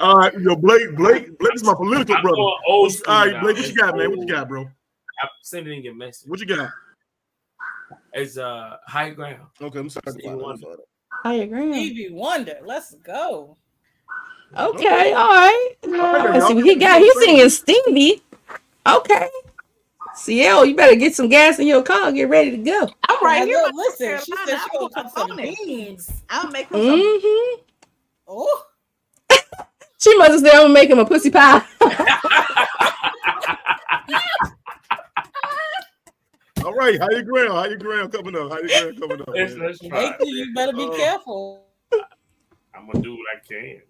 All 0.00 0.16
right, 0.16 0.32
yo, 0.40 0.56
Blake, 0.56 0.96
Blake, 0.96 1.38
Blake 1.38 1.54
is 1.54 1.62
my 1.62 1.74
political 1.74 2.16
I'm 2.16 2.22
brother. 2.22 2.36
going 2.36 2.56
old 2.66 2.82
What's- 2.86 2.98
school 2.98 3.14
All 3.14 3.24
right, 3.26 3.32
now. 3.34 3.40
Blake, 3.42 3.56
what 3.56 3.68
you 3.68 3.76
got, 3.76 3.96
man? 3.96 4.10
What 4.10 4.18
you 4.20 4.26
got, 4.26 4.48
bro? 4.48 4.62
I 5.22 5.28
sent 5.42 5.68
it 5.68 5.72
in 5.72 5.82
your 5.84 5.94
message. 5.94 6.28
What 6.28 6.40
you 6.40 6.46
got? 6.46 6.70
It's 8.12 8.36
uh 8.38 8.76
high 8.86 9.10
ground. 9.10 9.40
Okay, 9.60 9.78
I'm 9.78 9.90
sorry. 9.90 10.22
Stevie 11.20 11.20
Wonder. 11.20 11.24
I 11.24 11.32
agree. 11.34 11.72
Stevie 11.72 12.10
Wonder. 12.12 12.58
Let's 12.64 12.94
go. 12.96 13.56
Okay, 14.58 15.12
all 15.12 15.28
right. 15.28 15.70
right, 15.86 16.30
Let's 16.32 16.48
see 16.48 16.54
what 16.54 16.64
he 16.64 16.74
got. 16.74 17.00
He's 17.00 17.18
singing 17.20 17.48
Stevie. 17.50 18.20
Okay. 18.86 19.28
CL, 20.16 20.64
you 20.66 20.74
better 20.74 20.96
get 20.96 21.14
some 21.14 21.28
gas 21.28 21.60
in 21.60 21.68
your 21.68 21.82
car. 21.82 22.10
Get 22.10 22.28
ready 22.28 22.50
to 22.50 22.56
go. 22.58 22.88
I'm 23.08 23.24
right 23.24 23.38
Now, 23.40 23.44
here. 23.46 23.62
look, 23.62 23.74
listen, 23.76 24.18
she 24.24 24.32
said 24.44 24.58
she 24.58 24.78
gonna 24.78 24.90
Carolina. 24.90 24.92
cook 24.94 25.12
some 25.14 25.16
I'm 25.16 25.30
on 25.32 25.38
it. 25.38 25.56
beans. 25.64 26.22
I'll 26.28 26.50
make 26.50 26.66
him 26.68 26.80
some. 26.80 26.98
Mm-hmm. 26.98 27.62
Oh, 28.26 28.64
She 29.98 30.16
must 30.16 30.32
have 30.32 30.40
said, 30.40 30.50
I'm 30.52 30.62
gonna 30.62 30.74
make 30.74 30.90
him 30.90 30.98
a 30.98 31.06
pussy 31.06 31.30
pie. 31.30 31.62
All 36.70 36.76
right, 36.76 37.00
how 37.00 37.10
you 37.10 37.24
ground? 37.24 37.50
How 37.50 37.64
you 37.64 37.76
ground 37.76 38.12
coming 38.12 38.36
up? 38.36 38.52
How 38.52 38.60
you 38.60 38.68
ground 38.68 39.00
coming 39.00 39.20
up? 39.22 39.28
Let's, 39.34 39.54
let's 39.54 39.80
try. 39.80 39.88
Blakely, 39.88 40.28
you 40.28 40.54
better 40.54 40.72
be 40.72 40.84
Uh, 40.84 40.96
careful. 40.96 41.66
I'm 42.72 42.86
gonna 42.86 43.02
do 43.02 43.16
what 43.16 43.26
I 43.34 43.40
can. 43.44 43.82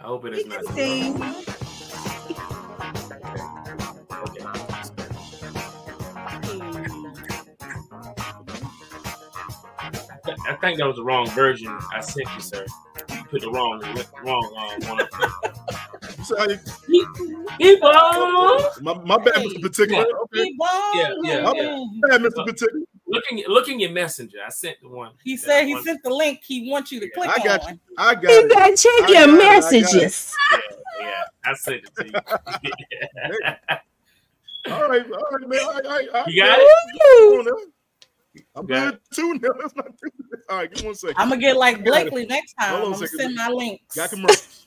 I 0.00 0.04
hope 0.04 0.24
it 0.24 0.32
is 0.32 0.46
not. 0.46 0.64
Sing. 0.64 1.22
I 10.46 10.54
think 10.62 10.78
that 10.78 10.86
was 10.86 10.96
the 10.96 11.04
wrong 11.04 11.28
version 11.32 11.68
I 11.92 12.00
sent 12.00 12.26
you, 12.34 12.40
sir. 12.40 12.64
You 13.10 13.24
put 13.24 13.42
the 13.42 13.50
wrong, 13.50 13.82
wrong 14.24 14.50
uh, 14.56 14.86
one. 14.86 15.06
You 16.30 16.36
say 16.36 16.42
how 16.42 16.48
you- 16.48 17.46
Keep 17.58 17.82
on. 17.84 18.62
My, 18.82 18.94
my 19.04 19.16
bad, 19.18 19.34
Mr. 19.36 19.62
Particular. 19.62 20.04
Okay. 20.24 20.52
Yeah, 20.94 21.14
yeah, 21.22 21.40
My 21.42 21.52
yeah. 21.56 21.84
bad, 22.08 22.20
Mr. 22.22 22.44
Particular. 22.46 22.82
Look 23.10 23.24
in, 23.30 23.42
look 23.48 23.68
in 23.68 23.80
your 23.80 23.90
messenger. 23.90 24.38
I 24.46 24.50
sent 24.50 24.76
the 24.82 24.88
one. 24.90 25.12
He 25.24 25.36
said 25.38 25.64
he 25.64 25.72
wanted- 25.74 25.84
sent 25.86 26.02
the 26.02 26.10
link 26.10 26.40
he 26.46 26.70
wants 26.70 26.92
you 26.92 27.00
to 27.00 27.08
click 27.10 27.30
I 27.30 27.38
got 27.42 27.62
on. 27.64 27.74
you. 27.74 27.80
I 27.96 28.14
got 28.14 28.24
He 28.26 28.32
it. 28.36 28.52
said, 28.52 28.76
check 28.76 29.08
I 29.08 29.12
your 29.12 29.26
got 29.26 29.28
it, 29.28 29.40
I 29.40 29.60
got 29.60 29.72
it. 29.72 29.82
messages. 29.82 30.34
Yeah, 30.52 30.60
yeah. 31.00 31.24
I 31.44 31.54
sent 31.54 31.84
it 31.84 31.94
to 31.96 32.06
you. 32.06 32.14
All 34.70 34.88
right, 34.88 35.06
all 35.10 35.30
right, 35.32 35.48
man. 35.48 35.60
All 35.62 35.72
right, 35.72 35.86
all 35.86 35.90
right, 35.92 36.08
all 36.08 36.20
right. 36.24 36.26
You 36.28 36.42
got 36.42 36.58
Come 36.58 37.38
on 37.38 37.44
now. 37.46 37.52
I'm 38.54 38.66
Got 38.66 38.90
good 38.92 39.00
too 39.14 39.34
now. 39.34 39.48
Let's 39.58 39.74
not 39.76 39.86
do. 39.86 40.10
All 40.50 40.56
right, 40.58 40.70
give 40.70 40.82
me 40.82 40.86
one 40.88 40.94
second. 40.94 41.16
I'm 41.18 41.28
gonna 41.30 41.40
get 41.40 41.56
like 41.56 41.78
I. 41.78 41.80
Blakely 41.82 42.26
next 42.26 42.52
time. 42.54 42.74
I'm 42.82 42.92
gonna 42.92 43.06
send 43.06 43.34
my 43.34 43.48
links. 43.48 43.96
Got 43.96 44.10
commercials. 44.10 44.57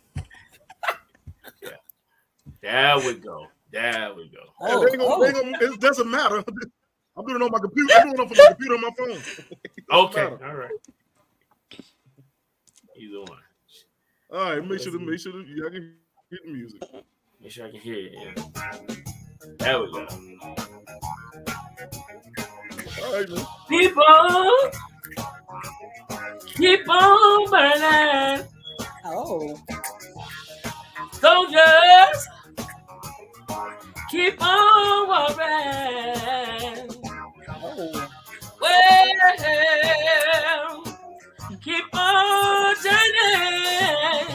There 2.61 2.97
we 2.99 3.15
go. 3.15 3.47
There 3.71 4.13
we 4.15 4.29
go. 4.29 4.39
Hey, 4.59 4.73
Oh, 4.73 4.85
they 4.85 4.97
gonna, 4.97 5.09
oh. 5.09 5.25
they 5.25 5.31
gonna, 5.31 5.57
it 5.73 5.79
doesn't 5.79 6.09
matter. 6.09 6.43
I'm 7.17 7.25
doing 7.25 7.41
it 7.41 7.43
on 7.43 7.51
my 7.51 7.59
computer. 7.59 7.93
I'm 7.97 8.03
doing 8.03 8.13
it 8.15 8.19
on 8.21 8.29
my 8.29 8.45
computer 8.47 8.75
on 8.75 8.81
my 8.81 8.89
phone. 8.97 9.21
Okay, 9.93 10.21
matter. 10.23 10.45
all 10.47 10.55
right. 10.55 10.71
Either 12.95 13.19
one. 13.21 13.39
All 14.31 14.51
right, 14.51 14.65
make 14.65 14.79
sure 14.79 14.91
to 14.93 14.99
make 14.99 15.19
sure 15.19 15.33
that 15.33 15.45
y'all 15.47 15.69
can 15.69 15.95
hear 16.29 16.39
the 16.45 16.51
music. 16.51 16.81
Make 17.41 17.51
sure 17.51 17.65
I 17.65 17.71
can 17.71 17.79
hear 17.81 17.95
it. 17.97 18.13
Yeah. 18.13 18.33
There 19.59 19.81
we 19.81 19.91
go. 19.91 20.07
All 23.03 23.13
right, 23.13 23.29
man. 23.29 23.45
Keep 23.67 23.97
on, 23.97 24.71
keep 26.55 26.87
on 26.89 27.49
burning, 27.51 28.47
Oh, 29.05 29.59
soldiers. 31.11 32.27
Keep 34.11 34.41
on 34.41 35.07
oh. 35.07 36.87
Well, 38.61 39.11
keep 41.61 41.85
on 41.93 42.75
turning, 42.83 44.27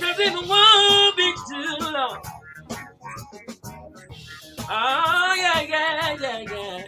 'cause 0.00 0.18
it 0.18 0.34
won't 0.48 1.16
be 1.16 1.32
too 1.48 1.76
long. 1.92 2.22
Oh, 4.70 5.34
yeah, 5.38 5.62
yeah, 5.62 6.18
yeah, 6.20 6.40
yeah. 6.52 6.84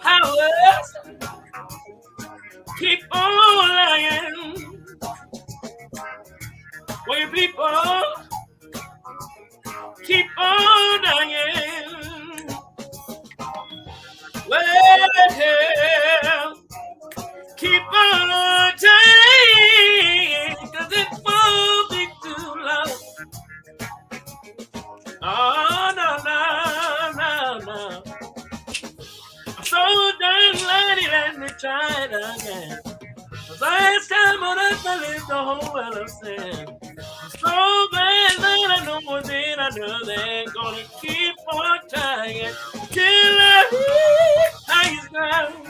Powers, 0.00 0.94
keep 2.78 3.00
on 3.12 3.58
lying. 3.58 4.80
Well, 7.08 7.30
people, 7.32 7.66
keep 10.08 10.26
on 10.38 11.02
dying. 11.02 12.48
Well, 14.48 16.56
keep 17.58 17.82
on 17.82 18.72
turning, 18.78 20.56
'cause 20.72 20.92
it 20.92 21.08
won't 21.26 21.90
be 21.90 22.06
too 22.22 22.54
long. 22.68 22.92
Oh, 25.22 25.92
no, 25.98 26.10
no, 26.28 26.40
no, 27.20 27.58
no. 27.66 28.02
I'm 29.58 29.64
so 29.64 30.12
done 30.20 30.66
lying, 30.66 31.08
let 31.10 31.38
me 31.38 31.48
try 31.60 32.04
it 32.04 32.12
again. 32.12 32.80
'Cause 33.46 33.60
last 33.60 34.08
time 34.08 34.42
on 34.42 34.58
earth 34.58 34.86
I 34.86 34.96
lived 35.00 35.28
the 35.28 35.34
whole 35.34 35.72
world 35.74 35.96
of 35.98 36.08
sin. 36.10 36.77
I 39.60 39.70
know 39.76 39.88
I 40.08 40.44
gonna 40.54 40.82
keep 41.00 41.36
on 41.52 41.78
trying 41.88 42.54
till 42.90 43.04
I 43.04 43.68
hit 43.70 44.54
highest 44.66 45.10
ground. 45.10 45.67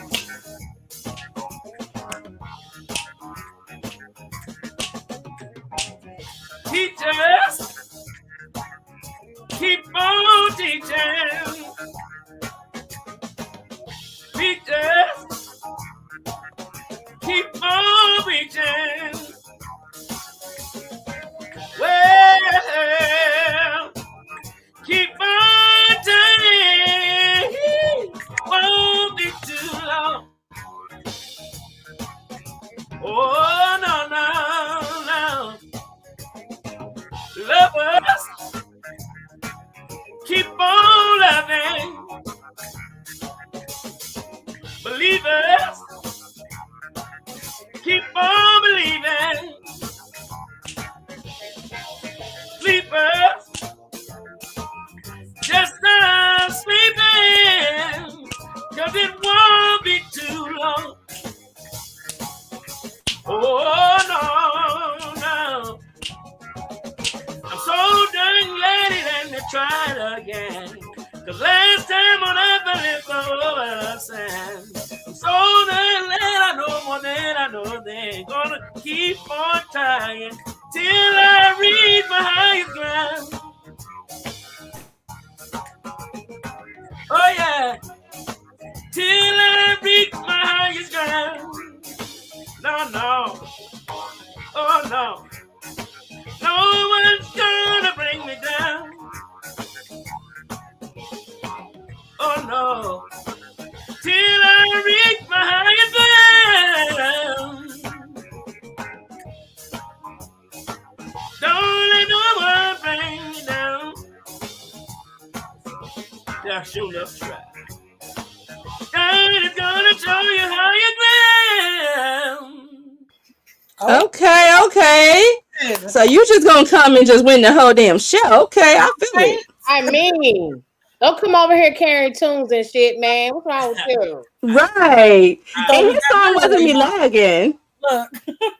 Just 126.79 126.85
come 126.85 126.97
and 126.97 127.07
just 127.07 127.25
win 127.25 127.41
the 127.41 127.53
whole 127.53 127.73
damn 127.73 127.99
show? 127.99 128.43
Okay, 128.43 128.77
I 128.77 128.91
feel 128.99 129.09
it. 129.15 129.45
I 129.67 129.89
mean, 129.89 130.63
don't 131.01 131.19
come 131.19 131.35
over 131.35 131.55
here 131.55 131.73
carrying 131.73 132.13
tunes 132.13 132.51
and 132.51 132.65
shit, 132.65 132.99
man. 132.99 133.33
What's 133.33 133.45
wrong 133.45 133.69
with 133.69 133.79
you? 133.87 134.23
Right. 134.53 135.39
And 135.69 135.87
his 135.87 136.01
song 136.11 136.35
wasn't 136.35 136.63
me 136.63 136.73
lagging. 136.73 137.59
Look. 137.81 138.09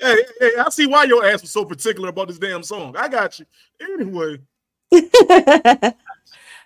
Hey, 0.00 0.22
hey, 0.38 0.52
I 0.56 0.70
see 0.70 0.86
why 0.86 1.02
your 1.06 1.26
ass 1.26 1.42
was 1.42 1.50
so 1.50 1.64
particular 1.64 2.10
about 2.10 2.28
this 2.28 2.38
damn 2.38 2.62
song. 2.62 2.94
I 2.96 3.08
got 3.08 3.36
you. 3.40 3.46
Anyway, 3.80 4.38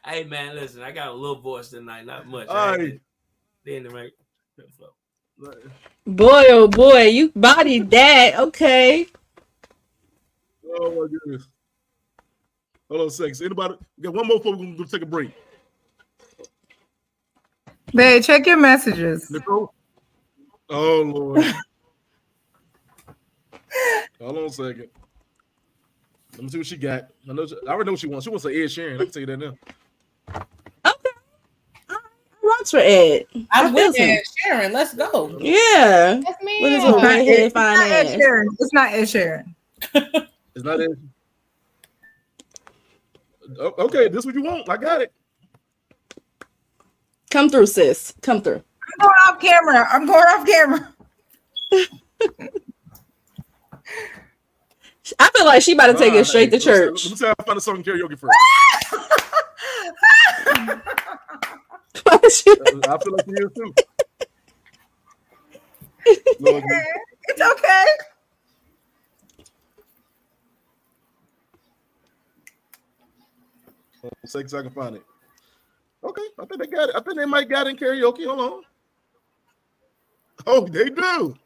Hey 0.05 0.24
man, 0.24 0.55
listen, 0.55 0.82
I 0.82 0.90
got 0.90 1.09
a 1.09 1.12
little 1.12 1.40
voice 1.40 1.70
tonight, 1.70 2.05
not 2.05 2.26
much. 2.26 2.49
All 2.49 2.57
I 2.57 2.76
right. 2.76 3.01
Then 3.64 3.86
right. 3.88 4.11
Boy, 6.07 6.45
oh 6.49 6.68
boy, 6.68 7.07
you 7.09 7.32
bodied 7.34 7.90
that. 7.90 8.38
Okay. 8.38 9.07
oh 10.78 10.90
my 10.90 11.07
goodness. 11.09 11.49
Hold 12.88 13.01
on 13.03 13.07
a 13.07 13.11
second. 13.11 13.40
Anybody? 13.47 13.74
We 13.97 14.05
got 14.05 14.14
one 14.14 14.26
more 14.26 14.38
before 14.38 14.57
we're 14.57 14.76
gonna 14.76 14.86
take 14.86 15.03
a 15.03 15.07
break. 15.07 15.30
Babe, 17.95 18.22
check 18.22 18.47
your 18.47 18.57
messages. 18.57 19.30
Nicole. 19.30 19.72
Oh 20.68 21.03
Lord. 21.03 21.43
Hold 24.20 24.38
on 24.38 24.45
a 24.45 24.51
second. 24.51 24.88
Let 26.32 26.43
me 26.43 26.49
see 26.49 26.59
what 26.59 26.66
she 26.66 26.76
got. 26.76 27.09
I 27.28 27.32
know. 27.32 27.47
She, 27.47 27.57
I 27.66 27.70
already 27.70 27.86
know 27.86 27.93
what 27.93 28.01
she 28.01 28.07
wants. 28.07 28.24
She 28.24 28.30
wants 28.30 28.45
an 28.45 28.53
Ed 28.53 28.66
Sheeran. 28.66 28.95
I 28.95 29.05
can 29.05 29.11
tell 29.11 29.20
you 29.20 29.26
that 29.26 29.36
now. 29.36 29.55
Rocks 32.63 32.71
for 32.71 32.79
Ed. 32.79 33.27
I 33.51 33.65
I'm 33.65 33.75
feel 33.75 33.89
with 33.89 33.97
some- 33.97 34.07
Ed 34.09 34.23
Sheeran. 34.47 34.73
Let's 34.73 34.95
go. 34.95 35.37
Yeah. 35.41 36.21
That's 36.25 36.43
me. 36.43 36.61
What 36.61 36.73
is 36.73 36.77
It's 36.79 36.85
it? 36.85 36.91
not 36.91 37.03
Red 37.03 37.27
head 37.27 37.39
it's 37.41 37.53
fine 37.55 37.77
not 37.77 37.87
Ed 37.91 38.07
ass. 38.07 38.47
It's 38.61 38.73
not 38.73 38.93
Ed 38.93 39.03
Sheeran. 39.03 39.55
It's 40.55 40.65
not 40.65 40.81
Ed. 40.81 40.89
Okay, 43.59 44.09
this 44.09 44.19
is 44.21 44.27
what 44.27 44.35
you 44.35 44.43
want. 44.45 44.69
I 44.69 44.77
got 44.77 45.03
it. 45.03 45.13
Come 47.31 47.49
through, 47.51 47.67
sis. 47.67 48.15
Come 48.23 48.41
through. 48.43 48.63
I'm 48.63 48.99
going 49.01 49.15
off 49.29 49.41
camera. 49.41 49.89
I'm 49.91 50.07
going 50.07 50.25
off 50.25 50.47
camera. 50.47 50.95
I 55.19 55.31
feel 55.35 55.45
like 55.45 55.63
she 55.63 55.73
about 55.73 55.89
to 55.89 55.95
take 55.95 56.13
All 56.13 56.19
it 56.21 56.25
straight 56.27 56.51
to 56.51 56.57
right, 56.59 56.65
let 56.67 56.75
me- 56.75 56.87
church. 56.93 57.05
Let 57.07 57.11
me 57.11 57.17
see 57.17 57.27
how 57.27 57.35
I 57.39 57.43
find 57.43 57.59
a 57.59 57.61
song 57.61 57.83
karaoke 57.83 58.19
first. 58.19 58.37
I 62.07 62.18
feel 62.28 63.12
like 63.12 63.26
you 63.26 63.51
too. 63.55 63.74
Lord, 66.40 66.64
It's 67.28 67.40
okay. 67.40 67.84
Hold 74.01 74.12
on 74.14 74.20
a 74.24 74.28
second 74.28 74.59
I 74.59 74.62
can 74.62 74.70
find 74.70 74.97
it. 74.97 75.03
Okay, 76.05 76.22
I 76.38 76.45
think 76.47 76.61
they 76.61 76.66
got 76.66 76.88
it. 76.88 76.97
I 76.97 77.01
think 77.01 77.16
they 77.16 77.26
might 77.26 77.49
got 77.49 77.66
it 77.66 77.70
in 77.70 77.76
karaoke. 77.76 78.26
Hold 78.26 78.40
on. 78.40 78.62
Oh, 80.47 80.66
they 80.66 80.90
do. 80.90 81.36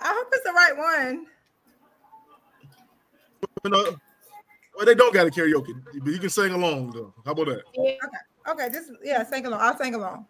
I 0.00 0.12
hope 0.14 0.28
it's 0.32 0.44
the 0.44 0.52
right 0.52 0.76
one. 0.76 1.26
You 3.64 3.70
know, 3.70 3.96
well, 4.76 4.86
they 4.86 4.94
don't 4.94 5.12
got 5.12 5.26
a 5.26 5.30
karaoke, 5.30 5.74
but 6.02 6.12
you 6.12 6.18
can 6.18 6.30
sing 6.30 6.52
along 6.52 6.92
though. 6.92 7.12
How 7.24 7.32
about 7.32 7.46
that? 7.46 7.62
Yeah. 7.74 7.82
Okay. 7.82 8.31
Okay. 8.48 8.68
This 8.68 8.90
yeah, 9.02 9.24
sing 9.24 9.46
along. 9.46 9.60
I'll 9.60 9.76
sing 9.76 9.94
along. 9.94 10.26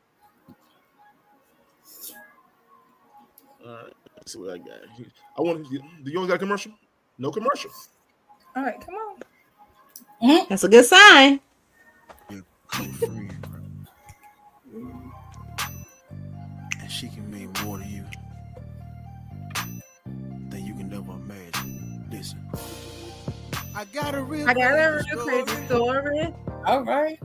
All 3.64 3.72
right, 3.72 3.92
let's 4.16 4.32
see 4.32 4.38
what 4.38 4.50
I 4.50 4.58
got. 4.58 4.80
I 5.38 5.40
want. 5.40 5.64
Do 5.70 6.10
you 6.10 6.18
always 6.18 6.28
got 6.28 6.34
a 6.34 6.38
commercial? 6.38 6.72
No 7.18 7.30
commercial. 7.30 7.70
All 8.56 8.64
right, 8.64 8.80
come 8.80 8.94
on. 8.94 9.16
Mm-hmm. 10.22 10.46
That's 10.48 10.64
a 10.64 10.68
good 10.68 10.84
sign. 10.84 11.40
and 16.80 16.90
she 16.90 17.08
can 17.08 17.30
mean 17.30 17.52
more 17.64 17.78
to 17.78 17.84
you 17.84 18.04
than 20.48 20.64
you 20.64 20.74
can 20.74 20.92
ever 20.92 21.12
imagine. 21.12 22.04
Listen. 22.10 22.38
I 23.74 23.84
got 23.86 24.14
a 24.14 24.22
real 24.22 24.48
I 24.48 24.54
got 24.54 24.72
a 24.72 25.02
real 25.08 25.24
crazy 25.24 25.66
story. 25.66 26.34
All 26.66 26.82
right. 26.82 27.18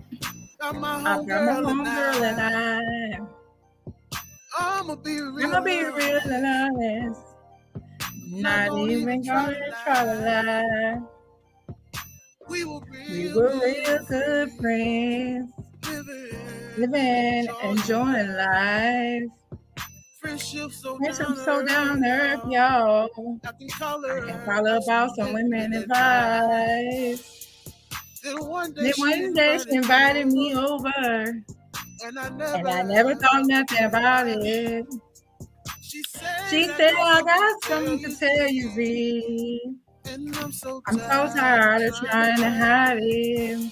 Got 0.59 0.75
my 0.75 0.97
I 0.97 1.23
got 1.23 1.63
my 1.63 1.71
homegirl 1.71 2.23
and 2.23 2.41
I. 2.41 3.19
I'ma 4.57 4.95
be 4.95 5.21
real. 5.21 5.47
I'ma 5.47 5.61
be 5.61 5.83
real 5.83 6.19
and 6.25 6.45
honest. 6.45 7.21
Not 8.31 8.75
even 8.89 9.23
gonna 9.23 9.55
try 9.83 10.03
to 10.03 10.15
lie. 10.15 11.01
We 12.49 12.65
were 12.65 12.79
We 13.09 13.33
were 13.33 13.51
real 13.59 13.99
good 14.05 14.51
friends. 14.53 15.51
Living, 16.77 17.47
enjoying 17.63 18.33
life. 18.33 19.23
Friendship 20.19 20.71
so 20.71 20.97
Friendship 20.97 21.37
so 21.37 21.65
down 21.65 22.03
earth, 22.03 22.41
y'all. 22.49 23.09
I 23.45 23.51
can 23.51 23.69
call 23.69 24.01
her. 24.07 24.25
I 24.25 24.31
can 24.31 24.45
call 24.45 24.65
her 24.65 24.77
about 24.77 25.15
some 25.15 25.33
women 25.33 25.73
advice. 25.73 27.46
Then 28.35 28.45
one 28.45 28.73
day, 28.73 28.81
Then 28.83 28.93
one 28.97 29.33
day 29.33 29.57
she 29.59 29.75
invited 29.75 30.27
me 30.27 30.55
over. 30.55 30.91
and 32.05 32.19
I 32.19 32.29
never, 32.29 32.55
And 32.57 32.67
I 32.69 32.81
never 32.83 33.15
thought 33.15 33.45
nothing 33.45 33.85
about 33.85 34.27
it. 34.27 34.85
She 35.81 36.03
said, 36.03 36.49
She 36.49 36.63
said, 36.65 36.93
I 36.99 37.21
got 37.23 37.63
something 37.63 37.99
to 38.03 38.15
tell 38.17 38.47
you, 38.49 38.69
Z. 38.71 39.61
and 40.05 40.35
I'm 40.37 40.51
so 40.51 40.81
I'm 40.87 40.99
so 40.99 41.29
tired 41.35 41.81
of 41.83 41.95
trying 41.95 42.37
to 42.37 42.49
hide 42.51 42.97
it. 43.01 43.71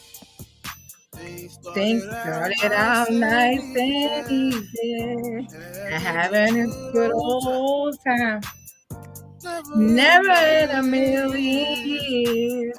Things 1.74 2.04
started 2.22 2.72
out 2.74 3.12
nice 3.12 3.62
and 3.76 4.32
easy. 4.32 5.48
I 5.92 5.98
Having 6.00 6.62
a 6.62 6.68
good 6.94 7.12
old 7.14 7.98
time. 8.06 8.42
Never 9.76 10.32
in 10.32 10.70
a 10.72 10.82
million 10.84 11.86
years 11.86 12.78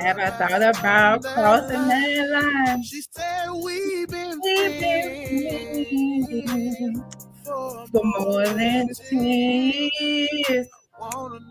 have 0.00 0.18
I 0.18 0.30
thought 0.30 0.62
about 0.62 1.24
crossing 1.24 1.88
that 1.88 2.28
line. 2.30 2.82
She 2.84 3.02
said 3.10 3.48
we've 3.64 4.08
been 4.08 4.40
friends 4.40 5.42
for 7.90 8.02
more 8.04 8.46
than 8.46 8.88
10 9.10 9.24
years. 9.24 10.68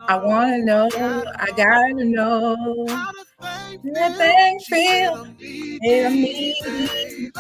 I 0.08 0.18
wanna 0.18 0.64
know, 0.66 0.90
I 0.96 1.52
gotta 1.56 2.06
know. 2.06 2.88
How 3.96 4.14
things 4.14 4.66
feel 4.68 5.26
in 5.84 6.14
me, 6.14 6.56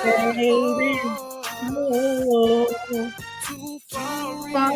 baby. 0.03 0.99
Oh, 1.70 2.68
too 3.90 3.98
far 4.54 4.74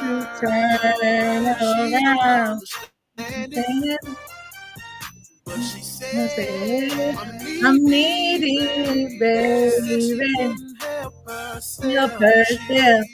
to 0.00 0.28
turn 0.40 1.46
around. 1.46 2.62
I'm 7.64 7.84
needy, 7.84 9.18
baby. 9.18 10.54
Help 11.82 12.12
herself. 12.12 13.06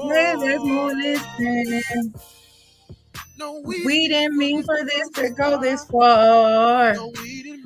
Where 0.05 0.39
there's 0.39 0.63
more 0.65 0.95
listening. 3.41 3.84
We 3.84 4.09
didn't 4.09 4.36
mean 4.36 4.62
for 4.62 4.84
this 4.84 5.09
to 5.11 5.30
go 5.30 5.61
this 5.61 5.84
far. 5.86 6.95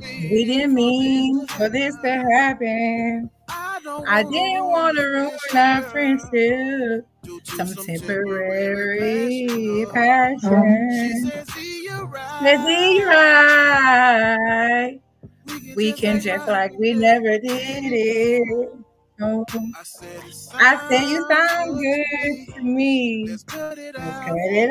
We 0.00 0.44
didn't 0.44 0.74
mean 0.74 1.46
for 1.48 1.68
this 1.68 1.96
to 1.98 2.10
happen. 2.32 3.30
I 4.06 4.22
didn't 4.22 4.64
want 4.66 4.96
to 4.96 5.02
ruin 5.02 5.30
our 5.54 5.82
friendship. 5.82 7.06
Some 7.44 7.74
temporary 7.74 9.86
passion. 9.92 11.32
Let's 12.42 12.64
be 12.64 13.04
right. 13.04 15.00
We 15.76 15.92
can 15.92 16.20
just 16.20 16.46
like 16.46 16.72
we 16.78 16.94
never 16.94 17.38
did 17.38 17.92
it. 17.92 18.83
No. 19.18 19.44
I 20.54 20.88
said 20.88 21.02
you 21.08 21.26
sound 21.30 21.78
good 21.78 22.54
to 22.54 22.62
me. 22.62 23.26
Let's 23.28 23.44
cut 23.44 23.78
it 23.78 23.96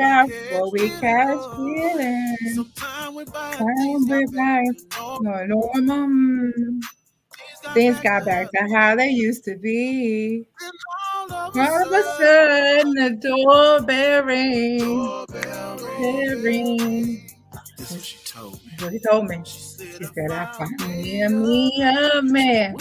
out 0.00 0.28
before 0.28 0.70
we 0.70 0.90
catch 0.90 1.56
feelings. 1.56 2.74
Time 2.74 3.14
went 3.14 3.32
by, 3.32 4.64
no 5.20 5.44
normal. 5.46 6.52
Things 7.72 7.98
got 8.00 8.24
back 8.26 8.50
to 8.52 8.68
how 8.74 8.94
they 8.96 9.08
used 9.08 9.44
to 9.44 9.56
be. 9.56 10.46
All 11.30 11.82
of 11.82 11.92
a 11.92 12.02
sudden, 12.18 12.94
the 12.94 13.10
doorbell 13.22 14.24
rings. 14.24 15.26
Bell 15.32 16.42
rings. 16.42 17.34
This 17.78 17.90
is 17.90 17.96
what 17.96 18.04
she 18.04 18.18
told 18.26 18.54
me. 18.54 18.72
What 18.80 18.92
he 18.92 18.98
told 19.00 19.26
me. 19.26 19.42
She 19.44 20.04
said, 20.04 20.30
I 20.30 20.52
found 20.52 20.80
me 21.02 21.22
a 21.22 22.22
man. 22.22 22.76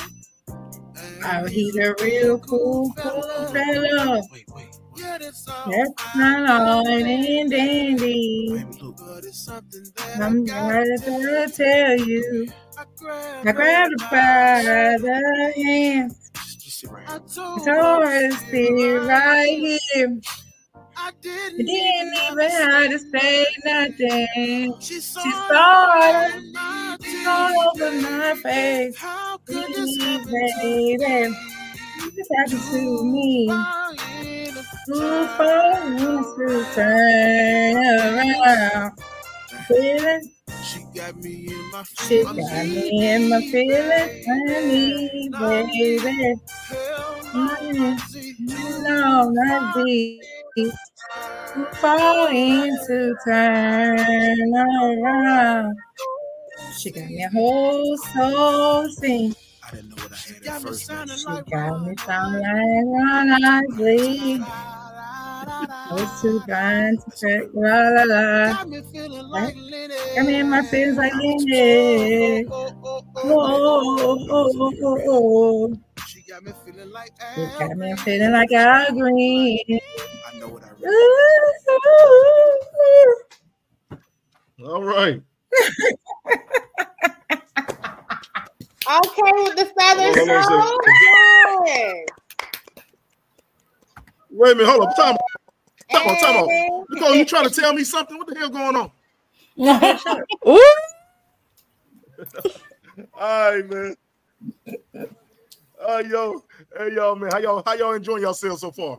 Oh, 1.26 1.45
he's 1.45 1.76
a 1.78 1.95
real 2.01 2.38
cool, 2.39 2.93
cool 2.97 3.21
fellow. 3.47 4.21
That's 4.95 6.15
not 6.15 6.49
all 6.49 6.88
and 6.88 7.49
dandy. 7.51 8.65
I'm 10.19 10.45
gonna 10.45 11.49
tell 11.49 11.97
you. 11.97 12.47
I 12.78 13.51
grabbed 13.51 14.01
her 14.01 14.07
by 14.11 14.97
the 14.99 15.53
hand. 15.55 16.15
I 17.07 17.19
told 17.19 18.03
her 18.03 18.30
to 18.30 18.36
sit 18.36 19.07
right 19.07 19.78
here. 19.93 20.19
I 21.06 21.12
didn't 21.22 21.68
even 21.68 22.49
have 22.49 22.89
to 22.91 22.97
say 22.97 23.45
nothing. 23.66 24.74
She 24.80 25.01
saw 25.01 25.91
it 25.99 27.28
all 27.28 27.70
over 27.70 27.91
my 28.01 28.34
face. 28.41 28.97
Please, 29.45 29.97
baby, 29.97 30.95
this 30.97 31.36
mm-hmm. 31.99 32.36
happened 32.38 32.64
to 32.72 33.04
me. 33.04 33.47
Too 34.88 35.28
far 35.36 35.74
to 36.38 36.66
turn 36.74 37.76
around. 38.39 38.91
Feeling. 39.68 40.32
She 40.64 40.80
got 40.95 41.18
me 41.18 41.47
in 41.49 41.72
my 41.72 41.84
She 42.08 42.24
got 42.24 42.36
me 42.38 43.14
in 43.14 43.30
my 43.30 43.41
feelings, 43.41 44.26
honey, 44.26 45.30
baby. 45.30 46.39
Mm-hmm. 47.34 48.84
No, 48.84 49.30
not 49.30 49.76
deep. 49.76 50.22
Falling 51.82 52.78
to 52.88 53.16
turn 53.26 54.54
around. 54.56 55.78
She 56.80 56.91
got 56.91 57.06
me 57.10 57.24
a 57.24 57.30
whole 57.30 57.97
soul 57.97 58.89
sing. 58.89 59.36
She 60.16 60.39
got 60.43 60.64
me 60.64 60.74
sounding 60.74 61.18
She 61.18 61.26
like 61.26 61.45
got 61.49 61.82
me 61.88 61.95
sounding 62.06 62.41
like 62.41 62.86
Ron 62.86 63.43
Isley. 63.43 64.39
Those 65.89 66.22
two 66.22 66.41
guns, 66.47 67.04
check, 67.20 67.43
la 67.54 67.89
la 67.89 68.04
la. 68.04 68.54
Got 68.54 68.70
me 68.70 68.82
feeling 68.91 69.28
like 69.30 69.56
Lenny. 69.56 69.95
Got 70.16 70.26
me 70.26 70.39
in 70.39 70.49
my 70.49 70.62
feelings 70.64 70.97
like 70.97 71.14
Lindy. 71.16 72.45
Oh, 72.49 72.76
oh, 73.26 74.28
oh, 74.30 74.74
oh, 74.84 75.01
oh. 75.10 75.74
She 76.08 76.22
got 76.30 76.43
me 76.43 76.51
feeling 76.66 76.91
like 76.91 77.12
You 77.38 77.47
got 77.60 77.78
me 77.78 77.95
feeling 77.97 78.32
like 78.32 78.51
Al 78.51 78.91
Green. 78.93 79.80
All 84.65 84.84
right. 84.84 85.21
Okay 88.86 89.31
with 89.43 89.55
the 89.55 89.71
Southern 89.79 90.13
Hold 90.13 90.29
on 90.29 90.38
a 90.38 90.43
Soul. 90.43 90.77
second. 90.84 91.65
Yes. 91.65 92.05
Wait 94.29 94.51
a 94.51 94.55
minute, 94.55 94.69
hold 94.69 94.84
up. 94.84 94.93
Time 94.95 95.13
out. 95.13 95.19
Time 95.91 96.07
out, 96.09 96.19
time 96.19 96.36
out. 96.36 96.49
Nicole, 96.89 97.15
you 97.15 97.25
trying 97.25 97.47
to 97.47 97.53
tell 97.53 97.73
me 97.73 97.84
something? 97.84 98.17
What 98.17 98.27
the 98.27 98.36
hell 98.36 98.49
going 98.49 98.75
on? 98.75 98.91
All 103.14 103.51
right, 103.51 103.69
man. 103.69 103.95
Uh, 105.85 106.01
yo, 106.10 106.41
hey, 106.77 106.93
y'all, 106.95 107.15
man. 107.15 107.30
How 107.31 107.39
y'all, 107.39 107.61
how 107.65 107.73
y'all 107.73 107.91
enjoying 107.93 108.22
yourselves 108.22 108.61
so 108.61 108.72
far? 108.72 108.97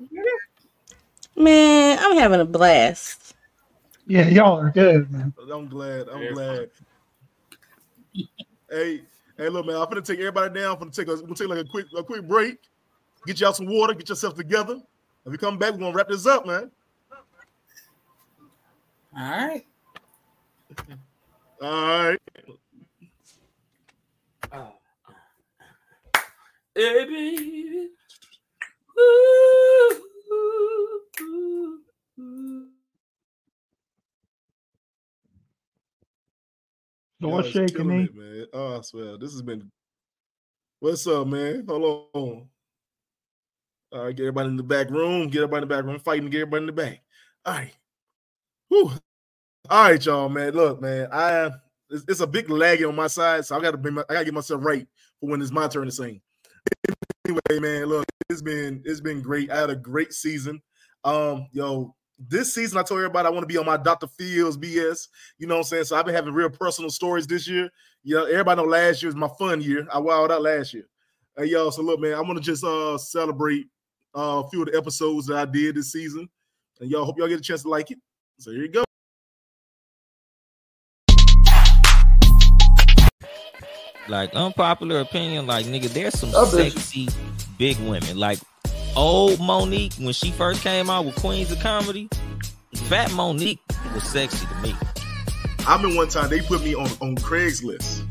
Man, 1.36 1.98
I'm 2.00 2.16
having 2.16 2.40
a 2.40 2.44
blast. 2.44 3.34
Yeah, 4.06 4.28
y'all 4.28 4.60
are 4.60 4.70
good, 4.70 5.10
man. 5.10 5.32
I'm 5.52 5.68
glad. 5.68 6.08
I'm 6.08 6.32
glad. 6.32 6.70
hey, 8.70 9.02
hey, 9.36 9.48
look, 9.48 9.66
man. 9.66 9.76
I'm 9.76 9.88
gonna 9.88 10.02
take 10.02 10.18
everybody 10.18 10.60
down. 10.60 10.74
I'm 10.74 10.78
gonna 10.78 10.90
take 10.90 11.08
a, 11.08 11.16
we'll 11.16 11.34
take 11.34 11.48
like 11.48 11.58
a 11.58 11.64
quick, 11.64 11.86
a 11.96 12.04
quick 12.04 12.26
break. 12.28 12.58
Get 13.26 13.40
y'all 13.40 13.52
some 13.52 13.66
water. 13.66 13.94
Get 13.94 14.08
yourself 14.08 14.34
together. 14.34 14.80
If 15.24 15.32
we 15.32 15.38
come 15.38 15.58
back, 15.58 15.72
we're 15.72 15.78
gonna 15.78 15.96
wrap 15.96 16.08
this 16.08 16.26
up, 16.26 16.46
man. 16.46 16.70
All 19.16 19.30
right. 19.30 19.66
All 21.62 21.70
right. 21.70 22.20
Hey, 26.74 27.04
baby. 27.04 27.90
Ooh, 28.98 30.00
ooh, 30.32 31.00
ooh. 31.20 31.80
Y'all 37.20 37.42
shaking 37.42 37.86
me? 37.86 38.04
it, 38.04 38.14
man. 38.14 38.46
Oh, 38.52 38.78
I 38.78 38.80
swear, 38.82 39.16
this 39.16 39.32
has 39.32 39.42
been. 39.42 39.70
What's 40.80 41.06
up, 41.06 41.26
man? 41.26 41.64
Hold 41.66 42.08
on. 42.12 42.48
All 43.92 44.04
right, 44.04 44.14
get 44.14 44.24
everybody 44.24 44.48
in 44.48 44.56
the 44.56 44.62
back 44.62 44.90
room. 44.90 45.28
Get 45.28 45.38
everybody 45.38 45.62
in 45.62 45.68
the 45.68 45.74
back 45.74 45.84
room. 45.84 45.98
Fighting 46.00 46.28
get 46.28 46.42
everybody 46.42 46.62
in 46.62 46.66
the 46.66 46.72
back. 46.72 47.00
All 47.44 47.54
right. 47.54 47.72
Whew. 48.68 48.90
All 49.70 49.90
right, 49.90 50.04
y'all, 50.04 50.28
man. 50.28 50.52
Look, 50.52 50.82
man, 50.82 51.08
I 51.10 51.50
it's, 51.90 52.04
it's 52.08 52.20
a 52.20 52.26
big 52.26 52.48
laggy 52.48 52.86
on 52.86 52.96
my 52.96 53.06
side, 53.06 53.46
so 53.46 53.56
I 53.56 53.62
gotta 53.62 53.78
bring 53.78 53.94
my, 53.94 54.04
I 54.10 54.14
gotta 54.14 54.24
get 54.24 54.34
myself 54.34 54.64
right 54.64 54.86
for 55.20 55.30
when 55.30 55.40
it's 55.40 55.50
my 55.50 55.68
turn 55.68 55.86
to 55.86 55.92
sing. 55.92 56.20
Anyway, 57.26 57.60
man, 57.60 57.86
look, 57.86 58.04
it's 58.28 58.42
been 58.42 58.82
it's 58.84 59.00
been 59.00 59.22
great. 59.22 59.50
I 59.50 59.60
had 59.60 59.70
a 59.70 59.76
great 59.76 60.12
season. 60.12 60.60
Um, 61.04 61.48
yo, 61.52 61.94
this 62.18 62.54
season 62.54 62.78
I 62.78 62.82
told 62.82 62.98
everybody 62.98 63.26
I 63.26 63.30
want 63.30 63.42
to 63.42 63.46
be 63.46 63.58
on 63.58 63.66
my 63.66 63.76
Dr. 63.76 64.06
Phil's 64.06 64.56
BS. 64.56 65.08
You 65.38 65.46
know 65.46 65.56
what 65.56 65.60
I'm 65.60 65.64
saying? 65.64 65.84
So 65.84 65.96
I've 65.96 66.06
been 66.06 66.14
having 66.14 66.32
real 66.32 66.48
personal 66.48 66.90
stories 66.90 67.26
this 67.26 67.46
year. 67.46 67.68
Yeah, 68.02 68.24
everybody 68.30 68.62
know 68.62 68.68
last 68.68 69.02
year 69.02 69.08
was 69.08 69.16
my 69.16 69.28
fun 69.38 69.60
year. 69.60 69.86
I 69.92 69.98
wowed 69.98 70.30
out 70.30 70.42
last 70.42 70.72
year. 70.72 70.88
Hey, 71.36 71.46
yo, 71.46 71.68
so 71.70 71.82
look, 71.82 72.00
man, 72.00 72.14
I 72.14 72.20
want 72.20 72.36
to 72.36 72.40
just 72.40 72.64
uh 72.64 72.96
celebrate 72.96 73.66
uh, 74.16 74.42
a 74.44 74.48
few 74.48 74.62
of 74.62 74.70
the 74.70 74.78
episodes 74.78 75.26
that 75.26 75.36
I 75.36 75.44
did 75.44 75.74
this 75.74 75.92
season. 75.92 76.28
And 76.80 76.90
y'all 76.90 77.04
hope 77.04 77.18
y'all 77.18 77.28
get 77.28 77.38
a 77.38 77.42
chance 77.42 77.62
to 77.62 77.68
like 77.68 77.90
it. 77.90 77.98
So 78.38 78.50
here 78.50 78.62
you 78.62 78.68
go. 78.68 78.84
Like 84.06 84.34
unpopular 84.34 85.00
opinion, 85.00 85.46
like 85.46 85.66
nigga, 85.66 85.88
there's 85.88 86.18
some 86.18 86.30
I 86.30 86.44
bet 86.50 86.64
you. 86.64 86.70
sexy 86.70 87.08
big 87.58 87.78
women. 87.78 88.18
Like 88.18 88.38
old 88.96 89.38
Mo'Nique 89.40 89.98
when 89.98 90.12
she 90.12 90.30
first 90.30 90.62
came 90.62 90.90
out 90.90 91.04
with 91.04 91.16
Queens 91.16 91.50
of 91.50 91.60
Comedy, 91.60 92.08
Fat 92.88 93.10
Mo'Nique 93.12 93.58
was 93.94 94.02
sexy 94.04 94.46
to 94.46 94.54
me. 94.56 94.74
I 95.66 95.76
remember 95.76 95.96
one 95.96 96.08
time 96.08 96.28
they 96.28 96.40
put 96.40 96.62
me 96.62 96.74
on 96.74 96.86
on 97.00 97.16
Craigslist. 97.16 98.02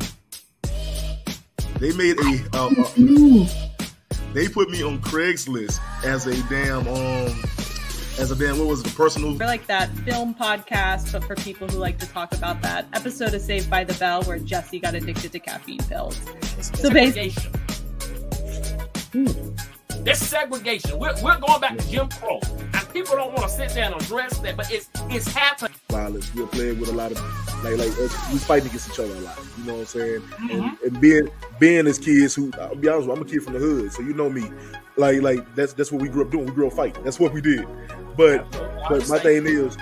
They 1.80 1.91
made 1.93 2.18
a 2.19 2.57
uh, 2.57 2.69
uh, 2.69 4.34
they 4.34 4.47
put 4.47 4.69
me 4.69 4.84
on 4.84 4.99
Craigslist 5.01 5.80
as 6.03 6.26
a 6.26 6.41
damn 6.49 6.88
um 6.88 7.43
as 8.19 8.31
a 8.31 8.35
damn 8.35 8.57
what 8.60 8.68
was 8.68 8.81
it, 8.81 8.91
a 8.91 8.95
personal 8.95 9.38
We're 9.38 9.45
like 9.45 9.68
that 9.68 9.89
film 9.99 10.35
podcast, 10.35 11.11
but 11.11 11.23
for 11.23 11.35
people 11.35 11.68
who 11.68 11.77
like 11.77 11.99
to 11.99 12.07
talk 12.07 12.34
about 12.34 12.61
that 12.61 12.85
episode 12.93 13.34
of 13.34 13.41
Saved 13.41 13.69
by 13.69 13.84
the 13.84 13.93
Bell 13.95 14.23
where 14.23 14.39
Jesse 14.39 14.80
got 14.80 14.95
addicted 14.95 15.31
to 15.31 15.39
caffeine 15.39 15.80
pills. 15.80 16.19
So 16.61 16.89
basically, 16.89 17.31
segregation. 19.11 19.53
This 20.03 20.27
segregation. 20.27 20.99
We're, 20.99 21.13
we're 21.23 21.39
going 21.39 21.61
back 21.61 21.77
to 21.77 21.89
Jim 21.89 22.09
Crow, 22.09 22.39
and 22.59 22.89
people 22.93 23.15
don't 23.15 23.31
want 23.34 23.43
to 23.43 23.49
sit 23.49 23.69
there 23.69 23.85
and 23.85 23.95
address 24.01 24.38
that, 24.39 24.57
but 24.57 24.69
it's 24.71 24.89
it's 25.09 25.27
happening. 25.27 25.71
violence. 25.89 26.34
We're 26.35 26.47
playing 26.47 26.80
with 26.80 26.89
a 26.89 26.93
lot 26.93 27.11
of 27.11 27.17
like 27.63 27.77
like 27.77 27.88
us, 27.99 28.31
we 28.34 28.38
fighting 28.39 28.67
against 28.67 28.89
each 28.89 28.99
other 28.99 29.13
a 29.13 29.19
lot. 29.19 29.39
You 29.59 29.63
know 29.63 29.73
what 29.75 29.80
I'm 29.80 29.85
saying? 29.85 30.15
And, 30.39 30.49
Mm-hmm. 30.49 30.85
and 30.88 31.01
being 31.01 31.30
being 31.59 31.88
as 31.88 31.99
kids 31.99 32.35
who 32.35 32.51
I'll 32.59 32.75
be 32.75 32.89
honest, 32.89 33.07
with 33.07 33.15
you, 33.17 33.21
I'm 33.23 33.27
a 33.27 33.31
kid 33.31 33.43
from 33.43 33.53
the 33.53 33.59
hood, 33.59 33.93
so 33.93 34.01
you 34.01 34.13
know 34.13 34.30
me. 34.30 34.43
Like 34.97 35.21
like 35.21 35.55
that's 35.55 35.71
that's 35.73 35.91
what 35.91 36.01
we 36.01 36.09
grew 36.09 36.23
up 36.25 36.31
doing. 36.31 36.45
We 36.47 36.51
grew 36.51 36.67
up 36.67 36.73
fighting. 36.73 37.01
That's 37.03 37.19
what 37.19 37.31
we 37.34 37.39
did. 37.41 37.65
But 38.17 38.49
but 38.89 39.07
my 39.07 39.19
thing 39.19 39.45
is, 39.47 39.77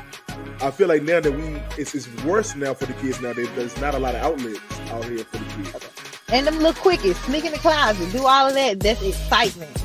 I 0.61 0.69
feel 0.69 0.87
like 0.87 1.01
now 1.01 1.19
that 1.19 1.31
we 1.31 1.59
it's, 1.81 1.95
it's 1.95 2.07
worse 2.23 2.55
now 2.55 2.75
for 2.75 2.85
the 2.85 2.93
kids 2.93 3.19
now. 3.21 3.33
There, 3.33 3.47
there's 3.55 3.75
not 3.81 3.95
a 3.95 3.99
lot 3.99 4.13
of 4.13 4.21
outlets 4.21 4.59
out 4.91 5.03
here 5.05 5.23
for 5.25 5.37
the 5.37 5.45
kids. 5.63 5.87
And 6.31 6.47
them 6.47 6.59
little 6.59 6.73
quickies, 6.73 7.15
sneak 7.25 7.43
in 7.43 7.51
the 7.51 7.57
closet, 7.57 8.09
do 8.13 8.25
all 8.25 8.47
of 8.47 8.53
that. 8.53 8.79
That's 8.79 9.01
excitement. 9.01 9.83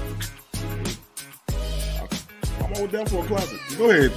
I'm 2.60 2.72
all 2.74 2.86
down 2.86 3.06
for 3.06 3.24
a 3.24 3.26
closet. 3.26 3.60
Go 3.76 3.90
ahead. 3.90 4.12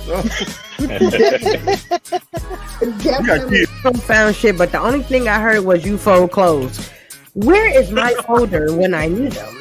We 2.80 2.88
got. 3.84 3.98
Found 4.04 4.36
shit, 4.36 4.58
but 4.58 4.72
the 4.72 4.80
only 4.80 5.02
thing 5.02 5.28
I 5.28 5.40
heard 5.40 5.66
was 5.66 5.84
you 5.86 5.98
fold 5.98 6.32
clothes. 6.32 6.90
Where 7.34 7.68
is 7.80 7.92
my 7.92 8.14
folder 8.28 8.76
when 8.76 8.94
I 8.94 9.08
need 9.08 9.32
them? 9.32 9.56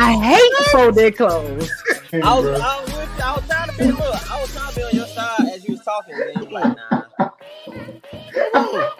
I 0.00 0.12
hate 0.12 0.66
folded 0.70 1.16
clothes. 1.16 1.70
I 2.12 2.18
was, 2.18 2.60
I 2.60 2.80
was, 2.80 2.94
with, 2.94 3.20
I 3.20 3.34
was 3.34 3.46
trying 3.48 3.70
to 3.70 3.78
be 3.78 3.84
look, 3.90 4.30
I 4.30 4.40
was 4.40 4.54
trying 4.54 4.70
to 4.70 4.76
be 4.76 4.82
on 4.84 4.94
your 4.94 5.06
side 5.06 5.48
as 5.52 5.66
you 5.66 5.74
was 5.74 5.84
talking, 5.84 6.18
man. 6.18 6.32
You 6.36 6.50
like, 6.50 6.76
nah. 6.76 7.02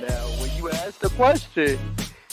Now, 0.00 0.26
when 0.40 0.50
you 0.56 0.70
ask 0.70 0.98
the 0.98 1.10
question 1.16 1.78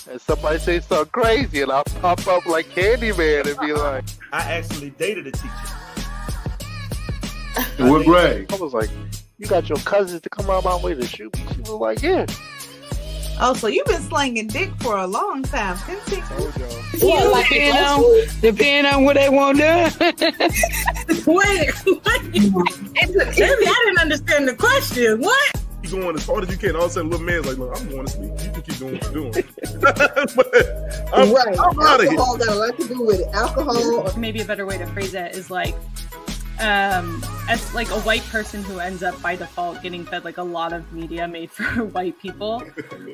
and 0.10 0.20
somebody 0.22 0.60
say 0.60 0.80
something 0.80 1.12
crazy, 1.12 1.62
and 1.62 1.72
I 1.72 1.84
pop 2.02 2.26
up 2.28 2.46
like 2.46 2.68
Candyman 2.70 3.48
and 3.48 3.60
be 3.60 3.74
like, 3.80 4.04
I 4.32 4.42
actually 4.54 4.90
dated 4.92 5.28
a 5.28 5.32
teacher. 5.32 5.50
"What 7.90 8.06
grade?" 8.06 8.52
I 8.52 8.56
was 8.58 8.74
like, 8.74 8.90
"You 9.38 9.48
got 9.48 9.70
your 9.70 9.78
cousins 9.80 10.22
to 10.22 10.30
come 10.30 10.50
out 10.50 10.64
my 10.64 10.76
way 10.78 10.94
to 10.96 11.06
shoot 11.06 11.36
me." 11.38 11.44
She 11.54 11.60
was 11.62 11.70
like, 11.72 12.02
"Yeah." 12.02 12.26
Oh, 13.42 13.54
so 13.54 13.68
you've 13.68 13.86
been 13.86 14.02
slinging 14.02 14.48
dick 14.48 14.70
for 14.82 14.98
a 14.98 15.08
long 15.08 15.44
time. 15.44 15.78
Them 15.88 15.98
chicks- 16.10 16.30
Well, 17.02 17.32
like 17.32 17.48
depending 17.48 17.74
on, 17.82 18.28
depending 18.42 18.94
on 18.94 19.06
what 19.06 19.16
they 19.16 19.30
want 19.30 19.60
done. 19.60 19.92
Wait, 21.26 21.72
wait. 21.86 22.24
Maybe 22.34 22.52
I 23.16 23.84
didn't 23.86 24.00
understand 24.00 24.48
the 24.48 24.56
question. 24.58 25.22
What? 25.22 25.56
You 25.92 26.02
going 26.02 26.16
as 26.16 26.26
hard 26.26 26.44
as 26.44 26.50
you 26.52 26.58
can. 26.58 26.76
All 26.76 26.84
of 26.86 26.90
a 26.92 26.94
sudden, 26.94 27.10
little 27.10 27.26
man's 27.26 27.46
like, 27.46 27.58
look, 27.58 27.80
I'm 27.80 27.90
going 27.90 28.06
to 28.06 28.12
sleep. 28.12 28.32
You 28.32 28.52
can 28.52 28.62
keep 28.62 28.78
doing 28.78 28.94
what 28.94 29.04
you're 29.04 29.14
doing. 29.14 29.32
but 29.82 30.02
I'm, 31.14 31.34
right. 31.34 31.60
I'm 31.60 31.80
out 31.80 32.00
of 32.04 32.10
here. 32.10 32.20
Alcohol 32.20 32.38
got 32.38 32.48
a 32.50 32.56
lot 32.56 32.78
to 32.80 32.88
do 32.88 33.02
with 33.06 33.20
it. 33.22 33.28
Alcohol. 33.34 34.12
maybe 34.18 34.42
a 34.42 34.46
better 34.46 34.66
way 34.66 34.78
to 34.78 34.86
phrase 34.88 35.14
it 35.14 35.36
is 35.36 35.50
like 35.50 35.76
um 36.60 37.24
as 37.48 37.74
like 37.74 37.90
a 37.90 38.00
white 38.02 38.22
person 38.24 38.62
who 38.62 38.80
ends 38.80 39.02
up 39.02 39.20
by 39.22 39.34
default 39.34 39.82
getting 39.82 40.04
fed 40.06 40.26
like 40.26 40.38
a 40.40 40.44
lot 40.44 40.74
of 40.74 40.92
media 40.92 41.26
made 41.26 41.50
for 41.58 41.86
white 41.86 42.20
people 42.20 42.62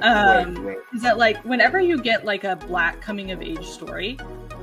um 0.01 0.55
Right, 0.55 0.57
right. 0.57 0.77
is 0.95 1.03
that 1.03 1.19
like 1.19 1.37
whenever 1.45 1.79
you 1.79 2.01
get 2.01 2.25
like 2.25 2.43
a 2.43 2.55
black 2.55 3.01
coming 3.01 3.29
of 3.29 3.43
age 3.43 3.63
story 3.67 4.17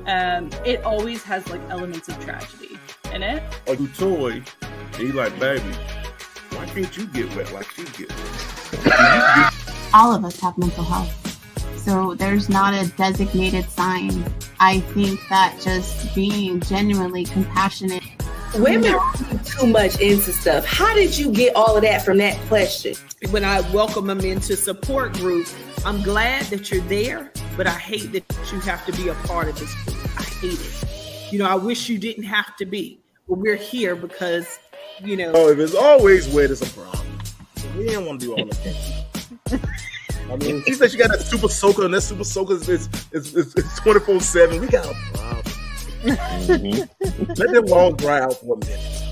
um 0.05 0.49
it 0.65 0.83
always 0.83 1.23
has 1.23 1.47
like 1.47 1.61
elements 1.69 2.09
of 2.09 2.19
tragedy 2.25 2.77
in 3.13 3.23
it 3.23 3.41
Or 3.67 3.75
you 3.75 3.87
toy, 3.87 4.41
he 4.97 5.13
like, 5.13 5.39
baby, 5.39 5.63
why 6.63 6.69
can't 6.69 6.97
you 6.97 7.05
get 7.07 7.35
wet 7.35 7.51
like 7.51 7.69
she 7.71 7.83
get 7.83 8.09
wet? 8.09 9.53
all 9.93 10.15
of 10.15 10.23
us 10.23 10.39
have 10.39 10.57
mental 10.57 10.83
health. 10.83 11.19
So 11.77 12.15
there's 12.15 12.49
not 12.49 12.73
a 12.73 12.89
designated 12.95 13.69
sign. 13.69 14.23
I 14.61 14.79
think 14.79 15.19
that 15.29 15.59
just 15.61 16.15
being 16.15 16.61
genuinely 16.61 17.25
compassionate. 17.25 18.01
Women 18.55 18.93
read 18.93 19.43
too 19.43 19.67
much 19.67 19.99
into 19.99 20.31
stuff. 20.31 20.65
How 20.65 20.95
did 20.95 21.17
you 21.17 21.33
get 21.33 21.53
all 21.55 21.75
of 21.75 21.81
that 21.81 22.05
from 22.05 22.17
that 22.19 22.39
question? 22.47 22.95
when 23.31 23.43
I 23.43 23.61
welcome 23.71 24.07
them 24.07 24.21
into 24.21 24.55
support 24.55 25.13
group, 25.13 25.47
I'm 25.85 26.01
glad 26.01 26.45
that 26.45 26.71
you're 26.71 26.83
there, 26.85 27.31
but 27.57 27.67
I 27.67 27.71
hate 27.71 28.11
that 28.13 28.51
you 28.53 28.59
have 28.61 28.85
to 28.85 28.93
be 28.93 29.09
a 29.09 29.15
part 29.25 29.49
of 29.49 29.59
this 29.59 29.73
group. 29.83 30.19
I 30.19 30.23
hate 30.23 30.59
it. 30.59 31.33
You 31.33 31.39
know, 31.39 31.45
I 31.45 31.55
wish 31.55 31.89
you 31.89 31.97
didn't 31.97 32.25
have 32.25 32.55
to 32.57 32.65
be, 32.65 32.99
but 33.27 33.37
we're 33.37 33.55
here 33.55 33.95
because, 33.95 34.59
you 35.01 35.17
know. 35.17 35.31
Oh, 35.33 35.49
if 35.49 35.59
it's 35.59 35.75
always 35.75 36.27
wet, 36.29 36.51
it's 36.51 36.61
a 36.61 36.73
problem. 36.73 37.19
We 37.77 37.87
didn't 37.87 38.05
want 38.05 38.21
to 38.21 38.25
do 38.27 38.33
all 38.33 38.41
of 38.41 38.63
that. 38.63 38.99
I 40.29 40.35
mean, 40.37 40.63
she 40.63 40.73
said 40.73 40.91
she 40.91 40.97
got 40.97 41.09
that 41.09 41.21
super 41.21 41.47
soaker, 41.47 41.85
and 41.85 41.93
that 41.93 42.01
super 42.01 42.23
soaker 42.23 42.53
is 42.53 42.69
it's 42.69 42.87
it's 43.11 43.33
it's 43.33 43.79
twenty 43.79 43.99
four 43.99 44.19
seven. 44.19 44.61
We 44.61 44.67
got 44.67 44.85
a 44.85 44.93
problem. 45.13 45.43
Mm-hmm. 46.03 47.33
Let 47.33 47.51
them 47.53 47.65
walls 47.67 47.95
dry 47.97 48.21
out 48.21 48.33
for 48.39 48.55
a 48.55 48.59
minute. 48.59 49.03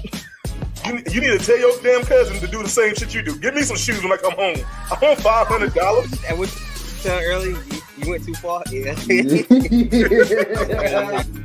You, 0.86 0.94
you 1.12 1.22
need 1.22 1.40
to 1.40 1.46
tell 1.46 1.58
your 1.60 1.80
damn 1.82 2.04
cousin 2.04 2.40
to 2.40 2.48
do 2.48 2.64
the 2.64 2.70
same 2.70 2.96
shit 2.96 3.14
you 3.14 3.22
do. 3.22 3.38
Give 3.38 3.54
me 3.54 3.62
some 3.62 3.78
shoes 3.78 4.02
when 4.04 4.12
I 4.12 4.18
come 4.18 4.34
home. 4.34 4.58
I 4.90 4.98
want 5.02 5.20
five 5.22 5.48
hundred 5.48 5.74
dollars. 5.74 6.12
And 6.28 6.40
what 6.40 6.50
you 6.50 6.60
said 6.66 7.24
earlier, 7.24 7.52
you, 7.52 7.82
you 7.98 8.10
went 8.10 8.26
too 8.26 8.34
far. 8.36 8.64
Yeah. 8.70 8.96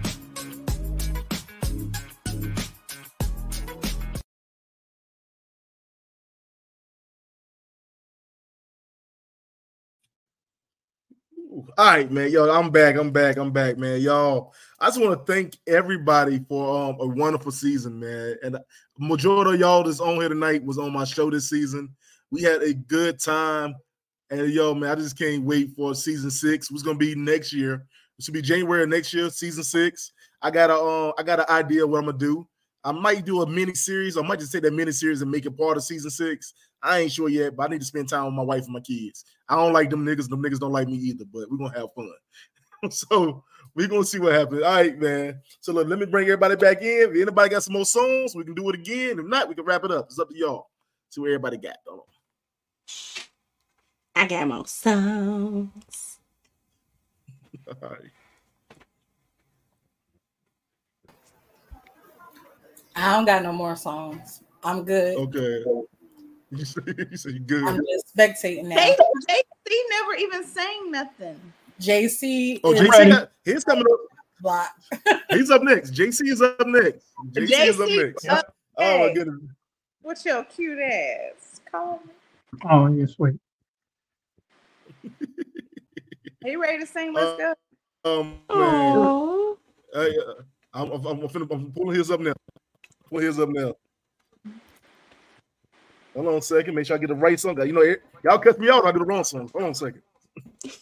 All 11.57 11.65
right, 11.79 12.11
man. 12.11 12.31
Yo, 12.31 12.51
I'm 12.53 12.71
back. 12.71 12.97
I'm 12.97 13.11
back. 13.11 13.39
I'm 13.39 13.51
back, 13.51 13.79
man. 13.79 14.03
Y'all, 14.03 14.53
I 14.79 14.89
just 14.89 15.01
want 15.01 15.19
to 15.19 15.33
thank 15.33 15.57
everybody 15.67 16.39
for 16.51 16.91
um, 16.91 16.97
a 17.01 17.07
wonderful 17.07 17.51
season, 17.51 17.99
man. 17.99 18.37
And 18.43 18.59
majority 18.99 19.55
of 19.55 19.61
y'all 19.61 19.83
that's 19.83 19.99
on 19.99 20.17
here 20.17 20.29
tonight 20.29 20.63
was 20.63 20.77
on 20.77 20.93
my 20.93 21.05
show 21.05 21.31
this 21.31 21.49
season. 21.49 21.89
We 22.31 22.43
had 22.43 22.63
a 22.63 22.75
good 22.75 23.19
time. 23.19 23.75
And 24.29 24.53
yo, 24.53 24.75
man, 24.75 24.91
I 24.91 24.95
just 24.97 25.19
can't 25.19 25.45
wait 25.45 25.71
for 25.75 25.95
season 25.95 26.31
six. 26.31 26.71
What's 26.71 26.83
gonna 26.83 26.99
be 26.99 27.15
next 27.15 27.55
year? 27.55 27.87
It 28.19 28.25
should 28.25 28.35
be 28.35 28.43
January 28.43 28.87
next 28.87 29.15
year, 29.15 29.31
season 29.31 29.65
six. 29.65 30.13
I 30.43 30.51
got 30.51 30.69
a 30.69 30.75
uh, 30.75 31.13
I 31.17 31.23
got 31.23 31.41
an 31.41 31.47
idea 31.49 31.87
what 31.87 32.01
I'm 32.01 32.05
gonna 32.05 32.19
do. 32.19 32.47
I 32.85 32.93
might 32.93 33.25
do 33.25 33.41
a 33.41 33.47
mini 33.47 33.75
series. 33.75 34.19
I 34.19 34.23
might 34.23 34.41
just 34.41 34.53
take 34.53 34.63
that 34.63 34.75
mini 34.75 34.93
series 34.93 35.23
and 35.23 35.31
make 35.31 35.47
it 35.47 35.57
part 35.57 35.79
of 35.79 35.85
season 35.85 36.11
six. 36.11 36.53
I 36.83 37.01
ain't 37.01 37.13
sure 37.13 37.29
yet, 37.29 37.57
but 37.57 37.65
I 37.65 37.73
need 37.73 37.81
to 37.81 37.87
spend 37.87 38.09
time 38.09 38.27
with 38.27 38.35
my 38.35 38.43
wife 38.43 38.65
and 38.65 38.73
my 38.73 38.81
kids. 38.81 39.25
I 39.49 39.57
don't 39.57 39.73
like 39.73 39.91
them 39.91 40.05
niggas. 40.05 40.29
Them 40.29 40.43
niggas 40.43 40.59
don't 40.59 40.73
like 40.73 40.89
me 40.89 40.97
either, 40.97 41.25
but 41.33 41.51
we're 41.51 41.59
gonna 41.59 41.79
have 41.79 41.93
fun. 41.95 42.13
so 42.91 43.45
we're 43.75 43.89
gonna 43.89 44.05
see 44.05 44.19
what 44.19 44.35
happens. 44.35 44.63
All 44.63 44.73
right, 44.73 44.99
man. 44.99 45.41
So 45.61 45.73
look, 45.73 45.89
let 45.89 45.99
me 45.99 46.07
bring 46.07 46.27
everybody 46.27 46.57
back 46.57 46.83
in. 46.83 47.11
If 47.11 47.23
anybody 47.23 47.51
got 47.51 47.63
some 47.63 47.75
more 47.75 47.85
songs, 47.85 48.35
we 48.35 48.45
can 48.45 48.55
do 48.55 48.69
it 48.71 48.75
again. 48.77 49.19
If 49.19 49.27
not, 49.27 49.49
we 49.49 49.55
can 49.55 49.65
wrap 49.65 49.85
it 49.85 49.91
up. 49.91 50.07
It's 50.07 50.19
up 50.19 50.29
to 50.31 50.37
y'all. 50.37 50.71
See 51.11 51.21
what 51.21 51.29
everybody 51.29 51.57
got. 51.57 51.77
Hold 51.87 52.01
on. 52.01 52.05
I 54.15 54.27
got 54.27 54.49
more 54.49 54.67
songs. 54.67 56.19
All 57.69 57.89
right. 57.89 58.01
I 62.97 63.15
don't 63.15 63.27
got 63.27 63.43
no 63.43 63.53
more 63.53 63.77
songs. 63.77 64.43
I'm 64.65 64.85
good. 64.85 65.17
Okay. 65.19 65.65
You 66.51 66.65
say 66.65 66.81
you 66.87 67.17
say 67.17 67.31
you 67.31 67.41
good. 67.41 67.65
I'm 67.65 67.81
just 67.85 68.17
spectating 68.17 68.67
now. 68.67 68.77
J- 68.77 68.97
JC 68.97 69.73
never 69.91 70.15
even 70.15 70.45
sang 70.45 70.93
nothing. 70.93 71.41
JC. 71.81 72.61
Oh, 72.63 72.73
JC, 72.73 73.09
got, 73.09 73.33
he's 73.45 73.65
coming 73.65 73.85
up. 73.91 73.99
Block. 74.41 74.71
He's 75.31 75.51
up 75.51 75.63
next. 75.63 75.93
JC 75.93 76.29
is 76.29 76.43
up 76.43 76.67
next. 76.67 77.07
JC, 77.33 77.69
is 77.69 77.81
up 77.81 77.89
next. 77.89 78.29
up 78.29 78.55
Oh 78.77 78.99
my 78.99 79.07
next. 79.07 79.19
goodness. 79.19 79.41
What's 80.03 80.25
your 80.27 80.45
cute 80.45 80.79
ass? 80.79 81.63
Call 81.71 82.03
me. 82.07 82.13
Oh, 82.71 82.87
you're 82.89 83.09
sweet. 83.09 83.37
Are 86.45 86.49
you 86.49 86.63
ready 86.63 86.79
to 86.79 86.87
sing? 86.87 87.15
Let's 87.15 87.41
go. 87.41 87.55
Um, 88.05 88.41
man. 88.55 89.11
Hey, 89.95 90.17
uh, 90.19 90.43
I'm, 90.75 90.93
I'm, 90.93 91.07
I'm, 91.07 91.29
finna, 91.29 91.51
I'm 91.51 91.73
pulling 91.73 91.97
his 91.97 92.11
up 92.11 92.21
now. 92.21 92.35
Pulling 93.09 93.27
his 93.27 93.41
up 93.41 93.49
now. 93.49 93.73
Hold 96.17 96.29
on 96.29 96.35
a 96.37 96.43
second. 96.43 96.75
Make 96.75 96.87
sure 96.87 96.97
I 96.97 96.99
get 96.99 97.09
the 97.09 97.15
right 97.15 97.39
song. 97.39 97.61
You 97.61 97.75
know, 97.75 97.95
y'all 98.25 98.39
cut 98.39 98.59
me 98.59 98.71
out. 98.71 98.87
I 98.87 98.93
get 98.93 99.01
the 99.01 99.05
wrong 99.05 99.23
song. 99.23 99.51
Hold 99.53 99.65
on 99.65 99.71
a 99.73 99.75
second. 99.75 100.01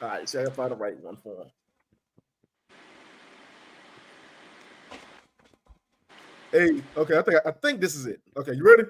All 0.00 0.08
right, 0.08 0.28
see, 0.28 0.38
I 0.38 0.44
gotta 0.44 0.54
find 0.54 0.70
the 0.70 0.76
right 0.76 0.96
one 1.02 1.16
for 1.16 1.42
him. 1.42 1.48
Hey, 6.52 6.82
okay, 6.96 7.18
I 7.18 7.22
think 7.22 7.40
I 7.44 7.50
think 7.50 7.80
this 7.80 7.96
is 7.96 8.06
it. 8.06 8.20
Okay, 8.36 8.52
you 8.54 8.64
ready? 8.64 8.84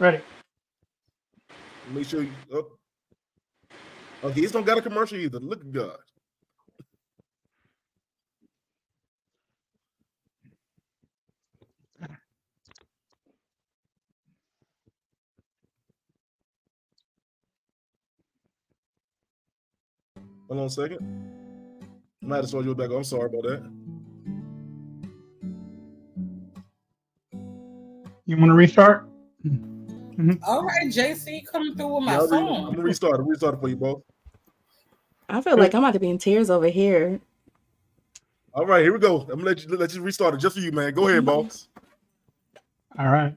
Ready. 0.00 0.20
Make 1.92 2.06
sure 2.06 2.22
you. 2.22 2.32
Oh, 2.52 2.66
oh 4.24 4.28
he's 4.30 4.50
don't 4.50 4.66
got 4.66 4.76
a 4.76 4.82
commercial 4.82 5.18
either. 5.18 5.38
Look 5.38 5.60
at 5.60 5.70
God. 5.72 5.98
Hold 20.48 20.60
on 20.60 20.66
a 20.66 20.70
second. 20.70 20.98
I 22.22 22.26
might 22.26 22.36
have 22.36 22.50
told 22.50 22.64
you 22.64 22.74
back. 22.74 22.90
I'm 22.90 23.04
sorry 23.04 23.26
about 23.26 23.42
that. 23.42 23.70
You 28.26 28.36
want 28.36 28.50
to 28.50 28.54
restart? 28.54 29.08
Mm-hmm. 29.46 30.20
Mm-hmm. 30.20 30.44
All 30.44 30.62
right, 30.64 30.88
JC 30.88 31.46
coming 31.46 31.74
through 31.76 31.94
with 31.94 32.04
my 32.04 32.12
Yeah, 32.12 32.18
I'll 32.18 32.28
re- 32.28 32.38
I'm 32.38 32.64
gonna 32.70 32.82
restart. 32.82 33.20
it. 33.20 33.22
restart 33.22 33.54
it 33.54 33.60
for 33.60 33.68
you, 33.68 33.76
both. 33.76 34.02
I 35.28 35.40
feel 35.40 35.56
like 35.56 35.74
I'm 35.74 35.84
about 35.84 35.92
to 35.94 36.00
be 36.00 36.10
in 36.10 36.18
tears 36.18 36.50
over 36.50 36.68
here. 36.68 37.20
All 38.54 38.66
right, 38.66 38.82
here 38.82 38.92
we 38.92 38.98
go. 38.98 39.20
I'm 39.20 39.28
gonna 39.28 39.44
let 39.44 39.62
you 39.64 39.76
let 39.76 39.94
you 39.94 40.02
restart 40.02 40.34
it 40.34 40.38
just 40.38 40.56
for 40.56 40.60
you, 40.62 40.72
man. 40.72 40.92
Go 40.92 41.06
ahead, 41.08 41.24
boss. 41.24 41.68
All 42.98 43.06
right. 43.06 43.36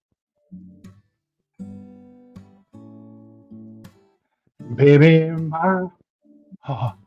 Baby, 4.75 5.31
my 5.31 5.87
heart 6.61 6.97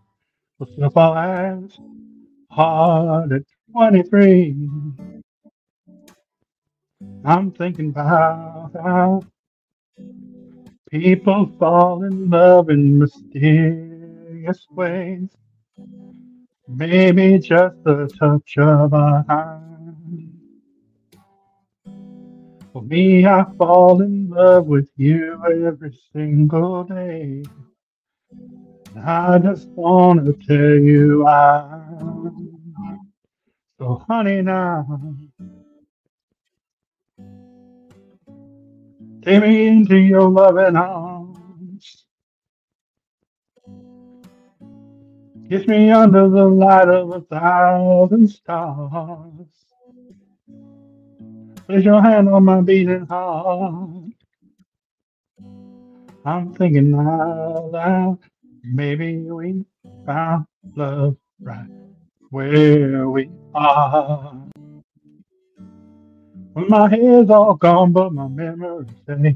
will 0.59 0.67
slip 0.75 0.97
as 0.97 1.79
hard 2.51 3.33
at 3.33 3.43
23. 3.73 4.69
I'm 7.25 7.53
thinking 7.53 7.91
about 7.91 8.73
how 8.75 9.23
people 10.91 11.51
fall 11.59 12.05
in 12.05 12.29
love 12.29 12.69
in 12.71 12.99
mysterious 12.99 14.67
ways. 14.71 15.31
Maybe 16.69 17.39
just 17.39 17.77
a 17.87 18.09
touch 18.19 18.59
of 18.59 18.93
a 18.93 19.25
hand. 19.29 19.74
For 22.75 22.83
me, 22.83 23.25
I 23.25 23.45
fall 23.57 24.03
in 24.03 24.29
love 24.31 24.67
with 24.67 24.91
you 24.97 25.41
every 25.47 25.97
single 26.13 26.83
day. 26.83 27.45
I 29.01 29.39
just 29.39 29.69
want 29.69 30.25
to 30.27 30.33
tell 30.45 30.75
you 30.75 31.25
I'm 31.25 33.13
So, 33.79 34.03
honey, 34.09 34.43
now. 34.43 35.15
Take 39.23 39.41
me 39.41 39.69
into 39.69 39.97
your 39.97 40.29
loving 40.29 40.75
arms. 40.75 42.07
Kiss 45.49 45.69
me 45.69 45.93
under 45.93 46.29
the 46.29 46.45
light 46.45 46.89
of 46.89 47.13
a 47.13 47.21
thousand 47.21 48.31
stars. 48.31 49.64
Place 51.67 51.85
your 51.85 52.03
hand 52.03 52.29
on 52.29 52.45
my 52.45 52.61
beating 52.61 53.07
heart. 53.07 54.13
I'm 56.27 56.55
thinking 56.55 56.95
out 56.95 57.71
loud. 57.73 58.19
Maybe 58.63 59.17
we 59.19 59.65
found 60.05 60.47
love 60.77 61.17
right 61.41 61.69
where 62.31 63.09
we 63.09 63.31
are. 63.55 64.35
When 66.53 66.69
my 66.69 66.89
hair's 66.89 67.31
all 67.31 67.55
gone, 67.55 67.93
but 67.93 68.13
my 68.13 68.29
memory 68.29 68.87
stays. 69.03 69.35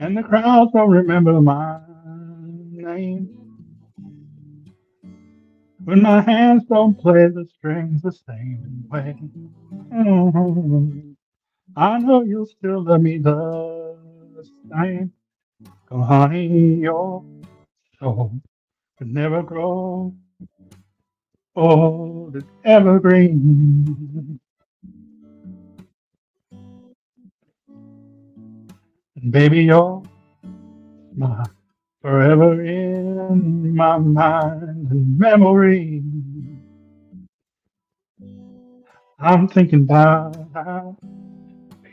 And 0.00 0.16
the 0.16 0.22
crowds 0.22 0.72
don't 0.72 0.90
remember 0.90 1.40
my 1.40 1.80
name. 2.72 3.43
When 5.84 6.00
my 6.02 6.22
hands 6.22 6.64
don't 6.64 6.98
play 6.98 7.28
the 7.28 7.46
strings 7.56 8.00
the 8.02 8.12
same 8.12 8.86
way. 8.90 9.16
Mhm. 9.92 11.14
I 11.76 11.98
know 11.98 12.22
you'll 12.22 12.46
still 12.46 12.82
love 12.82 13.02
me 13.02 13.18
the 13.18 14.44
same. 14.70 15.12
Oh, 15.90 16.02
honey, 16.02 16.76
your 16.76 17.22
soul 17.98 18.32
could 18.98 19.12
never 19.12 19.42
grow 19.42 20.14
old 21.54 22.36
as 22.36 22.44
evergreen. 22.64 24.40
And 29.16 29.30
baby, 29.30 29.64
you're 29.64 30.02
my 31.14 31.44
forever 32.04 32.62
in 32.62 33.74
my 33.74 33.96
mind 33.96 34.90
and 34.90 35.18
memory. 35.18 36.02
I'm 39.18 39.48
thinking 39.48 39.84
about 39.84 40.36
how 40.52 40.98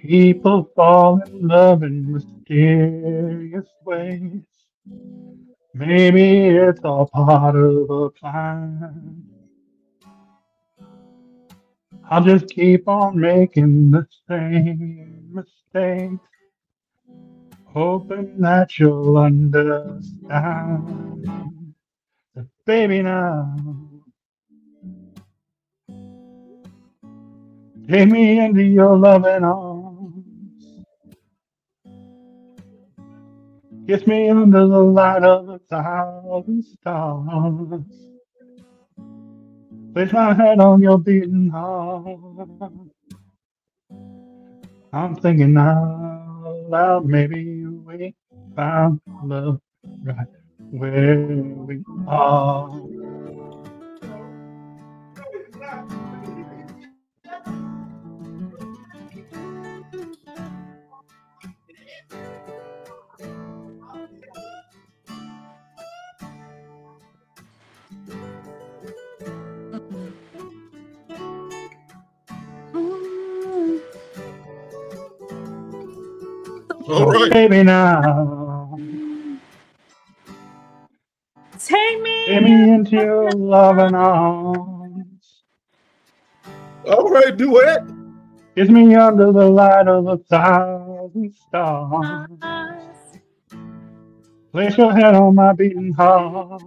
people 0.02 0.70
fall 0.76 1.22
in 1.22 1.48
love 1.48 1.84
in 1.84 2.12
mysterious 2.12 3.70
ways. 3.86 4.44
Maybe 5.74 6.48
it's 6.50 6.84
all 6.84 7.08
part 7.08 7.56
of 7.56 7.90
a 7.90 8.10
plan. 8.10 9.24
I'll 12.10 12.26
just 12.26 12.50
keep 12.50 12.86
on 12.90 13.18
making 13.18 13.92
the 13.92 14.06
same 14.28 15.30
mistakes, 15.32 16.28
hoping 17.73 18.39
that 18.41 18.77
you'll 18.77 19.18
understand. 19.18 20.06
But 22.35 22.45
baby, 22.65 23.02
now 23.02 23.56
take 27.89 28.10
me 28.10 28.39
into 28.39 28.64
your 28.64 28.98
loving 28.98 29.43
arms. 29.43 30.81
Kiss 33.88 34.06
me 34.07 34.30
under 34.30 34.68
the 34.68 34.80
light 34.80 35.23
of 35.23 35.49
a 35.49 35.60
thousand 35.60 36.64
stars. 36.64 37.81
Place 39.93 40.14
my 40.14 40.34
head 40.34 40.60
on 40.60 40.81
your 40.81 40.98
beating 40.98 41.49
heart. 41.49 42.19
I'm 44.93 45.15
thinking 45.15 45.57
out 45.57 46.22
loud, 46.72 47.06
maybe 47.06 47.61
we 47.97 48.15
found 48.55 49.01
love 49.23 49.59
right 50.03 50.27
where 50.72 51.18
we 51.68 51.84
are. 52.07 52.69
All 76.91 77.07
right. 77.07 77.31
Baby, 77.31 77.63
now 77.63 78.77
Take 81.59 82.01
me. 82.01 82.26
take 82.27 82.43
me 82.43 82.72
into 82.73 82.97
your 82.97 83.31
loving 83.31 83.95
arms. 83.95 85.43
All 86.88 87.09
right, 87.09 87.35
duet. 87.38 87.84
Kiss 88.55 88.69
me 88.69 88.95
under 88.95 89.31
the 89.31 89.49
light 89.49 89.88
of 89.88 90.07
a 90.07 90.18
thousand 90.18 91.34
stars. 91.35 92.30
Place 94.51 94.77
your 94.77 94.93
head 94.93 95.15
on 95.15 95.35
my 95.35 95.53
beating 95.53 95.93
heart. 95.93 96.61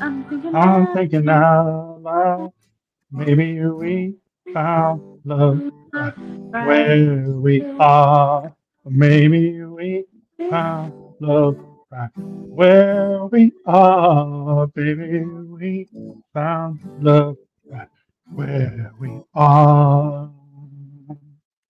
I'm 0.00 0.24
thinking 0.24 0.54
I'm 0.54 0.94
thinking 0.94 1.28
uh, 1.28 1.32
out 1.32 2.02
loud. 2.02 2.52
Maybe 3.10 3.60
we 3.60 4.16
found 4.52 5.13
love 5.24 5.72
where 6.50 7.30
we 7.30 7.62
are. 7.78 8.54
Maybe 8.84 9.62
we 9.62 10.04
found 10.50 10.92
love 11.20 11.58
right 11.90 12.10
where 12.16 13.24
we 13.26 13.52
are. 13.66 14.66
Baby, 14.68 15.20
we 15.20 15.88
found 16.32 16.80
love 17.00 17.36
right 17.70 17.88
where 18.32 18.92
we 19.00 19.20
are. 19.34 20.30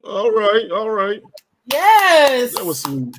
All 0.04 0.30
right, 0.32 0.70
all 0.70 0.90
right. 0.90 1.22
Yes. 1.66 2.54
That 2.54 2.64
was 2.64 2.80
sweet. 2.80 3.16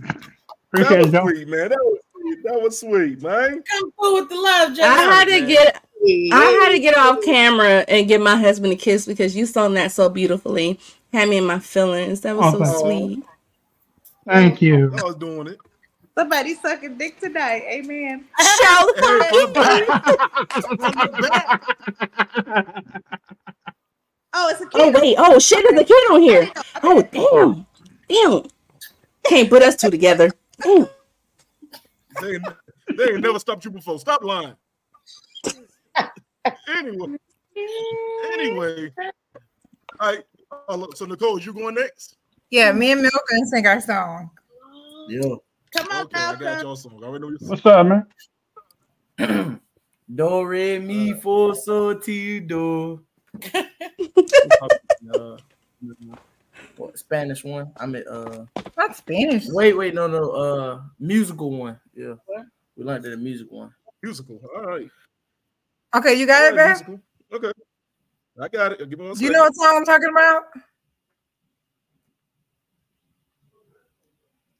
Appreciate 0.73 0.89
that 0.89 1.03
was 1.03 1.11
Joe. 1.11 1.27
sweet, 1.27 1.47
man. 1.47 1.69
That 1.69 1.79
was 1.79 1.99
sweet. 2.11 2.43
That 2.43 2.61
was 2.61 2.79
sweet, 2.79 3.21
man. 3.21 3.63
Come 3.63 3.91
through 3.91 4.13
with 4.15 4.29
the 4.29 4.35
love, 4.35 4.75
Joe. 4.75 4.83
I 4.83 5.01
had 5.01 5.25
to 5.25 5.43
oh, 5.43 5.47
get 5.47 5.83
I 6.31 6.59
had 6.63 6.71
to 6.71 6.79
get 6.79 6.97
off 6.97 7.23
camera 7.23 7.85
and 7.87 8.07
give 8.07 8.21
my 8.21 8.35
husband 8.35 8.73
a 8.73 8.75
kiss 8.75 9.05
because 9.05 9.35
you 9.35 9.45
sung 9.45 9.73
that 9.75 9.91
so 9.91 10.09
beautifully. 10.09 10.79
Had 11.13 11.29
me 11.29 11.37
in 11.37 11.45
my 11.45 11.59
feelings. 11.59 12.21
That 12.21 12.35
was 12.35 12.53
Oh, 12.53 12.57
so 12.59 12.65
thank- 12.65 12.79
sweet. 12.79 13.23
Thank 14.27 14.61
you. 14.61 14.91
I 14.97 15.03
was 15.03 15.15
doing 15.15 15.47
it. 15.47 15.57
Somebody 16.17 16.55
sucking 16.55 16.97
dick 16.97 17.19
tonight. 17.19 17.63
Amen. 17.67 18.25
Show 18.39 18.45
Oh, 24.37 24.49
it's 24.49 24.59
a 24.61 24.65
oh, 24.65 24.67
kid. 24.67 24.95
Oh 24.95 24.99
wait, 25.01 25.15
oh 25.17 25.39
shit, 25.39 25.63
there's 25.63 25.79
a 25.81 25.85
kid 25.85 26.11
on 26.11 26.21
here. 26.21 26.49
Oh 26.83 27.01
damn. 27.01 27.21
Oh. 27.23 27.65
Damn. 28.09 28.43
Can't 29.23 29.49
put 29.49 29.63
us 29.63 29.75
two 29.77 29.89
together. 29.89 30.29
Damn. 30.61 30.87
They 32.21 32.37
they 32.97 33.03
ain't 33.13 33.21
never 33.21 33.39
stopped 33.39 33.63
you 33.65 33.71
before. 33.71 33.97
Stop 33.99 34.23
lying. 34.23 34.55
Anyway, 36.67 37.17
anyway. 38.33 38.91
All 39.99 40.13
right. 40.13 40.23
uh, 40.69 40.85
so 40.95 41.05
Nicole, 41.05 41.39
you 41.39 41.53
going 41.53 41.75
next? 41.75 42.17
Yeah, 42.49 42.71
me 42.71 42.91
and 42.91 43.01
Milk 43.01 43.13
gonna 43.29 43.45
sing 43.47 43.67
our 43.67 43.81
song. 43.81 44.29
Yeah. 45.09 45.35
Come 45.75 45.87
on, 45.91 46.03
Okay, 46.03 46.19
I 46.19 46.35
got 46.35 46.61
y'all 46.61 46.75
song. 46.75 46.99
I 47.03 47.07
already 47.07 47.23
know 47.23 47.29
your 47.29 47.39
What's 47.49 47.65
up, 47.65 47.87
man? 47.87 49.59
Do 50.13 50.43
re 50.45 50.79
mi 50.79 51.13
fo 51.13 51.53
so 51.53 51.95
ti 51.95 52.39
do. 52.39 53.03
uh, 53.53 55.37
what, 56.77 56.97
Spanish 56.97 57.43
one. 57.43 57.71
I 57.77 57.85
mean, 57.85 58.03
uh, 58.07 58.45
Not 58.77 58.95
Spanish. 58.95 59.45
wait, 59.49 59.73
wait, 59.73 59.93
no, 59.95 60.07
no, 60.07 60.31
uh, 60.31 60.81
musical 60.99 61.49
one. 61.51 61.79
Yeah, 61.95 62.15
we 62.77 62.83
learned 62.83 63.03
that 63.03 63.09
the 63.09 63.17
music 63.17 63.51
one. 63.51 63.73
Musical. 64.03 64.39
All 64.55 64.63
right. 64.63 64.89
Okay, 65.95 66.13
you 66.15 66.25
got 66.27 66.43
it, 66.43 66.51
All 66.51 66.65
right, 66.65 66.77
babe? 66.77 66.87
musical. 66.87 66.99
Okay. 67.33 67.51
I 68.41 68.47
got 68.49 68.71
it. 68.73 68.89
Give 68.89 68.99
me 68.99 69.05
one 69.05 69.15
Do 69.15 69.23
you 69.23 69.31
know 69.31 69.43
what 69.43 69.55
song 69.55 69.77
I'm 69.77 69.85
talking 69.85 70.09
about? 70.09 70.43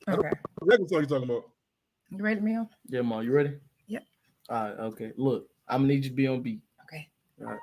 Okay. 0.08 0.30
What 0.60 0.90
song 0.90 1.02
you 1.02 1.06
talking 1.06 1.30
about? 1.30 1.50
You 2.10 2.24
ready, 2.24 2.40
Mel? 2.40 2.70
Yeah, 2.88 3.02
mom, 3.02 3.24
you 3.24 3.34
ready? 3.34 3.56
Yep. 3.88 4.04
All 4.50 4.64
right, 4.64 4.80
okay. 4.80 5.12
Look, 5.18 5.50
I'm 5.68 5.82
gonna 5.82 5.94
need 5.94 6.06
you 6.06 6.12
to 6.12 6.16
be 6.16 6.28
on 6.28 6.42
beat. 6.42 6.62
Okay. 6.84 7.10
All 7.42 7.48
right. 7.48 7.60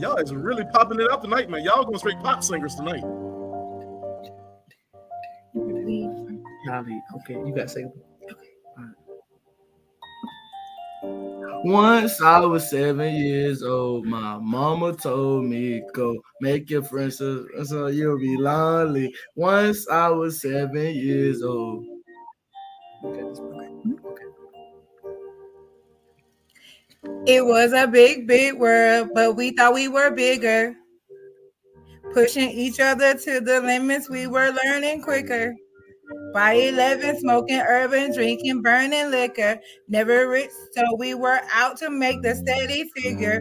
Y'all 0.00 0.16
is 0.16 0.32
really 0.32 0.64
popping 0.72 1.00
it 1.00 1.10
up 1.10 1.22
tonight, 1.22 1.50
man. 1.50 1.62
Y'all 1.64 1.84
going 1.84 1.98
straight 1.98 2.18
pop 2.20 2.42
singers 2.42 2.74
tonight. 2.76 3.04
Holly, 6.76 7.02
okay, 7.14 7.34
you 7.34 7.54
got 7.54 7.68
to 7.68 7.68
say. 7.68 7.86
Once 11.64 12.20
I 12.20 12.40
was 12.40 12.68
seven 12.68 13.14
years 13.14 13.62
old, 13.62 14.04
my 14.04 14.36
mama 14.36 14.92
told 14.92 15.46
me, 15.46 15.82
Go 15.94 16.14
make 16.42 16.68
your 16.68 16.82
friends 16.82 17.16
so, 17.16 17.46
so 17.64 17.86
you'll 17.86 18.18
be 18.18 18.36
lonely. 18.36 19.14
Once 19.36 19.88
I 19.88 20.10
was 20.10 20.42
seven 20.42 20.94
years 20.94 21.42
old. 21.42 21.86
It 27.26 27.44
was 27.44 27.72
a 27.72 27.86
big, 27.86 28.26
big 28.26 28.54
world, 28.54 29.10
but 29.14 29.34
we 29.34 29.52
thought 29.52 29.72
we 29.72 29.88
were 29.88 30.10
bigger. 30.10 30.76
Pushing 32.12 32.50
each 32.50 32.80
other 32.80 33.14
to 33.14 33.40
the 33.40 33.62
limits, 33.62 34.10
we 34.10 34.26
were 34.26 34.50
learning 34.50 35.02
quicker. 35.02 35.54
By 36.32 36.52
11, 36.54 37.18
smoking 37.20 37.58
urban, 37.60 38.12
drinking, 38.12 38.62
burning 38.62 39.10
liquor. 39.10 39.60
Never 39.88 40.28
rich, 40.28 40.50
so 40.72 40.82
we 40.98 41.14
were 41.14 41.40
out 41.52 41.76
to 41.78 41.90
make 41.90 42.22
the 42.22 42.34
steady 42.34 42.90
figure. 42.96 43.40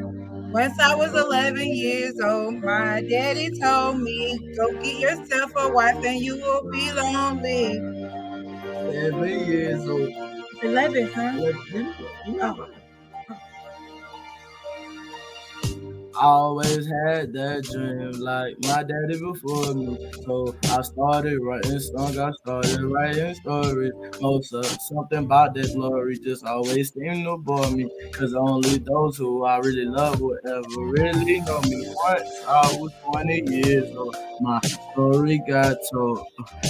Once 0.51 0.79
I 0.79 0.95
was 0.95 1.13
11 1.13 1.67
years 1.75 2.19
old, 2.23 2.55
my 2.63 3.01
daddy 3.09 3.49
told 3.61 3.99
me, 3.99 4.39
Go 4.57 4.71
get 4.81 4.99
yourself 4.99 5.51
a 5.57 5.69
wife 5.69 6.03
and 6.05 6.19
you 6.19 6.35
will 6.37 6.69
be 6.71 6.91
lonely. 6.93 7.77
11 7.77 9.45
years 9.47 9.87
old. 9.87 10.09
11, 10.63 11.07
huh? 11.13 11.33
11. 11.37 11.93
Oh. 12.41 12.67
I 16.17 16.25
always 16.27 16.85
had 16.87 17.33
that 17.33 17.67
dream 17.71 18.19
like 18.19 18.55
my 18.59 18.83
daddy 18.83 19.17
before 19.19 19.73
me. 19.73 19.97
So 20.25 20.55
I 20.69 20.81
started 20.81 21.39
writing 21.41 21.79
songs, 21.79 22.17
I 22.17 22.31
started 22.31 22.79
writing 22.83 23.33
stories. 23.35 23.93
Most 24.21 24.53
of 24.53 24.65
something 24.79 25.19
about 25.19 25.53
that 25.55 25.73
glory 25.73 26.17
just 26.19 26.45
always 26.45 26.93
seemed 26.93 27.25
to 27.25 27.37
bore 27.37 27.69
me. 27.69 27.89
Cause 28.13 28.33
only 28.33 28.79
those 28.79 29.17
who 29.17 29.43
I 29.43 29.57
really 29.57 29.85
love 29.85 30.19
will 30.21 30.37
ever 30.45 30.87
really 30.87 31.41
know 31.41 31.61
me. 31.61 31.83
Once 32.03 32.23
I 32.47 32.67
was 32.71 32.91
20 33.11 33.41
years 33.45 33.91
old, 33.95 34.15
my 34.39 34.59
story 34.61 35.39
got 35.39 35.77
told. 35.93 36.25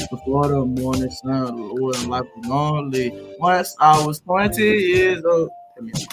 Before 0.09 0.47
the 0.49 0.65
morning 0.65 1.09
sun, 1.11 1.69
Lord, 1.69 2.01
life 2.07 2.25
was 2.35 2.45
lonely. 2.47 3.13
Once 3.39 3.75
I 3.79 4.05
was 4.05 4.19
20 4.21 4.63
years 4.63 5.23
old. 5.25 5.49
I 5.77 5.81
mean, 5.81 6.07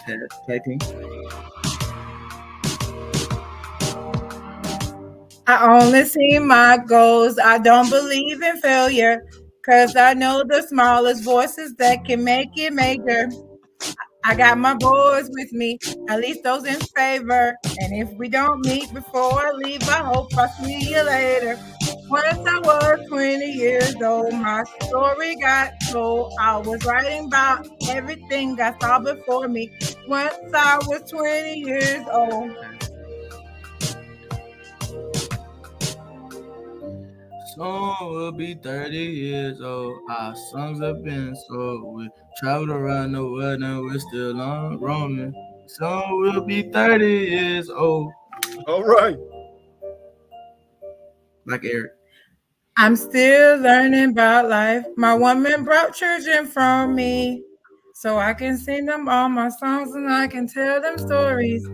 I 5.52 5.82
only 5.82 6.06
see 6.06 6.38
my 6.38 6.78
goals. 6.78 7.38
I 7.38 7.58
don't 7.58 7.90
believe 7.90 8.40
in 8.40 8.56
failure. 8.62 9.22
Cause 9.66 9.94
I 9.96 10.14
know 10.14 10.42
the 10.48 10.62
smallest 10.62 11.22
voices 11.24 11.74
that 11.74 12.06
can 12.06 12.24
make 12.24 12.48
it 12.56 12.72
major. 12.72 13.28
I 14.24 14.34
got 14.34 14.56
my 14.56 14.74
boys 14.74 15.28
with 15.30 15.52
me, 15.52 15.78
at 16.08 16.20
least 16.20 16.42
those 16.42 16.64
in 16.64 16.80
favor. 16.96 17.54
And 17.80 17.92
if 17.94 18.08
we 18.16 18.30
don't 18.30 18.64
meet 18.64 18.94
before 18.94 19.46
I 19.46 19.50
leave, 19.52 19.86
I 19.90 20.02
hope 20.02 20.34
I 20.38 20.48
see 20.48 20.90
you 20.90 21.02
later. 21.02 21.58
Once 22.08 22.38
I 22.48 22.60
was 22.60 23.06
20 23.08 23.44
years 23.52 23.94
old, 24.02 24.32
my 24.32 24.64
story 24.84 25.36
got 25.36 25.72
told. 25.90 26.32
I 26.40 26.56
was 26.56 26.82
writing 26.86 27.26
about 27.26 27.68
everything 27.90 28.58
I 28.58 28.74
saw 28.80 29.00
before 29.00 29.48
me. 29.48 29.70
Once 30.08 30.34
I 30.54 30.78
was 30.86 31.02
20 31.10 31.58
years 31.58 32.06
old. 32.10 32.52
Soon 37.54 37.94
we'll 38.00 38.32
be 38.32 38.54
30 38.54 38.96
years 38.96 39.60
old. 39.60 39.98
Our 40.08 40.34
songs 40.34 40.80
have 40.80 41.04
been 41.04 41.36
sold. 41.48 41.96
We 41.96 42.08
traveled 42.38 42.70
around 42.70 43.12
the 43.12 43.26
world 43.26 43.62
and 43.62 43.82
we're 43.82 43.98
still 43.98 44.40
on 44.40 44.80
roaming. 44.80 45.34
Soon 45.66 46.02
we'll 46.20 46.40
be 46.40 46.62
30 46.62 47.06
years 47.06 47.68
old. 47.68 48.10
All 48.66 48.82
right. 48.84 49.18
Like 51.44 51.64
Eric. 51.66 51.92
I'm 52.78 52.96
still 52.96 53.58
learning 53.58 54.12
about 54.12 54.48
life. 54.48 54.86
My 54.96 55.14
woman 55.14 55.62
brought 55.62 55.94
children 55.94 56.46
from 56.46 56.94
me. 56.94 57.42
So 57.94 58.16
I 58.16 58.32
can 58.32 58.56
sing 58.56 58.86
them 58.86 59.10
all 59.10 59.28
my 59.28 59.50
songs 59.50 59.94
and 59.94 60.10
I 60.10 60.26
can 60.26 60.48
tell 60.48 60.80
them 60.80 60.96
stories. 60.96 61.68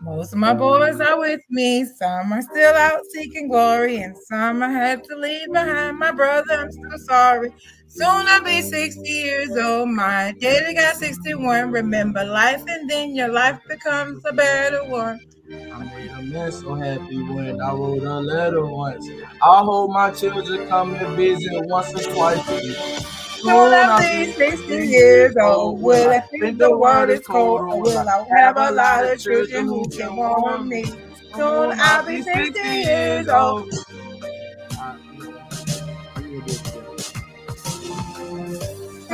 Most 0.00 0.32
of 0.34 0.38
my 0.38 0.52
boys 0.52 1.00
are 1.00 1.18
with 1.18 1.40
me. 1.48 1.84
Some 1.84 2.32
are 2.32 2.42
still 2.42 2.74
out 2.74 3.00
seeking 3.12 3.48
glory, 3.48 3.98
and 4.02 4.16
some 4.28 4.62
I 4.62 4.68
had 4.68 5.02
to 5.04 5.16
leave 5.16 5.50
behind. 5.52 5.98
My 5.98 6.12
brother, 6.12 6.52
I'm 6.52 6.70
so 6.70 6.96
sorry. 6.98 7.50
Soon 7.88 8.26
I'll 8.28 8.44
be 8.44 8.60
60 8.60 9.00
years 9.08 9.56
old. 9.56 9.88
My 9.88 10.34
daddy 10.38 10.74
got 10.74 10.96
61. 10.96 11.70
Remember 11.70 12.24
life, 12.24 12.62
and 12.68 12.90
then 12.90 13.14
your 13.14 13.28
life 13.28 13.58
becomes 13.68 14.22
a 14.26 14.34
better 14.34 14.84
one. 14.84 15.18
I 15.52 15.84
made 15.84 16.10
a 16.10 16.22
man 16.22 16.50
so 16.50 16.74
happy 16.74 17.22
when 17.22 17.60
I 17.60 17.72
wrote 17.72 18.02
a 18.02 18.20
letter 18.20 18.66
once. 18.66 19.06
I 19.42 19.62
hope 19.62 19.90
my 19.90 20.10
children 20.10 20.66
come 20.68 20.94
and 20.94 21.16
visit 21.16 21.52
once 21.66 21.94
or 21.94 22.12
twice 22.12 22.48
a 22.48 22.64
year. 22.64 22.74
Soon 23.42 23.72
I'll 23.74 23.98
be 24.00 24.32
60 24.32 24.66
years 24.86 25.36
old. 25.36 25.80
Will 25.80 26.10
I 26.10 26.20
think 26.20 26.58
the 26.58 26.76
world 26.76 27.10
is 27.10 27.24
cold? 27.26 27.60
Or 27.60 27.80
will 27.80 27.98
I 27.98 28.26
have 28.36 28.56
a 28.56 28.72
lot 28.72 29.04
of 29.04 29.20
children 29.20 29.66
who 29.66 29.88
can 29.88 30.16
warm 30.16 30.68
me? 30.68 30.84
Soon 31.34 31.74
I'll 31.78 32.04
be 32.04 32.22
60 32.22 32.58
years 32.60 33.28
old. 33.28 33.70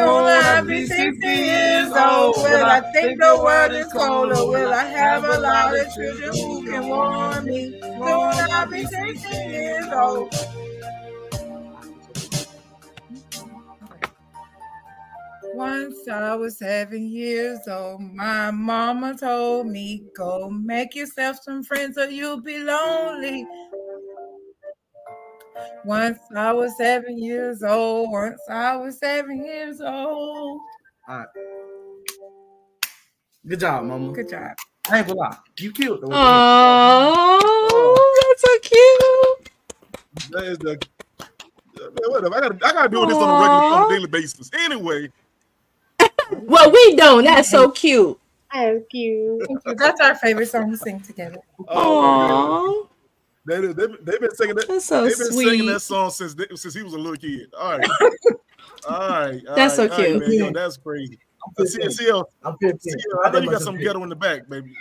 Soon 0.02 0.24
I'll 0.26 0.64
be 0.64 0.84
60 0.84 1.26
years 1.26 1.92
old. 1.92 2.36
Will 2.36 2.64
I 2.64 2.80
think 2.92 3.20
the 3.20 3.36
world 3.40 3.72
is 3.72 3.86
cold? 3.92 4.32
Or 4.32 4.50
will 4.50 4.72
I 4.72 4.84
have 4.84 5.24
a 5.24 5.38
lot 5.38 5.78
of 5.78 5.94
children 5.94 6.32
who 6.32 6.64
can 6.66 6.88
warm 6.88 7.44
me? 7.44 7.80
Soon 7.80 8.02
I'll 8.02 8.66
be 8.68 8.84
60 8.84 9.28
years 9.36 9.86
old. 9.92 10.34
Once 15.54 16.08
I 16.08 16.34
was 16.34 16.58
seven 16.58 17.08
years 17.08 17.60
old, 17.68 18.00
my 18.00 18.50
mama 18.50 19.14
told 19.16 19.68
me, 19.68 20.02
Go 20.16 20.50
make 20.50 20.96
yourself 20.96 21.38
some 21.42 21.62
friends 21.62 21.96
or 21.96 22.10
you'll 22.10 22.40
be 22.40 22.58
lonely. 22.58 23.46
Once 25.84 26.18
I 26.34 26.52
was 26.52 26.76
seven 26.76 27.18
years 27.18 27.62
old, 27.62 28.10
once 28.10 28.40
I 28.48 28.76
was 28.76 28.98
seven 28.98 29.44
years 29.44 29.80
old. 29.80 30.60
All 31.08 31.18
right. 31.18 31.26
Good 33.46 33.60
job, 33.60 33.84
mama. 33.84 34.12
Good 34.12 34.28
job. 34.28 34.52
I 34.88 34.98
ain't 34.98 35.06
gonna 35.06 35.18
lie. 35.18 35.36
You 35.58 35.72
killed 35.72 36.00
the 36.00 36.08
Oh, 36.10 37.38
that's 38.28 38.42
so 38.42 38.58
cute. 38.60 39.50
That 40.30 40.44
is 40.44 40.58
the. 40.58 40.78
Man, 41.78 41.90
whatever. 42.10 42.36
I 42.36 42.40
gotta, 42.40 42.66
I 42.66 42.72
gotta 42.72 42.88
do 42.88 43.06
this 43.06 43.16
on 43.16 43.30
a 43.30 43.40
regular, 43.40 43.64
on 43.74 43.84
a 43.84 43.88
daily 43.88 44.06
basis. 44.06 44.50
Anyway, 44.54 45.08
Well, 46.30 46.70
we 46.70 46.96
don't. 46.96 47.24
That's 47.24 47.50
so 47.50 47.70
cute. 47.70 48.18
That's 48.52 48.84
cute. 48.90 49.42
That's 49.76 50.00
our 50.00 50.14
favorite 50.16 50.48
song 50.48 50.70
to 50.70 50.76
sing 50.76 51.00
together. 51.00 51.38
Oh, 51.68 52.88
they, 53.44 53.60
they, 53.60 53.72
they've 53.72 54.20
been 54.20 54.34
singing 54.34 54.54
that. 54.56 54.68
That's 54.68 54.84
so 54.84 55.04
they've 55.04 55.18
been 55.18 55.32
singing 55.32 55.66
that 55.66 55.80
song 55.80 56.10
since 56.10 56.34
they, 56.34 56.46
since 56.54 56.74
he 56.74 56.82
was 56.82 56.94
a 56.94 56.98
little 56.98 57.16
kid. 57.16 57.52
All 57.58 57.78
right, 57.78 57.88
all 58.88 58.98
right. 58.98 59.46
all 59.48 59.54
That's 59.56 59.76
so 59.76 59.82
right, 59.82 59.92
all 59.92 59.98
right, 59.98 60.08
cute. 60.08 60.20
man. 60.20 60.32
Yo, 60.32 60.52
that's 60.52 60.76
crazy. 60.76 61.18
See, 61.66 61.90
see, 61.90 62.10
uh, 62.10 62.22
I'm 62.44 62.56
15. 62.58 62.78
see, 62.80 62.98
uh, 63.14 63.26
I 63.26 63.30
know 63.32 63.40
you 63.40 63.50
got 63.50 63.62
some 63.62 63.76
ghetto 63.76 64.02
in 64.04 64.08
the 64.08 64.16
back, 64.16 64.48
baby. 64.48 64.72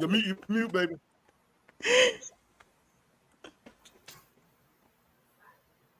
You 0.00 0.08
mute, 0.08 0.24
you 0.24 0.36
mute, 0.48 0.72
baby. 0.72 0.94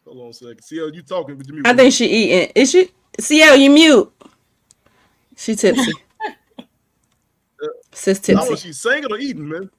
Hold 0.06 0.20
on 0.20 0.28
a 0.31 0.32
second. 0.32 0.62
CL, 0.62 0.94
you 0.94 1.02
talking, 1.02 1.36
but 1.36 1.47
you 1.47 1.55
mute. 1.55 1.66
I 1.66 1.74
think 1.74 1.93
she 1.93 2.06
eating. 2.06 2.52
Is 2.55 2.70
she? 2.70 2.90
CL, 3.20 3.56
you 3.56 3.70
mute. 3.70 4.12
She 5.36 5.55
tipsy. 5.55 5.93
Sis 7.93 8.19
I 8.28 8.32
don't 8.32 8.47
know 8.47 8.52
if 8.52 8.60
she's 8.60 8.81
singing 8.81 9.12
or 9.12 9.19
eating, 9.19 9.48
man. 9.48 9.70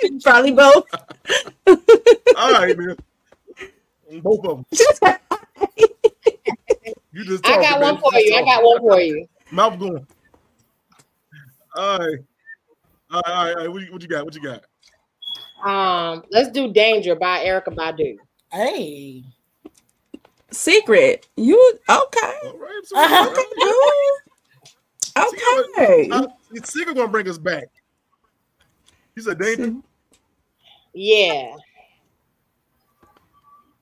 Probably 0.22 0.52
both. 0.52 0.84
All 2.36 2.52
right, 2.52 2.76
man. 2.76 2.96
Both 4.22 4.44
of 4.44 4.56
them. 4.56 4.66
you 7.12 7.24
just 7.24 7.46
I 7.46 7.56
got 7.56 7.80
talking, 7.80 7.82
one 7.82 7.98
for 7.98 8.18
you. 8.18 8.34
I 8.34 8.42
got 8.42 8.62
one 8.62 8.80
for 8.80 9.00
you. 9.00 9.26
Mouth 9.50 9.78
going. 9.78 10.06
All 11.74 11.98
right. 11.98 12.18
All 13.10 13.22
right, 13.24 13.34
all 13.34 13.44
right, 13.44 13.54
all 13.54 13.62
right. 13.62 13.72
What, 13.72 13.82
you, 13.82 13.92
what 13.92 14.02
you 14.02 14.08
got? 14.08 14.24
What 14.24 14.34
you 14.34 14.42
got? 14.42 14.64
Um, 15.64 16.22
let's 16.30 16.50
do 16.50 16.72
"Danger" 16.72 17.14
by 17.14 17.44
Erykah 17.44 17.74
Badu. 17.74 18.16
Hey. 18.52 19.24
Secret. 20.50 21.26
You 21.36 21.78
okay? 21.88 22.38
All 22.44 22.58
right. 22.58 22.80
So, 22.84 22.96
Okay, 25.18 25.38
Okay. 25.80 26.08
Uh, 26.10 26.26
it's 26.52 26.72
Secret 26.72 26.96
gonna 26.96 27.08
bring 27.08 27.28
us 27.28 27.38
back. 27.38 27.68
You 29.16 29.22
said 29.22 29.38
danger. 29.38 29.74
Yeah, 30.94 31.54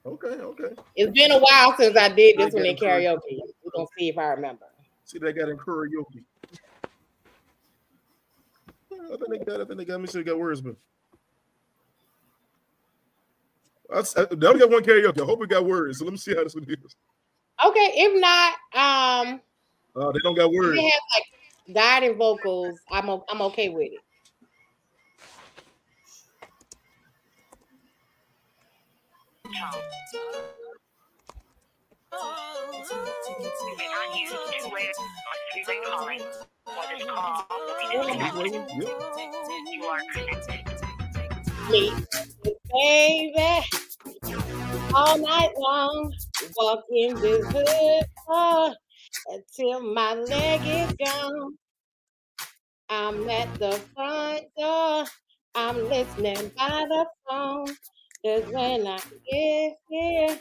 Okay, 0.07 0.28
okay. 0.28 0.70
it's 0.95 1.11
been 1.11 1.33
a 1.33 1.39
while 1.39 1.74
since 1.77 1.97
I 1.97 2.09
did 2.09 2.39
this 2.39 2.55
one 2.55 2.65
in 2.65 2.77
karaoke. 2.77 3.41
We're 3.65 3.73
gonna 3.74 3.87
see 3.99 4.09
if 4.09 4.16
I 4.16 4.28
remember. 4.28 4.66
See, 5.05 5.19
they 5.19 5.33
got 5.33 5.49
in 5.49 5.57
karaoke. 5.57 6.23
I 8.93 9.16
think 9.16 9.31
they 9.31 9.39
got. 9.39 9.61
I 9.61 9.65
think 9.65 9.78
they 9.78 9.85
got. 9.85 9.95
Let 9.95 10.01
me 10.03 10.07
see. 10.07 10.19
They 10.19 10.24
got 10.24 10.39
words, 10.39 10.61
but 10.61 10.77
I, 13.93 14.27
only 14.31 14.61
got 14.61 14.70
one 14.70 14.85
karaoke. 14.85 15.20
I 15.20 15.24
hope 15.24 15.43
it 15.43 15.51
got 15.51 15.65
words. 15.65 15.99
So 15.99 16.05
let 16.05 16.12
me 16.12 16.19
see 16.19 16.37
how 16.37 16.45
this 16.45 16.55
one 16.55 16.65
is. 16.69 16.97
Okay, 17.65 17.91
if 17.95 18.20
not, 18.20 18.53
um, 19.27 19.41
Uh, 19.97 20.12
they 20.12 20.20
don't 20.23 20.37
got 20.37 20.53
words. 20.53 20.77
they 20.77 20.85
have 20.85 21.01
like 21.16 21.74
guiding 21.74 22.16
vocals. 22.16 22.78
I'm 22.93 23.09
I'm 23.28 23.43
okay 23.43 23.70
with 23.70 23.93
it. 23.93 24.01
Baby, 42.73 43.65
all 44.95 45.19
night 45.19 45.51
long, 45.59 46.12
walking 46.57 47.15
this 47.16 47.47
hood 47.53 48.74
until 49.28 49.95
my 49.95 50.15
leg 50.15 50.61
is 50.65 50.95
gone. 51.05 51.57
I'm 52.89 53.28
at 53.31 53.55
the 53.59 53.81
front 53.95 54.45
door. 54.59 55.05
I'm 55.55 55.89
listening 55.89 56.53
by 56.57 56.87
the 56.89 57.07
phone. 57.28 57.66
Cause 58.27 58.43
when 58.51 58.89
I 58.89 58.98
get 59.31 59.77
here 59.89 60.40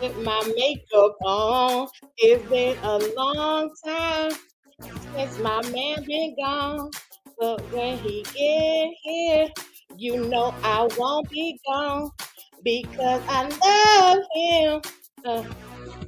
with 0.00 0.24
my 0.24 0.52
makeup 0.56 1.16
on, 1.24 1.86
it's 2.18 2.50
been 2.50 2.76
a 2.82 2.98
long 3.16 3.70
time 3.84 4.32
since 5.14 5.38
my 5.38 5.62
man 5.70 6.04
been 6.04 6.34
gone. 6.36 6.90
But 7.38 7.62
when 7.72 7.98
he 7.98 8.24
get 8.24 8.90
here, 9.04 9.48
you 9.96 10.28
know 10.28 10.52
I 10.64 10.88
won't 10.98 11.30
be 11.30 11.60
gone 11.64 12.10
because 12.64 13.22
I 13.28 13.44
love 13.62 14.24
him. 14.34 14.92
Uh, 15.24 15.44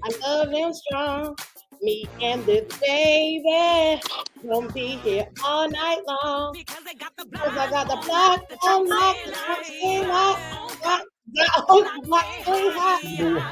I 0.02 0.26
love 0.26 0.50
him 0.50 0.72
strong. 0.72 1.36
Me 1.82 2.08
and 2.20 2.44
this 2.44 2.64
baby 2.78 4.00
gonna 4.46 4.72
be 4.72 4.96
here 4.96 5.28
all 5.44 5.70
night 5.70 6.00
long. 6.06 6.54
Cause 6.66 6.82
I 6.86 6.94
got 6.94 7.16
the 7.16 7.24
block 7.26 7.46
on 7.56 7.70
lock, 7.70 8.48
the 8.48 8.56
block 8.56 9.64
stay 9.64 10.06
lock, 10.06 10.38
lock, 10.84 11.04
lock, 11.34 11.70
on 11.70 11.84
the 11.84 12.06
block 12.06 12.24
hot, 12.44 13.04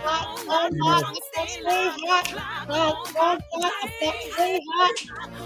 lock 0.07 0.49
on 0.49 0.73
block 0.79 1.15
stay 1.33 1.91
hot, 2.07 2.69
lock 2.69 3.15
on 3.17 3.17
lock, 3.17 3.43
the 3.53 3.61
block 3.61 4.15
stay 4.33 4.61
hot, 4.73 4.97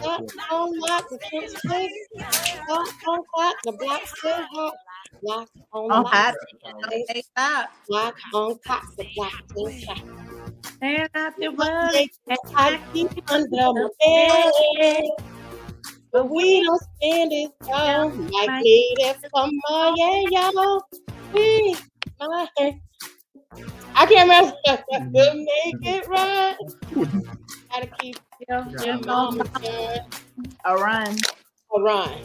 lock 0.03 0.53
on 0.53 0.81
lock, 0.81 1.09
the 1.11 1.19
block 1.19 1.49
stay 1.59 1.91
lock 2.69 2.89
on 3.07 3.23
lock, 3.29 3.55
the 3.65 3.73
stay 4.17 4.45
hot. 4.53 4.75
Lock 5.23 5.49
on 5.73 5.93
On 5.93 6.03
lock, 6.03 6.13
hot, 6.13 6.35
the 6.63 7.05
stay 7.09 7.23
hot. 7.37 7.71
Lock 7.89 8.17
on 8.33 8.59
cock, 8.67 8.85
the 8.97 9.07
block 9.15 9.33
stay 9.51 9.85
hot. 9.87 10.20
And 10.83 11.09
I 11.15 11.31
feel 11.33 11.55
One 11.55 11.93
day 11.93 12.09
I 12.55 12.81
keep 12.93 13.31
under 13.31 13.49
my 13.51 13.89
bed, 14.79 15.05
but 16.13 16.31
we 16.31 16.63
don't 16.63 16.83
spend 16.97 17.33
it 17.33 17.51
all 17.73 18.09
like 18.09 18.65
ladies. 18.65 19.17
Come 19.35 19.51
on, 19.69 19.97
yeah, 19.97 20.51
y'all. 20.51 20.83
We 21.35 21.77
might. 22.19 22.81
I 23.95 24.07
can't 24.07 24.29
remember 24.29 24.53
to 24.67 24.85
mm-hmm. 24.93 25.39
make 25.39 25.95
it 25.95 26.09
right. 26.09 26.57
Gotta 27.71 27.87
keep 27.99 28.17
your, 28.49 28.67
your 28.85 28.99
mama 29.01 29.45
done. 29.45 29.99
a 30.65 30.75
run. 30.77 31.17
A 31.77 31.81
run. 31.81 32.19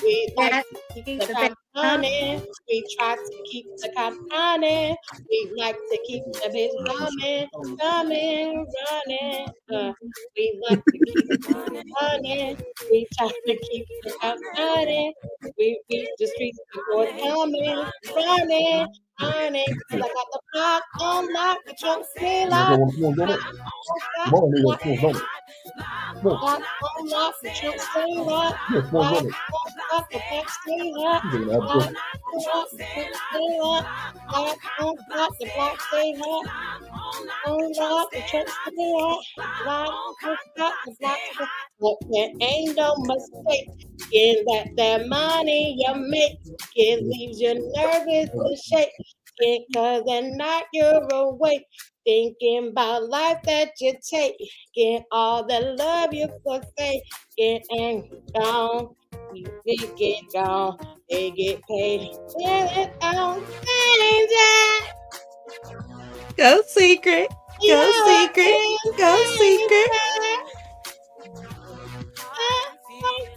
We 0.00 0.32
like 0.36 0.64
to 0.94 1.02
keep 1.02 1.20
the 1.20 1.26
cop 1.34 1.52
running. 1.76 2.42
We 2.68 2.84
try 2.98 3.16
to 3.16 3.44
keep 3.50 3.66
the 3.82 3.92
cop 3.96 4.14
running. 4.30 4.96
We 5.30 5.52
like 5.58 5.76
to 5.76 5.98
keep 6.06 6.22
the 6.24 6.48
bitch 6.54 6.72
coming, 6.86 7.48
coming, 7.80 8.66
running. 8.90 9.48
Uh, 9.74 9.92
we 10.36 10.60
like 10.68 10.78
to 10.92 10.98
keep 11.04 11.20
the 11.28 11.38
cop 11.46 11.72
running. 12.00 12.56
We 12.90 13.06
try 13.18 13.28
to 13.28 13.58
keep 13.70 13.86
the 14.04 14.14
cop 14.20 14.38
running. 14.58 15.12
We 15.58 15.80
beat 15.88 16.08
the 16.18 16.26
streets 16.28 16.58
before 16.74 17.06
coming, 17.18 17.84
running, 18.16 18.86
running. 19.20 19.66
'Cause 19.90 20.00
I 20.02 20.08
got 20.14 20.26
the 20.32 20.40
block 20.52 20.82
on 21.00 21.32
lock, 21.32 21.58
the 21.66 21.74
trunk 21.74 22.06
still 22.16 22.48
locked. 22.50 22.82
Lock 26.32 26.62
on 26.98 27.08
lock, 27.08 27.34
the 27.42 27.50
trunk 27.50 27.80
still 27.80 28.24
locked. 28.26 28.58
Lock 28.94 29.12
on 29.14 29.22
lock, 29.76 29.81
the 29.90 29.98
the 30.12 30.18
the 30.20 30.42
stay 30.48 30.92
the 30.92 31.46
on 31.68 31.94
the 32.32 32.66
stay 32.72 33.06
there 42.10 42.30
ain't 42.40 42.76
no 42.76 42.94
mistake 42.98 43.68
in 44.12 44.36
that 44.46 44.68
that 44.76 45.08
money 45.08 45.76
you 45.78 45.94
make. 46.10 46.38
It 46.74 47.02
leaves 47.02 47.40
you 47.40 47.54
nervous 47.76 48.30
to 48.30 48.56
shake. 48.68 48.90
It 49.44 49.64
cause 49.74 50.04
at 50.08 50.24
night 50.36 50.66
you're 50.72 51.02
awake. 51.12 51.66
Thinking 52.04 52.68
about 52.68 53.08
life 53.08 53.38
that 53.42 53.72
you 53.80 53.94
take. 54.08 54.36
Get 54.72 55.02
all 55.10 55.44
the 55.44 55.74
love 55.76 56.14
you 56.14 56.28
forsake. 56.44 57.02
Get 57.36 57.62
and 57.70 58.04
gone. 58.36 58.94
You 59.34 59.46
they 59.66 59.76
get 59.96 60.32
gone. 60.32 60.78
They 61.10 61.32
get 61.32 61.60
paid. 61.68 62.10
It 62.36 62.92
on 63.02 63.40
danger. 63.40 64.62
Go 66.36 66.62
secret. 66.68 67.28
Go 67.66 67.92
secret. 68.06 68.96
Go 68.96 69.24
secret. 69.38 70.01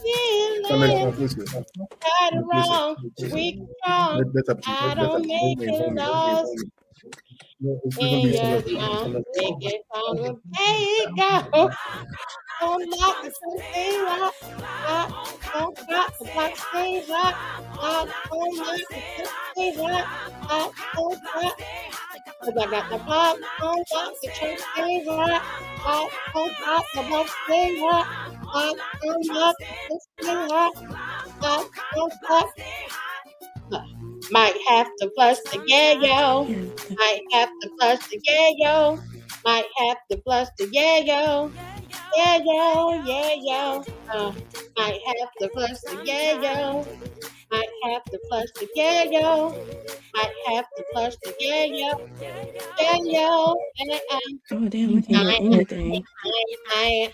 feelings. 0.06 1.06
Right 2.04 2.34
or 2.34 2.44
wrong, 2.46 2.96
weak 3.32 3.60
or. 3.88 4.26
I 4.68 4.96
don't 4.96 5.28
make 5.28 5.60
you 5.60 5.96
lost. 5.96 6.56
In 8.00 8.32
your 8.34 8.62
arms, 8.82 9.26
make 9.36 9.58
it 9.62 9.82
from 9.92 10.18
the 10.18 10.40
day 10.54 11.06
go. 11.16 11.70
I'm 12.62 12.90
not 12.90 13.24
the 13.24 13.32
same 13.74 14.06
rock. 14.06 14.36
I'm 15.54 15.74
not 15.90 16.14
the 16.20 16.56
same 16.74 17.10
rock. 17.10 17.36
I'm 17.80 18.08
not 18.08 18.80
the 18.90 19.30
same 19.56 19.80
rock. 19.80 20.08
I'm 20.50 20.70
not 21.36 21.60
Cause 22.44 22.54
I 22.58 22.70
got 22.70 22.90
the 22.92 22.98
pop, 23.00 23.38
I'm 23.62 23.84
not 23.92 24.14
the 24.22 24.30
same. 24.36 24.58
favorite. 24.76 25.42
I'm 25.86 26.10
not 26.62 26.86
the 26.94 27.04
most 27.04 27.34
favorite 27.48 28.06
rock. 28.56 28.78
Rock, 28.78 28.78
don't 29.04 29.26
knock 29.28 29.56
the 29.90 30.00
thing 30.22 30.50
rock. 30.50 30.74
Rock, 31.42 31.72
don't 31.96 32.14
rock. 32.30 32.50
Might 34.32 34.58
have 34.68 34.88
to 35.00 35.12
flush 35.16 35.38
the 35.52 35.60
yayo. 35.72 36.48
Might 36.98 37.22
have 37.34 37.50
to 37.62 37.70
flush 37.78 38.00
the 38.10 38.20
yayo. 38.30 39.00
Might 39.44 39.68
have 39.78 39.98
to 40.12 40.22
flush 40.24 40.48
the 40.58 40.66
yayo. 40.66 41.52
Yayo, 42.18 43.06
yayo. 43.06 43.86
Uh, 44.14 44.32
might 44.78 45.00
have 45.06 45.30
to 45.40 45.50
flush 45.50 45.80
the 45.88 45.96
yayo. 46.10 46.86
Might 47.52 47.70
have 47.84 48.04
to 48.06 48.20
flush 48.30 48.50
the 48.60 48.68
yayo. 48.78 49.56
Might 50.14 50.34
have 50.48 50.66
to 50.78 50.84
flush 50.94 51.16
the 51.24 51.34
yayo. 51.42 51.92
Yayo. 52.80 53.56
Oh 54.52 54.68
damn, 54.70 54.98
I 54.98 55.02
can't 55.02 55.30
anything. 55.40 56.04
I, 56.26 56.26
I, 56.26 56.58
I, 56.70 57.14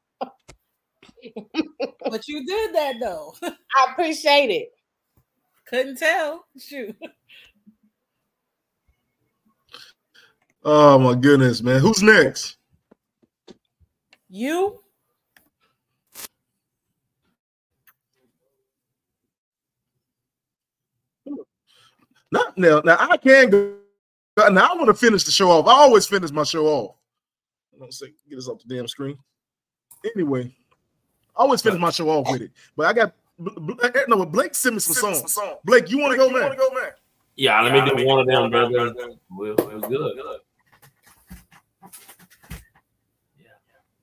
But 2.09 2.27
you 2.27 2.45
did 2.45 2.75
that 2.75 2.95
though. 2.99 3.33
I 3.43 3.91
appreciate 3.91 4.49
it. 4.49 4.69
Couldn't 5.67 5.97
tell. 5.97 6.45
Shoot. 6.59 6.95
Oh 10.63 10.99
my 10.99 11.15
goodness, 11.15 11.61
man. 11.61 11.79
Who's 11.79 12.03
next? 12.03 12.57
You? 14.29 14.79
Not 22.31 22.57
now. 22.57 22.81
Now 22.85 22.97
I 22.99 23.17
can 23.17 23.49
go. 23.49 23.75
Now 24.37 24.69
I 24.71 24.75
want 24.75 24.87
to 24.87 24.93
finish 24.93 25.23
the 25.23 25.31
show 25.31 25.51
off. 25.51 25.67
I 25.67 25.71
always 25.71 26.07
finish 26.07 26.31
my 26.31 26.43
show 26.43 26.65
off. 26.67 26.95
Don't 27.77 27.93
say 27.93 28.13
get 28.29 28.37
us 28.37 28.47
off 28.47 28.61
the 28.65 28.75
damn 28.75 28.87
screen. 28.87 29.17
Anyway, 30.15 30.55
I 31.41 31.43
always 31.43 31.63
finish 31.63 31.79
my 31.79 31.89
show 31.89 32.07
off 32.07 32.31
with 32.31 32.43
it. 32.43 32.51
But 32.77 32.85
I 32.85 32.93
got 32.93 33.13
Bl- 33.39 33.59
Bl- 33.59 33.83
eh, 33.83 33.89
no 34.07 34.23
Blake 34.27 34.53
sent 34.53 34.75
me 34.75 34.79
some 34.79 34.93
songs. 34.93 35.35
Blake, 35.65 35.89
you 35.89 35.97
want 35.97 36.11
to 36.11 36.17
go, 36.17 36.29
man? 36.29 36.51
Yeah, 37.35 37.61
let 37.63 37.73
me 37.73 37.79
do 37.97 38.05
one 38.05 38.19
of 38.19 38.27
them, 38.27 38.51
brother. 38.51 38.93
We're, 39.31 39.55
we're 39.55 39.79
good. 39.79 40.17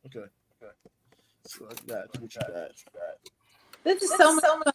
Okay. 0.07 0.19
Okay. 0.19 0.73
So 1.47 1.67
I 1.71 1.75
got 1.87 2.21
what 2.21 2.35
you 2.35 2.41
got. 2.41 2.71
This 3.85 4.03
is 4.03 4.11
so 4.17 4.35
much. 4.35 4.75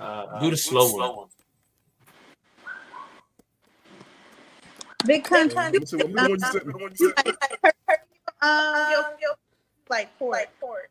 Uh, 0.00 0.40
do 0.40 0.50
the 0.50 0.56
slow 0.56 0.92
one. 1.14 1.28
Big 5.06 5.22
country. 5.22 5.54
Let 5.54 5.72
me 5.72 5.86
see 5.86 5.96
what- 5.98 6.10
let 6.10 6.30
me 6.32 6.38
see 6.40 6.58
what 6.58 6.98
you 6.98 7.14
sent 7.16 7.36
me. 7.36 7.42
Um, 8.42 8.90
like 9.88 10.16
port. 10.18 10.48
port. 10.60 10.90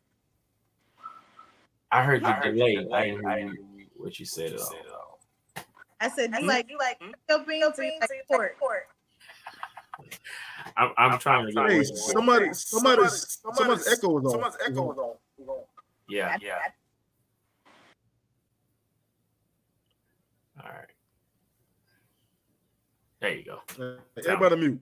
I 1.90 2.02
heard 2.02 2.22
you 2.22 2.52
delayed. 2.52 2.88
I 2.92 3.04
didn't 3.06 3.28
hear 3.28 3.38
you- 3.38 3.86
what 3.96 4.18
you 4.18 4.26
said 4.26 4.52
at 4.52 4.60
all. 4.60 5.20
I 6.00 6.10
said 6.10 6.34
you 6.38 6.46
like 6.46 6.66
hmm? 6.66 6.72
you 6.72 6.78
like 6.78 6.98
your 7.28 7.38
beans 7.44 7.78
or 7.78 7.84
like 7.84 8.26
port. 8.28 8.58
port. 8.58 8.88
I'm, 10.76 10.90
I'm 10.98 11.18
trying 11.18 11.46
to 11.46 11.52
get 11.52 11.66
Hey, 11.66 11.76
away. 11.76 11.84
somebody, 11.84 12.52
somebody's, 12.52 13.38
somebody's 13.54 13.86
echo 13.86 14.18
is 14.18 14.24
on. 14.24 14.30
Someone's 14.30 14.56
echo 14.66 14.92
is 14.92 14.98
on. 14.98 15.14
Yeah, 16.08 16.36
yeah. 16.42 16.58
All 20.62 20.70
right. 20.70 20.90
There 23.20 23.34
you 23.34 23.44
go. 23.44 23.98
Everybody 24.18 24.56
mute. 24.56 24.80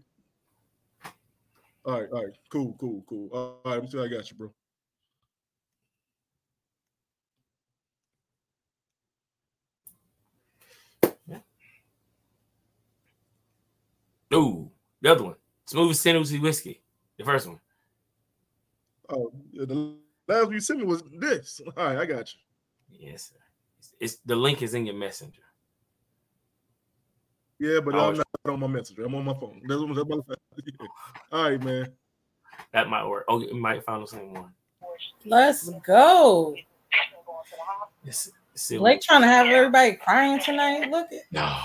All 1.84 2.00
right, 2.00 2.08
all 2.12 2.24
right, 2.24 2.34
cool, 2.48 2.76
cool, 2.78 3.04
cool. 3.08 3.28
All 3.32 3.60
right, 3.64 3.74
let 3.74 3.82
me 3.82 3.90
see 3.90 3.98
I 3.98 4.08
got 4.08 4.30
you, 4.30 4.36
bro. 4.36 4.52
Ooh, 14.34 14.70
the 15.00 15.12
other 15.12 15.24
one. 15.24 15.34
Smooth 15.66 16.00
Tennessee 16.02 16.38
whiskey. 16.38 16.80
The 17.18 17.24
first 17.24 17.46
one. 17.46 17.60
Oh, 19.10 19.30
yeah, 19.50 19.66
the 19.66 19.96
last 20.26 20.44
one 20.44 20.52
you 20.54 20.60
sent 20.60 20.78
me 20.78 20.86
was 20.86 21.02
this. 21.18 21.60
All 21.76 21.84
right, 21.84 21.98
I 21.98 22.06
got 22.06 22.32
you. 22.32 22.40
Yes, 22.90 23.30
sir. 23.30 23.40
It's, 23.78 23.94
it's 24.00 24.16
the 24.24 24.36
link 24.36 24.62
is 24.62 24.74
in 24.74 24.86
your 24.86 24.94
messenger. 24.94 25.42
Yeah, 27.62 27.78
but 27.78 27.94
I'm 27.94 28.16
not 28.16 28.26
on 28.46 28.58
my 28.58 28.66
messenger. 28.66 29.04
I'm 29.04 29.14
on 29.14 29.24
my 29.24 29.34
phone. 29.34 29.62
That's 29.68 29.80
what, 29.80 29.94
that's 29.94 30.08
what 30.08 30.28
yeah. 30.66 30.86
All 31.30 31.48
right, 31.48 31.62
man. 31.62 31.92
That 32.72 32.88
might 32.88 33.06
work. 33.06 33.24
Oh, 33.28 33.40
it 33.40 33.54
might 33.54 33.84
find 33.84 34.02
the 34.02 34.08
same 34.08 34.34
one. 34.34 34.52
Let's 35.24 35.70
go. 35.86 36.56
Let's 38.04 38.32
see 38.56 38.78
Blake 38.78 39.00
trying 39.00 39.20
to 39.20 39.28
have 39.28 39.46
everybody 39.46 39.92
crying 39.92 40.40
tonight. 40.40 40.90
Look 40.90 41.06
at 41.12 41.22
No. 41.30 41.56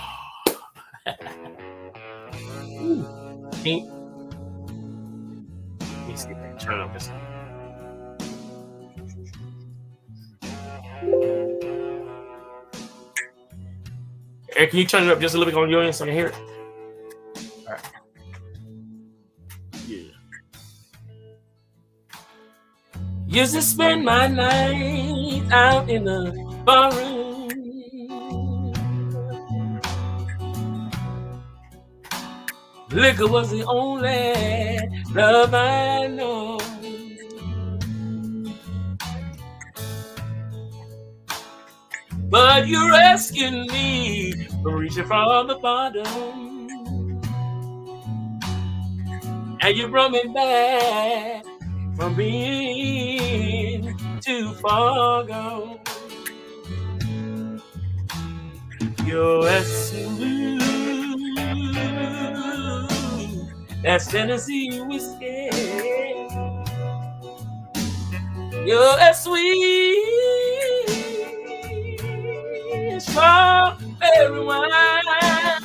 Pink. 3.63 3.89
Let 5.79 6.07
me 6.07 6.15
see 6.15 6.29
if 6.29 6.37
I 6.37 6.57
turn 6.59 6.79
up 6.79 6.93
this. 6.93 7.09
Eric, 14.57 14.71
can 14.71 14.79
you 14.79 14.85
turn 14.85 15.03
it 15.03 15.11
up 15.11 15.21
just 15.21 15.35
a 15.35 15.37
little 15.37 15.53
bit 15.53 15.61
on 15.61 15.69
your 15.69 15.83
end 15.83 15.93
so 15.93 16.03
I 16.03 16.07
can 16.07 16.17
hear 16.17 16.27
it? 16.27 16.35
All 17.67 17.73
right. 17.73 17.91
Yeah. 19.85 19.99
Used 23.27 23.53
to 23.53 23.61
spend 23.61 24.03
my 24.03 24.25
night 24.25 25.43
out 25.51 25.87
in 25.91 26.05
the 26.05 26.31
barroom. 26.65 27.27
Liquor 32.89 33.27
was 33.27 33.51
the 33.51 33.63
only 33.65 34.79
love 35.13 35.53
I 35.53 36.07
know. 36.07 36.57
But 42.37 42.67
you're 42.67 42.93
asking 42.93 43.65
me 43.65 44.31
from 44.61 44.75
reaching 44.75 45.07
from 45.07 45.47
the 45.47 45.55
bottom. 45.55 46.69
And 49.59 49.75
you 49.75 49.87
brought 49.87 50.11
me 50.11 50.21
back 50.35 51.43
from 51.95 52.13
being 52.13 53.97
too 54.21 54.53
far 54.53 55.23
gone. 55.23 55.79
You're 59.03 59.47
as 59.47 59.89
smooth 59.89 60.61
as 63.83 64.07
Tennessee 64.09 64.79
whiskey. 64.81 65.49
You're 68.63 68.99
as 68.99 69.23
sweet 69.23 70.46
as 72.97 73.05
strawberry 73.05 74.43
wine. 74.43 75.61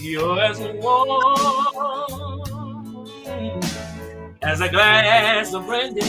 You're 0.00 0.40
as 0.40 0.58
warm 0.82 2.40
as 4.42 4.60
a 4.60 4.68
glass 4.68 5.54
of 5.54 5.66
brandy. 5.66 6.02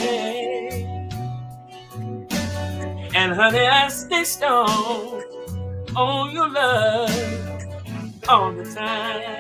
And 3.14 3.34
honey, 3.34 3.60
I 3.60 3.90
stay 3.90 4.24
strong 4.24 5.24
on 5.96 6.32
your 6.32 6.50
love 6.50 7.12
all 8.28 8.54
the 8.54 8.64
time. 8.74 9.38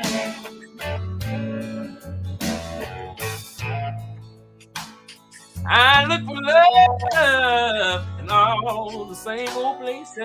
I 5.65 6.05
look 6.05 6.25
for 6.25 6.41
love 6.41 8.20
all 8.31 9.05
the 9.05 9.15
same 9.15 9.49
old 9.55 9.79
places. 9.79 10.17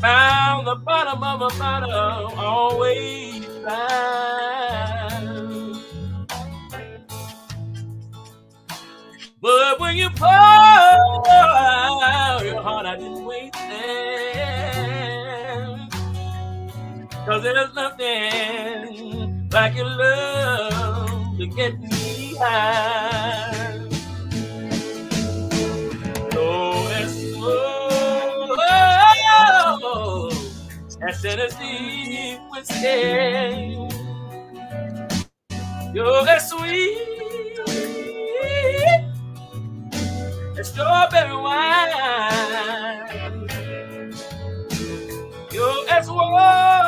Found 0.00 0.66
the 0.66 0.74
bottom 0.76 1.22
of 1.22 1.40
a 1.42 1.48
bottle, 1.58 2.38
always 2.38 3.46
found. 3.64 4.24
But 9.40 9.78
when 9.78 9.96
you 9.96 10.10
pour 10.10 10.28
out 10.28 11.22
your 12.44 12.60
heart, 12.62 12.86
I 12.86 12.96
didn't 12.96 13.24
there. 13.52 14.54
Cause 17.26 17.42
there's 17.42 17.74
nothing 17.74 19.48
like 19.50 19.74
your 19.76 19.86
love 19.86 21.38
to 21.38 21.46
get 21.46 21.80
me 21.80 22.23
You're 35.94 36.28
as 36.28 36.50
sweet 36.50 36.98
as 40.58 40.68
strawberry 40.68 41.36
wine. 41.36 41.90
You're 45.52 45.88
as 45.88 46.10
warm 46.10 46.84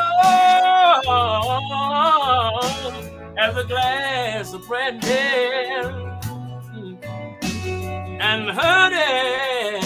as 3.37 3.55
a 3.55 3.63
glass 3.63 4.53
of 4.53 4.67
brandy. 4.67 5.07
And 8.19 8.49
honey, 8.49 9.79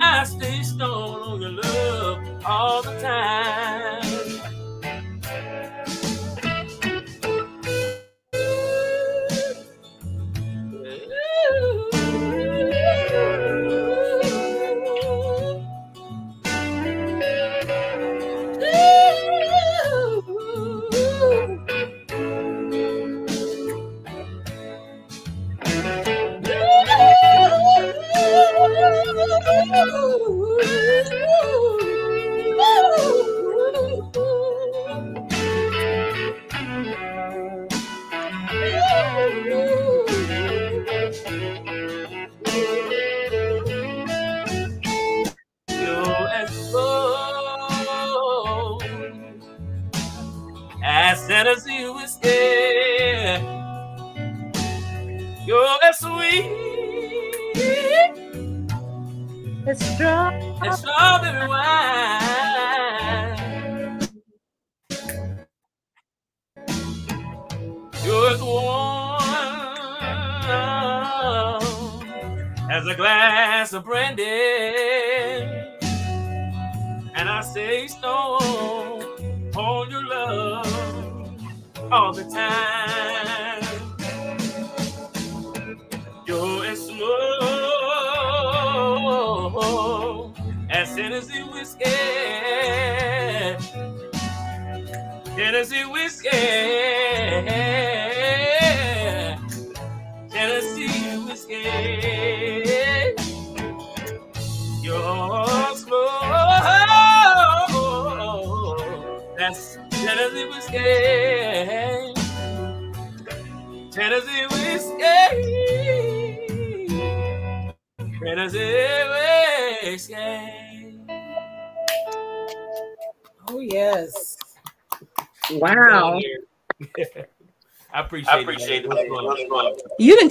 I 0.00 0.24
stay 0.24 0.62
stoned 0.62 1.22
on 1.24 1.42
your 1.42 1.50
love 1.50 2.44
all 2.46 2.82
the 2.82 2.98
time. 3.00 3.57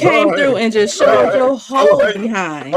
Came 0.09 0.33
through 0.33 0.57
and 0.57 0.73
just 0.73 0.97
showed 0.97 1.33
your 1.35 1.57
whole 1.57 2.13
behind. 2.13 2.75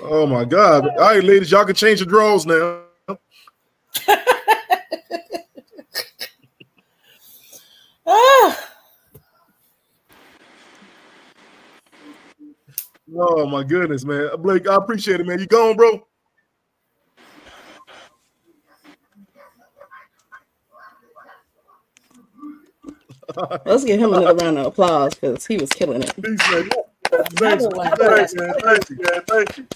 Oh 0.00 0.26
my 0.26 0.44
God! 0.44 0.86
All 0.88 0.96
right, 0.96 1.22
ladies, 1.22 1.50
y'all 1.50 1.64
can 1.64 1.74
change 1.74 2.00
your 2.00 2.08
drawers 2.08 2.46
now. 2.46 2.82
Ah, 8.06 8.74
Oh 13.16 13.46
my 13.46 13.62
goodness, 13.62 14.04
man, 14.04 14.28
Blake, 14.38 14.68
I 14.68 14.74
appreciate 14.76 15.20
it, 15.20 15.26
man. 15.26 15.38
You 15.38 15.46
gone, 15.46 15.76
bro? 15.76 16.06
Let's 23.64 23.84
give 23.84 24.00
him 24.00 24.12
another 24.12 24.34
round 24.44 24.58
of 24.58 24.66
applause 24.66 25.14
because 25.14 25.46
he 25.46 25.56
was 25.56 25.70
killing 25.70 26.02
it. 26.02 26.12
Thanks, 26.12 26.50
man. 26.50 26.70
Thanks, 27.96 28.34
man. 28.34 28.54
Thank 28.60 28.90
you, 28.90 28.96
man. 28.96 29.22
Thank 29.26 29.58
you. 29.58 29.66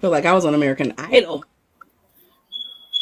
Feel 0.00 0.10
like 0.10 0.24
I 0.26 0.32
was 0.32 0.44
on 0.44 0.54
American 0.54 0.94
Idol, 0.96 1.44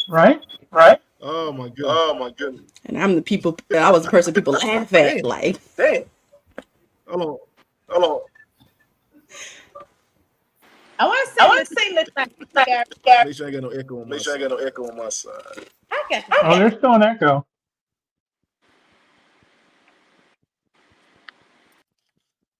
Right? 0.07 0.41
Right? 0.71 0.99
Oh 1.21 1.51
my 1.51 1.69
god. 1.69 1.85
Oh 1.87 2.15
my 2.17 2.31
goodness. 2.31 2.71
and 2.85 2.97
I'm 2.97 3.15
the 3.15 3.21
people. 3.21 3.57
I 3.75 3.91
was 3.91 4.03
the 4.03 4.09
person 4.09 4.33
people 4.33 4.53
laugh 4.53 4.93
at. 4.93 5.23
Like, 5.23 5.59
Damn. 5.75 6.03
Hold 7.07 7.21
on. 7.21 7.37
Hold 7.89 8.03
on. 8.03 8.19
I 10.99 11.05
want 11.05 11.27
to 11.27 11.33
say, 11.33 11.45
I 11.45 11.47
want 11.47 11.67
to 11.67 11.75
say, 11.75 11.93
look 11.93 12.07
like 12.55 13.25
Make 13.25 13.35
sure 13.35 13.47
I 13.47 13.51
got 13.51 13.63
no 13.63 13.69
echo 13.69 14.01
on 14.01 14.09
my 14.09 14.15
Make 14.15 14.23
sure 14.23 14.35
I 14.35 14.39
got 14.39 14.49
no 14.49 14.55
echo 14.57 14.89
on 14.89 14.97
my 14.97 15.09
side. 15.09 15.31
I 15.91 16.03
got 16.09 16.23
Oh, 16.43 16.57
there's 16.57 16.73
still 16.73 16.93
an 16.93 17.03
echo. 17.03 17.45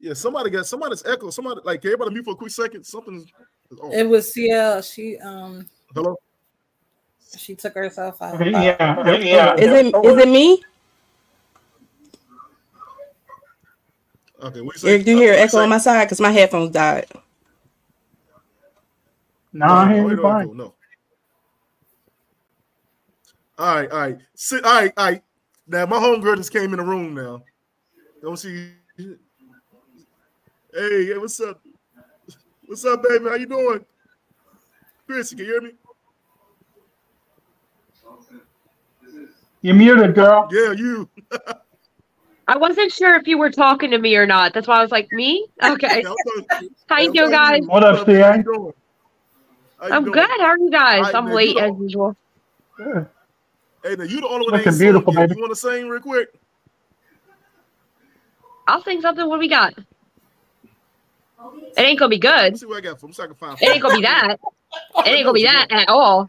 Yeah, 0.07 0.13
somebody 0.13 0.49
got 0.49 0.65
somebody's 0.65 1.03
echo. 1.05 1.29
Somebody 1.29 1.59
like 1.65 1.81
can 1.81 1.89
everybody 1.89 2.13
mute 2.13 2.23
for 2.23 2.31
a 2.31 2.35
quick 2.35 2.51
second. 2.51 2.85
Something 2.85 3.27
is 3.69 3.77
on. 3.79 3.91
it 3.91 4.07
was 4.07 4.33
CL. 4.33 4.81
She 4.81 5.17
um 5.17 5.67
Hello. 5.93 6.15
she 7.37 7.55
took 7.55 7.73
herself 7.73 8.21
out. 8.21 8.35
Okay, 8.35 8.51
yeah, 8.51 9.17
yeah. 9.17 9.55
is 9.55 9.69
it 9.69 9.87
is 9.87 10.17
it 10.17 10.29
me? 10.29 10.63
Okay, 14.41 14.61
what 14.61 14.75
you 14.75 14.79
say? 14.79 14.89
Eric, 14.91 15.03
do 15.03 15.11
you 15.11 15.17
hear 15.17 15.33
Uh, 15.33 15.37
echo 15.37 15.57
on 15.57 15.67
my 15.67 15.77
side? 15.77 16.05
Because 16.05 16.21
my 16.21 16.31
headphones 16.31 16.71
died. 16.71 17.07
Nah, 19.51 19.81
I 19.81 19.93
hear 19.93 20.05
Oh, 20.05 20.09
you 20.09 20.21
fine. 20.21 20.47
no, 20.47 20.53
no. 20.53 20.73
All 23.57 23.75
right, 23.75 23.91
all 23.91 23.99
right. 23.99 24.17
Sit, 24.35 24.63
all 24.63 24.73
right, 24.73 24.93
all 24.95 25.05
right. 25.05 25.23
Now 25.67 25.85
my 25.85 25.97
homegirl 25.97 26.37
just 26.37 26.53
came 26.53 26.71
in 26.71 26.77
the 26.77 26.85
room 26.85 27.13
now. 27.13 27.43
Don't 28.21 28.37
see. 28.37 28.71
Hey, 30.77 31.07
hey, 31.07 31.17
what's 31.17 31.39
up? 31.41 31.59
What's 32.67 32.85
up, 32.85 33.01
baby? 33.01 33.25
How 33.25 33.33
you 33.33 33.47
doing? 33.47 33.83
Chris, 35.07 35.31
can 35.31 35.39
you 35.39 35.45
can 35.45 35.45
hear 35.45 35.61
me? 35.61 35.71
You 39.63 39.73
muted, 39.73 40.13
girl. 40.13 40.47
Yeah, 40.51 40.73
you. 40.73 41.09
I 42.47 42.57
wasn't 42.57 42.91
sure 42.91 43.15
if 43.15 43.27
you 43.27 43.39
were 43.39 43.49
talking 43.49 43.89
to 43.89 43.97
me 43.97 44.15
or 44.17 44.27
not. 44.27 44.53
That's 44.53 44.67
why 44.67 44.77
I 44.77 44.81
was 44.83 44.91
like, 44.91 45.11
me? 45.11 45.47
Okay. 45.63 46.03
How 46.87 46.99
you 46.99 47.11
doing, 47.11 47.31
guys? 47.31 47.63
What 47.65 47.83
up, 47.83 48.05
CA? 48.05 48.21
How 48.21 48.35
you 48.35 48.43
doing? 48.43 48.73
How 49.79 49.87
you 49.87 49.93
I'm 49.93 50.03
doing? 50.03 50.13
good. 50.13 50.29
How 50.39 50.45
are 50.45 50.59
you 50.59 50.69
guys? 50.69 50.97
All 50.97 51.03
right, 51.05 51.15
I'm 51.15 51.25
man, 51.25 51.33
late 51.33 51.57
as 51.57 51.71
know- 51.71 51.81
usual. 51.81 52.15
Hey, 52.77 53.95
now 53.95 54.03
you 54.03 54.21
the 54.21 54.27
only 54.27 54.45
one 54.45 54.59
that 54.59 54.65
Looking 54.65 54.77
beautiful, 54.77 55.11
yet. 55.15 55.29
baby. 55.29 55.37
You 55.37 55.41
want 55.41 55.51
to 55.53 55.59
sing 55.59 55.89
real 55.89 56.01
quick? 56.01 56.29
I'll 58.67 58.83
sing 58.83 59.01
something. 59.01 59.27
What 59.27 59.37
do 59.37 59.39
we 59.39 59.49
got? 59.49 59.73
It 61.77 61.81
ain't 61.81 61.99
gonna 61.99 62.09
be 62.09 62.19
good. 62.19 62.31
Let's 62.31 62.59
see 62.61 62.65
what 62.65 62.77
I 62.77 62.81
got 62.81 62.99
for 62.99 63.07
him 63.07 63.13
so 63.13 63.23
I 63.23 63.27
can 63.27 63.35
find. 63.35 63.57
It 63.61 63.67
ain't 63.67 63.81
gonna 63.81 63.95
be 63.95 64.01
that. 64.01 64.39
It 65.05 65.09
ain't 65.09 65.23
gonna 65.25 65.33
be 65.33 65.43
that 65.43 65.67
at 65.71 65.89
all. 65.89 66.27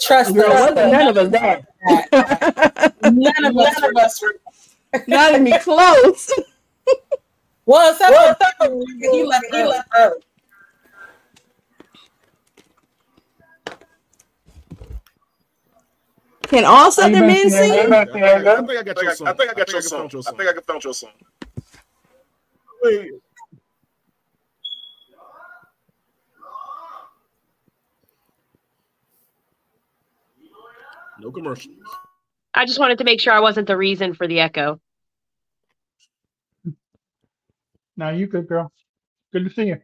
Trust 0.00 0.34
Girl, 0.34 0.50
us. 0.52 0.74
none 0.74 1.08
of 1.08 1.16
us 1.16 1.28
that. 1.30 2.94
None 3.02 3.44
of 3.44 3.56
us. 3.58 3.80
None 3.80 3.90
of 3.90 3.96
us. 3.96 4.24
Not 5.06 5.34
even 5.34 5.58
close. 5.60 6.32
What's 7.64 8.00
up? 8.00 8.40
He 9.12 9.24
left. 9.24 9.46
He 9.52 9.62
left 9.64 9.88
early. 9.96 10.20
Can 16.48 16.64
all 16.64 16.76
How 16.76 16.84
you 16.84 16.90
Southern 16.92 17.26
men 17.26 17.50
sing? 17.50 17.72
I 17.72 18.06
think 18.62 18.78
I 18.78 18.82
got 18.82 19.02
your 19.02 19.10
song. 19.10 19.28
I 19.28 19.32
think 19.34 19.50
I 19.50 19.54
got 19.54 19.72
your 19.72 19.82
found 19.82 20.12
song. 20.12 20.22
I 20.26 20.32
think 20.32 20.58
I 20.58 20.60
found 20.66 20.84
your 20.84 20.94
song. 20.94 21.10
Wait. 22.82 23.10
No 31.20 31.32
commercials. 31.32 31.74
I 32.54 32.64
just 32.64 32.78
wanted 32.78 32.98
to 32.98 33.04
make 33.04 33.20
sure 33.20 33.32
I 33.32 33.40
wasn't 33.40 33.66
the 33.66 33.76
reason 33.76 34.14
for 34.14 34.26
the 34.26 34.40
echo. 34.40 34.80
Now 37.96 38.10
you 38.10 38.26
good, 38.26 38.46
girl. 38.46 38.72
Good 39.32 39.44
to 39.44 39.50
see 39.50 39.66
you. 39.66 39.78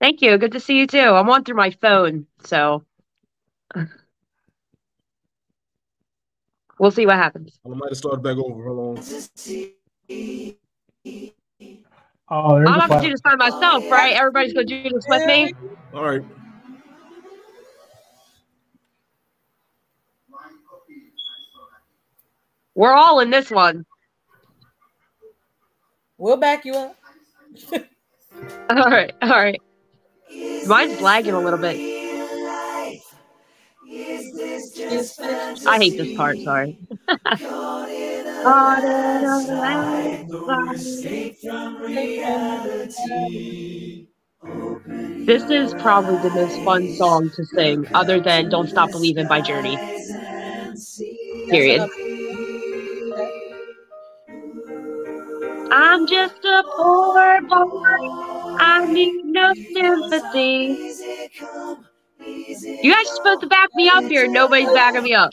Thank 0.00 0.22
you. 0.22 0.38
Good 0.38 0.52
to 0.52 0.60
see 0.60 0.78
you 0.78 0.86
too. 0.86 0.98
I'm 0.98 1.28
on 1.28 1.44
through 1.44 1.56
my 1.56 1.70
phone, 1.70 2.26
so 2.44 2.84
we'll 6.78 6.90
see 6.90 7.06
what 7.06 7.16
happens. 7.16 7.58
I 7.64 7.68
might 7.68 7.90
have 7.90 7.98
started 7.98 8.22
back 8.22 8.36
over. 8.36 8.64
Hold 8.64 8.98
on. 8.98 9.72
Oh, 12.30 12.56
there's 12.58 12.74
I'm 12.74 12.78
a 12.78 12.80
not 12.80 12.90
gonna 12.90 13.00
clap. 13.00 13.02
do 13.02 13.10
this 13.10 13.22
by 13.22 13.36
myself, 13.36 13.90
right? 13.90 14.14
Everybody's 14.14 14.54
gonna 14.54 14.66
do 14.66 14.84
this 14.84 15.06
with 15.08 15.24
me. 15.26 15.52
All 15.94 16.04
right. 16.04 16.22
We're 22.74 22.94
all 22.94 23.20
in 23.20 23.30
this 23.30 23.50
one. 23.50 23.86
We'll 26.18 26.38
back 26.38 26.64
you 26.64 26.74
up. 26.76 26.96
All 28.70 28.90
right, 28.90 29.12
all 29.22 29.30
right. 29.30 29.60
Mine's 30.62 31.00
lagging 31.00 31.34
a 31.34 31.40
little 31.40 31.58
bit. 31.60 31.82
I 35.66 35.78
hate 35.78 35.96
this 35.96 36.12
part. 36.12 36.40
Sorry. 36.42 36.76
This 45.26 45.48
is 45.50 45.74
probably 45.74 46.18
the 46.18 46.30
most 46.30 46.62
fun 46.62 46.88
song 46.88 47.30
to 47.36 47.44
sing, 47.44 47.86
other 47.94 48.20
than 48.20 48.48
"Don't 48.48 48.68
Stop 48.68 48.90
Believing" 48.92 49.26
by 49.26 49.40
Journey. 49.40 49.80
Period. 51.48 51.88
I'm 55.70 56.06
just 56.06 56.44
a 56.44 56.62
poor 56.76 57.40
boy. 57.48 58.10
I 58.58 58.84
need 58.86 59.12
no 59.24 59.52
sympathy. 59.74 60.78
You 62.26 62.92
guys 62.92 63.06
are 63.06 63.16
supposed 63.16 63.40
to 63.40 63.46
back 63.46 63.70
me 63.74 63.88
up 63.88 64.04
here. 64.04 64.28
Nobody's 64.28 64.70
backing 64.72 65.02
me 65.02 65.14
up. 65.14 65.30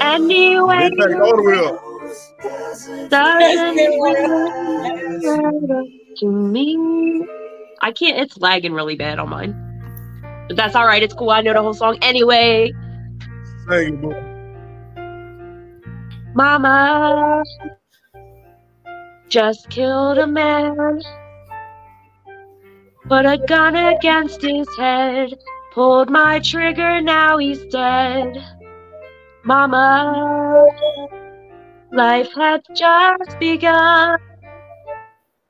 Anyway, 0.00 0.90
back 0.96 1.20
all 1.20 1.36
the 1.36 1.42
way 1.44 1.58
up. 1.58 3.10
doesn't 3.10 3.76
matter 5.32 5.84
to 6.16 6.26
me. 6.26 7.26
I 7.82 7.92
can't. 7.92 8.18
It's 8.18 8.36
lagging 8.38 8.72
really 8.72 8.96
bad 8.96 9.18
on 9.18 9.28
mine, 9.30 9.54
but 10.48 10.56
that's 10.56 10.74
all 10.74 10.86
right. 10.86 11.02
It's 11.02 11.14
cool. 11.14 11.30
I 11.30 11.40
know 11.40 11.52
the 11.52 11.62
whole 11.62 11.74
song 11.74 11.98
anyway. 12.02 12.72
It, 13.68 14.00
boy. 14.00 14.26
Mama 16.34 17.42
just 19.28 19.68
killed 19.70 20.18
a 20.18 20.26
man. 20.26 21.00
Put 23.10 23.26
a 23.26 23.38
gun 23.38 23.74
against 23.74 24.40
his 24.40 24.68
head. 24.78 25.34
Pulled 25.72 26.10
my 26.10 26.38
trigger, 26.38 27.00
now 27.00 27.38
he's 27.38 27.58
dead. 27.64 28.38
Mama, 29.42 30.64
life 31.90 32.28
had 32.36 32.62
just 32.72 33.36
begun. 33.40 34.16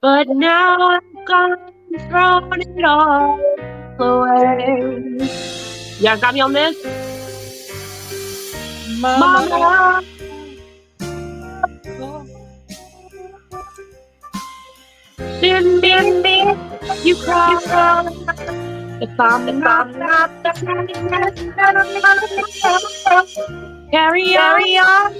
But 0.00 0.28
now 0.28 0.78
I've 0.80 1.26
gone, 1.26 1.56
and 1.92 2.00
thrown 2.08 2.62
it 2.62 2.82
all 2.82 3.38
away. 3.98 5.18
Guys 6.00 6.18
got 6.18 6.32
me 6.32 6.40
on 6.40 6.54
this? 6.54 6.82
Mama. 8.98 10.02
Didn't 15.42 16.22
me, 16.22 16.69
you 17.04 17.16
cry. 17.16 17.54
If 19.02 19.18
I'm 19.18 19.58
not, 19.60 19.96
not 19.96 20.42
the 20.42 20.50
carry 23.90 24.36
on, 24.36 25.14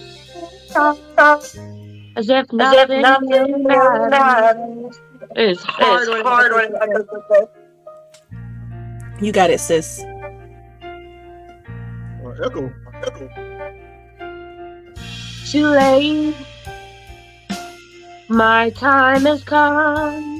as 2.17 2.29
if 2.29 2.53
nothing, 2.53 3.03
really 3.03 3.53
matters. 3.63 5.01
It's 5.37 5.63
hard 5.63 6.09
when 6.09 6.23
hard 6.23 6.53
when 6.53 6.75
You 9.25 9.33
got 9.33 9.51
it, 9.51 9.61
sis. 9.61 10.01
Uh, 12.23 12.45
echo. 12.45 12.73
Echo. 13.03 13.29
too 15.47 15.67
late. 15.67 16.35
My 18.29 18.71
time 18.71 19.23
has 19.23 19.43
come. 19.43 20.40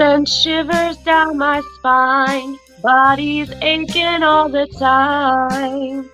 Sent 0.00 0.30
shivers 0.30 0.96
down 1.04 1.36
my 1.36 1.60
spine. 1.74 2.56
Body's 2.82 3.52
aching 3.60 4.22
all 4.22 4.48
the 4.48 4.66
time. 4.78 6.08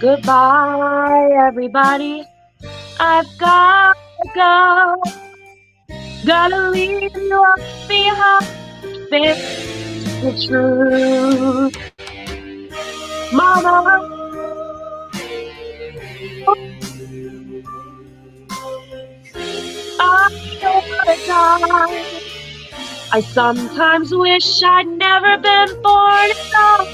Goodbye, 0.00 1.28
everybody. 1.46 2.24
I've 2.98 3.28
got 3.36 3.92
to 3.92 4.30
go. 4.34 5.02
Gotta 6.24 6.70
leave 6.70 7.14
you 7.14 7.36
all 7.36 7.54
behind. 7.86 8.46
Face 9.10 10.22
the 10.22 10.32
truth. 10.48 11.76
Mama. 13.30 14.08
I 20.00 20.56
don't 20.62 20.84
wanna 20.88 21.26
die. 21.26 22.21
I 23.14 23.20
sometimes 23.20 24.14
wish 24.14 24.62
I'd 24.62 24.88
never 24.88 25.36
been 25.36 25.82
born 25.82 26.30
at 26.30 26.54
all. 26.56 26.86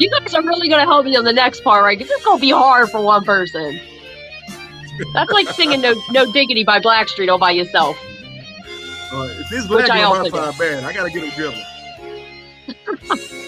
You 0.00 0.10
guys 0.10 0.34
are 0.34 0.42
really 0.42 0.68
gonna 0.68 0.82
help 0.82 1.04
me 1.04 1.14
on 1.14 1.22
the 1.22 1.32
next 1.32 1.62
part, 1.62 1.84
right? 1.84 1.96
Because 1.96 2.10
it's 2.10 2.24
gonna 2.24 2.40
be 2.40 2.50
hard 2.50 2.90
for 2.90 3.00
one 3.00 3.24
person. 3.24 3.78
That's 5.14 5.30
like 5.30 5.48
singing 5.50 5.80
"No 5.80 5.94
No 6.10 6.32
Diggity" 6.32 6.64
by 6.64 6.80
Blackstreet 6.80 7.30
all 7.30 7.38
by 7.38 7.52
yourself. 7.52 7.96
Uh, 9.12 9.28
if 9.38 9.48
this 9.48 9.64
black 9.68 9.88
I 9.90 10.00
girl 10.00 10.08
also 10.08 10.28
modified 10.30 10.58
bad, 10.58 10.82
I 10.82 10.92
gotta 10.92 11.10
get 11.10 11.22
it 11.22 11.34
together. 11.34 11.64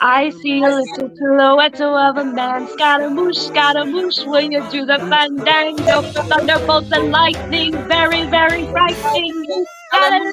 I 0.00 0.30
see 0.30 0.62
a 0.62 0.68
little 0.68 1.10
silhouette 1.16 1.80
of 1.80 2.16
a 2.16 2.24
man. 2.24 2.68
Scaramouche, 2.68 3.36
Scaramouche, 3.36 4.26
when 4.26 4.52
you 4.52 4.62
do 4.70 4.84
the 4.84 4.98
fandango? 4.98 6.02
Thunderbolts 6.02 6.92
and 6.92 7.10
lightning, 7.10 7.72
very, 7.88 8.26
very 8.26 8.66
frightening. 8.68 9.66
Galileo, 9.92 10.32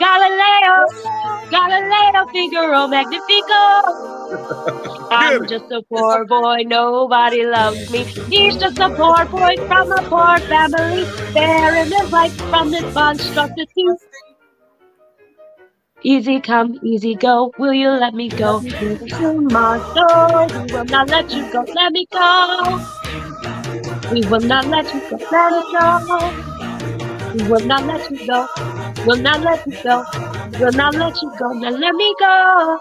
Galileo, 0.00 0.86
Galileo, 1.50 2.26
Figaro, 2.32 2.86
Magnifico. 2.88 3.62
I'm 5.10 5.46
just 5.46 5.70
a 5.70 5.82
poor 5.82 6.24
boy, 6.26 6.62
nobody 6.66 7.46
loves 7.46 7.90
me. 7.90 8.04
He's 8.30 8.56
just 8.56 8.78
a 8.78 8.90
poor 8.90 9.24
boy 9.26 9.54
from 9.66 9.92
a 9.92 10.02
poor 10.02 10.38
family, 10.48 11.04
bearing 11.32 11.92
his 11.92 12.12
life 12.12 12.34
from 12.50 12.70
this 12.70 12.94
monstrosity. 12.94 13.86
Easy 16.02 16.40
come, 16.40 16.78
easy 16.82 17.16
go. 17.16 17.52
Will 17.58 17.72
you 17.74 17.90
let 17.90 18.14
me 18.14 18.30
go? 18.30 18.60
To 18.60 19.40
my 19.50 19.80
soul, 19.94 20.48
we 20.54 20.64
will 20.72 20.84
not 20.86 21.08
let 21.10 21.34
you 21.34 21.46
go. 21.52 21.64
Let 21.74 21.92
me 21.92 22.06
go. 22.12 22.80
We 24.10 24.24
will 24.24 24.40
not 24.40 24.66
let 24.66 24.92
you 24.94 25.02
go. 25.10 25.18
Let 25.30 25.52
me 25.52 25.64
go. 25.72 26.36
We 27.34 27.44
will 27.44 27.60
not 27.66 27.84
let 27.86 28.02
you 28.10 28.18
go. 28.26 28.46
Will 29.04 29.16
not 29.18 29.42
let 29.42 29.60
you 29.66 29.78
go. 29.84 30.04
Will 30.58 30.72
not 30.72 30.94
let 30.96 31.14
you 31.22 31.32
go. 31.38 31.52
Now 31.52 31.70
let 31.70 31.94
me 31.94 32.14
go. 32.18 32.78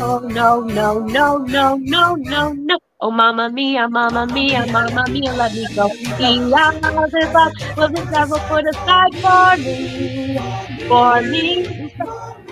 Oh 0.00 0.20
no, 0.24 0.60
no, 0.60 1.00
no, 1.00 1.38
no, 1.38 1.76
no, 1.76 2.14
no, 2.16 2.52
no. 2.52 2.78
Oh 3.04 3.10
mamma 3.10 3.50
mia, 3.50 3.86
mamma 3.86 4.26
mia, 4.26 4.64
mamma 4.72 5.04
mia, 5.10 5.30
let 5.34 5.52
me 5.52 5.66
go. 5.74 5.88
Beyond 6.16 6.82
the 6.82 7.30
box, 7.34 7.76
will 7.76 7.90
the 7.90 8.00
devil 8.10 8.38
put 8.48 8.64
aside 8.66 9.14
for 9.20 9.58
me? 9.58 10.38
For 10.88 11.20
me, 11.20 11.92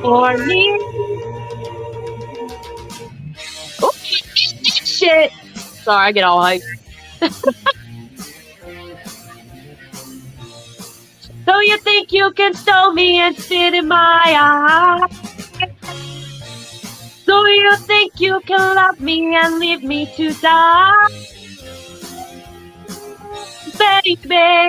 for 0.02 0.36
me. 0.36 0.76
Oh, 3.80 3.92
shit. 3.94 5.32
Sorry, 5.56 6.08
I 6.08 6.12
get 6.12 6.24
all 6.24 6.38
hyped. 6.38 6.60
So 11.44 11.58
you 11.58 11.76
think 11.78 12.12
you 12.12 12.30
can 12.32 12.54
stole 12.54 12.92
me 12.92 13.18
and 13.18 13.36
spit 13.36 13.74
in 13.74 13.88
my 13.88 14.22
eye? 14.24 15.08
So 17.32 17.46
you 17.46 17.76
think 17.76 18.20
you 18.20 18.40
can 18.40 18.76
love 18.76 19.00
me 19.00 19.34
and 19.34 19.58
leave 19.58 19.82
me 19.82 20.04
to 20.16 20.34
die? 20.34 21.08
Baby, 23.78 24.68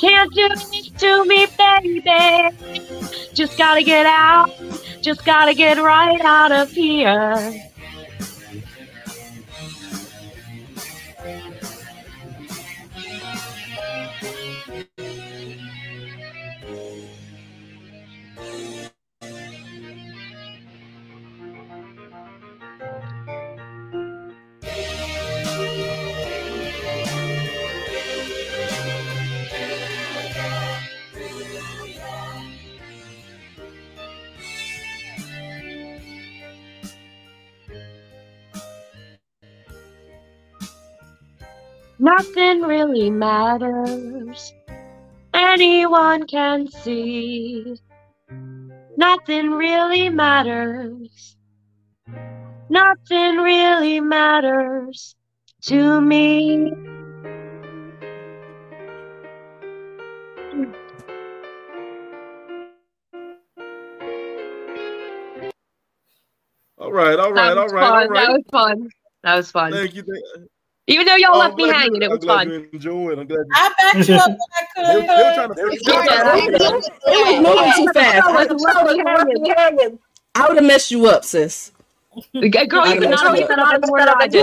can't 0.00 0.32
do 0.32 0.48
this 0.48 0.88
to 0.96 1.26
me, 1.26 1.46
baby. 1.58 2.56
Just 3.34 3.58
gotta 3.58 3.82
get 3.82 4.06
out, 4.06 4.48
just 5.02 5.26
gotta 5.26 5.52
get 5.52 5.76
right 5.76 6.22
out 6.22 6.52
of 6.52 6.70
here. 6.70 7.70
Nothing 41.98 42.60
really 42.60 43.10
matters. 43.10 44.52
Anyone 45.32 46.26
can 46.26 46.68
see. 46.68 47.76
Nothing 48.96 49.50
really 49.50 50.08
matters. 50.10 51.36
Nothing 52.68 53.36
really 53.36 54.00
matters 54.00 55.14
to 55.62 56.00
me. 56.00 56.72
All 66.78 66.92
right, 66.92 67.18
all 67.18 67.32
right, 67.32 67.48
that 67.48 67.58
all 67.58 67.64
was 67.64 67.72
right, 67.72 67.82
all 67.84 68.06
fun. 68.06 68.12
That 68.12 68.28
was 68.28 68.44
fun. 68.50 68.90
That 69.22 69.36
was 69.36 69.50
fun. 69.50 69.72
Thank 69.72 69.94
you. 69.94 70.04
Thank- 70.86 70.94
Even 70.94 71.06
though 71.06 71.16
y'all 71.16 71.30
Oh, 71.34 71.38
left 71.38 71.56
me 71.56 71.64
glad 71.64 71.72
you- 71.72 71.78
hanging, 71.80 72.02
it 72.02 72.04
I'm 72.06 72.10
was 72.12 72.20
glad 72.20 72.36
fun. 72.38 72.48
you 72.50 72.68
enjoyed. 72.72 73.18
I'm 73.18 73.26
glad. 73.26 73.38
You, 73.38 73.46
I 73.54 73.72
backed 73.78 74.08
you 74.08 74.14
up 74.14 74.28
when 74.28 74.38
I 74.52 74.64
could. 74.74 74.86
they, 74.86 74.94
were- 74.94 75.06
they 75.06 75.24
were 75.24 75.34
trying 75.34 75.48
to. 75.48 75.54
They 75.56 75.62
were 75.64 75.70
It 77.06 77.22
was 77.26 77.38
moving 77.46 77.72
too 77.76 77.92
fast. 77.92 78.26
I 80.34 80.48
would 80.48 80.56
have 80.56 80.64
messed 80.66 80.90
you 80.90 81.06
up, 81.06 81.24
sis. 81.24 81.72
Girl, 82.32 82.42
you 82.42 82.50
could 83.00 83.10
not 83.10 83.26
have 83.26 83.36
set 83.38 83.58
up 83.58 83.80
more 83.88 83.98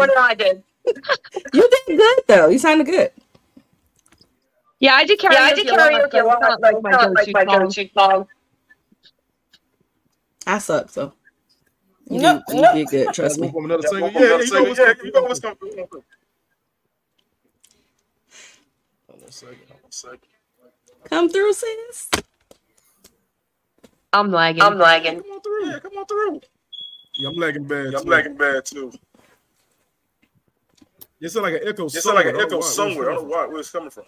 than 0.07 0.17
I 0.17 0.33
did. 0.35 0.63
You 1.53 1.69
did 1.87 1.97
good 1.97 2.19
though. 2.27 2.49
You 2.49 2.59
sounded 2.59 2.85
good. 2.87 3.11
Yeah, 4.79 4.95
I 4.95 5.05
did 5.05 5.17
karaoke. 5.19 5.31
Yeah, 5.33 5.43
I 5.43 5.53
did 5.53 5.67
a 5.69 5.71
lot, 5.75 5.91
karaoke 6.11 6.21
a 6.21 6.25
lot, 6.25 6.37
it's 6.41 6.41
not 6.41 6.61
like 6.61 6.75
my 6.83 6.89
it's 6.91 6.97
go-to 6.97 7.13
like 7.13 7.33
my 7.33 7.45
song. 7.53 7.63
go-to 7.63 7.89
song. 7.93 8.27
I 10.45 10.57
suck, 10.57 10.89
so 10.89 11.13
you, 12.09 12.19
Nope, 12.19 12.43
did, 12.47 12.55
you 12.57 12.61
nope. 12.61 12.75
did 12.75 12.87
good. 12.89 13.13
Trust 13.13 13.39
me. 13.39 13.49
From 13.49 13.63
another 13.65 13.87
single. 13.87 14.11
Yeah, 14.11 14.19
you 14.41 14.51
know 14.51 14.63
what's 14.63 14.79
coming. 14.79 14.97
You 15.05 15.11
know 15.13 15.21
what's 15.23 15.39
coming. 15.39 15.57
Hold 15.61 16.03
on 19.09 19.22
a 19.22 19.22
second. 19.33 19.57
Hold 19.69 19.81
on 19.83 19.89
a 19.89 19.91
second. 19.91 20.19
Come 21.09 21.29
through, 21.29 21.53
sis. 21.53 22.09
I'm 24.13 24.31
lagging. 24.31 24.61
I'm 24.61 24.77
lagging. 24.77 25.21
Come 25.21 25.31
on 25.31 25.41
through. 25.41 25.69
Yeah, 25.69 25.79
come 25.79 25.93
on 25.93 26.05
through. 26.05 26.41
Yeah, 27.15 27.29
I'm 27.29 27.35
lagging 27.35 27.65
bad. 27.65 27.95
I'm 27.95 28.05
lagging 28.05 28.37
bad 28.37 28.65
too. 28.65 28.91
You 31.19 31.29
sound 31.29 31.43
like 31.45 31.61
an 31.61 31.67
echo. 31.67 31.85
It 31.85 31.91
sound 31.91 32.15
like 32.15 32.25
an 32.27 32.35
somewhere. 32.35 32.45
I 32.45 32.49
don't 32.49 32.53
echo 32.53 32.61
somewhere. 32.61 33.11
I 33.11 33.15
don't 33.15 33.23
know 33.23 33.35
why, 33.35 33.45
where 33.47 33.59
it's 33.59 33.71
coming 33.71 33.89
from. 33.89 34.05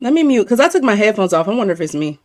Let 0.00 0.12
me 0.12 0.22
mute 0.22 0.44
because 0.44 0.60
I 0.60 0.68
took 0.68 0.82
my 0.82 0.94
headphones 0.94 1.32
off. 1.32 1.48
I 1.48 1.54
wonder 1.54 1.72
if 1.72 1.80
it's 1.80 1.94
me. 1.94 2.18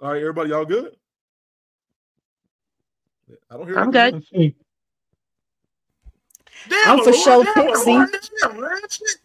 All 0.00 0.10
right, 0.12 0.20
everybody, 0.20 0.50
y'all 0.50 0.64
good? 0.64 0.96
I 3.50 3.56
don't 3.56 3.66
hear. 3.66 3.78
I'm 3.78 3.90
nothing. 3.90 4.22
good. 4.32 4.54
Let's 6.68 6.74
see. 6.74 6.84
Damn, 6.84 6.98
I'm 6.98 7.04
for 7.04 7.10
Lord, 7.10 7.16
sure 7.24 7.44
Pixie. 7.54 7.90
Lord, 7.92 8.10
damn, 8.40 8.60
man, 8.60 8.78
shit. 8.90 9.16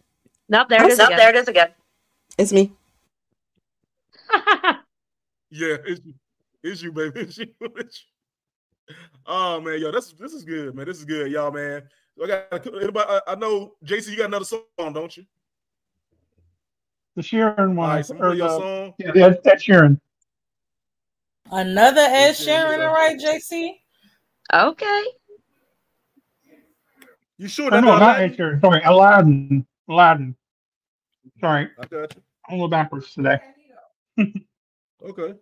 Nope, 0.48 0.68
there 0.68 0.84
it 0.84 0.90
is 0.92 0.98
Nope, 0.98 1.08
again. 1.08 1.18
there 1.18 1.30
it 1.30 1.36
is 1.36 1.48
again. 1.48 1.68
It's 2.38 2.52
me. 2.52 2.72
Yeah, 5.48 5.76
it's 5.86 6.00
you, 6.04 6.14
it's 6.64 6.82
you, 6.82 6.90
baby. 6.92 7.20
It's 7.20 7.38
you. 7.38 7.46
It's 7.76 8.04
you. 8.88 8.94
Oh 9.26 9.60
man, 9.60 9.80
yo, 9.80 9.92
this 9.92 10.12
this 10.12 10.32
is 10.32 10.44
good, 10.44 10.74
man. 10.74 10.86
This 10.86 10.98
is 10.98 11.04
good, 11.04 11.30
y'all, 11.30 11.52
man. 11.52 11.82
I 12.22 12.26
got 12.26 12.66
anybody. 12.66 13.08
I, 13.08 13.20
I 13.28 13.34
know, 13.36 13.74
JC, 13.84 14.10
you 14.10 14.16
got 14.16 14.26
another 14.26 14.44
song, 14.44 14.62
don't 14.78 15.16
you? 15.16 15.24
The 17.14 17.22
Sheeran 17.22 17.74
one. 17.74 17.88
All 17.88 17.94
right, 17.96 18.04
so 18.06 18.14
I'm 18.14 18.20
or 18.20 18.24
gonna 18.24 18.36
your 18.36 18.48
the- 18.48 18.58
song. 18.58 18.94
Yeah, 18.98 19.10
that's, 19.14 19.40
that's 19.44 19.64
Sheeran. 19.64 20.00
Another 21.50 22.00
Ed 22.00 22.32
Sheeran, 22.32 22.86
all 22.86 22.92
right, 22.92 23.16
JC? 23.18 23.70
Okay. 24.52 25.04
You 27.38 27.48
sure 27.48 27.66
Oh, 27.66 27.70
that 27.70 27.80
no, 27.84 27.98
not 27.98 28.18
Aladdin? 28.18 28.60
Sorry, 28.60 28.80
Aladdin. 28.84 29.66
Aladdin. 29.88 30.36
Sorry, 31.40 31.68
I 31.78 31.86
got 31.86 32.14
you. 32.14 32.22
I'm 32.48 32.52
a 32.54 32.56
little 32.56 32.68
backwards 32.68 33.12
today. 33.14 33.38
Okay. 35.04 35.34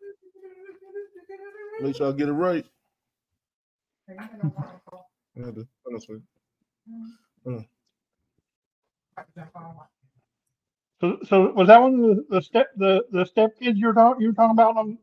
Make 1.80 1.94
sure 1.96 2.08
I 2.08 2.12
get 2.12 2.28
it 2.28 2.32
right. 2.32 2.66
Yeah, 4.08 4.16
the- 5.36 5.66
hold 5.84 5.86
on 5.86 5.94
a 5.94 6.00
second. 6.00 6.22
Hold 7.44 7.56
on. 7.56 7.66
So, 11.00 11.18
so 11.28 11.52
was 11.52 11.68
that 11.68 11.80
one 11.80 12.02
the, 12.02 12.24
the 12.30 12.42
step 12.42 12.68
the 12.76 13.04
the 13.12 13.24
step 13.24 13.50
kids 13.58 13.78
you 13.78 13.86
were 13.86 13.94
talking 13.94 14.20
you 14.22 14.28
were 14.28 14.34
talking 14.34 14.50
about 14.52 14.74
them 14.74 14.98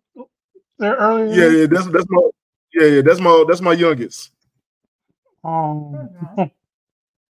there 0.78 0.96
earlier? 0.96 1.28
Yeah, 1.34 1.60
yeah, 1.62 1.66
that's 1.68 1.88
that's 1.88 2.06
my 2.10 2.30
yeah, 2.74 2.88
yeah, 2.88 3.02
that's 3.02 3.20
my 3.22 3.46
that's 3.48 3.62
my 3.62 3.74
youngest. 3.74 4.32
Um, 5.44 6.10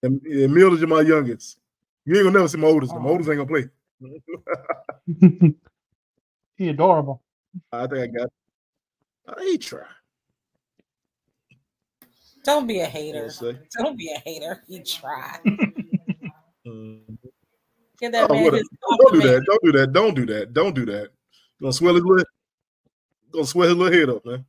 And 0.04 0.20
yeah, 0.22 0.46
Mildred 0.48 0.82
is 0.82 0.88
my 0.88 1.00
youngest. 1.00 1.58
You 2.04 2.14
ain't 2.16 2.24
gonna 2.24 2.38
never 2.38 2.48
see 2.48 2.58
my 2.58 2.68
oldest. 2.68 2.94
My 2.94 3.08
oldest 3.08 3.30
ain't 3.30 3.38
gonna 3.38 3.68
play. 5.08 5.54
he 6.56 6.68
adorable. 6.68 7.22
I 7.72 7.86
think 7.86 8.00
I 8.00 8.18
got. 8.18 8.28
I 9.26 9.42
he 9.44 9.56
try. 9.56 9.86
Don't 12.44 12.66
be 12.66 12.80
a 12.80 12.84
hater. 12.84 13.30
Don't 13.78 13.96
be 13.96 14.12
a 14.14 14.18
hater. 14.18 14.62
He 14.68 14.82
tried. 14.82 15.40
Mm. 16.66 17.18
Give 18.00 18.10
that 18.12 18.30
Oh, 18.30 18.34
man 18.34 18.54
his 18.54 18.66
don't 18.80 19.12
do 19.12 19.20
that. 19.20 19.44
Don't 19.44 19.62
do 19.62 19.72
that. 19.72 19.92
Don't 19.92 20.14
do 20.14 20.26
that. 20.26 20.54
Don't 20.54 20.74
do 20.74 20.86
that. 20.86 21.10
Gonna 21.60 21.74
swell 21.74 21.94
his 21.94 22.02
little, 22.02 22.24
gonna 23.30 23.44
swell 23.44 23.68
his 23.68 23.76
little 23.76 23.92
head 23.92 24.08
up, 24.08 24.24
man. 24.24 24.46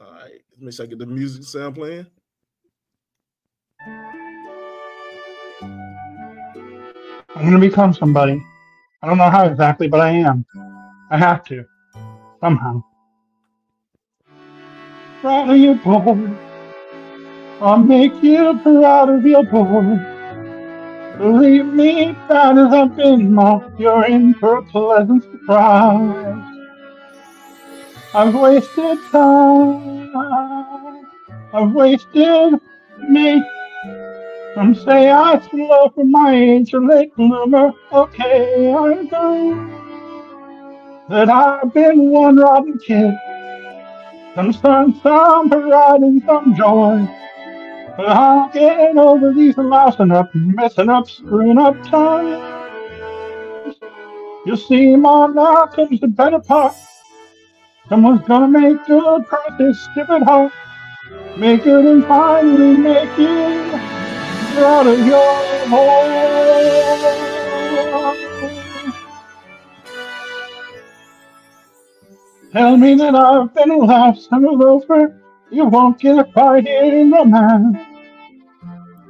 All 0.00 0.12
right, 0.12 0.30
let's 0.50 0.51
make 0.62 0.74
sure 0.74 0.86
I 0.86 0.88
get 0.88 0.98
the 0.98 1.06
music 1.06 1.44
sound 1.44 1.76
playing. 1.76 2.06
I'm 7.34 7.44
to 7.52 7.58
become 7.58 7.94
somebody. 7.94 8.42
I 9.02 9.08
don't 9.08 9.18
know 9.18 9.30
how 9.30 9.46
exactly, 9.46 9.88
but 9.88 10.00
I 10.00 10.10
am. 10.10 10.46
I 11.10 11.18
have 11.18 11.44
to. 11.46 11.64
Somehow. 12.40 12.82
Proud 15.20 15.50
of 15.50 15.56
you, 15.56 15.74
boy. 15.76 16.30
I'll 17.60 17.78
make 17.78 18.22
you 18.22 18.58
proud 18.62 19.10
of 19.10 19.26
your 19.26 19.44
boy. 19.44 19.98
Believe 21.18 21.66
me, 21.66 22.14
proud 22.26 22.58
as 22.58 22.72
I've 22.72 22.96
been, 22.96 23.32
Mom, 23.34 23.74
you're 23.78 24.06
in 24.06 24.34
for 24.34 24.58
a 24.58 24.62
pleasant 24.64 25.22
surprise. 25.24 26.58
I've 28.14 28.34
wasted 28.34 28.98
time. 29.12 30.51
I've 31.54 31.72
wasted 31.72 32.54
me. 33.08 33.42
Some 34.54 34.74
say 34.74 35.10
I 35.10 35.38
slow 35.50 35.90
for 35.94 36.04
my 36.04 36.34
age, 36.34 36.72
a 36.72 36.78
late 36.78 37.14
bloomer. 37.14 37.72
Okay, 37.92 38.72
I 38.72 39.02
know 39.02 39.82
that 41.10 41.28
I've 41.28 41.74
been 41.74 42.10
one 42.10 42.36
rotten 42.36 42.78
kid. 42.78 43.14
Some 44.34 44.52
sun, 44.54 44.98
some 45.02 45.50
pride, 45.50 46.00
and 46.00 46.22
some 46.24 46.54
joy. 46.54 47.06
But 47.98 48.08
I'll 48.08 48.48
get 48.48 48.96
over 48.96 49.34
these 49.34 49.58
lousing 49.58 50.10
up, 50.10 50.34
messing 50.34 50.88
up, 50.88 51.10
screwing 51.10 51.58
up 51.58 51.82
time. 51.82 52.52
You 54.46 54.56
see, 54.56 54.96
my 54.96 55.26
now 55.26 55.66
comes 55.66 56.00
the 56.00 56.08
better 56.08 56.38
part. 56.38 56.74
Someone's 57.90 58.26
gonna 58.26 58.48
make 58.48 58.86
good 58.86 59.26
cross 59.26 59.50
this 59.58 59.78
stupid 59.92 60.22
heart. 60.22 60.52
Make 61.36 61.66
it 61.66 61.84
and 61.84 62.04
finally 62.04 62.76
make 62.76 63.18
it 63.18 63.74
out 64.58 64.86
of 64.86 64.98
your 65.06 65.66
home. 65.68 66.12
Tell 72.52 72.76
me 72.76 72.94
that 72.96 73.14
I've 73.14 73.54
been 73.54 73.70
a 73.70 73.86
of 74.44 74.60
over. 74.60 75.18
You 75.50 75.64
won't 75.64 75.98
get 75.98 76.18
a 76.18 76.24
fight 76.32 76.66
in 76.66 77.10
romance. 77.10 77.78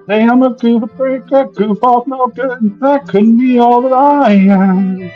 Say 0.06 0.22
I'm 0.22 0.42
a 0.42 0.50
goof 0.50 0.90
break, 0.96 1.30
a 1.32 1.46
goof 1.46 1.82
off, 1.82 2.06
no 2.06 2.28
good. 2.28 2.78
That 2.80 3.08
couldn't 3.08 3.38
be 3.38 3.58
all 3.58 3.82
that 3.82 3.92
I 3.92 4.32
am. 4.32 5.10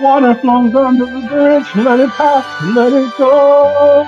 Water 0.00 0.34
flows 0.34 0.74
under 0.74 1.06
the 1.06 1.26
bridge, 1.28 1.66
let 1.76 2.00
it 2.00 2.10
pass, 2.10 2.44
let 2.74 2.92
it 2.92 3.16
go. 3.16 4.02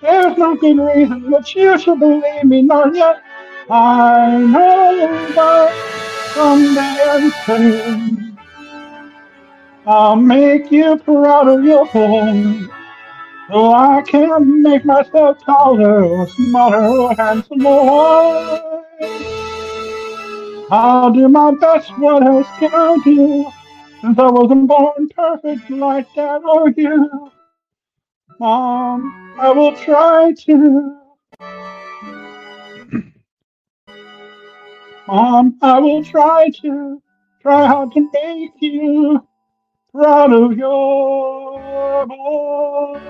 There's 0.00 0.36
no 0.36 0.54
good 0.56 0.78
reason 0.78 1.30
that 1.30 1.54
you 1.54 1.78
should 1.78 1.98
believe 1.98 2.44
me, 2.44 2.62
not 2.62 2.94
yet. 2.94 3.22
I 3.70 4.38
know 4.38 5.32
that 5.34 5.72
someday 6.34 7.30
I'll 9.86 10.16
make 10.16 10.70
you 10.70 10.96
proud 10.98 11.48
of 11.48 11.64
your 11.64 11.86
boy. 11.86 12.66
So 13.48 13.72
I 13.72 14.02
can 14.02 14.62
make 14.62 14.84
myself 14.84 15.38
taller 15.44 16.04
or 16.04 16.28
smarter 16.28 16.84
or 16.84 17.14
handsomer. 17.14 18.76
I'll 20.68 21.12
do 21.12 21.28
my 21.28 21.52
best, 21.52 21.96
what 21.98 22.24
else 22.24 22.48
can 22.58 22.74
I 22.74 22.96
do? 23.04 23.46
Since 24.00 24.18
I 24.18 24.30
wasn't 24.30 24.66
born 24.66 25.08
perfect 25.14 25.70
like 25.70 26.12
that 26.16 26.42
or 26.42 26.70
you. 26.70 27.30
Mom, 28.38 29.34
I 29.40 29.50
will 29.50 29.74
try 29.74 30.34
to. 30.46 30.98
Mom, 35.08 35.58
I 35.62 35.80
will 35.80 36.04
try 36.04 36.50
to. 36.62 37.02
Try 37.40 37.66
hard 37.66 37.92
to 37.92 38.10
make 38.12 38.52
you 38.60 39.26
proud 39.92 40.32
of 40.32 40.58
your 40.58 42.06
boy. 42.06 43.00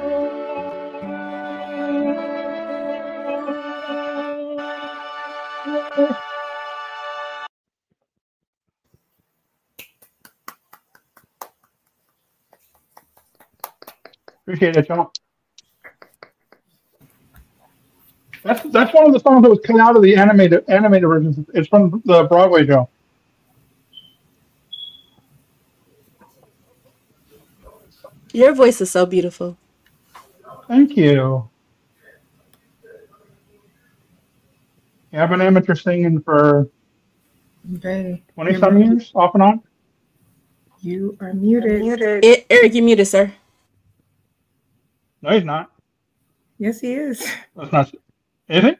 Appreciate 14.47 14.77
it, 14.77 14.89
y'all. 14.89 15.11
That's 18.45 18.63
that's 18.71 18.95
one 18.95 19.07
of 19.07 19.13
the 19.13 19.19
songs 19.19 19.43
that 19.43 19.51
was 19.51 19.59
cut 19.65 19.81
out 19.81 19.97
of 19.97 20.03
the 20.03 20.15
animated 20.15 20.65
animated 20.69 21.09
versions. 21.09 21.45
It's 21.53 21.69
from 21.69 22.01
the 22.05 22.25
Broadway 22.25 22.65
show. 22.65 22.89
Your 28.33 28.55
voice 28.55 28.81
is 28.81 28.91
so 28.91 29.05
beautiful. 29.05 29.57
Thank 30.69 30.97
you. 30.97 31.49
Yeah, 35.13 35.25
I've 35.25 35.31
been 35.31 35.41
amateur 35.41 35.75
singing 35.75 36.21
for 36.21 36.69
Okay. 37.77 38.23
twenty 38.35 38.57
some 38.59 38.81
years, 38.81 39.11
off 39.15 39.35
and 39.35 39.43
on. 39.43 39.63
You 40.83 41.17
are 41.21 41.33
muted. 41.35 41.83
E- 42.25 42.45
Eric, 42.49 42.75
you 42.75 42.83
muted, 42.83 43.09
sir. 43.09 43.33
No, 45.27 45.33
he's 45.33 45.45
not. 45.45 45.73
Yes, 46.59 46.79
he 46.81 46.93
is. 46.95 47.29
That's 47.57 47.73
not. 47.73 47.89
Is 48.49 48.65
it? 48.65 48.79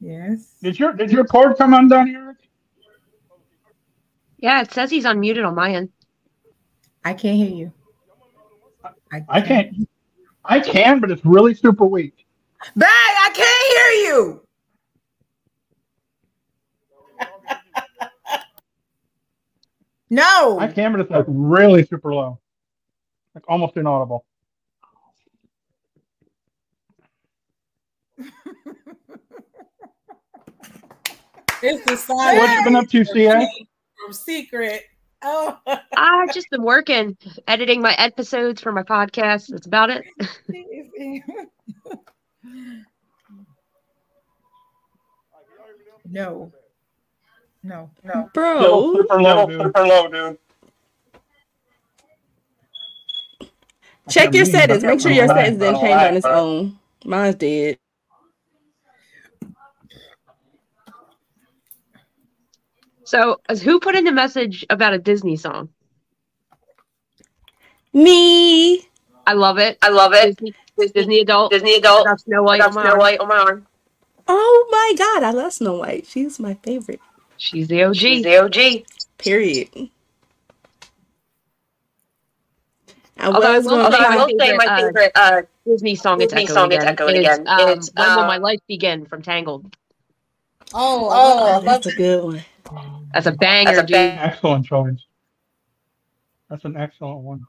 Yes. 0.00 0.54
Did 0.62 0.78
your 0.78 0.92
did 0.92 1.10
your 1.10 1.24
cord 1.24 1.58
come 1.58 1.74
undone, 1.74 2.14
Eric? 2.14 2.36
Yeah, 4.38 4.62
it 4.62 4.70
says 4.70 4.88
he's 4.88 5.04
unmuted 5.04 5.44
on 5.44 5.56
my 5.56 5.72
end. 5.72 5.88
I 7.04 7.12
can't 7.12 7.36
hear 7.36 7.50
you. 7.50 7.72
I 9.28 9.40
can't. 9.40 9.88
I 10.44 10.60
can, 10.60 11.00
but 11.00 11.10
it's 11.10 11.24
really 11.24 11.54
super 11.54 11.86
weak. 11.86 12.24
Bang! 12.76 12.88
I 12.88 13.30
can't 13.34 13.72
hear 13.74 13.88
you. 14.06 14.42
no. 20.10 20.58
I 20.60 20.68
can, 20.68 20.92
but 20.92 21.00
it's 21.00 21.10
like 21.10 21.24
really 21.26 21.84
super 21.84 22.14
low, 22.14 22.38
like 23.34 23.44
almost 23.48 23.76
inaudible. 23.76 24.24
It's 31.64 31.84
the 31.86 31.96
sign. 31.96 32.36
What 32.36 32.58
you 32.58 32.64
been 32.64 32.76
up 32.76 32.88
to, 32.88 33.04
CA? 33.04 33.48
From 34.04 34.12
secret. 34.12 34.82
Oh. 35.22 35.58
I've 35.66 35.78
ah, 35.96 36.26
just 36.34 36.50
been 36.50 36.62
working, 36.62 37.16
editing 37.48 37.80
my 37.80 37.94
episodes 37.94 38.60
for 38.60 38.70
my 38.70 38.82
podcast. 38.82 39.48
That's 39.48 39.66
about 39.66 39.88
it. 39.88 40.04
no. 46.06 46.52
No. 47.62 47.90
No. 48.02 48.30
Bro. 48.34 48.60
Still 48.60 48.96
super 48.96 49.22
low, 49.22 49.46
dude. 49.46 49.62
super 49.62 49.86
low, 49.86 50.08
dude. 50.08 50.38
Check 54.10 54.34
your 54.34 54.44
settings. 54.44 54.84
Make 54.84 55.00
sure 55.00 55.12
your 55.12 55.28
settings 55.28 55.58
didn't 55.58 55.80
change 55.80 56.02
on 56.02 56.16
its 56.18 56.26
own. 56.26 56.78
Mine's 57.06 57.36
did. 57.36 57.78
So, 63.14 63.40
as 63.48 63.62
who 63.62 63.78
put 63.78 63.94
in 63.94 64.04
the 64.04 64.12
message 64.12 64.66
about 64.70 64.92
a 64.94 64.98
Disney 64.98 65.36
song? 65.36 65.68
Me. 67.92 68.82
I 69.26 69.34
love 69.34 69.58
it. 69.58 69.78
I 69.82 69.90
love 69.90 70.12
it. 70.14 70.36
Disney, 70.36 70.54
Disney 70.94 71.20
adult. 71.20 71.52
Disney 71.52 71.76
adult. 71.76 72.06
Got 72.06 72.20
Snow 72.20 72.42
White. 72.42 72.60
Got 72.60 72.68
on 72.68 72.74
my 72.74 72.82
Snow. 72.82 72.96
White 72.96 73.20
on 73.20 73.28
my 73.28 73.38
arm. 73.38 73.66
Oh 74.26 74.68
my 74.70 74.94
god, 74.98 75.22
I 75.22 75.30
love 75.30 75.52
Snow 75.52 75.78
White. 75.78 76.06
She's 76.06 76.40
my 76.40 76.54
favorite. 76.54 77.00
She's 77.36 77.68
the 77.68 77.84
OG. 77.84 77.96
She's 77.96 78.22
the 78.22 78.36
OG. 78.38 78.84
Period. 79.18 79.68
I 83.18 83.28
Although 83.28 83.52
I 83.54 83.58
was 83.58 83.66
will, 83.66 83.76
gonna 83.78 83.92
say, 83.92 84.04
I 84.04 84.16
will 84.16 84.30
say 84.38 84.52
my 84.56 84.66
favorite 84.76 85.12
uh, 85.14 85.42
Disney 85.66 85.94
song. 85.94 86.18
Disney 86.18 86.44
it's 86.44 86.52
song, 86.52 86.72
echoing 86.72 86.72
it's 86.72 86.84
again. 86.84 86.96
is, 87.16 87.40
again. 87.44 87.46
Um, 87.46 87.70
It's, 87.70 87.90
when 87.94 88.14
will 88.14 88.24
uh, 88.24 88.26
my 88.26 88.38
life 88.38 88.60
begin 88.68 89.06
from 89.06 89.22
Tangled? 89.22 89.76
Oh, 90.72 91.08
Oh, 91.12 91.62
that's 91.64 91.86
a 91.86 91.92
good 91.92 92.24
one. 92.24 92.44
That's 93.14 93.26
a 93.26 93.32
banger, 93.32 93.70
That's 93.72 93.80
a 93.80 93.86
dude. 93.86 93.96
Excellent 93.96 94.66
choice. 94.66 95.06
That's 96.50 96.64
an 96.66 96.76
excellent 96.76 97.20
one. 97.20 97.46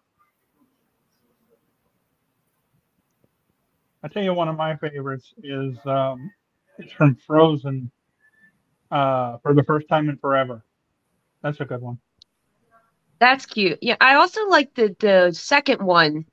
I 4.03 4.07
tell 4.07 4.23
you, 4.23 4.33
one 4.33 4.47
of 4.49 4.57
my 4.57 4.75
favorites 4.77 5.33
is 5.43 5.75
um, 5.85 6.31
it's 6.77 6.93
from 6.93 7.15
Frozen. 7.27 7.91
Uh, 8.91 9.37
for 9.39 9.53
the 9.53 9.63
first 9.63 9.89
time 9.89 10.09
in 10.09 10.17
forever. 10.17 10.63
That's 11.41 11.59
a 11.59 11.65
good 11.65 11.81
one. 11.81 11.99
That's 13.19 13.45
cute. 13.47 13.79
Yeah, 13.81 13.97
I 13.99 14.15
also 14.15 14.47
like 14.47 14.73
the 14.75 14.95
the 14.99 15.31
second 15.33 15.81
one. 15.83 16.25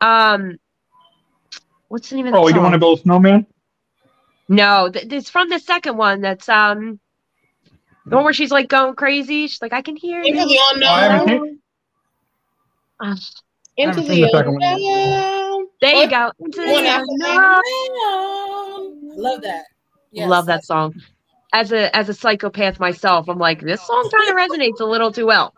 Um, 0.00 0.58
what's 1.88 2.10
the 2.10 2.16
name 2.16 2.28
of 2.28 2.34
the 2.34 2.38
Oh, 2.38 2.48
you 2.48 2.54
song? 2.54 2.62
want 2.62 2.74
to 2.74 2.78
build 2.78 2.98
a 2.98 3.02
snowman? 3.02 3.46
No, 4.48 4.90
th- 4.90 5.12
it's 5.12 5.30
from 5.30 5.48
the 5.50 5.58
second 5.58 5.96
one. 5.96 6.20
That's 6.20 6.48
um, 6.48 7.00
the 8.08 8.16
one 8.16 8.24
where 8.24 8.32
she's 8.32 8.50
like 8.50 8.68
going 8.68 8.94
crazy. 8.94 9.46
She's 9.48 9.60
like, 9.62 9.72
I 9.72 9.82
can 9.82 9.96
hear 9.96 10.20
Into 10.22 10.40
you. 10.40 10.48
the 10.48 10.58
Oh, 10.58 10.80
I 10.86 11.00
haven't 11.02 11.30
unknown. 11.30 11.46
seen- 11.48 11.58
Ah, 13.00 13.14
Into 13.76 14.00
the 14.00 14.22
the 14.22 14.28
second 14.30 14.52
one 14.54 14.60
yet. 14.60 14.76
unknown. 14.76 15.66
there 15.80 15.94
you 16.02 16.10
go. 16.10 16.32
Into 16.40 16.60
One 16.72 16.82
the 16.84 16.88
after 16.88 17.06
unknown. 17.10 19.16
Love 19.16 19.42
that. 19.42 19.64
Yes. 20.10 20.28
Love 20.28 20.46
that 20.46 20.64
song. 20.64 20.94
As 21.52 21.70
a 21.72 21.94
as 21.96 22.08
a 22.08 22.14
psychopath 22.14 22.80
myself, 22.80 23.28
I'm 23.28 23.38
like, 23.38 23.60
this 23.60 23.80
song 23.86 24.10
kind 24.10 24.28
of 24.30 24.36
resonates 24.36 24.80
a 24.80 24.84
little 24.84 25.12
too 25.12 25.26
well. 25.26 25.54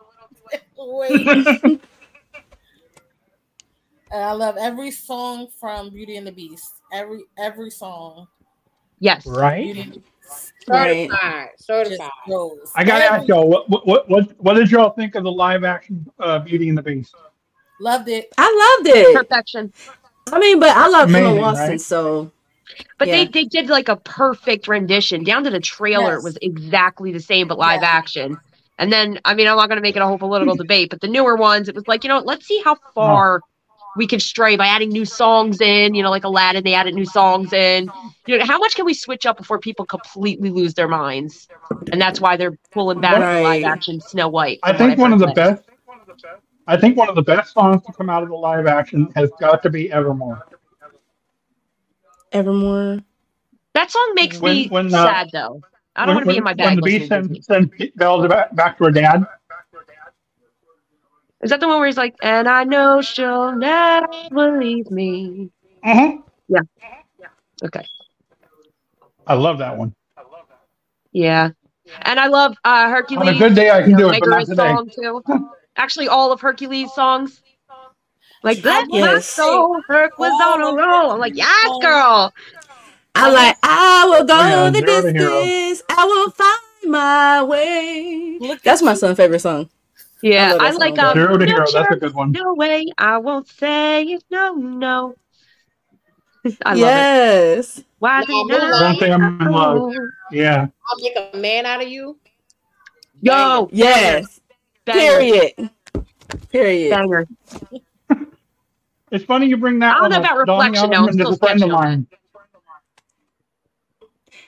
Wait. 0.79 1.81
I 4.13 4.33
love 4.33 4.57
every 4.59 4.91
song 4.91 5.47
from 5.61 5.91
Beauty 5.91 6.17
and 6.17 6.27
the 6.27 6.33
Beast. 6.33 6.73
Every 6.93 7.21
every 7.39 7.71
song. 7.71 8.27
Yes. 8.99 9.25
Right. 9.27 9.99
Beauty 10.67 11.03
and 11.05 11.11
the 11.13 11.17
Beast 11.17 11.17
Certified. 11.17 11.49
just 11.57 11.67
Certified. 11.67 12.11
I 12.77 12.85
gotta 12.85 13.05
Every- 13.05 13.19
ask 13.19 13.29
y'all, 13.29 13.49
what 13.49 13.69
what 13.69 14.09
what 14.09 14.33
what 14.39 14.55
did 14.55 14.71
y'all 14.71 14.91
think 14.91 15.15
of 15.15 15.25
the 15.25 15.33
live 15.33 15.65
action 15.65 16.07
uh, 16.19 16.39
Beauty 16.41 16.69
and 16.69 16.79
the 16.79 16.83
Beast? 16.83 17.15
Loved 17.81 18.09
it. 18.09 18.33
I 18.39 18.77
loved 18.85 18.97
it. 18.97 19.15
Perfection. 19.17 19.73
I 20.33 20.39
mean, 20.39 20.61
but 20.61 20.77
I 20.77 20.87
love 20.89 21.09
Emma 21.09 21.19
Amazing, 21.19 21.41
Watson, 21.41 21.69
right? 21.71 21.81
so 21.81 22.31
But 22.99 23.09
Yeah. 23.09 23.17
they, 23.17 23.27
they 23.27 23.45
did 23.45 23.69
like 23.69 23.89
a 23.89 23.97
perfect 23.97 24.69
rendition 24.69 25.25
down 25.25 25.45
to 25.45 25.51
the 25.51 25.61
trailer. 25.61 26.15
It 26.15 26.23
was 26.23 26.39
exactly 26.43 27.11
the 27.13 27.21
same, 27.21 27.49
but 27.49 27.59
live 27.59 27.81
Yeah. 27.83 27.89
action. 27.89 28.39
And 28.79 28.93
then, 28.93 29.19
I 29.25 29.35
mean, 29.35 29.49
I'm 29.49 29.57
not 29.57 29.69
going 29.69 29.77
to 29.79 29.83
make 29.83 29.97
it 29.97 30.03
a 30.03 30.07
whole 30.07 30.19
political 30.19 30.55
debate, 30.65 30.91
but 30.91 31.01
the 31.01 31.09
newer 31.09 31.37
ones, 31.37 31.69
it 31.69 31.75
was 31.75 31.89
like, 31.89 32.05
you 32.05 32.09
know, 32.09 32.19
let's 32.21 32.47
see 32.47 32.61
how 32.65 32.77
far 32.95 33.41
we 33.97 34.07
can 34.07 34.21
stray 34.21 34.57
by 34.57 34.67
adding 34.67 34.89
new 34.91 35.05
songs 35.05 35.61
in. 35.61 35.95
You 35.95 36.03
know, 36.03 36.11
like 36.11 36.25
Aladdin, 36.25 36.65
they 36.65 36.75
added 36.75 36.95
new 36.95 37.05
songs 37.07 37.53
in. 37.53 37.91
You 38.27 38.39
know, 38.39 38.45
how 38.45 38.59
much 38.59 38.75
can 38.77 38.85
we 38.85 38.95
switch 38.95 39.27
up 39.27 39.37
before 39.37 39.59
people 39.59 39.85
completely 39.85 40.51
lose 40.51 40.75
their 40.75 40.89
minds? 40.89 41.49
And 41.93 42.01
that's 42.01 42.21
why 42.21 42.37
they're 42.37 42.57
pulling 42.73 43.01
back 43.01 43.15
the 43.15 43.43
live 43.43 43.65
action 43.65 44.01
Snow 44.01 44.29
White. 44.29 44.61
I 44.63 44.73
think 44.77 44.99
one 44.99 45.13
of 45.13 45.19
the 45.19 45.27
today. 45.27 45.35
best. 45.55 45.65
I 46.67 46.77
think 46.77 46.97
one 46.97 47.09
of 47.09 47.17
the 47.17 47.23
best 47.23 47.53
songs 47.53 47.83
to 47.87 47.93
come 47.93 48.09
out 48.09 48.23
of 48.23 48.29
the 48.29 48.37
live 48.37 48.67
action 48.67 49.11
has 49.17 49.31
got 49.41 49.63
to 49.65 49.71
be 49.71 49.91
Evermore. 49.91 50.47
Evermore. 52.33 53.01
That 53.75 53.91
song 53.91 54.13
makes 54.15 54.39
When- 54.41 54.55
me 54.55 54.69
when, 54.69 54.87
uh, 54.95 55.05
sad, 55.05 55.31
though. 55.33 55.61
I 55.97 56.07
don't 56.07 56.15
want 56.15 56.27
to 56.27 56.31
be 56.33 56.39
in 56.39 56.45
my 56.45 56.51
when 56.53 56.57
bag. 56.57 56.77
the 56.77 56.83
listening 56.83 56.99
beast 57.01 57.11
to 57.11 57.19
Disney. 57.23 57.41
sends, 57.43 57.71
sends 57.77 57.97
Belle 57.97 58.29
back, 58.29 58.55
back 58.55 58.79
to 58.79 58.85
her 58.85 58.91
dad. 58.91 59.25
Is 61.43 61.51
that 61.51 61.61
the 61.61 61.69
one 61.69 61.79
where 61.79 61.87
he's 61.87 61.97
like, 61.97 62.15
and 62.23 62.49
I 62.49 62.65
know 62.65 63.01
she'll 63.01 63.57
never 63.57 64.59
leave 64.59 64.91
me? 64.91 65.51
Mhm. 65.85 66.23
Yeah. 66.49 66.61
Okay. 67.65 67.89
I 69.27 69.35
love 69.35 69.59
that 69.59 69.77
one. 69.77 69.95
Yeah. 71.13 71.51
And 72.03 72.21
I 72.21 72.27
love 72.27 72.57
uh 72.65 72.89
Hercules. 72.89 73.29
On 73.29 73.35
a 73.35 73.39
good 73.39 73.55
day, 73.55 73.71
I 73.71 73.83
can 73.83 73.91
you 73.91 73.97
do 73.97 74.11
it, 74.11 74.21
but 74.21 74.29
not 74.29 74.47
today. 74.47 74.73
song 74.75 74.91
too. 74.95 75.23
Actually, 75.77 76.09
all 76.09 76.33
of 76.33 76.41
Hercules 76.41 76.93
songs. 76.93 77.43
Like 78.43 78.63
bless 78.63 78.89
my 78.91 78.99
Yes. 79.15 79.27
soul, 79.27 79.81
Herc 79.89 80.19
was 80.19 80.33
on 80.41 80.63
a 80.63 80.73
roll. 80.75 81.11
I'm 81.13 81.19
like, 81.21 81.37
yes, 81.37 81.69
girl. 81.81 82.33
I 83.15 83.31
like. 83.31 83.57
I 83.63 84.07
will 84.09 84.25
go 84.25 84.39
yeah, 84.39 84.71
the 84.71 84.79
Zero 84.79 85.03
to 85.03 85.13
distance. 85.13 85.83
I 85.91 86.05
will 86.05 86.31
find 86.31 86.91
my 86.93 87.43
way. 87.43 88.37
Look 88.41 88.63
That's 88.63 88.83
my 88.83 88.95
son's 88.95 89.17
favorite 89.17 89.41
song. 89.41 89.69
Yeah, 90.23 90.53
love 90.53 90.61
I, 90.63 90.71
like 90.73 90.97
song. 90.97 91.07
um, 91.07 91.15
Zero 91.15 91.37
to 91.39 91.47
no, 91.47 91.53
Hero, 91.53 91.67
that's 91.73 91.91
a 91.93 91.97
good 91.97 92.15
one. 92.15 92.33
No 92.33 92.55
way, 92.55 92.87
I 92.99 93.19
won't 93.19 93.49
say 93.49 94.03
it. 94.05 94.25
No, 94.31 94.53
no. 94.55 95.15
I 96.65 96.75
love 96.75 96.77
it. 96.77 96.77
yes. 96.79 97.83
Why 97.99 98.21
No, 98.21 98.47
the 98.49 98.55
Mulan. 98.55 98.81
Don't 98.81 98.99
say 99.01 99.13
I'm 99.13 99.41
in 99.41 99.53
love. 99.53 99.93
Yeah. 100.31 100.67
I'll 100.89 100.99
make 101.01 101.17
a 101.35 101.37
man 101.37 101.67
out 101.67 101.83
of 101.83 101.89
you. 101.89 102.19
Yo, 103.23 103.69
Yes. 103.73 104.41
banger, 104.85 105.01
Period. 105.01 105.71
Period. 106.51 106.91
banger. 106.91 107.27
It's 109.13 109.25
funny 109.25 109.47
you 109.47 109.57
bring 109.57 109.81
that 109.81 109.97
I 109.97 110.01
don't 110.01 110.03
one 110.03 110.11
know 110.13 110.17
up. 110.19 110.25
about 110.37 110.47
Donny 110.47 110.71
Reflection, 110.71 110.91
though. 110.91 111.07
I'm 111.09 111.13
still 111.13 111.37
friend 111.37 111.63
of 111.65 111.71
mine. 111.71 112.07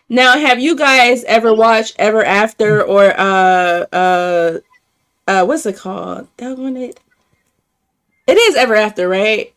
Now, 0.08 0.38
have 0.38 0.60
you 0.60 0.76
guys 0.76 1.24
ever 1.24 1.52
watched 1.52 1.96
Ever 1.98 2.24
After 2.24 2.80
or 2.82 3.06
uh 3.18 3.86
uh 3.92 4.58
uh 5.28 5.44
what's 5.44 5.66
it 5.66 5.76
called? 5.76 6.28
That 6.38 6.58
one 6.58 6.76
it 6.76 7.00
it 8.26 8.36
is 8.38 8.56
Ever 8.56 8.76
After, 8.76 9.08
right? 9.08 9.52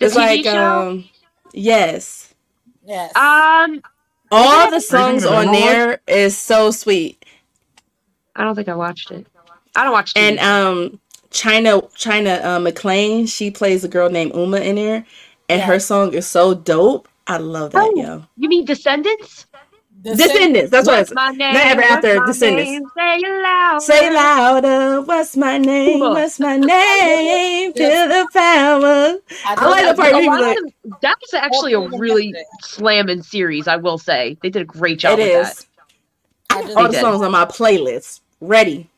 The 0.00 0.06
it's 0.06 0.14
TV 0.14 0.16
like 0.16 0.46
show? 0.46 0.88
um 0.90 1.08
yes. 1.52 2.34
Yes. 2.84 3.12
Um, 3.14 3.82
All 4.30 4.70
the 4.70 4.80
songs 4.80 5.24
on 5.26 5.46
Memoirs? 5.46 5.52
there 5.52 6.00
is 6.06 6.36
so 6.36 6.70
sweet. 6.70 7.24
I 8.36 8.44
don't 8.44 8.54
think 8.54 8.68
I 8.68 8.74
watched 8.74 9.10
it. 9.10 9.26
I 9.76 9.84
don't 9.84 9.92
watch. 9.92 10.14
TV. 10.14 10.20
And 10.28 10.38
um 10.40 11.00
China 11.30 11.82
China 11.94 12.30
uh, 12.42 12.58
McClain, 12.58 13.28
she 13.28 13.50
plays 13.50 13.84
a 13.84 13.88
girl 13.88 14.10
named 14.10 14.34
Uma 14.34 14.58
in 14.58 14.76
there, 14.76 15.06
and 15.48 15.62
her 15.62 15.78
song 15.80 16.14
is 16.14 16.26
so 16.26 16.54
dope. 16.54 17.08
I 17.26 17.38
love 17.38 17.72
that, 17.72 17.80
Oh, 17.80 17.94
yo. 17.96 18.24
you 18.36 18.48
mean 18.48 18.64
Descendants? 18.64 19.46
Descendants, 20.02 20.70
that's 20.70 20.86
what 20.88 20.98
What's 20.98 21.10
it's 21.10 21.14
my 21.14 21.30
name? 21.30 21.54
Not 21.54 21.66
Ever 21.66 21.80
What's 21.80 21.92
After, 21.92 22.20
my 22.20 22.26
Descendants. 22.26 22.70
name? 22.70 22.82
Say 22.96 23.16
it 23.16 23.42
loud. 23.42 23.82
Say 23.82 24.12
louder, 24.14 25.00
what's 25.02 25.36
my 25.36 25.58
name? 25.58 25.98
Uma. 25.98 26.10
What's 26.10 26.40
my 26.40 26.56
name? 26.56 27.72
Feel 27.76 28.08
the 28.08 28.28
power. 28.32 29.18
I 29.46 29.68
like 29.68 29.96
the 29.96 30.02
part 30.02 30.22
you 30.22 30.28
like, 30.28 30.56
them- 30.56 30.96
that 31.02 31.16
was 31.20 31.34
actually 31.34 31.72
a 31.74 31.80
really 31.98 32.34
slamming 32.62 33.22
series, 33.22 33.68
I 33.68 33.76
will 33.76 33.98
say. 33.98 34.36
They 34.42 34.50
did 34.50 34.62
a 34.62 34.64
great 34.64 34.98
job 34.98 35.18
it 35.18 35.22
with 35.36 35.48
is. 35.48 35.66
that. 36.50 36.76
All 36.76 36.82
They 36.82 36.88
the 36.88 36.92
did. 36.94 37.00
songs 37.00 37.22
on 37.22 37.30
my 37.30 37.44
playlist. 37.44 38.20
Ready. 38.40 38.88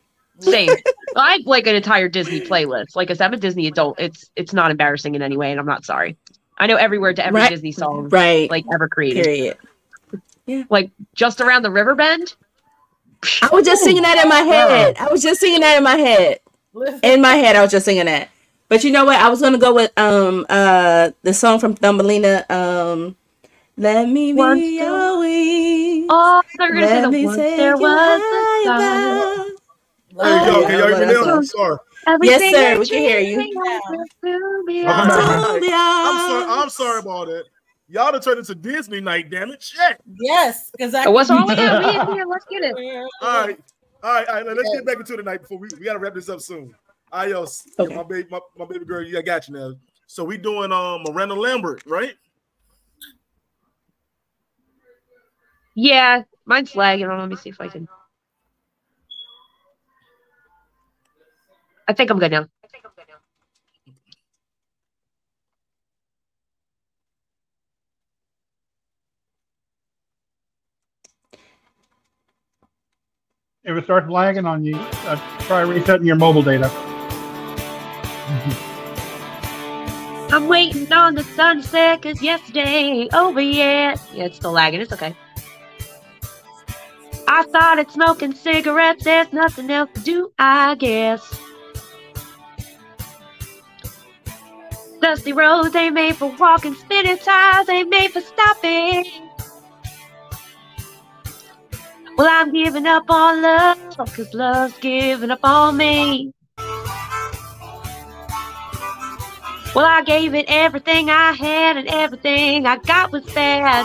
Same. 0.41 0.71
I 1.17 1.33
have 1.35 1.43
like 1.47 1.67
an 1.67 1.77
entire 1.77 2.09
Disney 2.09 2.41
playlist. 2.41 2.97
Like 2.97 3.11
I 3.11 3.15
said, 3.15 3.27
I'm 3.27 3.35
a 3.35 3.37
Disney 3.37 3.67
adult. 3.69 4.01
It's 4.01 4.31
it's 4.37 4.53
not 4.53 4.71
embarrassing 4.73 5.15
in 5.15 5.23
any 5.23 5.37
way, 5.37 5.51
and 5.53 5.61
I'm 5.61 5.67
not 5.67 5.85
sorry. 5.85 6.17
I 6.59 6.67
know 6.67 6.77
every 6.77 6.99
word 6.99 7.17
to 7.17 7.27
every 7.27 7.41
Right. 7.41 7.51
Disney 7.51 7.73
song 7.73 8.09
Right. 8.09 8.51
like 8.51 8.65
ever 8.73 8.89
created. 8.89 9.25
Period. 9.25 9.57
Like 10.69 10.91
just 11.15 11.41
around 11.41 11.63
the 11.63 11.71
river 11.71 11.95
bend. 11.95 12.35
I 13.43 13.49
was 13.53 13.65
just 13.65 13.83
singing 13.83 14.03
that 14.03 14.23
in 14.23 14.29
my 14.29 14.41
head. 14.41 14.97
I 14.99 15.09
was 15.11 15.23
just 15.23 15.41
singing 15.41 15.61
that 15.61 15.77
in 15.79 15.83
my 15.83 15.97
head. 15.97 16.41
In 17.03 17.21
my 17.21 17.35
head, 17.35 17.57
I 17.57 17.63
was 17.63 17.71
just 17.71 17.85
singing 17.85 18.07
that. 18.07 18.29
But 18.69 18.85
you 18.85 18.91
know 18.91 19.05
what? 19.05 19.21
I 19.21 19.29
was 19.29 19.41
gonna 19.41 19.59
go 19.59 19.75
with 19.75 19.93
um 19.99 20.47
uh 20.49 21.11
the 21.23 21.33
song 21.33 21.59
from 21.59 21.75
Thumbelina. 21.75 22.45
Um, 22.51 23.17
let 23.77 24.09
me 24.09 24.33
be 24.33 24.39
Once 24.39 24.65
your 24.65 25.19
wings. 25.19 26.07
Oh, 26.11 26.43
they're 26.59 26.69
gonna 26.75 26.89
say 26.89 27.01
the 27.03 27.11
me 27.11 27.25
once 27.25 27.37
there 27.39 27.77
you 27.77 27.83
was 27.83 27.93
a 27.93 27.99
higher. 27.99 28.61
star. 28.61 29.47
Hey, 30.41 30.47
yo, 30.47 30.67
can 30.67 30.79
y'all 30.79 30.89
hear 30.89 31.07
me 31.07 31.13
now? 31.15 31.37
I'm 31.37 31.45
sorry. 31.45 31.79
Yes, 32.23 32.51
sir. 32.51 32.79
We 32.79 32.87
can 32.87 32.99
hear 33.01 33.21
you. 33.21 33.35
dreamed 33.35 33.57
of 33.57 34.87
I'm 34.87 35.11
sorry. 35.11 35.61
I'm 35.73 36.19
sorry. 36.19 36.45
I'm 36.49 36.71
sorry 36.71 36.99
about 37.01 37.27
that. 37.29 37.45
Y'all 37.95 38.11
done 38.11 38.21
turned 38.21 38.41
into 38.41 38.57
Disney 38.57 39.01
night, 39.01 39.31
damn 39.31 39.53
it. 39.53 39.63
Shit. 39.63 40.01
Yes, 40.19 40.69
because 40.73 40.95
I. 40.95 41.07
What's 41.07 41.31
wrong 41.31 41.47
with 41.47 41.57
that? 41.57 41.79
We 41.79 41.95
in 41.95 42.17
here. 42.17 42.27
Let's 42.27 42.45
get 42.51 42.65
it. 42.65 42.75
All 43.23 43.47
right. 43.47 43.57
All 44.03 44.13
right, 44.13 44.29
all 44.29 44.35
right. 44.35 44.47
Let's 44.57 44.69
get 44.75 44.85
back 44.85 44.97
into 44.99 45.17
the 45.17 45.23
night 45.23 45.41
before 45.41 45.59
we, 45.59 45.69
we 45.79 45.85
gotta 45.85 46.01
wrap 46.01 46.13
this 46.13 46.29
up 46.29 46.41
soon. 46.41 46.75
Ayos, 47.13 47.63
Okay. 47.79 47.95
my 47.95 48.03
baby, 48.03 48.29
my, 48.31 48.41
my 48.59 48.67
baby 48.67 48.85
girl, 48.85 49.03
yeah, 49.03 49.21
I 49.21 49.23
got 49.23 49.49
you 49.49 49.55
now. 49.55 49.73
So 50.09 50.25
we 50.25 50.37
doing 50.37 50.73
um 50.73 51.05
Miranda 51.05 51.35
Lambert, 51.35 51.83
right? 51.87 52.15
Yeah, 55.77 56.25
mine's 56.45 56.75
lagging. 56.75 57.07
Let 57.07 57.29
me 57.29 57.37
see 57.37 57.51
if 57.51 57.61
I 57.61 57.69
can. 57.69 57.89
I 61.89 61.93
think 61.93 62.11
I'm 62.11 62.19
good 62.19 62.33
now. 62.33 62.47
If 73.67 73.79
it 73.79 73.85
starts 73.85 74.11
lagging 74.11 74.45
on 74.45 74.63
you, 74.63 74.77
uh, 74.77 75.17
try 75.41 75.63
resetting 75.63 76.07
your 76.07 76.17
mobile 76.17 76.43
data. 76.43 76.71
I'm 80.31 80.49
waiting 80.49 80.93
on 80.93 81.15
the 81.15 81.23
sunset 81.23 82.03
because 82.03 82.21
yesterday 82.21 83.09
over 83.15 83.41
yet. 83.41 83.99
Yeah, 84.13 84.25
it's 84.25 84.37
still 84.37 84.53
lagging. 84.53 84.83
It's 84.83 84.93
okay. 84.93 85.17
I 87.27 87.47
started 87.49 87.91
smoking 87.91 88.35
cigarettes. 88.35 89.05
There's 89.05 89.33
nothing 89.33 89.71
else 89.71 89.91
to 89.95 90.01
do, 90.01 90.33
I 90.39 90.75
guess. 90.75 91.41
Dusty 95.01 95.33
roads 95.33 95.75
ain't 95.75 95.95
made 95.95 96.17
for 96.17 96.35
walking, 96.39 96.75
spinning 96.75 97.17
tires 97.17 97.69
ain't 97.71 97.89
made 97.89 98.11
for 98.11 98.21
stopping. 98.21 99.05
Well, 102.17 102.29
I'm 102.31 102.53
giving 102.53 102.87
up 102.87 103.11
on 103.11 103.43
love, 103.43 103.79
cause 103.97 104.33
love's 104.33 104.79
giving 104.79 105.33
up 105.33 105.41
on 105.43 105.77
me. 105.77 106.33
Well, 109.75 109.85
I 109.85 110.05
gave 110.07 110.33
it 110.35 110.45
everything 110.47 111.11
I 111.11 111.33
had, 111.33 111.77
and 111.77 111.89
everything 111.89 112.67
I 112.67 112.77
got 112.77 113.11
was 113.11 113.25
bad. 113.35 113.85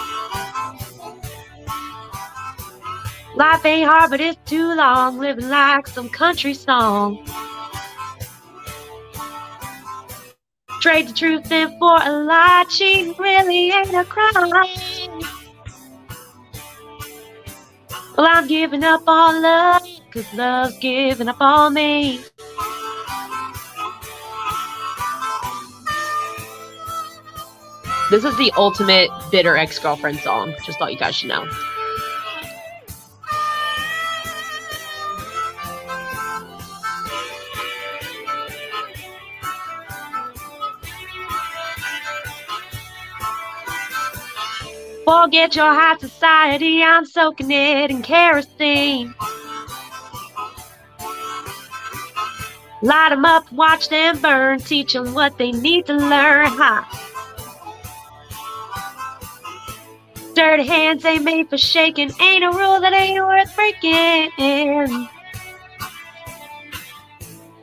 Life 3.35 3.65
ain't 3.65 3.89
hard, 3.89 4.11
but 4.11 4.22
it's 4.22 4.38
too 4.45 4.76
long, 4.76 5.18
living 5.18 5.49
like 5.49 5.88
some 5.88 6.10
country 6.10 6.53
song. 6.53 7.26
Trade 10.81 11.07
the 11.07 11.14
truth 11.14 11.51
in 11.51 11.69
for 11.80 11.97
a 11.99 12.11
lie, 12.11 12.65
cheating 12.69 13.15
really 13.18 13.72
ain't 13.72 13.93
a 13.93 14.06
crime. 14.06 14.51
Well, 18.19 18.27
I'm 18.29 18.49
giving 18.49 18.83
up 18.83 19.03
all 19.07 19.41
love, 19.41 19.81
cause 20.11 20.25
love's 20.33 20.77
giving 20.79 21.29
up 21.29 21.39
on 21.39 21.73
me. 21.73 22.19
This 28.11 28.25
is 28.25 28.35
the 28.35 28.51
ultimate 28.57 29.09
bitter 29.31 29.55
ex 29.55 29.79
girlfriend 29.79 30.19
song. 30.19 30.53
Just 30.65 30.79
thought 30.79 30.91
you 30.91 30.99
guys 30.99 31.15
should 31.15 31.29
know. 31.29 31.49
Forget 45.10 45.56
your 45.56 45.73
high 45.73 45.98
society, 45.98 46.84
I'm 46.84 47.03
soaking 47.03 47.49
it 47.49 47.90
in 47.90 48.03
kerosene. 48.03 49.15
Light 52.84 53.11
'em 53.11 53.26
up, 53.26 53.52
watch 53.52 53.90
them 53.90 54.19
burn, 54.22 54.60
teach 54.60 54.95
'em 54.95 55.15
what 55.15 55.36
they 55.40 55.52
need 55.52 55.88
to 55.88 55.94
learn. 55.94 56.45
Ha. 56.45 56.73
Dirty 60.36 60.68
hands 60.68 61.03
ain't 61.03 61.23
made 61.23 61.49
for 61.49 61.57
shaking, 61.57 62.11
ain't 62.22 62.44
a 62.44 62.52
rule 62.52 62.80
that 62.80 62.94
ain't 62.94 63.26
worth 63.26 63.56
breaking. 63.56 64.30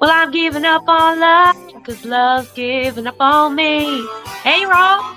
Well, 0.00 0.10
I'm 0.10 0.32
giving 0.32 0.64
up 0.64 0.88
on 0.88 1.20
love, 1.20 1.54
cause 1.84 2.04
love's 2.04 2.50
giving 2.54 3.06
up 3.06 3.20
on 3.20 3.54
me. 3.54 4.04
Hey, 4.42 4.66
Rob. 4.66 5.16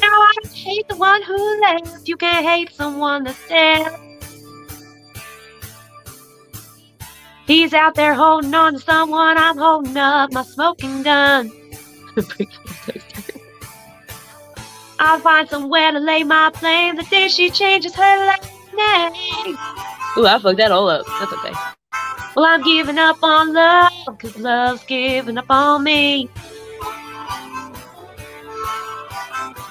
Now 0.00 0.06
I 0.06 0.32
hate 0.52 0.86
the 0.88 0.96
one 0.96 1.22
who 1.22 1.60
left. 1.60 2.08
You 2.08 2.16
can't 2.16 2.46
hate 2.46 2.72
someone 2.72 3.24
that's 3.24 3.48
dead. 3.48 3.92
He's 7.46 7.72
out 7.72 7.94
there 7.94 8.14
holding 8.14 8.54
on 8.54 8.74
to 8.74 8.78
someone. 8.78 9.38
I'm 9.38 9.56
holding 9.56 9.96
up 9.96 10.32
my 10.32 10.42
smoking 10.42 11.02
gun. 11.02 11.50
I'll 15.00 15.20
find 15.20 15.48
somewhere 15.48 15.92
to 15.92 15.98
lay 15.98 16.24
my 16.24 16.50
flame 16.54 16.96
the 16.96 17.04
day 17.04 17.28
she 17.28 17.50
changes 17.50 17.94
her 17.94 18.26
last 18.26 18.52
name. 18.76 19.56
Ooh, 20.16 20.26
I 20.26 20.38
fucked 20.38 20.58
that 20.58 20.70
all 20.70 20.88
up. 20.88 21.06
That's 21.06 21.32
okay. 21.32 21.52
Well, 22.36 22.44
I'm 22.44 22.62
giving 22.62 22.98
up 22.98 23.22
on 23.22 23.52
love, 23.52 24.18
cause 24.20 24.36
love's 24.36 24.84
giving 24.84 25.38
up 25.38 25.50
on 25.50 25.82
me. 25.84 26.28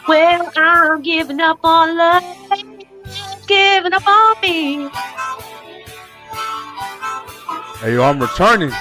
Well, 0.08 0.52
I'm 0.56 1.02
giving 1.02 1.40
up 1.42 1.60
on 1.64 1.98
love, 1.98 2.24
giving 3.46 3.94
up 3.94 4.08
on 4.08 4.42
me. 4.42 4.90
Hey, 7.80 7.94
yo, 7.94 8.04
I'm 8.04 8.20
returning. 8.20 8.72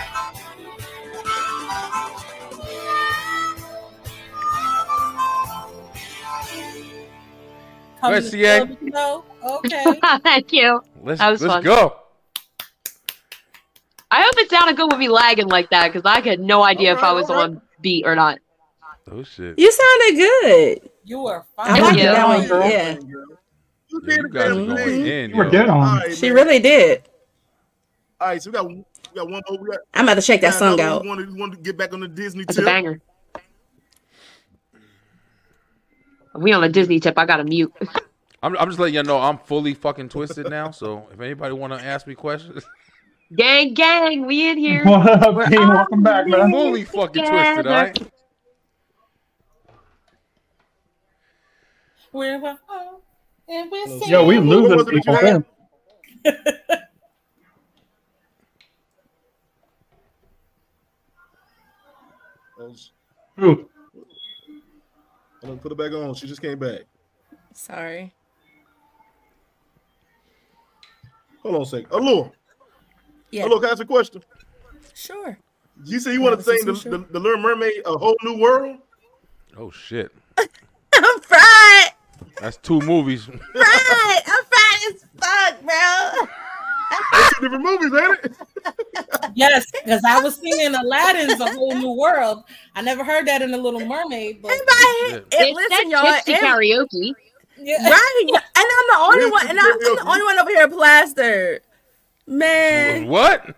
Coming 8.00 8.14
Let's 8.14 8.30
see, 8.30 8.42
the 8.42 8.76
show. 8.92 9.24
Okay. 9.42 9.84
Thank 10.22 10.52
you. 10.52 10.82
Let's 11.02 11.18
That 11.20 11.30
was 11.30 11.42
let's 11.42 11.54
fun. 11.54 11.64
go. 11.64 11.96
I 14.10 14.22
hope 14.22 14.34
it 14.38 14.50
sounded 14.50 14.76
good 14.76 14.90
with 14.90 14.98
me 15.00 15.08
lagging 15.08 15.48
like 15.48 15.70
that 15.70 15.92
because 15.92 16.02
I 16.04 16.20
had 16.20 16.38
no 16.40 16.62
idea 16.62 16.92
if 16.92 17.02
I 17.02 17.12
was 17.12 17.28
on 17.28 17.60
beat 17.80 18.06
or 18.06 18.14
not. 18.14 18.38
Oh 19.10 19.22
shit. 19.22 19.58
You 19.58 19.70
sounded 19.70 20.16
good. 20.16 20.90
You 21.04 21.20
were 21.20 21.44
I 21.56 21.68
fine. 21.68 21.82
liked 21.82 21.98
you. 21.98 22.04
that 22.04 22.28
one. 22.28 22.70
Yeah. 22.70 22.98
Yeah, 24.02 24.16
you 24.16 24.28
guys 24.28 24.50
are 24.50 24.54
going 24.54 25.06
in. 25.06 25.30
You 25.30 25.36
were 25.36 25.44
yo. 25.44 25.50
dead 25.50 25.68
on. 25.68 25.76
All 25.78 25.94
right, 25.96 26.16
She 26.16 26.26
man. 26.26 26.34
really 26.34 26.58
did. 26.58 27.08
All 28.20 28.28
right, 28.28 28.42
so 28.42 28.50
we 28.50 28.54
got 28.54 28.68
we 28.68 28.84
got 29.14 29.30
one 29.30 29.42
more. 29.48 29.58
We 29.60 29.70
got, 29.70 29.80
I'm 29.94 30.04
about 30.04 30.14
to 30.14 30.22
check 30.22 30.40
that 30.40 30.54
song 30.54 30.80
out. 30.80 31.02
We 31.02 31.08
want 31.08 31.20
to, 31.20 31.32
we 31.32 31.40
want 31.40 31.52
to 31.52 31.58
get 31.58 31.76
back 31.76 31.92
on 31.92 32.00
the 32.00 32.08
Disney 32.08 32.42
It's 32.42 32.58
a 32.58 32.62
banger. 32.62 33.00
We 36.34 36.52
on 36.52 36.64
a 36.64 36.68
Disney 36.68 37.00
tip. 37.00 37.16
I 37.16 37.24
got 37.24 37.36
to 37.38 37.44
mute. 37.44 37.72
I'm, 38.42 38.56
I'm 38.58 38.68
just 38.68 38.78
letting 38.78 38.94
y'all 38.94 39.04
know 39.04 39.18
I'm 39.18 39.38
fully 39.38 39.74
fucking 39.74 40.08
twisted 40.08 40.50
now. 40.50 40.70
So 40.70 41.06
if 41.12 41.20
anybody 41.20 41.54
want 41.54 41.72
to 41.72 41.82
ask 41.84 42.06
me 42.06 42.14
questions, 42.14 42.64
gang, 43.34 43.72
gang, 43.72 44.26
we 44.26 44.48
in 44.48 44.58
here. 44.58 44.84
What 44.86 45.22
up, 45.22 45.34
We're 45.34 45.46
King? 45.48 45.68
Welcome 45.68 46.02
back, 46.02 46.26
man. 46.26 46.50
fully 46.50 46.84
fucking 46.84 47.24
twisted. 47.24 47.66
All 47.66 47.72
right. 47.72 48.10
We're 52.16 52.40
the 52.40 52.56
home, 52.66 53.02
and 53.46 53.70
we're 53.70 53.86
Yo, 54.08 54.24
we 54.24 54.36
singing. 54.36 54.48
losing 54.48 54.80
it 54.80 54.88
people. 54.88 55.12
that 55.12 55.22
you 55.22 55.44
man. 62.64 62.74
Sh- 62.74 62.88
I'm 63.36 63.66
gonna 65.42 65.56
put 65.58 65.72
it 65.72 65.78
back 65.78 65.92
on. 65.92 66.14
She 66.14 66.26
just 66.26 66.40
came 66.40 66.58
back. 66.58 66.84
Sorry. 67.52 68.14
Hold 71.42 71.56
on 71.56 71.62
a 71.62 71.66
second. 71.66 71.88
Allure. 71.90 72.32
Yeah. 73.30 73.44
Allure, 73.44 73.60
can 73.60 73.68
I 73.68 73.72
ask 73.72 73.82
a 73.82 73.84
question? 73.84 74.22
Sure. 74.94 75.36
You 75.84 76.00
say 76.00 76.14
you 76.14 76.22
want 76.22 76.38
to 76.38 76.42
sing 76.42 76.64
the, 76.64 76.72
the, 76.72 77.06
the 77.10 77.20
Little 77.20 77.42
Mermaid, 77.42 77.82
A 77.84 77.98
Whole 77.98 78.16
New 78.22 78.38
World? 78.38 78.78
Oh 79.58 79.70
shit. 79.70 80.10
I'm 82.46 82.52
fried. 82.52 82.52
That's 82.52 82.56
two 82.58 82.80
movies. 82.80 83.28
right, 83.54 84.20
I'm 84.26 84.44
fried 84.44 84.94
as 84.94 85.04
fuck, 85.18 85.60
bro. 85.62 86.26
That's 87.12 87.34
two 87.36 87.42
different 87.42 87.64
movies, 87.64 87.92
ain't 88.00 88.24
it? 88.24 88.32
Yes, 89.34 89.66
because 89.72 90.02
I 90.06 90.20
was 90.20 90.36
singing 90.36 90.74
Aladdin's 90.74 91.40
A 91.40 91.52
Whole 91.52 91.74
New 91.74 91.92
World. 91.92 92.44
I 92.74 92.82
never 92.82 93.04
heard 93.04 93.26
that 93.26 93.42
in 93.42 93.50
The 93.50 93.58
Little 93.58 93.84
Mermaid, 93.84 94.40
but 94.42 94.50
Yeah. 94.50 95.14
And 95.16 95.24
It's 95.32 95.56
listen, 95.56 95.68
that 95.70 95.86
y'all. 95.90 96.12
tipsy 96.24 96.34
karaoke. 96.34 97.12
yeah. 97.58 97.88
Right. 97.90 98.24
And 98.28 98.36
I'm 98.56 98.86
the 98.88 98.98
only 98.98 99.18
Where's 99.18 99.32
one. 99.32 99.48
And 99.48 99.58
I'm, 99.60 99.72
I'm 99.72 99.78
the 99.96 100.04
only 100.06 100.22
one 100.22 100.38
over 100.38 100.50
here 100.50 100.68
plastered. 100.68 101.62
Man. 102.26 103.06
What? 103.06 103.56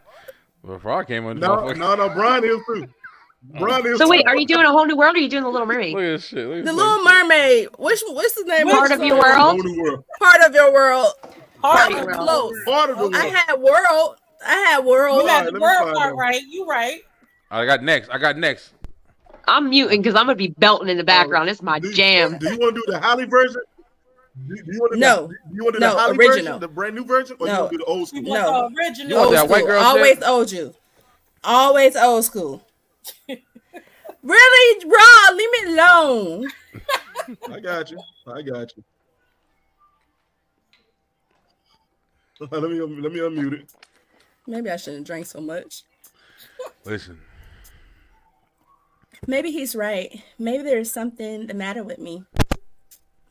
Before 0.65 0.93
I 0.93 1.05
came 1.05 1.27
on, 1.27 1.39
No, 1.39 1.70
no, 1.73 1.94
no. 1.94 2.09
Brian 2.10 2.44
is 2.44 2.59
too. 2.66 2.89
Brian 3.43 3.97
So 3.97 4.09
wait, 4.09 4.27
are 4.27 4.36
you 4.36 4.47
doing 4.47 4.66
a 4.66 4.70
whole 4.73 4.85
new 4.85 4.97
world 4.97 5.15
or 5.15 5.19
are 5.19 5.20
you 5.23 5.28
doing 5.28 5.44
the 5.44 5.48
Little 5.48 5.66
Mermaid? 5.66 5.94
Look 5.94 6.02
at 6.02 6.06
this 6.09 6.27
shit. 6.27 6.47
Look 6.48 6.59
at 6.59 6.65
The 6.65 6.73
Little 6.73 7.05
Mermaid. 7.05 7.69
Which 7.78 8.01
what's 8.09 8.35
the 8.35 8.44
name? 8.44 8.69
Part 8.69 8.90
of 8.90 9.01
your 9.02 9.19
world? 9.19 9.65
World? 9.65 10.05
Part 10.19 10.40
of 10.43 10.55
your 10.55 10.73
world. 10.73 11.12
Part 11.62 11.78
I 11.78 11.86
of 11.86 12.06
was 12.06 12.16
the 12.16 12.23
close. 12.23 12.52
Part 12.65 12.90
of 12.90 12.97
the 12.98 13.02
world. 13.05 13.15
I 13.15 13.27
had 13.27 13.55
world. 13.60 14.16
I 14.44 14.52
had 14.55 14.85
world. 14.85 15.23
You 15.23 15.27
got 15.28 15.31
Alright, 15.31 15.44
the 15.47 15.51
let 15.52 15.55
me 15.55 15.60
word 15.60 15.85
find 15.85 15.97
part 15.97 16.16
right. 16.16 16.43
You 16.48 16.66
right. 16.66 17.01
I 17.51 17.65
got 17.65 17.82
next. 17.82 18.10
I 18.10 18.19
got 18.19 18.36
next. 18.36 18.73
I'm 19.47 19.70
muting 19.70 20.02
because 20.02 20.15
I'm 20.15 20.27
gonna 20.27 20.35
be 20.35 20.48
belting 20.59 20.89
in 20.89 20.97
the 20.98 21.05
background. 21.05 21.48
It's 21.48 21.62
my 21.62 21.78
Do, 21.78 21.93
jam. 21.93 22.39
do 22.39 22.51
you 22.52 22.59
want 22.59 22.74
to 22.74 22.81
do 22.85 22.93
the 22.93 23.01
Halle 23.01 23.24
version? 23.24 23.62
Do, 24.47 24.55
do 24.56 24.62
you 24.73 24.78
want 24.81 24.93
to 24.94 24.98
No. 24.98 25.27
Do 25.28 25.35
you 25.55 25.65
want 25.65 25.74
to 25.74 25.81
do 25.81 25.86
No, 25.86 25.93
the 25.94 25.98
Holly 26.01 26.16
original. 26.16 26.35
version, 26.35 26.60
the 26.60 26.69
brand 26.69 26.94
new 26.97 27.05
version, 27.05 27.36
or 27.40 27.47
No. 27.47 27.52
you 27.52 27.59
want 27.60 27.70
to 27.73 27.78
do 27.78 27.85
the 27.85 27.90
old 27.90 28.09
school? 28.09 28.23
No. 28.23 28.70
original. 28.78 29.09
You 29.09 29.15
want 29.16 29.27
Old 29.28 29.35
that 29.36 29.48
white 29.48 29.59
school. 29.60 29.69
girl 29.69 29.82
Always 29.82 30.15
shit? 30.19 30.23
old 30.28 30.52
you. 30.52 30.74
Always 31.44 31.97
old 31.97 32.24
school. 32.24 32.62
really, 34.23 34.85
Rob? 34.85 35.37
Leave 35.37 35.51
me 35.53 35.73
alone. 35.73 36.49
I 37.51 37.61
got 37.61 37.91
you. 37.91 37.99
I 38.27 38.43
got 38.43 38.77
you. 38.77 38.85
let 42.51 42.63
me 42.63 42.81
let 42.81 43.13
me 43.13 43.19
unmute 43.19 43.61
it. 43.61 43.73
Maybe 44.47 44.71
I 44.71 44.77
shouldn't 44.77 45.07
drink 45.07 45.27
so 45.27 45.41
much. 45.41 45.83
Listen. 46.85 47.19
Maybe 49.27 49.51
he's 49.51 49.75
right. 49.75 50.23
Maybe 50.39 50.63
there's 50.63 50.93
something 50.93 51.49
the 51.49 51.55
matter 51.55 51.83
with 51.83 51.99
me. 51.99 52.23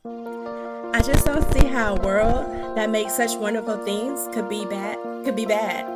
I 0.04 1.02
just 1.02 1.24
don't 1.24 1.50
see 1.52 1.66
how 1.66 1.96
a 1.96 2.00
world 2.00 2.76
that 2.76 2.90
makes 2.90 3.16
such 3.16 3.34
wonderful 3.36 3.78
things 3.84 4.28
could 4.34 4.48
be 4.48 4.64
bad. 4.66 4.98
Could 5.24 5.36
be 5.36 5.46
bad. 5.46 5.86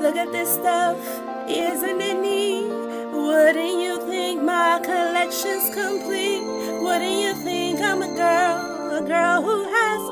Look 0.00 0.16
at 0.16 0.32
this 0.32 0.52
stuff, 0.52 0.98
isn't 1.48 2.00
it 2.00 2.20
neat? 2.20 2.68
Wouldn't 3.12 3.80
you 3.80 3.98
think 4.08 4.42
my 4.42 4.80
collection's 4.82 5.74
complete? 5.74 6.42
Wouldn't 6.82 7.18
you 7.20 7.34
think 7.44 7.80
I'm 7.80 8.02
a 8.02 8.08
girl, 8.08 8.96
a 8.98 9.02
girl 9.06 9.42
who 9.42 9.64
has 9.64 10.02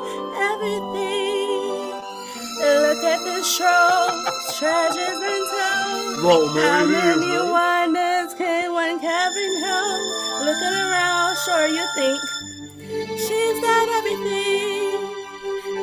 everything? 0.52 2.00
Look 2.60 3.04
at 3.04 3.20
the 3.24 3.42
strokes, 3.42 4.58
treasures 4.58 5.20
and 5.32 5.44
toes. 5.52 6.24
Wrong, 6.24 6.54
man. 6.54 6.62
How 6.62 6.84
is, 6.84 6.90
many 6.90 7.26
man. 7.26 7.50
wonders 7.50 8.34
can 8.34 8.72
one 8.72 9.00
cabin 9.00 9.54
hold? 9.64 10.46
Looking 10.46 10.76
around, 10.78 11.36
sure 11.44 11.66
you 11.66 11.86
think 11.96 12.20
she's 13.18 13.60
got 13.60 13.88
everything. 13.98 15.10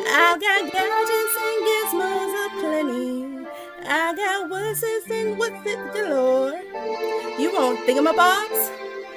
I've 0.08 0.40
got 0.42 0.72
gadgets 0.72 1.36
and 1.48 1.60
gizmos 1.68 2.48
aplenty. 2.48 3.39
I 3.92 4.14
got 4.14 4.52
wussies 4.52 5.10
and 5.10 5.40
what's 5.40 5.66
it 5.66 5.80
galore. 5.94 6.62
You 7.40 7.52
won't 7.52 7.80
think 7.88 7.98
I'm 7.98 8.06
a 8.06 8.14
box? 8.14 8.52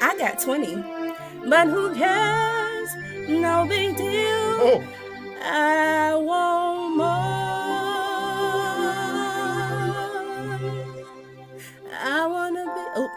I 0.01 0.17
got 0.17 0.41
20. 0.41 0.77
But 1.47 1.69
who 1.69 1.95
cares? 1.95 2.89
No 3.29 3.67
big 3.69 3.99
deal. 3.99 4.09
Oh. 4.65 4.83
I 5.43 6.15
want 6.15 6.97
more. 6.97 7.07
I 12.01 12.27
wanna 12.27 12.65
be 12.65 12.85
oh 12.97 13.11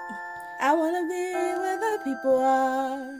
I 0.60 0.74
wanna 0.74 1.04
be 1.08 1.34
where 1.62 1.80
the 1.80 2.04
people 2.04 2.38
are. 2.38 3.18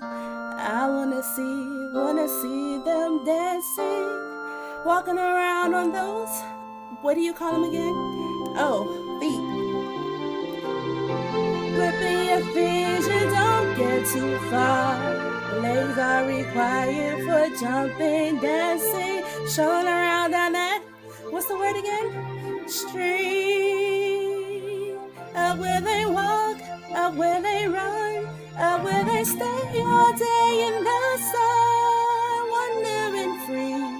I 0.60 0.90
wanna 0.90 1.24
see, 1.24 1.90
wanna 1.94 2.28
see 2.28 2.84
them 2.84 3.24
dancing, 3.24 4.84
walking 4.86 5.18
around 5.18 5.74
on 5.74 5.94
those. 5.94 6.55
What 7.06 7.14
do 7.14 7.22
you 7.22 7.34
call 7.34 7.52
them 7.52 7.66
again? 7.66 7.94
Oh, 8.58 8.90
feet. 9.20 9.38
Flipping 11.76 12.22
your 12.30 12.42
you 12.42 13.30
don't 13.30 13.78
get 13.78 14.08
too 14.08 14.40
far. 14.50 14.98
Legs 15.62 15.98
are 16.00 16.26
required 16.26 17.20
for 17.28 17.48
jumping, 17.60 18.40
dancing, 18.40 19.24
showing 19.48 19.86
around 19.86 20.32
down 20.32 20.54
that. 20.54 20.82
What's 21.30 21.46
the 21.48 21.56
word 21.56 21.78
again? 21.78 22.68
Street. 22.68 22.98
Up 25.36 25.60
where 25.60 25.82
they 25.82 26.08
walk, 26.08 26.58
up 26.96 27.14
where 27.14 27.40
they 27.40 27.68
run, 27.68 28.26
up 28.58 28.84
where 28.84 29.04
they 29.04 29.24
stay 29.24 29.80
all 29.80 30.12
day 30.18 30.66
in 30.68 30.84
the 30.84 31.20
sun, 31.32 32.50
wandering 32.50 33.38
free. 33.46 33.95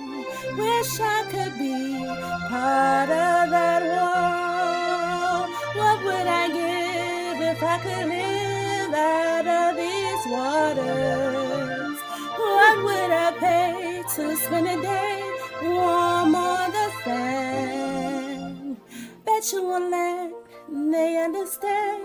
Wish 0.58 1.00
I 1.00 1.24
could 1.30 1.58
be 1.58 2.06
part 2.50 3.10
of 3.10 3.50
that 3.56 3.82
world. 3.84 5.50
What 5.76 6.04
would 6.06 6.28
I 6.28 6.48
give 6.48 7.42
if 7.42 7.64
I 7.64 7.78
could 7.80 8.08
live 8.08 8.94
out 8.94 9.48
of 9.48 9.76
these 9.76 10.26
waters? 10.32 11.98
What 12.38 12.84
would 12.86 13.12
I 13.12 13.32
pay 13.40 14.04
to 14.16 14.36
spend 14.36 14.68
a 14.68 14.82
day 14.82 15.22
warm 15.64 16.36
on 16.36 16.72
the 16.72 16.92
sand? 17.04 18.78
Bet 19.26 19.52
you 19.52 19.72
on 19.72 19.92
land 19.92 20.34
they 20.70 21.18
understand 21.24 22.04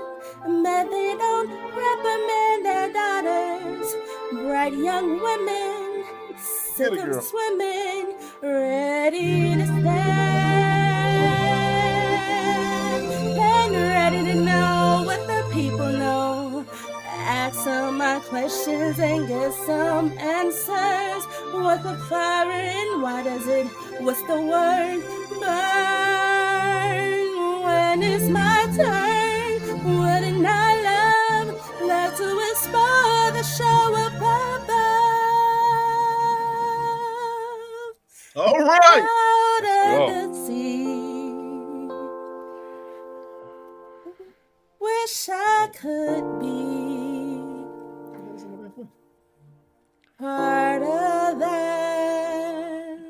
that 0.65 0.91
they 0.91 1.15
don't 1.19 1.51
reprimand 1.75 2.65
their 2.65 2.93
daughters. 2.93 3.95
Bright 4.33 4.75
young 4.75 5.21
women, 5.21 5.90
sick 6.81 6.99
of 6.99 7.05
girl. 7.05 7.21
swimming, 7.21 8.17
ready 8.41 9.55
to 9.55 9.67
stand 9.67 9.85
and 13.39 13.73
ready 13.75 14.25
to 14.25 14.35
know 14.35 15.03
what 15.05 15.21
the 15.27 15.45
people 15.53 15.93
know. 15.93 16.65
Ask 17.05 17.65
some 17.65 17.99
my 17.99 18.19
questions 18.21 18.99
and 18.99 19.29
get 19.29 19.53
some 19.53 20.17
answers. 20.19 21.25
What's 21.53 21.83
the 21.83 21.97
fire 22.09 22.51
and 22.51 23.03
why 23.03 23.25
does 23.25 23.47
it? 23.47 23.67
What's 24.01 24.23
the 24.23 24.41
word? 24.41 25.03
Burn. 25.41 27.11
When 27.67 28.03
it's 28.03 28.29
my 28.31 28.61
turn, 28.75 29.61
wouldn't 29.85 30.47
I 30.47 30.71
love, 30.89 31.49
love 31.83 32.17
to 32.17 32.29
explore 32.51 33.33
the 33.37 33.43
show 33.43 34.07
above? 34.07 34.51
All 38.41 38.59
right. 38.61 39.05
Out 39.05 39.65
Let's 39.65 40.17
of 40.27 40.33
the 40.33 40.47
sea. 40.47 41.35
Wish 44.81 45.29
I 45.31 45.69
could 45.81 46.41
be 46.41 47.41
part 50.19 50.83
of 50.83 51.39
that. 51.41 53.01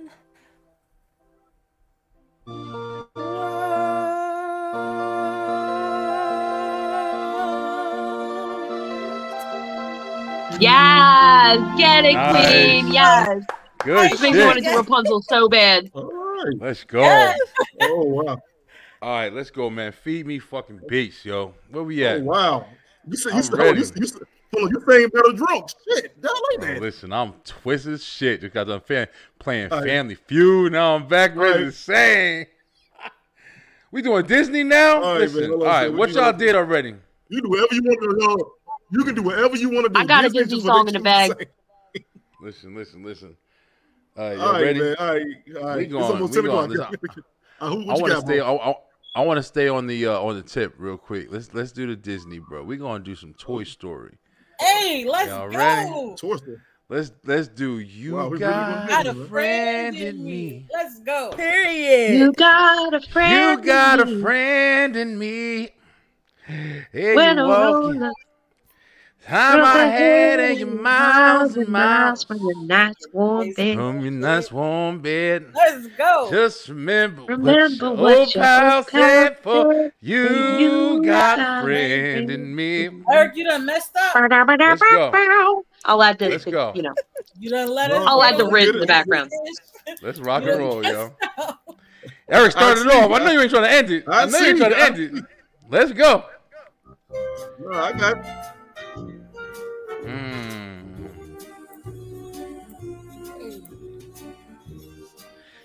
Yes, 10.61 11.59
get 11.79 12.05
it, 12.07 12.15
Nice. 12.15 12.37
queen. 12.37 12.89
Yes. 12.93 13.45
Good 13.83 14.13
This 14.13 14.21
makes 14.21 14.37
me 14.37 14.45
want 14.45 14.59
to 14.59 14.65
do 14.65 14.77
Rapunzel 14.77 15.23
so 15.23 15.49
bad. 15.49 15.91
All 15.95 16.05
right. 16.05 16.55
Let's 16.59 16.85
go. 16.85 17.03
Oh 17.81 18.05
wow. 18.05 18.39
All 19.03 19.11
right, 19.15 19.33
let's 19.33 19.51
go, 19.51 19.71
man. 19.71 19.93
Feed 19.93 20.27
me 20.27 20.39
fucking 20.39 20.83
beats, 20.87 21.25
yo. 21.25 21.55
Where 21.71 21.83
we 21.83 22.05
at? 22.05 22.19
Oh 22.21 22.25
wow. 22.25 22.67
You 23.09 23.17
said 23.17 23.31
you 23.31 23.37
I'm 23.37 23.43
said 23.43 23.61
oh, 23.61 23.65
you, 23.73 23.77
you, 23.97 24.07
said- 24.07 24.23
hold 24.55 24.71
you 24.71 24.83
saying 24.87 25.09
better 25.09 25.33
drunk. 25.33 25.71
Shit. 25.89 26.21
That 26.21 26.29
like 26.29 26.71
Oh, 26.71 26.75
that. 26.75 26.81
listen, 26.83 27.13
I'm 27.13 27.33
twisted 27.45 27.95
as 27.95 28.05
shit 28.05 28.43
because 28.43 28.69
I'm 28.69 28.81
fa- 28.81 29.09
playing 29.39 29.73
All 29.73 29.79
right. 29.79 29.87
Family 29.89 30.17
Feud. 30.17 30.73
Now 30.73 30.97
I'm 30.97 31.09
back 31.09 31.35
ready 31.35 31.65
to 31.65 31.73
sing. 31.73 32.47
We 33.93 34.03
doing 34.03 34.25
Disney 34.25 34.63
now? 34.63 35.03
All 35.03 35.13
right, 35.15 35.21
listen, 35.23 35.41
man, 35.41 35.51
all 35.51 35.57
hold 35.57 35.67
right, 35.67 35.87
so 35.87 35.91
we 35.91 35.99
what 35.99 36.11
y'all 36.13 36.33
did 36.33 36.55
already? 36.55 36.95
You 37.29 37.43
do 37.43 37.51
whatever 37.51 37.75
you 37.75 37.83
want 37.83 38.01
to 38.01 38.25
y'all. 38.25 38.53
You 38.93 39.05
can 39.05 39.15
do 39.17 39.23
whatever 39.23 39.57
you 39.57 39.69
want 39.69 39.87
to 39.87 39.93
do. 39.93 39.99
I 39.99 40.05
got 40.05 40.25
a 40.25 40.29
Disney 40.29 40.45
Disney 40.45 40.61
song 40.61 40.87
in 40.87 40.95
the 40.95 41.01
bag. 41.01 41.49
Listen, 42.41 42.77
listen, 42.77 43.03
listen. 43.03 43.37
All 44.17 44.29
right, 44.29 44.39
All 44.39 44.45
y'all 44.45 44.53
right, 44.53 44.63
ready? 44.63 44.81
man. 44.81 44.97
All 44.99 45.07
right, 45.07 45.23
all 45.57 45.63
right. 45.63 45.77
We 45.79 45.85
It's 45.85 45.95
almost 45.95 46.33
we 46.35 46.43
10 46.43 46.45
going. 46.51 46.71
o'clock. 46.73 46.91
Listen, 47.03 47.25
Uh, 47.61 47.69
who- 47.71 47.91
I 47.91 47.95
want 47.99 48.07
to 48.15 48.21
stay. 48.21 48.41
I, 48.41 48.53
I, 48.55 48.75
I 49.17 49.21
want 49.25 49.37
to 49.37 49.43
stay 49.43 49.69
on 49.69 49.87
the 49.87 50.07
uh, 50.07 50.19
on 50.19 50.35
the 50.37 50.43
tip 50.43 50.75
real 50.79 50.97
quick. 50.97 51.31
Let's 51.31 51.53
let's 51.53 51.73
do 51.73 51.87
the 51.87 51.95
Disney, 51.97 52.39
bro. 52.39 52.65
We're 52.65 52.79
gonna 52.79 53.05
do 53.05 53.15
some 53.15 53.35
Toy 53.35 53.65
Story. 53.65 54.17
Hey, 54.59 55.05
let's 55.07 55.29
Y'all 55.29 55.49
go. 55.51 55.59
ready? 55.59 56.39
Let's 56.89 57.13
let's 57.25 57.49
do 57.49 57.79
you 57.81 58.17
Wow, 58.17 58.29
we 58.29 58.39
really 58.39 58.41
got 58.41 58.89
Got 58.89 59.07
a 59.07 59.11
a 59.11 59.15
friend 59.15 59.29
friend 59.29 59.97
in 59.97 60.07
in 60.09 60.25
me. 60.25 60.31
me. 60.31 60.67
Let's 60.73 61.01
go. 61.01 61.33
Period. 61.37 62.19
You 62.19 62.33
got 62.33 62.95
a 62.95 63.01
friend. 63.13 63.61
You 63.61 63.67
got 63.67 64.01
a 64.01 64.03
in 64.05 64.17
me. 64.17 64.23
friend 64.23 64.97
in 64.97 65.19
me. 65.19 65.69
Hey, 66.93 67.15
When 67.15 67.37
you 67.37 67.45
I 67.45 67.47
walking. 67.47 68.11
Roll 69.31 69.39
up 69.39 69.53
Time 69.53 69.53
through 69.53 69.65
I 69.65 69.85
and 69.85 70.41
hills 70.41 70.59
your 70.59 70.69
miles 70.69 71.57
and 71.57 71.69
miles 71.69 71.69
miles 71.69 72.25
from 72.25 72.39
your 72.39 72.65
nice 72.65 72.95
warm 73.13 73.53
bed. 73.53 73.77
from 73.77 74.01
your 74.01 74.11
nice 74.11 74.53
warm 74.53 75.01
bed. 75.01 75.53
Let's 75.55 75.87
go. 75.89 76.29
Just 76.31 76.69
remember, 76.69 77.23
Remember 77.27 77.91
what 77.91 77.99
what 77.99 78.11
your 78.11 78.19
old 78.19 78.35
your 78.35 78.45
pal 78.45 78.77
old 78.77 78.89
said 78.91 79.39
for 79.39 79.93
you, 80.01 80.29
you 80.29 81.03
got 81.05 81.39
got 81.39 81.61
a 81.61 81.65
friend 81.65 82.31
in 82.31 82.55
me. 82.55 82.91
Eric, 83.13 83.33
you 83.37 83.45
done 83.45 83.67
messed 83.67 83.97
up. 83.97 84.15
Let's 84.15 84.83
go. 84.83 85.65
I'll 85.85 86.03
add 86.03 86.19
the, 86.19 86.29
Let's 86.29 86.45
go. 86.45 86.73
you 86.75 86.83
know, 86.83 86.95
You 87.39 87.51
done 87.51 87.69
let 87.71 87.91
us. 87.91 88.05
I'll 88.07 88.23
add 88.23 88.37
the 88.37 88.45
go. 88.45 88.55
in 88.55 88.81
the 88.81 88.87
background. 88.87 89.31
Let's 90.03 90.19
rock 90.19 90.43
and 90.45 90.59
roll, 90.59 90.85
yo. 90.85 91.15
Eric 92.29 92.53
started 92.53 92.87
it 92.87 92.91
see 92.93 92.97
off. 92.99 93.11
I 93.11 93.19
know 93.25 93.31
you 93.33 93.41
ain't 93.41 93.51
trying 93.51 93.65
to 93.65 93.71
end 93.73 93.91
it. 93.91 94.05
I, 94.07 94.23
I 94.23 94.27
know 94.27 94.39
you 94.39 94.47
ain't 94.47 94.59
trying 94.59 94.71
to 94.71 94.79
end 94.83 94.99
it. 94.99 95.25
Let's 95.69 95.93
go. 95.93 96.25
No, 97.59 97.71
I 97.73 97.93
got. 97.93 98.57
Mm. 100.05 101.11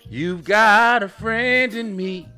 You've 0.08 0.44
got 0.44 1.02
a 1.02 1.08
friend 1.08 1.74
in 1.74 1.96
me. 1.96 2.28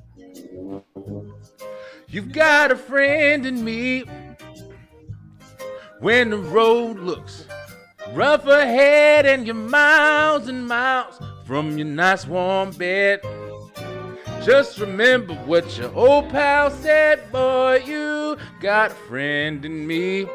You've 2.09 2.33
got 2.33 2.73
a 2.73 2.77
friend 2.77 3.45
in 3.45 3.65
me. 3.65 4.05
When 6.01 6.31
the 6.31 6.39
road 6.39 6.99
looks 6.99 7.47
rough 8.15 8.47
ahead 8.47 9.27
and 9.27 9.47
you're 9.47 9.55
miles 9.55 10.49
and 10.49 10.67
miles 10.67 11.21
from 11.45 11.77
your 11.77 11.87
nice 11.87 12.27
warm 12.27 12.71
bed. 12.71 13.21
Just 14.45 14.79
remember 14.79 15.35
what 15.35 15.77
your 15.77 15.95
old 15.95 16.31
pal 16.31 16.71
said, 16.71 17.31
boy. 17.31 17.83
You 17.85 18.39
got 18.61 18.93
a 18.93 18.95
friend 18.95 19.65
in 19.65 19.87
me. 19.87 20.27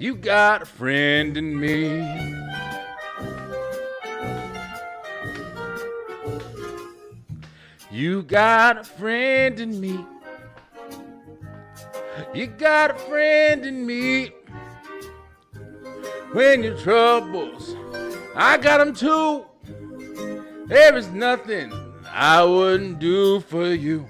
You 0.00 0.14
got 0.14 0.62
a 0.62 0.64
friend 0.64 1.36
in 1.36 1.60
me. 1.60 2.00
You 7.90 8.22
got 8.22 8.78
a 8.78 8.84
friend 8.84 9.60
in 9.60 9.78
me. 9.78 10.06
You 12.32 12.46
got 12.46 12.92
a 12.92 12.94
friend 12.94 13.66
in 13.66 13.84
me. 13.86 14.32
When 16.32 16.62
your 16.62 16.78
troubles, 16.78 17.76
I 18.34 18.56
got 18.56 18.78
them 18.78 18.94
too. 18.94 19.44
There 20.64 20.96
is 20.96 21.08
nothing 21.08 21.74
I 22.10 22.42
wouldn't 22.42 23.00
do 23.00 23.40
for 23.40 23.66
you. 23.66 24.08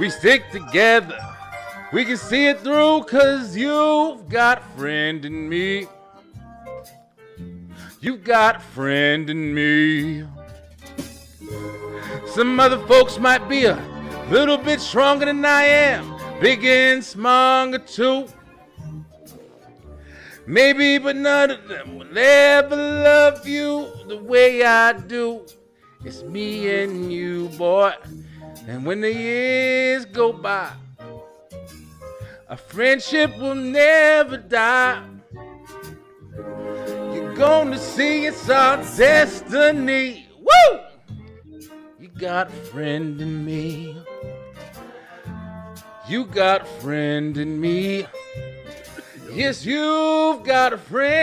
We 0.00 0.10
stick 0.10 0.50
together. 0.50 1.20
We 1.90 2.04
can 2.04 2.18
see 2.18 2.48
it 2.48 2.60
through 2.60 3.04
cause 3.04 3.56
you've 3.56 4.28
got 4.28 4.58
a 4.58 4.78
friend 4.78 5.24
in 5.24 5.48
me. 5.48 5.86
You've 8.00 8.22
got 8.24 8.56
a 8.56 8.60
friend 8.60 9.30
in 9.30 9.54
me. 9.54 10.24
Some 12.26 12.60
other 12.60 12.78
folks 12.86 13.18
might 13.18 13.48
be 13.48 13.64
a 13.64 13.82
little 14.30 14.58
bit 14.58 14.82
stronger 14.82 15.24
than 15.24 15.42
I 15.46 15.62
am, 15.62 16.14
big 16.42 16.62
and 16.62 17.02
stronger 17.02 17.78
too. 17.78 18.28
Maybe, 20.46 20.98
but 20.98 21.16
none 21.16 21.50
of 21.50 21.68
them 21.68 21.96
will 21.98 22.18
ever 22.18 22.76
love 22.76 23.48
you 23.48 23.88
the 24.08 24.18
way 24.18 24.62
I 24.62 24.92
do. 24.92 25.46
It's 26.04 26.22
me 26.22 26.82
and 26.82 27.10
you, 27.10 27.48
boy. 27.56 27.94
And 28.66 28.84
when 28.84 29.00
the 29.00 29.12
years 29.12 30.04
go 30.04 30.34
by, 30.34 30.70
a 32.48 32.56
friendship 32.56 33.36
will 33.38 33.54
never 33.54 34.38
die. 34.38 35.04
You're 37.12 37.34
gonna 37.34 37.78
see 37.78 38.24
it's 38.26 38.48
our 38.48 38.78
destiny. 38.96 40.26
Woo! 40.38 40.80
You 42.00 42.08
got 42.08 42.48
a 42.48 42.52
friend 42.72 43.20
in 43.20 43.44
me. 43.44 44.02
You 46.08 46.24
got 46.24 46.62
a 46.62 46.66
friend 46.80 47.36
in 47.36 47.60
me. 47.60 48.06
Yes, 49.30 49.66
you've 49.66 50.42
got 50.42 50.72
a 50.72 50.78
friend 50.78 51.18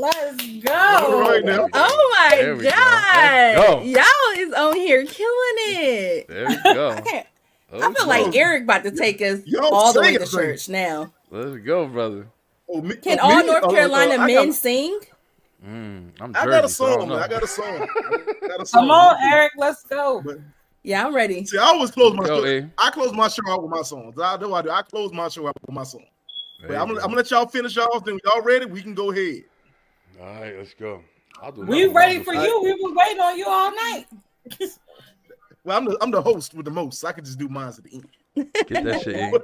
Let's 0.00 0.46
go. 0.60 0.72
All 0.72 1.20
right 1.20 1.44
now. 1.44 1.68
Oh 1.72 2.16
my 2.30 2.36
There 2.36 2.56
we 2.56 2.64
go. 2.64 2.70
god. 2.70 3.54
Go. 3.56 3.82
Y'all 3.82 4.38
is 4.38 4.52
on 4.54 4.76
here 4.76 5.04
killing 5.04 5.56
it. 5.58 6.28
There 6.28 6.46
we 6.48 6.56
go. 6.62 6.90
I, 7.06 7.26
Oh, 7.72 7.88
I 7.88 7.92
feel 7.94 8.08
like 8.08 8.34
Eric 8.34 8.64
about 8.64 8.82
to 8.82 8.90
take 8.90 9.20
us 9.22 9.42
Y'all 9.46 9.72
all 9.72 9.92
the 9.92 10.00
way 10.00 10.16
to 10.16 10.22
it, 10.24 10.26
sing. 10.26 10.40
church 10.40 10.68
now. 10.68 11.12
Let's 11.30 11.56
go, 11.64 11.86
brother. 11.86 12.26
Oh, 12.68 12.82
me, 12.82 12.96
Can 12.96 13.20
oh, 13.20 13.30
all 13.30 13.36
me? 13.40 13.46
North 13.46 13.62
Oh, 13.62 13.68
oh, 13.68 13.72
Carolina 13.72 14.14
I 14.14 14.26
men 14.26 14.46
got- 14.46 14.54
sing? 14.56 14.98
Mm, 15.64 16.10
I'm 16.20 16.30
I 16.34 16.46
got 16.46 16.48
a 16.48 16.62
Jersey, 16.62 16.72
so 16.74 16.86
I 16.86 16.98
song, 16.98 17.08
man. 17.10 17.18
I 17.20 17.28
got 17.28 17.42
a 17.44 17.46
song. 17.46 17.66
I 18.42 18.48
got 18.48 18.62
a 18.62 18.66
song. 18.66 18.80
Come 18.80 18.90
on, 18.90 19.16
Eric. 19.32 19.52
Let's 19.56 19.82
go. 19.84 20.24
Yeah, 20.82 21.06
I'm 21.06 21.14
ready. 21.14 21.44
See, 21.46 21.58
I 21.58 21.62
always 21.64 21.92
close 21.92 22.12
my 22.14 22.24
Go, 22.24 22.42
show. 22.42 22.46
A. 22.48 22.70
I 22.78 22.90
close 22.90 23.12
my 23.12 23.28
show 23.28 23.42
out 23.48 23.62
with 23.62 23.70
my 23.70 23.82
songs. 23.82 24.18
I 24.18 24.36
know 24.38 24.52
I 24.54 24.62
do. 24.62 24.70
I 24.70 24.82
close 24.82 25.12
my 25.12 25.28
show 25.28 25.46
out 25.46 25.54
with 25.64 25.72
my 25.72 25.84
song. 25.84 26.06
But 26.66 26.72
I'm 26.76 26.88
gonna. 26.88 27.00
I'm 27.00 27.06
gonna 27.06 27.16
let 27.18 27.30
y'all 27.30 27.46
finish 27.46 27.76
y'all. 27.76 28.00
Then 28.00 28.18
y'all 28.24 28.42
ready? 28.42 28.64
We 28.66 28.82
can 28.82 28.94
go 28.94 29.12
ahead. 29.12 29.44
All 30.20 30.26
right, 30.26 30.56
let's 30.56 30.74
go. 30.74 31.02
I'll 31.40 31.52
do 31.52 31.62
We 31.62 31.86
ready 31.86 32.22
for 32.22 32.34
you. 32.34 32.62
We 32.62 32.72
were 32.74 32.94
waiting 32.94 33.20
on 33.20 33.38
you 33.38 33.46
all 33.48 33.70
night. 33.70 34.06
Well, 35.62 35.76
I'm 35.76 35.84
the 35.84 35.98
I'm 36.00 36.10
the 36.10 36.22
host 36.22 36.54
with 36.54 36.64
the 36.64 36.70
most. 36.70 37.00
So 37.00 37.08
I 37.08 37.12
can 37.12 37.24
just 37.24 37.38
do 37.38 37.48
mine 37.48 37.68
at 37.68 37.84
the 37.84 37.94
end. 37.94 38.52
Get 38.66 38.84
that 38.84 39.02
shit 39.02 39.14
in. 39.14 39.34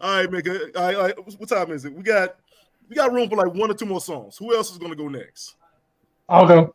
All 0.00 0.20
right, 0.20 0.30
man. 0.30 0.42
good. 0.42 0.76
All 0.76 0.82
right, 0.82 0.94
all 0.94 1.02
right. 1.02 1.40
What 1.40 1.48
time 1.48 1.72
is 1.72 1.84
it? 1.84 1.94
We 1.94 2.02
got 2.02 2.36
we 2.88 2.94
got 2.94 3.12
room 3.12 3.28
for 3.28 3.36
like 3.36 3.54
one 3.54 3.70
or 3.70 3.74
two 3.74 3.86
more 3.86 4.00
songs. 4.00 4.36
Who 4.36 4.54
else 4.54 4.70
is 4.70 4.78
gonna 4.78 4.94
go 4.94 5.08
next? 5.08 5.56
I'll 6.28 6.46
go. 6.46 6.74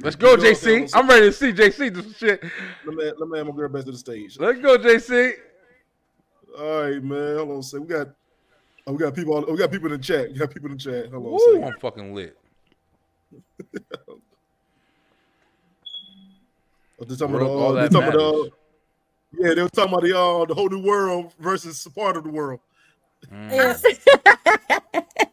Let's 0.00 0.16
go, 0.16 0.34
Go, 0.36 0.42
JC. 0.42 0.90
I'm 0.94 1.06
ready 1.06 1.26
to 1.26 1.32
see 1.32 1.52
JC 1.52 1.92
do 1.92 2.02
some 2.02 2.14
shit. 2.14 2.42
Let 2.86 2.96
me 2.96 3.12
let 3.18 3.28
me 3.28 3.38
have 3.38 3.46
my 3.46 3.52
girl 3.52 3.68
back 3.68 3.84
to 3.84 3.92
the 3.92 3.98
stage. 3.98 4.38
Let's 4.38 4.60
go, 4.60 4.78
JC. 4.78 5.34
All 6.58 6.82
right, 6.82 7.04
man. 7.04 7.36
Hold 7.36 7.50
on. 7.50 7.58
a 7.58 7.62
sec. 7.62 7.80
we 7.80 7.86
got 7.86 8.08
oh, 8.90 8.92
we 8.92 8.98
got 8.98 9.14
people. 9.14 9.34
on- 9.36 9.50
We 9.50 9.56
got 9.56 9.70
people 9.70 9.92
in 9.92 10.00
the 10.00 10.04
chat. 10.04 10.32
We 10.32 10.38
got 10.38 10.50
people 10.50 10.70
in 10.70 10.76
the 10.76 10.82
chat. 10.82 11.10
Hold 11.12 11.26
on. 11.26 11.32
a 11.32 11.60
Woo. 11.60 11.64
I'm 11.64 11.78
fucking 11.80 12.14
lit. 12.14 12.36
Oh, 17.00 17.04
They're 17.06 17.16
talking 17.16 17.34
World, 17.34 17.56
about, 17.56 17.66
uh, 17.66 17.72
they're 17.72 17.88
that 17.88 17.92
talking 17.92 18.08
about 18.20 18.34
uh, 18.34 18.48
yeah, 19.38 19.54
they 19.54 19.62
were 19.62 19.68
talking 19.68 19.92
about 19.92 20.02
the 20.02 20.18
uh, 20.18 20.44
the 20.44 20.54
whole 20.54 20.68
new 20.68 20.82
world 20.82 21.32
versus 21.38 21.86
a 21.86 21.90
part 21.90 22.16
of 22.16 22.24
the 22.24 22.30
world. 22.30 22.60
Mm. 23.32 23.98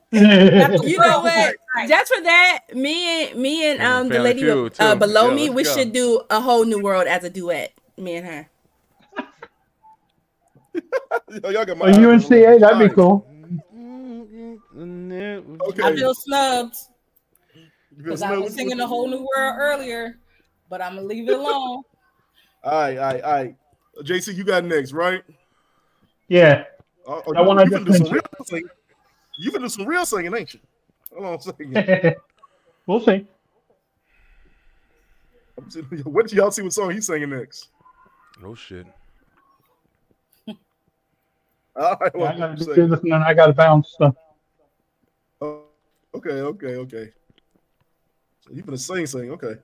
You 0.14 0.98
know 1.00 1.20
what? 1.22 1.56
Just 1.90 2.14
for 2.14 2.22
that, 2.24 2.60
me 2.74 3.28
and 3.30 3.40
me 3.42 3.70
and 3.70 3.82
um 3.82 4.08
the 4.08 4.16
Family 4.16 4.30
lady 4.30 4.42
Feud, 4.44 4.76
uh, 4.80 4.96
below 4.96 5.28
Yeah, 5.28 5.36
me, 5.36 5.50
we 5.50 5.64
go. 5.64 5.76
should 5.76 5.92
do 5.92 6.22
a 6.30 6.40
whole 6.40 6.64
new 6.64 6.82
world 6.82 7.08
as 7.08 7.26
a 7.26 7.30
duet. 7.30 7.74
Me 7.98 8.16
and 8.16 8.26
her. 8.26 8.50
Yo, 11.44 11.50
y'all 11.50 11.66
got 11.66 11.78
my 11.78 11.90
A 11.90 11.94
UNCA, 11.94 12.60
that'd 12.62 12.90
be 12.90 12.96
cool. 12.96 13.28
Okay. 14.78 15.84
I 15.84 15.95
feel 15.95 16.14
snubbed 16.14 16.76
because 17.98 18.22
I 18.22 18.32
was 18.32 18.40
snubbed? 18.40 18.54
singing 18.54 18.78
the 18.78 18.86
whole 18.88 19.08
new 19.08 19.28
world 19.36 19.56
earlier, 19.58 20.20
but 20.70 20.82
I'm 20.82 20.95
gonna 20.95 21.08
leave 21.08 21.28
it 21.30 21.34
alone. 21.40 21.84
All 22.64 22.72
right, 22.72 22.98
all 22.98 23.04
right, 23.06 23.22
all 23.24 23.32
right. 23.34 23.56
JC, 24.04 24.36
you 24.36 24.44
got 24.44 24.64
next, 24.66 24.91
right? 24.94 25.24
Yeah. 26.28 26.66
Uh, 27.08 27.22
That 27.34 27.45
one 27.45 27.58
I 27.58 27.64
you 27.64 27.70
just 27.70 27.84
finna 27.84 27.86
do 27.86 27.94
some 27.94 28.12
real 28.14 28.22
singing. 28.45 28.70
You 29.40 29.52
can 29.52 29.62
do 29.62 29.70
some 29.70 29.86
real 29.86 30.06
singing, 30.06 30.36
ain't 30.36 30.54
you? 30.54 30.60
Hold 31.14 31.26
on 31.26 31.34
a 31.36 31.41
second. 31.41 32.16
we'll 32.86 32.99
see. 33.02 33.26
What 36.04 36.28
did 36.28 36.38
y'all 36.38 36.52
see 36.52 36.62
what 36.62 36.72
song 36.72 36.91
he's 36.91 37.08
singing 37.08 37.32
next? 37.32 37.70
Oh 38.44 38.54
shit. 38.54 38.86
All 40.48 40.56
right, 41.99 42.12
Yeah, 42.14 42.22
well, 42.22 42.28
I 42.28 42.38
gotta 42.38 42.56
do 42.56 42.66
this 42.88 42.99
and 43.02 43.12
then 43.12 43.24
I 43.24 43.34
gotta 43.34 43.54
bounce. 43.54 43.95
So. 43.98 44.16
Okay, 46.18 46.41
okay, 46.41 46.76
okay. 46.77 47.10
So 48.41 48.52
you 48.52 48.64
gonna 48.64 48.77
sing, 48.77 49.06
sing, 49.06 49.30
okay. 49.31 49.56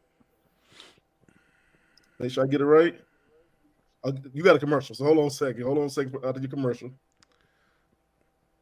Make 2.19 2.31
sure 2.31 2.43
I 2.43 2.47
get 2.47 2.61
it 2.61 2.65
right. 2.65 2.95
I'll- 4.03 4.15
you 4.33 4.43
got 4.43 4.55
a 4.55 4.59
commercial, 4.59 4.93
so 4.93 5.03
hold 5.05 5.17
on 5.17 5.25
a 5.27 5.31
second. 5.31 5.63
Hold 5.63 5.79
on 5.79 5.85
a 5.85 5.89
second 5.89 6.15
after 6.23 6.39
your 6.39 6.49
commercial. 6.51 6.91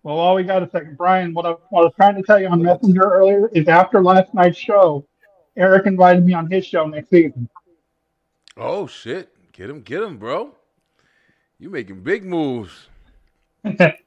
Well, 0.03 0.15
while 0.15 0.35
we 0.35 0.43
got 0.43 0.63
a 0.63 0.69
second, 0.69 0.97
Brian, 0.97 1.33
what 1.33 1.45
I, 1.45 1.51
what 1.69 1.81
I 1.81 1.83
was 1.83 1.93
trying 1.95 2.15
to 2.15 2.23
tell 2.23 2.39
you 2.39 2.47
on 2.47 2.61
Messenger 2.61 3.01
earlier 3.03 3.49
is 3.49 3.67
after 3.67 4.01
last 4.01 4.33
night's 4.33 4.57
show, 4.57 5.05
Eric 5.57 5.85
invited 5.85 6.25
me 6.25 6.33
on 6.33 6.49
his 6.49 6.65
show 6.65 6.87
next 6.87 7.09
season. 7.09 7.49
Oh 8.55 8.87
shit. 8.87 9.29
Get 9.51 9.69
him, 9.69 9.81
get 9.81 10.01
him, 10.01 10.17
bro. 10.17 10.55
You 11.59 11.69
making 11.69 12.01
big 12.03 12.23
moves. 12.23 12.87
That's 13.63 13.99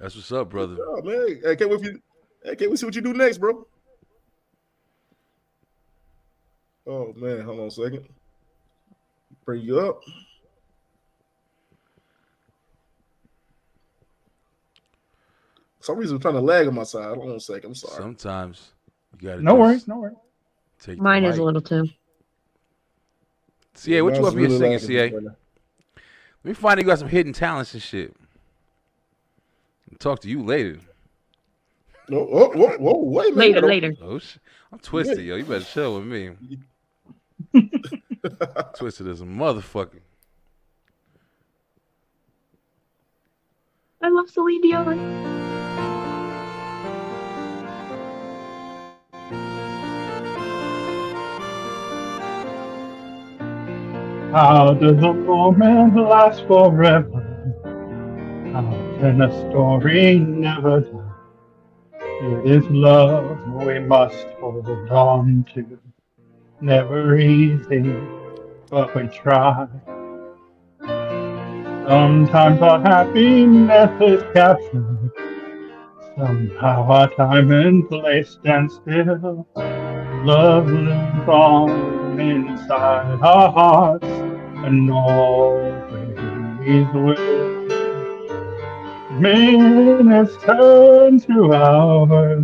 what's 0.00 0.32
up, 0.32 0.50
brother. 0.50 0.76
Oh 0.80 1.00
man, 1.02 1.40
I 1.48 1.54
can't 1.54 1.70
wait 1.70 1.80
for 1.80 1.86
you. 1.86 2.00
I 2.44 2.54
can't 2.54 2.70
wait 2.70 2.78
see 2.78 2.86
what 2.86 2.94
you 2.94 3.02
do 3.02 3.12
next, 3.12 3.38
bro. 3.38 3.66
Oh 6.86 7.12
man, 7.16 7.42
hold 7.42 7.60
on 7.60 7.66
a 7.66 7.70
second. 7.70 8.08
Bring 9.44 9.62
you 9.62 9.80
up. 9.80 10.02
For 15.78 15.86
some 15.86 15.98
reason, 15.98 16.16
I'm 16.16 16.22
trying 16.22 16.34
to 16.34 16.40
lag 16.40 16.66
on 16.68 16.74
my 16.74 16.84
side. 16.84 17.16
Hold 17.16 17.30
on 17.30 17.36
a 17.36 17.40
second. 17.40 17.70
I'm 17.70 17.74
sorry. 17.74 17.96
Sometimes 17.96 18.72
you 19.20 19.28
gotta 19.28 19.42
No 19.42 19.54
worries, 19.54 19.86
no 19.88 19.98
worries. 19.98 20.16
Take 20.80 20.98
Mine 20.98 21.24
is 21.24 21.38
a 21.38 21.42
little 21.42 21.60
too. 21.60 21.88
CA, 23.74 24.02
what 24.02 24.14
you 24.16 24.22
Mine's 24.22 24.34
up 24.34 24.38
here 24.38 24.42
really 24.42 24.58
singing, 24.58 24.72
lagging 24.72 24.86
CA? 24.86 25.10
right. 25.12 25.36
Let 26.44 26.50
me 26.50 26.54
find 26.54 26.78
out 26.78 26.82
you 26.82 26.86
got 26.86 26.98
some 26.98 27.08
hidden 27.08 27.32
talents 27.32 27.72
and 27.74 27.82
shit. 27.82 28.14
I'll 29.90 29.98
talk 29.98 30.20
to 30.20 30.28
you 30.28 30.42
later. 30.42 30.78
No, 32.08 32.28
oh, 32.30 32.50
whoa, 32.50 32.76
whoa, 32.78 32.98
wait 32.98 33.32
a 33.32 33.36
minute. 33.36 33.64
Later, 33.64 33.66
later. 33.66 33.94
Oh, 34.02 34.18
sh- 34.18 34.38
I'm 34.72 34.78
twisted, 34.80 35.20
yo. 35.20 35.36
You 35.36 35.44
better 35.44 35.64
chill 35.64 35.98
with 35.98 36.06
me. 36.06 36.30
twisted 38.76 39.08
as 39.08 39.20
a 39.20 39.24
motherfucker. 39.24 40.00
I 44.02 44.08
love 44.08 44.28
Celine 44.28 44.60
Dion. 44.62 44.98
How 54.32 54.72
does 54.74 55.02
a 55.02 55.12
moment 55.12 55.94
last 55.94 56.46
forever? 56.46 57.20
How 58.52 58.62
can 58.98 59.20
a 59.20 59.30
story 59.50 60.18
never 60.18 60.80
die? 60.80 61.01
It 62.24 62.46
is 62.46 62.64
love 62.70 63.36
we 63.66 63.80
must 63.80 64.28
hold 64.38 64.68
on 64.68 65.44
to. 65.54 65.76
Never 66.60 67.18
easy, 67.18 67.96
but 68.70 68.94
we 68.94 69.08
try. 69.08 69.66
Sometimes 71.88 72.62
our 72.62 72.80
happiness 72.80 73.90
is 74.00 74.22
captured. 74.32 75.10
Somehow 76.16 76.84
our 76.84 77.10
time 77.16 77.50
and 77.50 77.88
place 77.88 78.30
stand 78.30 78.70
still. 78.70 79.44
Love 80.24 80.68
lives 80.68 81.28
on 81.28 82.20
inside 82.20 83.18
our 83.20 83.50
hearts 83.50 84.06
and 84.06 84.92
always 84.92 86.86
will. 86.94 87.51
Minutes 89.22 90.36
turn 90.42 91.20
to 91.20 91.54
hours, 91.54 92.42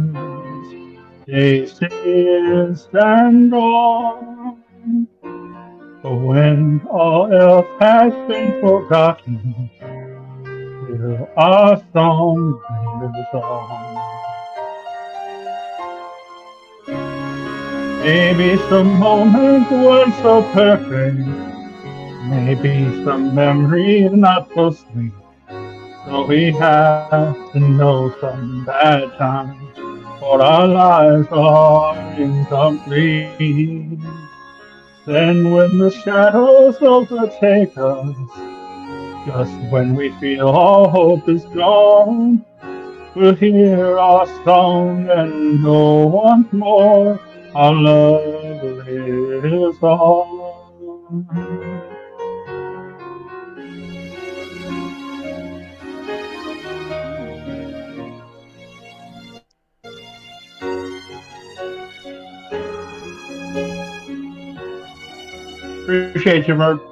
days 1.26 1.72
still 1.74 2.76
stand 2.76 3.52
on. 3.52 5.08
But 6.04 6.14
when 6.14 6.80
all 6.88 7.34
else 7.34 7.66
has 7.80 8.12
been 8.28 8.60
forgotten, 8.60 9.68
still 10.84 11.28
our 11.36 11.82
song 11.92 12.62
lives 13.00 13.34
on. 13.34 13.96
Maybe 18.04 18.56
some 18.68 19.00
moment 19.00 19.68
weren't 19.72 20.14
so 20.22 20.44
perfect. 20.52 21.26
Maybe 22.28 23.04
some 23.04 23.34
memories 23.34 24.12
not 24.12 24.48
so 24.54 24.70
sweet. 24.70 25.12
So 26.08 26.24
we 26.24 26.52
have 26.52 27.52
to 27.52 27.60
know 27.60 28.14
some 28.18 28.64
bad 28.64 29.18
times, 29.18 29.76
for 30.18 30.40
our 30.40 30.66
lives 30.66 31.28
are 31.30 31.94
incomplete. 32.18 33.98
Then 35.04 35.50
when 35.52 35.78
the 35.78 35.90
shadows 35.90 36.78
overtake 36.80 37.76
us, 37.76 38.16
just 39.26 39.52
when 39.70 39.94
we 39.94 40.08
feel 40.18 40.48
all 40.48 40.88
hope 40.88 41.28
is 41.28 41.44
gone, 41.44 42.42
we'll 43.14 43.34
hear 43.34 43.98
our 43.98 44.26
song 44.46 45.10
and 45.10 45.62
know 45.62 46.06
once 46.06 46.50
more 46.54 47.20
our 47.54 47.74
love 47.74 48.78
lives 48.88 49.82
on. 49.82 51.77
Appreciate 65.88 66.46
you, 66.46 66.54
Merc. 66.54 66.82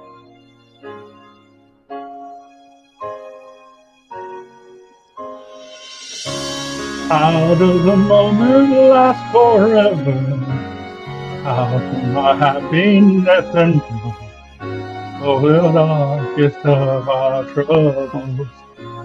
How 7.10 7.54
does 7.58 7.84
a 7.84 7.94
moment 7.94 8.70
last 8.70 9.32
forever? 9.32 10.12
How 11.44 11.78
can 11.78 12.16
our 12.16 12.36
happiness 12.36 13.54
endure? 13.54 14.16
Oh, 15.20 15.40
will 15.42 15.74
darkest 15.74 16.64
of 16.64 17.06
our 17.06 17.44
troubles, 17.52 18.48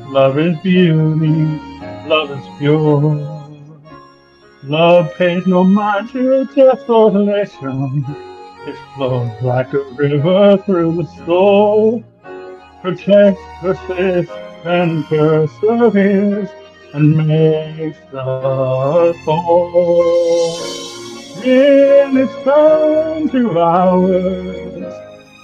love 0.08 0.40
is 0.40 0.58
beauty, 0.62 1.60
love 2.08 2.32
is 2.32 2.48
pure. 2.60 3.52
Love 4.64 5.14
pays 5.16 5.46
no 5.46 5.66
mind 5.66 6.12
to 6.12 6.46
desolation. 6.56 8.31
It 8.68 8.78
flows 8.96 9.32
like 9.42 9.74
a 9.74 9.80
river 9.96 10.56
through 10.66 10.94
the 10.98 11.06
soul, 11.26 12.04
protects, 12.84 13.42
persists, 13.60 14.32
and 14.64 15.04
perseveres, 15.06 16.48
and 16.94 17.28
makes 17.28 17.98
us 18.14 19.18
whole. 19.26 20.58
In 21.44 22.18
its 22.18 22.34
turn 22.44 23.30
to 23.30 23.60
hours, 23.60 24.94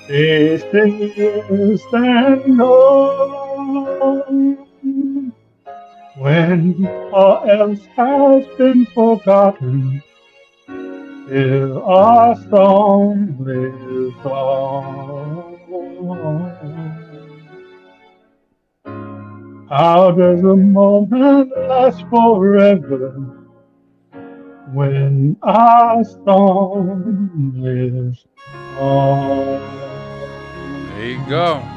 it 0.10 0.60
still 0.70 1.78
stand 1.90 2.62
on. 2.62 3.58
When 6.18 6.88
all 7.12 7.50
else 7.50 7.84
has 7.96 8.46
been 8.60 8.86
forgotten, 8.88 10.04
Still 11.28 11.84
our 11.84 12.36
song 12.50 13.36
lives 13.42 14.26
on. 14.26 15.58
How 19.70 20.12
does 20.12 20.40
a 20.40 20.56
moment 20.56 21.52
last 21.68 22.06
forever 22.10 23.10
when 24.72 25.36
our 25.44 26.02
song 26.06 27.52
lives 27.58 28.26
on? 28.80 29.60
There 30.96 31.10
you 31.10 31.26
go. 31.28 31.77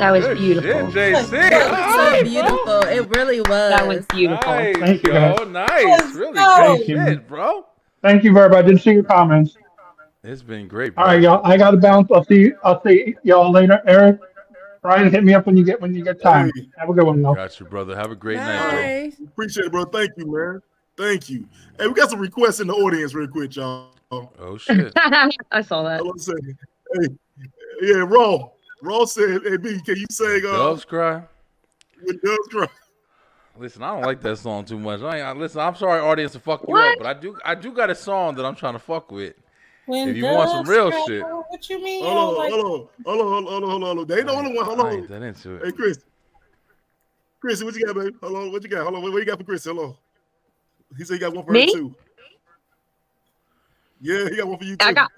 That 0.00 0.12
was 0.12 0.24
Good 0.24 0.38
beautiful. 0.38 0.90
shit, 0.92 1.14
JC. 1.14 1.30
That 1.30 1.70
was 1.70 1.94
so 1.94 2.10
right, 2.10 2.24
beautiful. 2.24 2.80
It 2.84 3.16
really 3.16 3.40
was. 3.40 3.48
That 3.50 3.86
was 3.86 4.06
beautiful. 4.06 4.52
Nice, 4.52 4.76
Thank 4.78 5.02
you, 5.02 5.12
yo. 5.12 5.20
guys. 5.20 5.38
Oh, 5.40 5.44
nice. 5.44 6.14
Really 6.14 6.32
Thank 6.38 6.86
great 6.86 6.88
you. 6.88 7.04
shit, 7.04 7.28
bro. 7.28 7.66
Thank 8.00 8.24
you 8.24 8.32
very 8.32 8.48
much. 8.48 8.58
I 8.58 8.62
didn't 8.62 8.80
see 8.80 8.92
your 8.92 9.02
comments. 9.02 9.58
It's 10.24 10.40
been 10.40 10.68
great, 10.68 10.94
bro. 10.94 11.04
All 11.04 11.10
right, 11.10 11.20
y'all. 11.20 11.40
I 11.44 11.58
got 11.58 11.72
to 11.72 11.76
bounce. 11.76 12.10
I'll 12.10 12.24
see. 12.24 12.52
I'll 12.64 12.82
see 12.82 13.14
y'all 13.24 13.52
later. 13.52 13.82
Eric, 13.86 14.20
Brian, 14.80 15.10
hit 15.10 15.22
me 15.22 15.34
up 15.34 15.44
when 15.44 15.56
you 15.56 15.64
get 15.64 15.78
when 15.82 15.94
you 15.94 16.02
get 16.02 16.22
time. 16.22 16.50
Have 16.78 16.88
a 16.88 16.94
good 16.94 17.04
one, 17.04 17.20
though. 17.20 17.34
Got 17.34 17.60
you, 17.60 17.66
brother. 17.66 17.94
Have 17.94 18.10
a 18.10 18.16
great 18.16 18.36
night, 18.36 19.12
bro. 19.18 19.26
Appreciate 19.26 19.66
it, 19.66 19.72
bro. 19.72 19.84
Thank 19.84 20.12
you, 20.16 20.32
man. 20.32 20.62
Thank 20.96 21.28
you. 21.28 21.46
Hey, 21.78 21.88
we 21.88 21.92
got 21.94 22.08
some 22.08 22.20
requests 22.20 22.60
in 22.60 22.68
the 22.68 22.74
audience, 22.74 23.12
real 23.12 23.28
quick, 23.28 23.54
y'all. 23.56 23.90
Oh 24.10 24.56
shit. 24.58 24.92
I 24.96 25.62
saw 25.62 25.82
that. 25.82 26.00
Hold 26.00 26.12
on 26.12 26.16
a 26.16 26.20
second. 26.20 26.58
Hey, 26.94 27.08
yeah, 27.82 28.04
Raw. 28.06 28.50
Raw 28.82 29.04
said, 29.04 29.42
"Hey, 29.44 29.56
B, 29.56 29.80
can 29.84 29.96
you 29.96 30.06
sing 30.10 30.42
uh, 30.46 30.52
Doves 30.58 30.84
cry. 30.84 31.22
when 32.02 32.18
doves 32.24 32.48
cry?" 32.48 32.68
Listen, 33.56 33.82
I 33.82 33.94
don't 33.94 34.04
like 34.04 34.20
that 34.22 34.36
song 34.36 34.64
too 34.64 34.78
much. 34.78 35.02
I 35.02 35.18
ain't, 35.18 35.26
I, 35.26 35.32
listen, 35.32 35.60
I'm 35.60 35.74
sorry, 35.74 36.00
audience, 36.00 36.32
to 36.32 36.40
fuck 36.40 36.62
you 36.66 36.74
What? 36.74 36.92
up, 36.92 36.98
but 36.98 37.06
I 37.06 37.14
do, 37.14 37.38
I 37.44 37.54
do 37.54 37.72
got 37.72 37.90
a 37.90 37.94
song 37.94 38.36
that 38.36 38.46
I'm 38.46 38.54
trying 38.54 38.72
to 38.74 38.78
fuck 38.78 39.10
with. 39.10 39.34
When 39.86 40.08
if 40.08 40.16
you 40.16 40.24
want 40.24 40.50
some 40.50 40.66
real 40.66 40.90
cry, 40.90 41.02
shit, 41.04 41.22
What 41.22 41.68
you 41.68 41.82
mean? 41.82 42.04
Hold 42.04 42.16
on, 42.16 42.34
like- 42.36 42.52
hold 42.52 42.64
on, 42.64 42.88
hold 43.04 43.20
on, 43.20 43.26
hold 43.26 43.46
on, 43.46 43.46
hold 43.46 43.64
on, 43.64 43.80
hold 43.82 43.98
on. 43.98 44.06
They 44.06 44.18
ain't 44.18 44.26
the 44.26 44.32
only 44.32 44.56
one. 44.56 44.64
Hold 44.64 44.80
I 44.80 44.82
on. 44.84 44.92
ain't 44.94 45.08
that 45.08 45.22
into 45.22 45.56
it. 45.56 45.64
Hey, 45.64 45.72
Chris. 45.72 45.98
Chris, 47.40 47.64
what 47.64 47.74
you 47.74 47.84
got, 47.86 47.96
baby? 47.96 48.14
Hold 48.22 48.36
on, 48.36 48.52
what 48.52 48.62
you 48.62 48.68
got? 48.68 48.82
Hold 48.84 48.94
on, 48.96 49.02
what, 49.02 49.12
what 49.12 49.18
you 49.18 49.24
got 49.26 49.38
for 49.38 49.44
Chris? 49.44 49.64
Hold 49.64 49.78
on. 49.78 49.96
He 50.96 51.04
said 51.04 51.14
he 51.14 51.20
got 51.20 51.34
one 51.34 51.44
for 51.44 51.52
Me? 51.52 51.66
her 51.66 51.72
too. 51.72 51.94
Yeah, 54.00 54.28
he 54.28 54.36
got 54.36 54.48
one 54.48 54.58
for 54.58 54.64
you 54.64 54.76
too. 54.76 54.86
I 54.86 54.92
got 54.92 55.10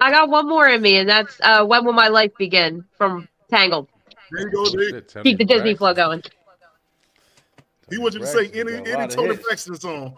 I 0.00 0.10
got 0.10 0.28
one 0.28 0.48
more 0.48 0.68
in 0.68 0.82
me, 0.82 0.96
and 0.96 1.08
that's 1.08 1.40
uh, 1.42 1.64
"When 1.64 1.84
Will 1.84 1.92
My 1.92 2.08
Life 2.08 2.32
Begin" 2.36 2.84
from 2.96 3.28
Tangled. 3.50 3.88
There 4.30 4.40
you 4.40 4.50
go, 4.50 4.70
dude. 4.70 5.22
Keep 5.22 5.38
the 5.38 5.44
Disney 5.44 5.74
flow 5.74 5.94
going. 5.94 6.22
He 7.90 7.98
wants 7.98 8.14
you 8.14 8.20
to 8.20 8.26
say 8.26 8.50
any 8.52 8.74
any 8.74 8.92
lot 8.92 9.04
of 9.04 9.16
Toni 9.16 9.28
hits. 9.28 9.42
Braxton 9.42 9.74
song. 9.76 10.16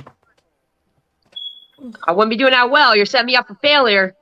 I 2.07 2.13
wouldn't 2.13 2.31
be 2.31 2.37
doing 2.37 2.53
that 2.53 2.71
well. 2.71 2.97
You're 2.97 3.07
setting 3.07 3.27
me 3.27 3.37
up 3.37 3.47
for 3.47 3.55
failure. 3.57 4.15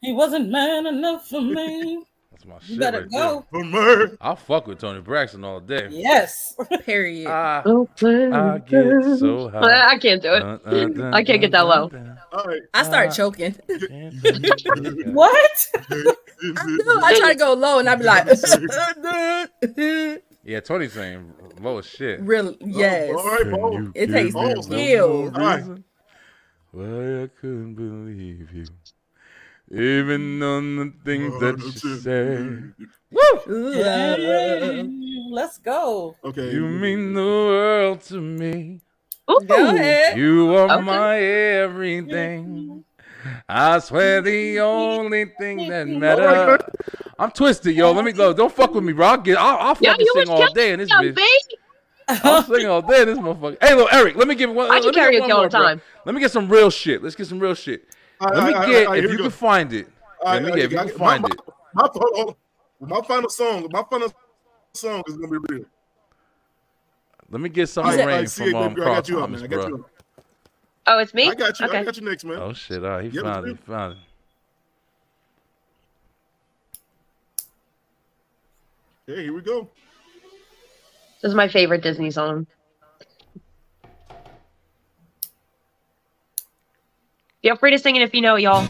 He 0.00 0.12
wasn't 0.12 0.50
man 0.50 0.86
enough 0.86 1.28
for 1.28 1.40
me. 1.40 2.04
That's 2.44 2.46
my 2.46 2.66
You 2.66 2.74
shit 2.74 2.80
better 2.80 3.00
right 3.02 3.10
go. 3.10 3.46
there. 3.52 4.16
I'll 4.20 4.36
fuck 4.36 4.66
with 4.66 4.78
Toni 4.78 5.00
Braxton 5.00 5.44
all 5.44 5.60
day. 5.60 5.88
Yes. 5.90 6.54
Period. 6.84 7.28
I, 7.28 7.62
I 7.64 8.58
get 8.66 9.18
so 9.18 9.48
high. 9.48 9.90
I 9.90 9.98
can't 9.98 10.22
do 10.22 10.34
it. 10.34 10.40
Dun, 10.40 10.60
dun, 10.64 10.92
dun, 10.94 11.14
I 11.14 11.24
can't 11.24 11.40
get 11.40 11.52
that 11.52 11.66
low. 11.66 11.90
All 12.32 12.44
right. 12.44 12.62
I 12.74 12.82
start 12.82 13.08
ah. 13.08 13.12
choking. 13.12 13.54
What? 15.12 15.68
I 16.44 17.16
try 17.18 17.32
to 17.32 17.38
go 17.38 17.52
low 17.54 17.78
and 17.78 17.88
I 17.88 17.94
be 17.94 18.04
like, 18.04 18.26
Yeah, 20.44 20.58
Toni's 20.60 20.92
saying 20.92 21.32
low 21.60 21.78
as 21.78 21.86
shit. 21.86 22.20
real, 22.20 22.48
oh, 22.48 22.56
yes. 22.66 23.10
all 23.16 23.24
right, 23.24 23.44
bro. 23.44 23.72
You 23.78 23.92
It 23.94 24.06
give 24.06 24.14
takes 24.16 24.34
me 24.34 24.62
skills. 24.62 25.32
no 25.32 25.38
more 25.38 25.56
reason 25.56 25.84
Why 26.72 27.22
I 27.22 27.28
couldn't 27.40 27.74
believe 27.74 28.52
you. 28.52 28.66
Even 29.72 30.42
on 30.42 30.76
the 30.76 30.92
things 31.02 31.38
that 31.40 31.56
you 31.56 31.72
said. 31.72 32.74
Hey, 33.74 34.90
let's 35.30 35.56
go. 35.58 36.14
Okay. 36.22 36.52
You 36.52 36.60
mean 36.66 37.14
the 37.14 37.22
world 37.22 38.02
to 38.02 38.20
me. 38.20 38.80
Go 39.46 39.74
ahead. 39.74 40.18
You 40.18 40.54
are 40.54 40.68
Okay. 40.68 40.84
my 40.84 41.18
everything. 41.18 42.84
I 43.48 43.78
swear 43.78 44.20
the 44.20 44.60
only 44.60 45.24
thing 45.24 45.68
that 45.68 45.88
matters. 45.88 46.26
Oh 46.26 46.58
I'm 47.18 47.30
twisted, 47.30 47.74
yo. 47.74 47.92
Let 47.92 48.04
me 48.04 48.12
go. 48.12 48.34
Don't 48.34 48.52
fuck 48.52 48.74
with 48.74 48.84
me, 48.84 48.92
bro. 48.92 49.06
I'll 49.06 49.16
get. 49.18 49.38
I'll, 49.38 49.56
I'll 49.68 49.74
Yeah, 49.80 49.90
fucking 49.90 50.00
you 50.00 50.12
sing 50.14 50.28
all 50.28 50.52
day 50.52 50.72
in 50.72 50.80
this 50.80 50.90
killing 50.90 51.14
bitch. 51.14 51.16
me, 51.16 51.24
I'll 52.08 52.42
sing 52.42 52.66
all 52.66 52.82
day 52.82 53.02
in 53.02 53.08
this 53.08 53.18
motherfucker. 53.18 53.56
Hey, 53.62 53.74
little 53.74 53.88
Eric. 53.90 54.16
Let 54.16 54.28
me 54.28 54.34
give 54.34 54.50
one. 54.50 54.70
I 54.70 54.80
let 54.80 54.82
do 54.82 54.88
me 54.88 54.92
get 54.92 55.22
karaoke 55.22 55.30
all 55.30 55.36
more, 55.36 55.44
the 55.44 55.50
bro. 55.50 55.66
time. 55.66 55.82
Let 56.04 56.14
me 56.14 56.20
get 56.20 56.30
some 56.32 56.48
real 56.48 56.68
shit. 56.68 57.02
Let's 57.02 57.14
get 57.16 57.26
some 57.26 57.38
real 57.38 57.54
shit. 57.54 57.88
All 58.22 58.28
right, 58.28 58.36
Let 58.36 58.46
me 58.46 58.54
all 58.54 58.60
right, 58.60 58.68
get 58.68 58.86
all 58.86 58.92
right, 58.92 58.98
if 58.98 59.04
here 59.04 59.10
you 59.10 59.16
we 59.16 59.22
can 59.24 59.30
find 59.32 59.72
it. 59.72 59.88
All 60.24 60.32
Let 60.34 60.42
me 60.44 60.50
right, 60.50 60.56
get 60.56 60.64
if 60.66 60.72
you 60.72 60.78
can 60.78 60.88
find 60.90 61.22
my, 61.22 61.28
it. 61.28 61.40
My, 61.74 61.88
hold 61.92 62.36
my 62.78 63.00
final 63.00 63.28
song, 63.28 63.68
my 63.72 63.82
final 63.90 64.12
song 64.74 65.02
is 65.08 65.16
gonna 65.16 65.40
be 65.40 65.54
real. 65.54 65.64
Let 67.30 67.40
me 67.40 67.48
get 67.48 67.68
some 67.68 67.84
All 67.84 67.90
right, 67.90 67.98
rain 67.98 68.06
right, 68.20 68.30
from 68.30 68.54
um, 68.54 68.74
baby. 68.74 68.80
I 68.80 68.84
Carl 68.84 68.94
got 68.94 69.08
you 69.08 69.18
Thomas, 69.18 69.40
man. 69.40 69.52
I 69.52 69.56
got 69.56 69.70
bro. 69.70 69.84
Oh, 70.86 70.98
it's 70.98 71.14
me. 71.14 71.28
I 71.30 71.34
got 71.34 71.58
you. 71.58 71.66
Okay. 71.66 71.78
I 71.78 71.84
got 71.84 71.96
you 71.96 72.02
next, 72.08 72.24
man. 72.24 72.38
Oh 72.38 72.52
shit! 72.52 72.84
All 72.84 72.90
right, 72.90 73.10
he 73.10 73.10
Yep, 73.10 73.24
found 73.24 73.48
it. 73.48 73.50
He 73.50 73.56
found 73.72 73.96
it. 79.08 79.12
Okay, 79.12 79.22
here 79.24 79.34
we 79.34 79.40
go. 79.40 79.68
This 81.22 81.30
is 81.30 81.34
my 81.34 81.48
favorite 81.48 81.82
Disney 81.82 82.12
song. 82.12 82.46
Feel 87.42 87.56
free 87.56 87.72
to 87.72 87.78
sing 87.78 87.96
it 87.96 88.02
if 88.02 88.14
you 88.14 88.20
know 88.20 88.36
it, 88.36 88.42
y'all. 88.42 88.68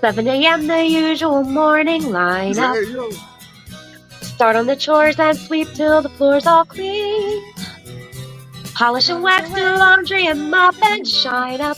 Seven 0.00 0.26
a.m. 0.26 0.66
the 0.66 0.84
usual 0.84 1.44
morning 1.44 2.02
lineup. 2.04 3.12
Start 4.22 4.56
on 4.56 4.66
the 4.66 4.74
chores 4.74 5.20
and 5.20 5.36
sweep 5.36 5.68
till 5.74 6.00
the 6.00 6.08
floor's 6.08 6.46
all 6.46 6.64
clean. 6.64 7.54
Polish 8.74 9.10
and 9.10 9.22
wax, 9.22 9.50
the 9.50 9.76
laundry 9.76 10.26
and 10.26 10.50
mop 10.50 10.74
and 10.82 11.06
shine 11.06 11.60
up. 11.60 11.76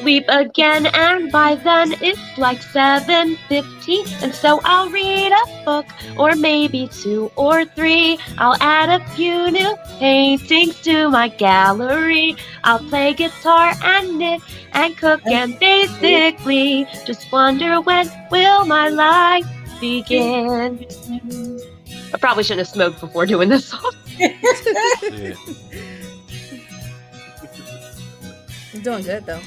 Sweep 0.00 0.24
again, 0.28 0.86
and 0.86 1.30
by 1.30 1.56
then 1.56 1.92
it's 2.00 2.38
like 2.38 2.58
7.15. 2.60 4.22
And 4.22 4.34
so 4.34 4.60
I'll 4.64 4.88
read 4.88 5.30
a 5.30 5.64
book, 5.64 5.86
or 6.16 6.34
maybe 6.36 6.88
two 6.88 7.30
or 7.36 7.66
three. 7.66 8.18
I'll 8.38 8.56
add 8.60 8.88
a 8.88 9.04
few 9.10 9.50
new 9.50 9.76
paintings 9.98 10.80
to 10.82 11.10
my 11.10 11.28
gallery. 11.28 12.34
I'll 12.64 12.78
play 12.78 13.12
guitar 13.12 13.74
and 13.82 14.18
knit 14.18 14.40
and 14.72 14.96
cook, 14.96 15.20
and 15.26 15.58
basically 15.58 16.86
just 17.04 17.30
wonder 17.30 17.80
when 17.82 18.10
will 18.30 18.64
my 18.64 18.88
life 18.88 19.46
begin. 19.80 20.86
I 22.14 22.18
probably 22.18 22.42
shouldn't 22.42 22.66
have 22.66 22.74
smoked 22.74 23.00
before 23.00 23.26
doing 23.26 23.48
this 23.50 23.66
song. 23.70 23.92
Yeah. 24.20 25.34
You're 28.72 28.82
doing 28.82 29.02
good 29.02 29.26
though. 29.26 29.40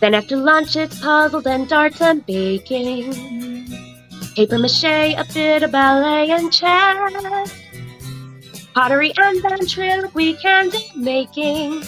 Then 0.00 0.14
after 0.14 0.36
lunch, 0.36 0.76
it's 0.76 1.00
puzzles 1.00 1.46
and 1.46 1.68
darts 1.68 2.00
and 2.00 2.24
baking. 2.24 3.12
Paper 4.36 4.58
mache, 4.58 4.84
a 4.84 5.26
bit 5.34 5.64
of 5.64 5.72
ballet 5.72 6.30
and 6.30 6.52
chess. 6.52 7.52
Pottery 8.74 9.12
and 9.16 9.42
ventriloquy 9.42 10.34
candy 10.34 10.92
making. 10.94 11.82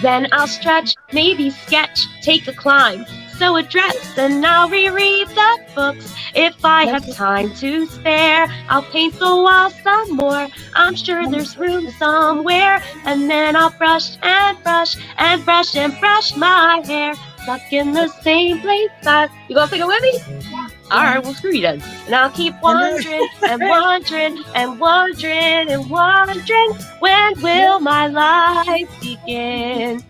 Then 0.00 0.26
I'll 0.32 0.46
stretch, 0.46 0.94
maybe 1.12 1.50
sketch, 1.50 2.06
take 2.22 2.48
a 2.48 2.54
climb, 2.54 3.04
sew 3.36 3.56
a 3.56 3.62
dress, 3.62 4.16
and 4.16 4.44
I'll 4.44 4.70
reread 4.70 5.28
the 5.28 5.58
books 5.74 6.14
if 6.34 6.64
I 6.64 6.86
have 6.86 7.14
time 7.14 7.54
to 7.56 7.86
spare. 7.86 8.46
I'll 8.70 8.82
paint 8.84 9.18
the 9.18 9.26
walls 9.26 9.74
some 9.82 10.16
more. 10.16 10.48
I'm 10.74 10.94
sure 10.94 11.28
there's 11.28 11.58
room 11.58 11.90
somewhere. 11.98 12.82
And 13.04 13.28
then 13.28 13.54
I'll 13.54 13.70
brush 13.70 14.16
and 14.22 14.62
brush 14.62 14.96
and 15.18 15.44
brush 15.44 15.76
and 15.76 15.98
brush 16.00 16.34
my 16.36 16.82
hair. 16.86 17.14
Stuck 17.44 17.72
in 17.72 17.92
the 17.92 18.08
same 18.08 18.60
place. 18.60 18.90
I, 19.04 19.28
you 19.48 19.54
gonna 19.54 19.68
sing 19.68 19.80
it 19.82 19.86
with 19.86 20.02
me? 20.02 20.18
Yeah. 20.50 20.68
All 20.90 21.02
right, 21.02 21.22
well, 21.22 21.34
screw 21.34 21.52
you 21.52 21.62
then. 21.62 21.82
And 22.06 22.14
I'll 22.14 22.30
keep 22.30 22.54
wondering 22.62 23.28
and 23.42 23.60
wondering 23.60 24.42
and 24.54 24.80
wondering 24.80 25.68
and 25.70 25.90
wondering 25.90 26.72
when 27.00 27.40
will 27.42 27.80
my 27.80 28.06
life 28.06 28.88
begin? 29.00 30.02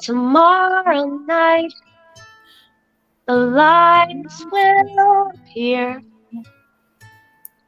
Tomorrow 0.00 1.06
night, 1.26 1.72
the 3.26 3.36
lights 3.36 4.44
will 4.50 5.32
appear 5.34 6.02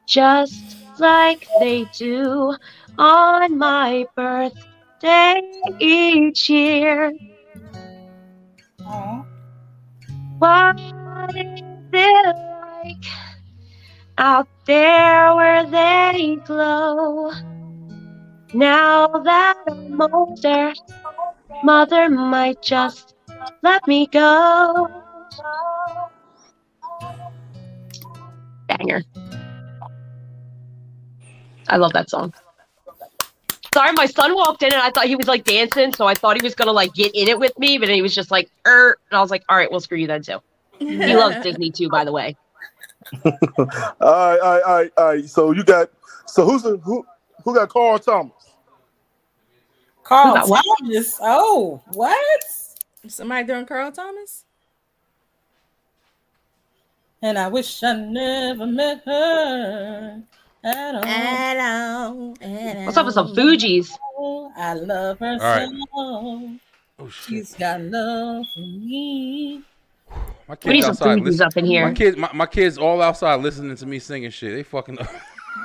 just 0.07 0.77
like 0.99 1.47
they 1.61 1.85
do 1.97 2.57
on 2.99 3.57
my 3.57 4.05
birthday 4.17 5.43
each 5.79 6.51
year. 6.51 7.13
What 10.43 10.77
is 11.37 11.63
it 11.93 12.37
like 12.63 13.05
out 14.19 14.49
there 14.67 15.37
where 15.37 15.65
they 15.71 16.35
glow? 16.45 17.31
Now 18.53 19.07
that 19.07 19.55
I'm 19.69 20.03
older, 20.13 20.73
mother 21.63 22.11
might 22.11 22.61
just 22.61 23.15
let 23.63 23.87
me 23.87 24.09
go. 24.09 24.89
Banger. 28.67 29.05
I 31.69 31.77
love 31.77 31.93
that 31.93 32.11
song. 32.11 32.35
Sorry, 33.73 33.93
my 33.93 34.07
son 34.07 34.35
walked 34.35 34.63
in 34.63 34.73
and 34.73 34.83
I 34.83 34.91
thought 34.91 35.07
he 35.07 35.17
was 35.17 35.27
like 35.27 35.45
dancing, 35.45 35.95
so 35.95 36.07
I 36.07 36.15
thought 36.15 36.37
he 36.37 36.45
was 36.45 36.55
gonna 36.55 36.73
like 36.73 36.93
get 36.93 37.15
in 37.15 37.29
it 37.29 37.39
with 37.39 37.59
me, 37.59 37.79
but 37.79 37.89
he 37.89 38.03
was 38.03 38.15
just 38.15 38.31
like, 38.31 38.51
er, 38.67 38.99
and 39.11 39.17
I 39.17 39.21
was 39.21 39.31
like, 39.31 39.43
all 39.49 39.57
right, 39.57 39.71
well, 39.71 39.81
screw 39.81 39.99
you 39.99 40.07
then 40.07 40.23
too. 40.23 40.39
He 40.79 41.17
loves 41.17 41.37
Disney 41.43 41.71
too, 41.71 41.89
by 41.89 42.05
the 42.05 42.13
way. 42.13 42.37
all 43.25 43.33
right, 43.33 43.99
all 44.01 44.11
right, 44.11 44.63
all 44.63 44.75
right, 44.75 44.93
all 44.97 45.05
right. 45.07 45.25
So 45.25 45.53
you 45.53 45.65
got 45.65 45.91
so 46.27 46.45
who's 46.45 46.63
the 46.63 46.77
who 46.79 47.05
who 47.45 47.55
got 47.55 47.69
Carl 47.71 47.99
Thomas? 47.99 48.33
Carl 50.05 50.29
Who 50.29 50.35
got 50.35 50.49
what? 50.49 50.65
Thomas. 50.81 51.19
Oh, 51.21 51.83
what? 51.93 52.43
Somebody 53.09 53.47
doing 53.47 53.67
Carl 53.67 53.91
Thomas? 53.91 54.45
And 57.23 57.39
I 57.39 57.49
wish 57.49 57.83
I 57.83 57.95
never 57.95 58.67
met 58.67 59.03
her 59.07 60.23
at 60.65 60.95
all. 60.95 61.05
At 61.05 61.59
all. 61.59 62.35
At 62.41 62.87
What's 62.87 62.97
up 62.97 63.07
with 63.07 63.15
some 63.15 63.35
Fugees? 63.35 63.91
I 64.57 64.75
love 64.75 65.19
her 65.19 65.39
right. 65.39 65.69
so. 65.69 66.51
Oh 66.99 67.09
shit! 67.09 67.25
She's 67.29 67.55
got 67.55 67.81
love 67.81 68.45
for 68.55 68.61
me. 68.61 69.63
My 70.49 70.57
We 70.65 70.73
need 70.73 70.85
kids 70.85 70.87
some 70.87 70.91
outside. 70.93 71.19
Fugees 71.19 71.25
listen- 71.25 71.47
up 71.47 71.57
in 71.57 71.65
here. 71.65 71.87
My 71.87 71.95
kids, 71.95 72.17
my, 72.17 72.31
my 72.33 72.47
kids, 72.47 72.79
all 72.79 73.03
outside 73.03 73.37
listening 73.37 73.77
to 73.77 73.87
me 73.87 73.99
singing 73.99 74.31
shit. 74.31 74.55
They 74.55 74.63
fucking 74.63 75.01
up. 75.01 75.09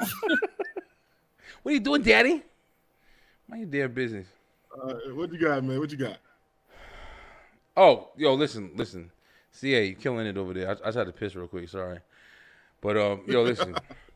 what 1.63 1.71
are 1.71 1.71
you 1.71 1.79
doing, 1.79 2.01
Daddy? 2.01 2.43
Mind 3.47 3.71
your 3.71 3.87
damn 3.87 3.93
business. 3.93 4.27
Uh, 4.73 4.93
what 5.13 5.31
you 5.31 5.39
got, 5.39 5.63
man? 5.63 5.79
What 5.79 5.91
you 5.91 5.97
got? 5.97 6.17
Oh, 7.75 8.09
yo, 8.17 8.33
listen, 8.33 8.71
listen. 8.75 9.11
CA, 9.51 9.85
you 9.85 9.95
killing 9.95 10.25
it 10.25 10.37
over 10.37 10.53
there. 10.53 10.69
I, 10.69 10.71
I 10.71 10.75
just 10.75 10.97
had 10.97 11.07
to 11.07 11.13
piss 11.13 11.35
real 11.35 11.47
quick. 11.47 11.67
Sorry, 11.69 11.99
but 12.81 12.97
um, 12.97 13.21
yo, 13.27 13.43
listen. 13.43 13.75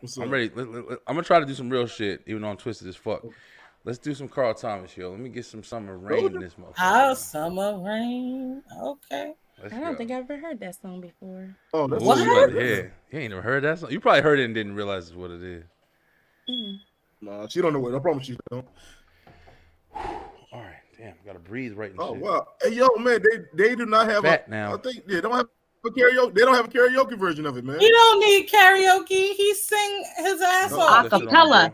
What's 0.00 0.16
I'm 0.16 0.24
up? 0.24 0.30
ready. 0.30 0.50
Let- 0.54 0.68
let- 0.70 0.88
let- 0.90 0.98
I'm 1.06 1.14
gonna 1.14 1.22
try 1.24 1.40
to 1.40 1.46
do 1.46 1.54
some 1.54 1.70
real 1.70 1.86
shit, 1.86 2.22
even 2.26 2.42
though 2.42 2.48
I'm 2.50 2.56
twisted 2.56 2.88
as 2.88 2.96
fuck. 2.96 3.22
Let's 3.84 3.98
do 3.98 4.14
some 4.14 4.28
Carl 4.28 4.52
Thomas, 4.54 4.96
yo. 4.96 5.10
Let 5.10 5.20
me 5.20 5.28
get 5.28 5.44
some 5.44 5.62
summer 5.62 5.96
rain 5.96 6.26
in 6.26 6.40
this 6.40 6.54
motherfucker. 6.54 6.76
How 6.76 7.14
summer 7.14 7.78
rain. 7.78 8.62
Okay. 8.82 9.34
Let's 9.62 9.72
I 9.74 9.80
don't 9.80 9.92
go. 9.92 9.98
think 9.98 10.10
I've 10.10 10.24
ever 10.30 10.38
heard 10.38 10.60
that 10.60 10.74
song 10.80 11.00
before. 11.00 11.56
Oh, 11.72 11.86
that's 11.86 12.02
Ooh, 12.02 12.06
what 12.06 12.18
you 12.18 12.24
you 12.24 12.30
about 12.32 12.48
got. 12.52 12.58
to 12.58 12.66
hear. 12.66 12.94
You 13.12 13.18
ain't 13.20 13.30
never 13.30 13.42
heard 13.42 13.62
that 13.64 13.78
song. 13.78 13.90
You 13.90 14.00
probably 14.00 14.22
heard 14.22 14.38
it 14.40 14.44
and 14.44 14.54
didn't 14.54 14.74
realize 14.74 15.14
what 15.14 15.30
it 15.30 15.42
is. 15.42 15.64
Mm. 16.50 16.76
Nah, 17.22 17.46
she 17.46 17.62
don't 17.62 17.72
know 17.72 17.78
what. 17.80 17.94
I 17.94 17.98
promise 18.00 18.28
you 18.28 18.36
don't. 18.50 18.66
All 19.94 20.60
right, 20.62 20.76
damn, 20.98 21.14
gotta 21.24 21.38
breathe 21.38 21.74
right 21.74 21.90
and 21.90 22.00
Oh 22.00 22.14
shit. 22.14 22.22
wow, 22.22 22.46
hey 22.62 22.70
yo, 22.74 22.88
man, 22.98 23.20
they 23.22 23.68
they 23.68 23.74
do 23.76 23.84
not 23.86 24.08
have 24.08 24.22
Fat 24.24 24.44
a. 24.46 24.50
now. 24.50 24.74
I 24.74 24.78
think 24.78 25.06
they 25.06 25.20
don't 25.20 25.32
have 25.34 25.46
a 25.86 25.90
karaoke. 25.90 26.34
They 26.34 26.40
don't 26.42 26.54
have 26.54 26.66
a 26.66 26.68
karaoke 26.68 27.18
version 27.18 27.46
of 27.46 27.56
it, 27.56 27.64
man. 27.64 27.78
He 27.80 27.88
don't 27.90 28.20
need 28.20 28.48
karaoke. 28.48 29.34
He 29.34 29.54
sing 29.54 30.04
his 30.18 30.40
ass 30.40 30.70
No, 30.72 30.80
off. 30.80 31.04
Listen 31.04 31.28
on. 31.28 31.72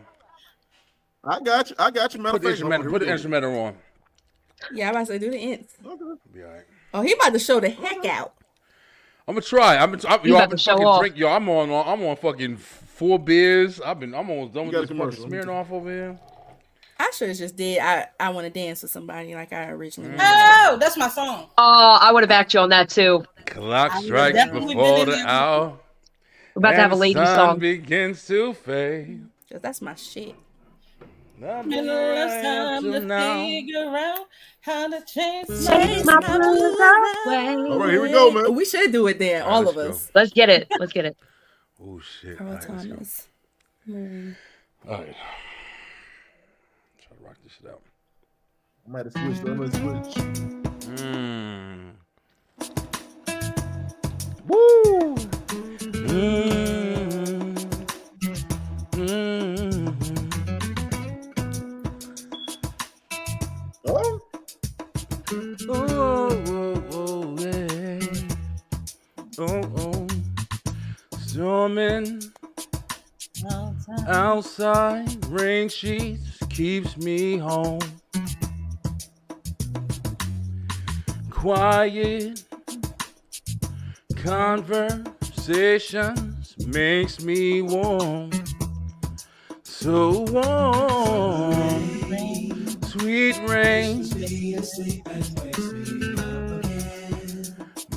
I 1.25 1.39
got 1.39 1.69
you. 1.69 1.75
I 1.79 1.91
got 1.91 2.13
you. 2.13 2.19
Matter 2.21 2.33
Put 2.33 2.41
the 2.41 2.47
of 2.47 2.51
instrumental. 2.51 2.85
on, 2.87 2.91
Put 2.91 2.99
the 2.99 3.11
instrumental 3.11 3.59
on. 3.59 3.77
Yeah, 4.73 4.89
I'm 4.89 4.95
about 4.95 5.07
to 5.07 5.13
say 5.13 5.19
do 5.19 5.31
the 5.31 5.37
ints. 5.37 5.69
Be 6.33 6.43
all 6.43 6.49
right. 6.49 6.63
Oh, 6.93 7.01
he 7.01 7.13
about 7.13 7.33
to 7.33 7.39
show 7.39 7.59
the 7.59 7.69
heck 7.69 8.05
out. 8.05 8.33
I'm 9.27 9.35
gonna 9.35 9.41
try. 9.41 9.77
I'm, 9.77 9.93
I'm 10.07 10.25
You 10.25 10.31
yo, 10.31 10.35
about 10.35 10.43
I've 10.43 10.49
been 10.49 10.57
to 10.57 10.63
fucking 10.63 10.85
off. 10.85 10.99
drink. 10.99 11.17
Yo, 11.17 11.29
I'm 11.29 11.47
on. 11.49 11.69
I'm 11.69 12.03
on 12.05 12.15
fucking 12.17 12.57
four 12.57 13.17
beers. 13.17 13.79
I've 13.79 13.99
been. 13.99 14.13
I'm 14.13 14.29
almost 14.29 14.53
done 14.53 14.69
You 14.69 14.79
with 14.79 14.89
this 14.89 14.97
fucking 14.97 15.11
smearing 15.29 15.49
off 15.49 15.71
over 15.71 15.89
here. 15.89 16.19
I 17.05 17.11
should 17.15 17.29
have 17.29 17.37
just 17.37 17.55
did. 17.55 17.79
I 17.79 18.07
I 18.19 18.29
want 18.29 18.45
to 18.45 18.49
dance 18.51 18.81
with 18.81 18.91
somebody 18.91 19.35
like 19.35 19.51
I 19.51 19.69
originally. 19.69 20.11
Mm. 20.11 20.19
Oh, 20.19 20.77
that's 20.79 20.95
my 20.97 21.09
song. 21.09 21.47
Oh, 21.57 21.97
I 22.01 22.11
would 22.11 22.23
have 22.23 22.29
backed 22.29 22.53
you 22.53 22.59
on 22.61 22.69
that 22.69 22.89
too. 22.89 23.23
Clock 23.45 23.91
strikes 24.01 24.43
before 24.51 25.05
the 25.05 25.23
hour. 25.25 25.77
We're 26.55 26.59
about 26.59 26.71
to 26.71 26.77
have 26.77 26.91
a 26.91 26.93
and 26.93 26.99
lady 27.01 27.13
sun 27.15 27.35
song. 27.35 27.59
begins 27.59 28.25
to 28.27 28.53
fade. 28.53 29.25
'Cause 29.51 29.61
that's 29.61 29.81
my 29.81 29.95
shit. 29.95 30.35
I've 31.43 31.63
Been 31.63 31.69
been 31.71 31.87
the 31.87 31.93
last 31.93 32.35
right 32.35 32.43
time 32.43 32.83
to 32.93 32.99
now. 33.01 33.43
figure 33.43 33.97
out 33.97 34.27
how 34.61 34.87
to 34.87 35.01
change 35.05 35.47
Take 35.65 36.05
my 36.05 36.19
blues 36.19 36.79
away. 36.79 37.55
All 37.69 37.79
right, 37.79 37.89
here 37.91 38.01
we 38.01 38.11
go, 38.11 38.31
man. 38.31 38.55
We 38.55 38.63
should 38.63 38.93
do 38.93 39.07
it 39.07 39.19
then, 39.19 39.41
All 39.41 39.47
right, 39.49 39.55
all 39.55 39.61
let's 39.63 39.69
of 39.71 39.75
go. 39.75 39.89
us. 39.89 40.11
Let's 40.15 40.31
get 40.31 40.49
it. 40.49 40.67
Let's 40.79 40.93
get 40.93 41.05
it. 41.05 41.17
Oh 41.81 41.99
shit! 41.99 42.37
Carl 42.37 42.49
All 42.51 42.55
right, 42.55 42.69
let's 42.69 42.83
go. 42.85 42.89
Thomas. 42.93 43.27
Mm. 43.89 44.35
All 44.87 44.97
right. 44.99 45.15
Rock 47.33 47.43
this 47.43 47.53
shit 47.53 47.69
out. 47.69 47.81
I 48.85 48.91
might 48.91 49.05
have 49.05 49.13
switched. 49.13 49.47
I'm 49.47 49.57
gonna 49.57 49.71
switch. 49.71 50.15
Mm. 50.99 51.91
Woo! 54.47 55.15
Mm. 56.09 56.35
Mm. 58.91 59.95
Oh, 63.87 64.19
Oh, 65.69 66.29
oh, 66.47 66.83
oh, 66.91 67.35
yeah. 67.39 67.99
Oh, 69.39 69.61
oh. 69.77 70.07
Storming 71.25 72.21
outside, 74.07 75.25
rain 75.27 75.69
sheets 75.69 76.32
keeps 76.53 76.95
me 76.97 77.37
home. 77.37 77.79
Quiet 81.31 82.43
conversations 84.15 86.55
makes 86.67 87.23
me 87.23 87.63
warm. 87.63 88.29
So 89.63 90.19
warm. 90.29 91.89
Sweet 92.83 93.39
rain. 93.49 94.05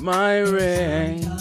My 0.01 0.39
rain. 0.39 1.36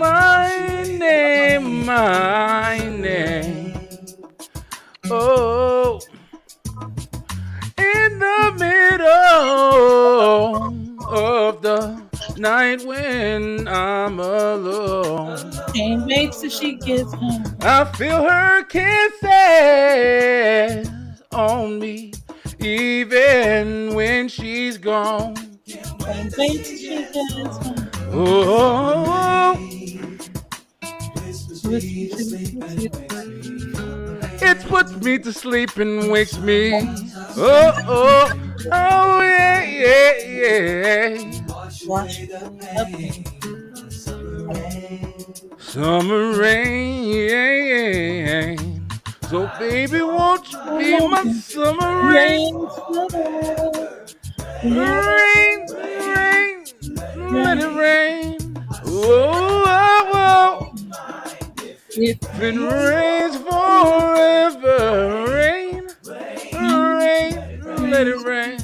My 0.00 0.48
name, 0.88 1.84
my 1.84 2.78
name. 2.78 3.74
Oh, 5.10 6.00
in 7.76 8.18
the 8.18 8.54
middle 8.58 9.06
of 11.06 11.60
the 11.60 12.00
night 12.38 12.82
when 12.86 13.68
I'm 13.68 14.18
alone. 14.20 15.52
Can't 15.74 16.06
wait 16.06 16.32
till 16.32 16.48
she 16.48 16.76
gets 16.76 17.12
home. 17.12 17.44
I 17.60 17.84
feel 17.84 18.22
her 18.22 18.62
kisses 18.64 19.28
on 21.30 21.78
me, 21.78 22.14
even 22.58 23.92
when 23.94 24.28
she's 24.28 24.78
gone. 24.78 25.36
Can't 25.68 26.34
wait 26.38 26.64
till 26.64 26.78
she 26.78 27.04
gets 27.12 27.58
home. 27.58 27.76
Oh, 28.12 29.60
it 34.42 34.58
puts 34.68 34.96
me 34.96 35.18
to 35.18 35.32
sleep 35.32 35.76
and 35.76 36.10
wakes 36.10 36.38
me. 36.38 36.72
Oh, 37.36 37.72
oh, 37.86 38.32
oh, 38.72 39.20
yeah, 39.22 39.62
yeah, 39.62 41.14
yeah. 41.16 41.32
Summer 45.58 46.32
rain. 46.38 47.04
Yeah, 47.04 47.54
yeah. 48.54 48.56
So, 49.28 49.48
baby, 49.58 50.02
won't 50.02 50.50
you 50.52 50.58
be 50.78 51.08
my 51.08 51.24
summer 51.32 52.08
rain? 52.08 52.54
Rain, 54.62 55.66
rain, 56.06 56.64
let 57.16 57.58
it 57.58 57.72
rain. 57.78 58.38
Oh, 58.86 59.64
oh, 59.66 60.10
oh. 60.14 60.69
If 61.92 62.18
it 62.40 62.56
rains 62.56 63.36
forever, 63.38 65.26
rain, 65.28 65.88
rain, 66.54 67.90
let 67.90 68.06
it 68.06 68.24
rain. 68.24 68.58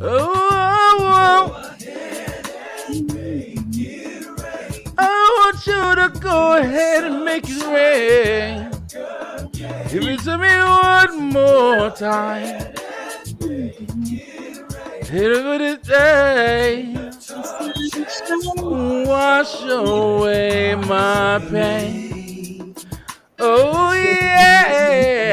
Oh, 0.00 0.32
oh, 0.52 0.96
oh. 1.00 1.76
I 4.96 5.52
want 5.52 5.66
you 5.66 5.96
to 5.96 6.20
go 6.20 6.56
ahead 6.58 7.02
and 7.02 7.24
make 7.24 7.44
it 7.48 7.64
rain. 7.66 8.70
Give 9.90 10.04
it 10.08 10.20
to 10.20 10.38
me 10.38 10.62
one 10.62 11.32
more 11.32 11.90
time. 11.90 12.72
Hit 15.02 15.30
it 15.32 15.44
with 15.44 15.60
it 15.60 15.82
day. 15.82 16.94
Wash 19.06 19.62
away 19.64 20.76
my 20.76 21.40
pain. 21.50 22.23
Oh 23.38 23.92
yeah. 24.20 25.24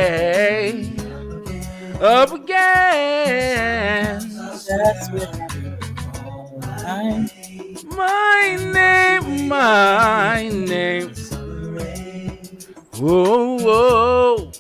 Up 2.00 2.32
again. 2.32 4.20
That's 4.68 5.10
My 7.96 8.58
name, 8.74 9.48
my 9.48 10.50
name. 10.50 11.14
Whoa, 12.98 13.58
whoa. 13.60 14.52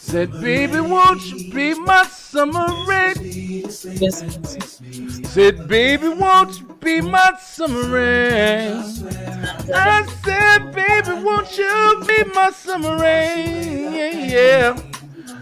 Said, 0.00 0.32
baby, 0.40 0.80
won't 0.80 1.24
you 1.26 1.52
be 1.52 1.74
my 1.74 2.04
summer 2.32 2.66
rain? 2.86 3.68
Said, 3.70 5.68
baby, 5.68 6.08
won't 6.08 6.58
you 6.58 6.66
be 6.80 7.02
my 7.02 7.32
summer 7.38 7.84
rain? 7.88 8.82
I 9.74 10.06
said, 10.24 10.72
baby, 10.72 11.22
won't 11.22 11.58
you 11.58 12.04
be 12.06 12.24
my 12.34 12.50
summer 12.50 12.96
rain? 12.98 13.92
Yeah, 13.92 14.26
yeah. 14.36 14.76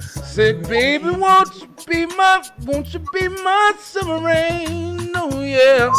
Said, 0.00 0.68
baby, 0.68 1.10
won't 1.10 1.54
you 1.60 1.68
be 1.86 2.06
my, 2.06 2.42
won't 2.66 2.92
you 2.92 3.00
be 3.12 3.28
my 3.28 3.72
summer 3.78 4.18
rain? 4.18 5.12
Oh, 5.14 5.42
yeah. 5.42 5.90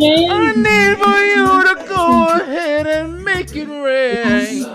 I 0.00 0.52
need 0.54 0.98
for 1.02 1.18
you 1.34 1.74
to 1.74 1.88
go 1.88 2.28
ahead 2.40 2.86
and 2.86 3.24
make 3.24 3.56
it 3.56 3.66
rain. 3.68 4.68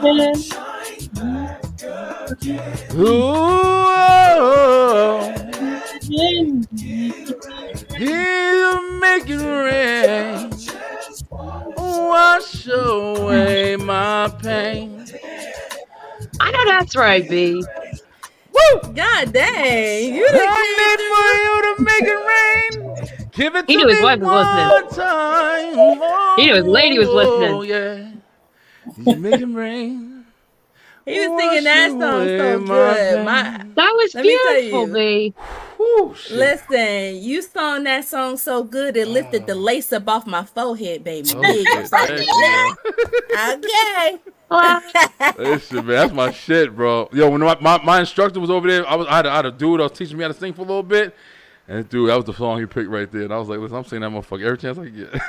Ooh, 2.96 3.64
he'll 7.98 9.00
make 9.00 9.30
it 9.30 9.44
rain. 9.44 10.52
Wash 11.78 12.68
away 12.68 13.76
my 13.78 14.30
pain. 14.42 15.06
I 16.40 16.52
know 16.52 16.66
that's 16.66 16.96
right, 16.96 17.28
B. 17.30 17.64
Woo! 18.54 18.94
God 18.94 19.34
dang. 19.34 20.14
You 20.14 20.32
the 20.32 20.40
I 20.48 20.64
need 20.80 21.00
for 21.10 21.34
you 21.44 21.76
to 21.76 21.84
make 21.84 22.04
it 22.04 22.22
rain. 22.30 23.30
Give 23.32 23.56
it 23.56 23.66
He 23.68 23.74
to 23.74 23.80
knew 23.80 23.88
his 23.88 24.00
me 24.00 24.04
wife 24.04 24.20
was 24.20 24.48
listening. 24.48 25.06
time. 25.06 26.36
He 26.38 26.46
knew 26.46 26.56
his 26.56 26.66
lady 26.66 27.00
was 27.00 27.10
listening. 27.10 27.54
Oh, 27.54 27.62
yeah. 27.64 28.12
You 28.98 29.16
make 29.18 29.40
it 29.42 29.46
rain. 29.48 30.13
He 31.06 31.20
was 31.20 31.42
singing 31.42 31.64
that 31.66 31.90
song 31.90 32.00
so 32.00 32.60
Wash 32.60 32.96
good. 32.96 33.26
my 33.26 33.42
My, 33.42 33.58
That 33.76 33.92
was 33.94 34.16
Let 34.16 34.24
beautiful, 34.24 34.88
you. 34.88 34.94
B. 34.94 35.34
Listen, 36.32 37.16
you 37.22 37.42
sung 37.42 37.84
that 37.84 38.06
song 38.06 38.38
so 38.38 38.64
good 38.64 38.96
it 38.96 39.08
lifted 39.08 39.46
the 39.46 39.56
lace 39.56 39.92
up 39.92 40.08
off 40.08 40.26
my 40.26 40.44
forehead, 40.44 41.04
baby. 41.04 41.30
Oh, 41.36 41.44
shit. 41.44 41.90
Thank 41.90 42.12
okay. 43.66 44.20
Listen, 45.38 45.78
man, 45.78 45.88
that's 45.88 46.14
my 46.14 46.32
shit, 46.32 46.76
bro. 46.76 47.10
Yo, 47.12 47.30
when 47.30 47.42
my, 47.42 47.58
my, 47.60 47.84
my 47.84 48.00
instructor 48.00 48.40
was 48.40 48.50
over 48.50 48.68
there, 48.68 48.88
I 48.88 48.96
was 48.96 49.08
I 49.08 49.18
had, 49.18 49.26
a, 49.26 49.32
I 49.32 49.36
had 49.38 49.46
a 49.48 49.52
dude 49.52 49.80
that 49.80 49.84
was 49.84 49.98
teaching 49.98 50.18
me 50.18 50.22
how 50.24 50.30
to 50.30 50.34
sing 50.34 50.54
for 50.54 50.62
a 50.62 50.66
little 50.66 50.84
bit. 50.84 51.16
And 51.68 51.88
dude, 51.90 52.10
that 52.10 52.16
was 52.16 52.26
the 52.26 52.34
song 52.34 52.60
he 52.60 52.66
picked 52.66 52.90
right 52.90 53.12
there. 53.12 53.24
And 53.24 53.34
I 53.34 53.38
was 53.38 53.50
like, 53.50 53.60
listen, 53.60 53.78
I'm 53.78 53.84
singing 53.86 54.02
that 54.02 54.12
motherfucker 54.12 54.46
every 54.46 54.58
chance 54.58 54.78
I 54.78 54.88
get. 54.90 55.14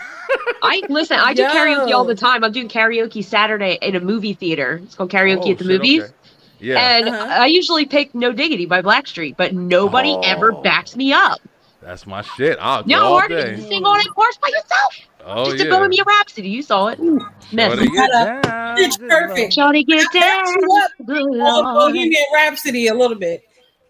I 0.64 0.82
listen. 0.88 1.18
I 1.20 1.34
do 1.34 1.42
Yo. 1.44 1.48
karaoke 1.50 1.92
all 1.92 2.04
the 2.04 2.14
time. 2.14 2.42
I'm 2.44 2.52
doing 2.52 2.68
karaoke 2.68 3.22
Saturday 3.24 3.78
in 3.82 3.94
a 3.96 4.00
movie 4.00 4.32
theater. 4.34 4.80
It's 4.82 4.94
called 4.94 5.10
karaoke 5.10 5.46
Oh, 5.46 5.50
at 5.52 5.58
the 5.58 5.64
shit, 5.64 5.66
movies. 5.66 6.02
okay. 6.02 6.12
Yeah, 6.60 6.78
And 6.96 7.08
Uh-huh. 7.08 7.26
I 7.42 7.46
usually 7.46 7.84
pick 7.84 8.14
No 8.14 8.32
Diggity 8.32 8.64
by 8.66 8.80
Blackstreet, 8.82 9.36
but 9.36 9.52
nobody 9.54 10.12
Oh. 10.12 10.20
ever 10.24 10.52
backs 10.52 10.96
me 10.96 11.12
up. 11.12 11.40
that's 11.82 12.06
my 12.06 12.22
shit. 12.22 12.56
I'll 12.60 12.82
go 12.82 12.88
No, 12.88 13.02
all 13.04 13.18
Hardy, 13.20 13.34
you 13.34 13.56
sing 13.68 13.84
on 13.84 13.98
that 13.98 14.08
chorus 14.14 14.38
by 14.38 14.48
yourself. 14.48 14.96
Oh, 15.26 15.44
Just 15.52 15.64
yeah. 15.64 15.70
a 15.74 15.78
Bohemian 15.78 16.04
Rhapsody. 16.06 16.48
You 16.48 16.62
saw 16.62 16.88
it. 16.88 16.98
Miss. 17.00 17.74
Shorty, 17.74 17.88
get 17.90 18.10
down, 18.10 18.78
It's 18.78 18.96
get 18.96 19.08
perfect. 19.10 19.52
Shawty 19.56 19.86
get 19.86 20.06
down. 20.12 20.44
You 20.46 20.82
up 20.82 20.90
Good 21.06 21.22
on 21.40 21.74
Bohemian 21.92 22.24
Rhapsody 22.34 22.86
a 22.88 22.94
little 22.94 23.16
bit. 23.18 23.42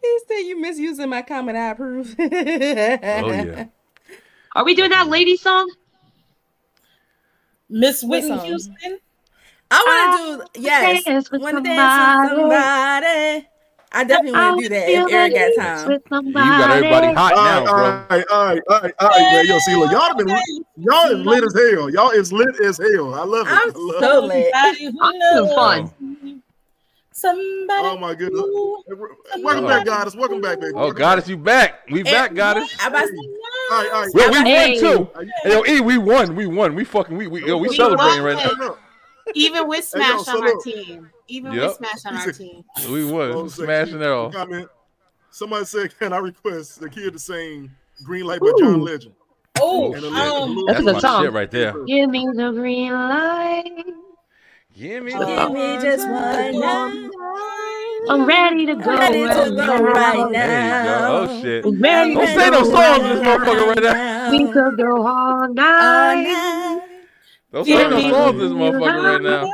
He 0.02 0.18
said 0.28 0.38
you 0.40 0.60
misusing 0.60 1.08
my 1.08 1.22
comment. 1.22 1.56
I 1.56 1.70
approve. 1.70 2.14
Oh 2.18 2.24
yeah. 2.30 3.66
Are 4.56 4.64
we 4.64 4.74
doing 4.74 4.90
that 4.90 5.08
lady 5.08 5.36
song? 5.36 5.70
Miss 7.74 8.04
Whitney? 8.04 8.38
Houston. 8.38 9.00
I 9.68 10.38
want 10.38 10.44
to 10.46 10.60
do 10.60 10.62
yes. 10.62 11.02
dance 11.02 11.28
with 11.28 11.42
Want 11.42 11.56
to 11.56 11.62
dance 11.62 12.22
with 12.22 12.38
somebody. 12.38 13.42
somebody. 13.42 13.48
I 13.90 14.04
definitely 14.04 14.32
want 14.32 14.58
to 14.58 14.62
do 14.62 14.68
that 14.74 14.88
if 14.88 15.12
Eric 15.12 15.34
got 15.34 15.86
time. 15.86 15.90
You 15.90 16.32
got 16.32 16.70
everybody 16.70 17.12
hot 17.14 17.32
All 17.32 17.44
now, 17.44 17.64
bro. 17.64 17.72
all 17.72 17.80
right, 17.82 18.24
all 18.30 18.44
right, 18.46 18.62
all 18.68 18.80
right, 18.80 18.94
all 19.00 19.08
right, 19.08 19.32
man. 19.32 19.46
Yo, 19.46 19.58
see, 19.58 19.74
look, 19.74 19.90
y'all 19.90 20.02
have 20.02 20.16
been, 20.16 20.28
y'all 20.76 21.10
is 21.10 21.26
lit 21.26 21.42
as 21.42 21.54
hell. 21.54 21.90
Y'all 21.90 22.10
is 22.10 22.32
lit 22.32 22.60
as 22.64 22.78
hell. 22.78 23.12
I 23.12 23.24
love 23.24 23.48
it. 23.48 23.50
I'm 23.50 23.58
I 23.58 23.72
love 23.74 24.00
so 24.00 24.24
it. 24.30 24.52
lit. 24.54 24.94
I'm 25.02 25.48
fun. 25.48 25.90
Somebody. 27.24 27.88
Oh 27.88 27.96
my 27.98 28.14
goodness. 28.14 28.42
Welcome 29.42 29.66
back, 29.66 29.86
goddess. 29.86 30.14
Welcome 30.14 30.40
back, 30.42 30.60
baby. 30.60 30.74
Oh, 30.76 30.92
Goddess, 30.92 31.26
you 31.28 31.38
back. 31.38 31.88
We 31.90 32.02
back, 32.02 32.34
Goddess. 32.34 32.68
I'm 32.80 32.92
about 32.92 33.04
All 33.04 33.08
right, 33.82 33.90
all 33.92 34.02
right. 34.02 34.10
We, 34.14 34.28
we 34.28 34.50
Hey. 34.50 34.72
win 34.72 34.80
too. 34.80 35.08
Hey, 35.42 35.50
yo, 35.52 35.64
E, 35.64 35.80
we 35.80 35.96
won. 35.96 36.36
We 36.36 36.46
won. 36.46 36.74
We 36.74 36.84
fucking 36.84 37.16
we 37.16 37.26
we, 37.26 37.46
yo, 37.46 37.56
we 37.56 37.68
We 37.68 37.76
celebrating 37.76 38.22
won. 38.22 38.36
right 38.36 38.56
now. 38.58 38.76
Even 39.34 39.66
with 39.68 39.90
Hey, 39.94 40.00
yo, 40.00 40.06
Smash 40.18 40.24
so 40.26 40.36
on 40.36 40.42
our 40.42 40.48
look. 40.50 40.64
team. 40.64 41.10
Even 41.28 41.52
Yep. 41.52 41.62
with 41.68 41.76
Smash 41.78 42.04
on 42.06 42.16
our 42.16 42.32
team. 42.32 42.62
We 42.90 43.04
won. 43.10 43.48
Smashing 43.48 44.02
it 44.02 44.06
all. 44.06 44.30
Comment. 44.30 44.68
Somebody 45.30 45.64
said, 45.64 45.98
"Can 45.98 46.12
I 46.12 46.18
request 46.18 46.78
the 46.80 46.90
kid 46.90 47.14
to 47.14 47.18
sing 47.18 47.70
Green 48.04 48.26
Light 48.26 48.40
by 48.40 48.52
John 48.58 48.82
Legend?" 48.82 49.14
Oh, 49.60 49.94
a 49.94 49.96
um, 49.96 50.02
little- 50.54 50.66
That's 50.66 50.80
a 50.80 50.82
good 50.82 50.92
my 50.94 51.00
song. 51.00 51.22
shit 51.24 51.32
right 51.32 51.50
there. 51.50 51.72
Give 51.84 52.10
me 52.10 52.26
the 52.34 52.50
green 52.52 52.92
light. 52.92 53.84
Give 54.76 55.04
me 55.04 55.12
Give 55.12 55.52
me 55.52 55.78
just 55.80 56.08
one 56.08 56.60
night. 56.60 57.10
I'm 58.08 58.26
ready 58.26 58.66
to 58.66 58.74
go. 58.74 58.96
Ready 58.96 59.20
to 59.20 59.28
right 59.28 59.54
go 59.54 59.76
now. 59.76 59.92
right 59.92 60.32
There 60.32 60.64
you 60.64 60.84
go. 60.84 61.28
Oh 61.30 61.42
shit. 61.42 61.64
I'm 61.64 61.80
ready 61.80 62.14
Don't 62.14 62.26
say 62.26 62.50
no 62.50 62.64
songs 62.64 63.02
this 63.04 63.20
motherfucker 63.20 63.66
right 63.68 63.82
now. 63.82 64.30
We 64.32 64.52
could 64.52 64.76
go 64.76 65.06
all 65.06 65.48
night. 65.54 66.82
Don't 67.52 67.64
say 67.64 67.88
no 67.88 68.00
songs 68.10 68.38
this 68.40 68.50
motherfucker 68.50 69.02
right 69.04 69.22
now. 69.22 69.50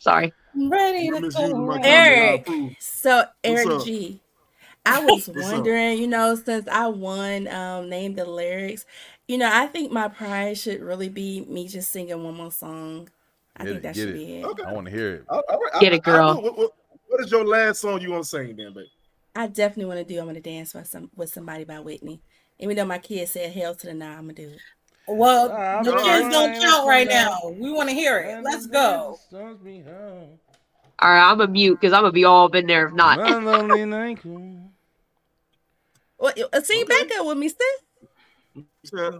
Sorry. 0.00 0.32
I'm 0.54 0.68
ready 0.68 1.08
to 1.08 1.30
go. 1.30 1.64
my 1.64 1.76
right 1.76 1.84
comment. 1.84 1.84
I 1.84 1.88
Eric. 1.88 2.76
So 2.80 3.24
Eric? 3.44 3.84
G. 3.84 4.20
I 4.84 5.04
was 5.04 5.28
wondering, 5.32 5.98
you 5.98 6.08
know, 6.08 6.34
since 6.34 6.66
I 6.66 6.88
won 6.88 7.46
um 7.46 7.88
name 7.88 8.16
the 8.16 8.24
lyrics, 8.24 8.84
you 9.28 9.38
know, 9.38 9.48
I 9.50 9.68
think 9.68 9.92
my 9.92 10.08
prize 10.08 10.60
should 10.60 10.80
really 10.80 11.08
be 11.08 11.42
me 11.42 11.68
just 11.68 11.92
singing 11.92 12.24
one 12.24 12.34
more 12.34 12.50
song. 12.50 13.08
I 13.56 13.64
Get 13.64 13.68
think 13.68 13.78
it, 13.78 13.82
that 13.82 13.94
get 13.94 14.00
should 14.00 14.08
it. 14.10 14.14
be 14.14 14.34
it. 14.38 14.44
Okay. 14.44 14.62
I 14.64 14.72
want 14.72 14.86
to 14.86 14.92
hear 14.92 15.14
it. 15.16 15.24
All 15.28 15.42
all 15.48 15.60
right. 15.60 15.80
Get 15.80 15.92
I- 15.92 15.96
it, 15.96 16.02
I- 16.06 16.10
I 16.10 16.14
girl. 16.16 16.42
What, 16.42 16.58
what, 16.58 16.70
what 17.08 17.20
is 17.20 17.30
your 17.30 17.44
last 17.44 17.80
song 17.80 18.00
you 18.00 18.10
want 18.10 18.24
to 18.24 18.28
sing, 18.28 18.56
then, 18.56 18.72
baby? 18.72 18.90
I 19.34 19.46
definitely 19.46 19.86
want 19.86 20.06
to 20.06 20.14
do 20.14 20.20
I'm 20.20 20.26
gonna 20.26 20.40
dance 20.40 20.74
with 20.74 20.86
some 20.86 21.10
with 21.16 21.30
somebody 21.32 21.64
by 21.64 21.80
Whitney. 21.80 22.20
Even 22.58 22.76
though 22.76 22.84
my 22.84 22.98
kids 22.98 23.32
said 23.32 23.52
hell 23.52 23.74
to 23.74 23.86
the 23.86 23.94
nah, 23.94 24.10
I'm 24.12 24.22
gonna 24.22 24.34
do 24.34 24.48
it. 24.50 24.58
Well, 25.08 25.48
the 25.48 25.92
all 25.94 26.04
kids 26.04 26.24
right. 26.24 26.32
don't 26.32 26.60
count 26.60 26.86
right 26.86 27.08
now. 27.08 27.38
We 27.50 27.72
want 27.72 27.88
to 27.88 27.94
hear 27.94 28.18
it. 28.20 28.42
Let's 28.44 28.66
go. 28.66 29.18
All 30.98 31.10
right, 31.10 31.30
I'm 31.30 31.40
a 31.40 31.48
mute 31.48 31.80
because 31.80 31.92
I'm 31.92 32.02
gonna 32.02 32.12
be 32.12 32.24
all 32.24 32.46
up 32.46 32.54
in 32.54 32.66
there 32.66 32.86
if 32.86 32.94
not. 32.94 33.18
Well, 36.18 36.32
uh, 36.52 36.60
sing 36.62 36.84
back 36.86 37.08
up 37.18 37.26
with 37.26 37.38
me, 37.38 37.48
sis. 37.48 37.58
Yeah. 38.92 39.10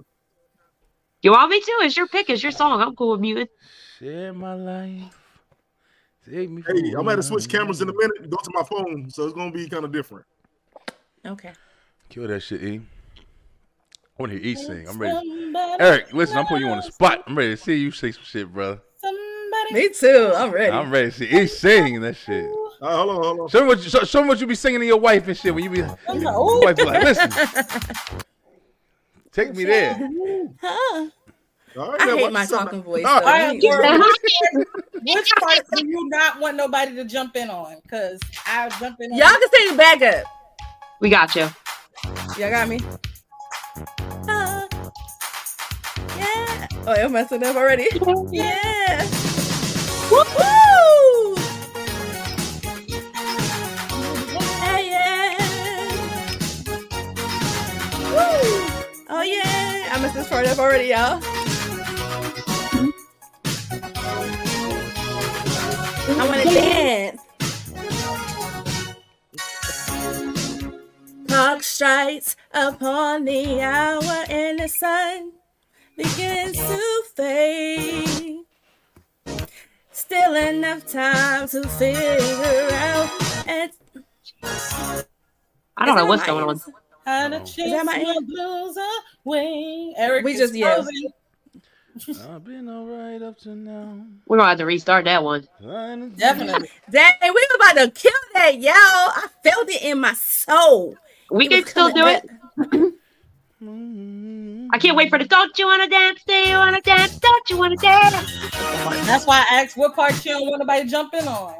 You 1.22 1.32
want 1.32 1.50
me 1.50 1.60
to? 1.60 1.70
It's 1.82 1.96
your 1.96 2.06
pick. 2.06 2.30
It's 2.30 2.42
your 2.42 2.52
song. 2.52 2.80
I'm 2.80 2.94
cool 2.94 3.12
with 3.12 3.20
muting. 3.20 3.48
Share 4.02 4.32
my 4.32 4.55
life. 4.55 5.16
Take 6.28 6.50
me. 6.50 6.60
Hey, 6.66 6.92
I'm 6.98 7.05
gonna 7.05 7.18
a 7.18 7.22
switch 7.22 7.48
cameras 7.48 7.82
in 7.82 7.89
a 7.89 7.92
minute 7.92 8.28
go 8.28 8.36
to 8.36 8.50
my 8.52 8.64
phone, 8.64 9.08
so 9.08 9.26
it's 9.26 9.32
gonna 9.32 9.52
be 9.52 9.68
kind 9.68 9.84
of 9.84 9.92
different. 9.92 10.26
Okay. 11.24 11.52
Kill 12.08 12.26
that 12.26 12.40
shit, 12.40 12.64
E. 12.64 12.81
I 13.16 13.20
want 14.18 14.32
to 14.32 14.40
hear 14.40 14.48
E 14.48 14.56
sing. 14.56 14.89
I'm 14.89 14.98
ready. 14.98 15.55
Eric, 15.78 16.12
listen, 16.12 16.36
I'm 16.36 16.47
putting 16.47 16.66
you 16.66 16.72
on 16.72 16.78
the 16.78 16.82
spot. 16.82 17.22
I'm 17.28 17.39
ready 17.39 17.52
to 17.52 17.56
see 17.56 17.76
you 17.76 17.92
say 17.92 18.10
some 18.10 18.24
shit, 18.24 18.52
brother. 18.52 18.81
Me 19.70 19.89
too. 19.90 20.32
I'm 20.34 20.50
ready. 20.50 20.72
I'm 20.72 20.90
ready 20.90 21.12
to 21.12 21.16
see 21.16 21.26
E 21.26 21.47
sing 21.47 22.00
that 22.00 22.16
shit. 22.16 22.50
All 22.50 22.72
right, 22.81 22.97
hold 22.97 23.10
on, 23.10 23.22
hold 23.22 23.40
on. 23.42 23.48
Show 23.50 23.60
me 23.60 23.66
what 23.68 23.84
you 23.84 23.89
show, 23.89 24.02
show 24.02 24.22
me 24.22 24.26
what 24.26 24.40
you 24.40 24.48
be 24.48 24.56
singing 24.56 24.81
to 24.81 24.86
your 24.86 24.98
wife 24.98 25.28
and 25.28 25.36
shit 25.36 25.55
when 25.55 25.62
you 25.62 25.70
be. 25.70 25.78
Your 26.18 26.60
wife 26.60 26.74
be 26.74 26.82
like, 26.82 27.05
listen, 27.05 27.31
take 29.31 29.55
me 29.55 29.62
there. 29.62 30.10
Huh? 30.60 31.10
All 31.76 31.91
right, 31.92 32.01
I 32.01 32.17
hate 32.17 32.33
my 32.33 32.42
yourself. 32.42 32.65
talking 32.65 32.83
voice. 32.83 33.05
All 33.05 33.20
right. 33.20 33.25
All 33.25 33.49
right. 33.49 33.60
girl, 33.60 33.99
which, 33.99 34.23
part, 34.55 34.67
which 35.02 35.31
part 35.41 35.62
do 35.75 35.86
you 35.86 36.09
not 36.10 36.39
want 36.41 36.57
nobody 36.57 36.94
to 36.97 37.05
jump 37.05 37.34
in 37.36 37.49
on? 37.49 37.76
Because 37.83 38.20
I'll 38.47 38.68
jump 38.70 39.01
in. 39.01 39.17
Y'all 39.17 39.28
can 39.28 39.49
sing 39.52 39.70
the 39.70 39.76
back 39.76 40.02
up. 40.02 40.25
We 41.01 41.09
got 41.09 41.34
you. 41.34 41.49
Y'all 42.39 42.51
got 42.51 42.68
me. 42.68 42.81
Uh, 44.28 44.67
yeah. 46.17 46.68
Oh, 46.86 46.94
you're 46.97 47.09
messing 47.09 47.42
up 47.42 47.57
already. 47.57 47.89
Yeah. 48.31 49.09
Woo! 50.10 51.34
Yeah, 54.60 54.78
yeah. 54.78 55.36
Woo! 58.10 58.84
Oh 59.09 59.23
yeah. 59.23 59.91
I 59.91 59.99
messed 60.02 60.15
this 60.15 60.28
part 60.28 60.47
up 60.47 60.59
already, 60.59 60.89
y'all. 60.89 61.23
I 66.18 66.28
want 66.28 66.42
to 66.42 66.55
dance. 66.55 67.23
Clock 71.28 71.62
strikes 71.62 72.36
upon 72.52 73.24
the 73.24 73.60
hour 73.60 74.24
and 74.28 74.58
the 74.58 74.68
sun 74.68 75.32
begins 75.97 76.57
to 76.58 77.02
fade. 77.15 78.41
Still 79.92 80.34
enough 80.34 80.86
time 80.86 81.49
to 81.49 81.66
figure 81.68 82.68
out. 82.73 83.10
And 83.47 83.70
I 84.42 85.86
don't 85.86 85.97
know 85.97 86.07
what's 86.07 86.26
going 86.26 86.44
on. 86.44 86.60
How 87.05 87.28
to 87.28 87.42
Is 87.42 87.55
chase 87.55 87.73
that 87.73 87.84
my 87.84 87.99
my 87.99 88.18
blues 88.26 88.76
away. 89.24 89.94
Eric, 89.97 90.24
We 90.24 90.36
just 90.36 90.55
yeah. 90.55 90.74
frozen. 90.76 90.92
I've 92.30 92.44
been 92.44 92.68
alright 92.68 93.20
up 93.20 93.38
to 93.40 93.50
now. 93.50 94.04
We're 94.26 94.38
gonna 94.38 94.48
have 94.48 94.58
to 94.58 94.66
restart 94.66 95.04
that 95.04 95.22
one. 95.22 95.46
Definitely. 95.60 96.70
Dang, 96.90 97.14
we 97.22 97.30
were 97.30 97.56
about 97.56 97.76
to 97.84 97.90
kill 97.90 98.12
that, 98.34 98.58
y'all. 98.58 98.72
I 98.74 99.26
felt 99.44 99.68
it 99.68 99.82
in 99.82 100.00
my 100.00 100.14
soul. 100.14 100.96
We 101.30 101.46
It 101.46 101.50
can 101.50 101.66
still 101.66 101.88
do 101.88 102.00
coming 102.00 102.16
it. 102.16 102.94
I 104.72 104.78
can't 104.78 104.96
wait 104.96 105.10
for 105.10 105.18
the 105.18 105.26
don't 105.26 105.56
you 105.58 105.66
wanna 105.66 105.88
dance? 105.88 106.20
Do 106.26 106.32
you 106.32 106.56
wanna 106.56 106.80
dance? 106.80 107.18
Don't 107.18 107.50
you 107.50 107.58
wanna 107.58 107.76
dance? 107.76 108.50
That's 109.06 109.26
why 109.26 109.44
I 109.50 109.62
asked 109.62 109.76
what 109.76 109.94
part 109.94 110.24
you 110.24 110.32
don't 110.32 110.48
want 110.48 110.60
nobody 110.60 110.84
to 110.84 110.90
jump 110.90 111.12
in 111.14 111.28
on. 111.28 111.54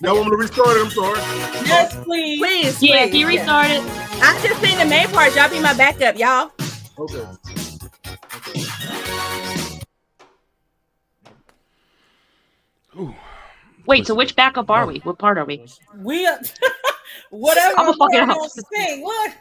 Y'all 0.00 0.14
want 0.14 0.24
me 0.26 0.30
to 0.30 0.36
restart 0.36 0.76
it? 0.76 0.84
I'm 0.84 0.90
sorry. 0.90 1.18
Yes, 1.66 1.94
please. 2.04 2.38
Please, 2.38 2.82
Yeah, 2.82 3.04
please, 3.04 3.08
if 3.08 3.14
you 3.14 3.26
restart 3.26 3.70
it. 3.70 3.82
I 4.22 4.40
just 4.42 4.60
seen 4.60 4.78
the 4.78 4.84
main 4.86 5.08
part. 5.08 5.34
Y'all 5.36 5.50
be 5.50 5.60
my 5.60 5.74
backup, 5.74 6.18
y'all. 6.18 6.50
Okay. 6.98 7.24
Wait, 13.86 14.06
so 14.06 14.14
which 14.14 14.34
backup 14.34 14.70
are 14.70 14.86
we? 14.86 14.98
What 15.00 15.18
part 15.18 15.38
are 15.38 15.44
we? 15.44 15.64
We 15.96 16.26
are, 16.26 16.38
whatever. 17.30 17.78
I'ma 17.78 17.92
fuck 17.92 18.12
it 18.12 18.16
we're 18.16 18.30
up. 18.30 18.36
gonna 18.36 18.48
Sing. 18.48 19.04
Look. 19.04 19.32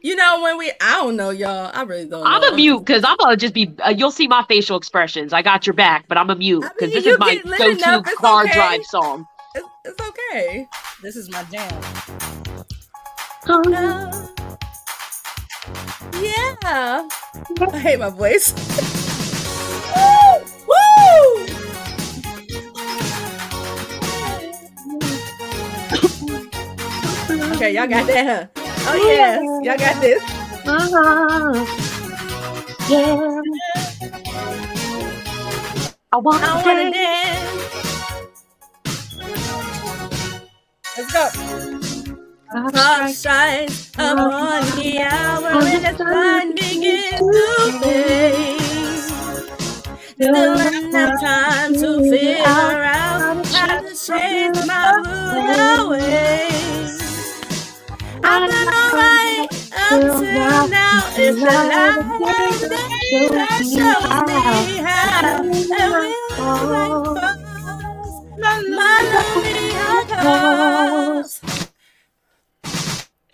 You 0.00 0.14
know 0.14 0.42
when 0.42 0.56
we, 0.58 0.70
I 0.80 0.94
don't 0.94 1.16
know, 1.16 1.30
y'all. 1.30 1.72
I 1.74 1.82
really 1.82 2.06
don't. 2.06 2.24
I'm 2.24 2.40
know. 2.40 2.48
a 2.50 2.54
mute 2.54 2.78
because 2.78 3.04
I'm 3.04 3.16
gonna 3.16 3.36
just 3.36 3.52
be. 3.52 3.74
Uh, 3.84 3.90
you'll 3.90 4.12
see 4.12 4.28
my 4.28 4.44
facial 4.48 4.76
expressions. 4.76 5.32
I 5.32 5.42
got 5.42 5.66
your 5.66 5.74
back, 5.74 6.06
but 6.06 6.16
I'm 6.16 6.30
a 6.30 6.36
mute 6.36 6.62
because 6.62 6.92
this 6.92 7.04
is 7.04 7.18
my 7.18 7.36
go-to 7.58 8.02
car 8.16 8.44
okay. 8.44 8.52
drive 8.52 8.84
song. 8.84 9.26
It's, 9.56 9.66
it's 9.84 10.08
okay. 10.08 10.68
This 11.02 11.16
is 11.16 11.30
my 11.30 11.42
jam. 11.44 11.82
Uh, 13.48 14.28
yeah. 16.22 17.08
I 17.60 17.78
hate 17.78 17.98
my 17.98 18.10
voice. 18.10 18.94
okay, 27.58 27.74
y'all 27.74 27.88
got 27.88 28.06
that, 28.06 28.24
huh? 28.24 28.46
Oh 28.86 28.94
yes, 28.94 29.42
y'all 29.64 29.76
got 29.76 30.00
this. 30.00 30.22
Uh-huh. 30.64 31.66
Yeah. 32.88 33.42
I 36.12 36.16
want 36.18 36.40
to 36.40 36.46
dance. 36.64 36.94
dance. 36.94 37.68
Let's 40.96 41.12
go. 41.12 41.24
Clock 42.70 43.10
strikes 43.10 43.90
upon 43.94 44.62
the 44.76 45.00
hour 45.00 45.48
and 45.48 45.84
the 45.84 45.92
sun 45.98 46.54
begins 46.54 47.18
to 47.18 47.80
fade. 47.82 48.60
Still 50.06 50.54
enough 50.60 51.20
time 51.20 51.74
to 51.74 51.88
figure 52.08 52.44
out 52.44 53.46
how 53.46 53.80
to 53.80 53.88
chase 53.88 54.66
my 54.66 55.02
mood 55.04 55.86
away. 55.86 57.07
I've 58.28 58.50
been 58.50 58.68
alright 58.68 59.52
up 59.74 60.70
now. 60.70 61.02
It's 61.16 61.38
the 61.40 61.46
light 61.46 62.70
that 63.32 63.62
shows 63.64 64.66
me 64.68 64.78
how. 64.78 65.42
And 65.42 65.50
we'll 65.50 65.92
break 65.92 66.16
first. 66.36 68.24
My 68.38 68.98
lonely 69.14 69.70
heart 69.74 70.08
cause. 70.10 71.42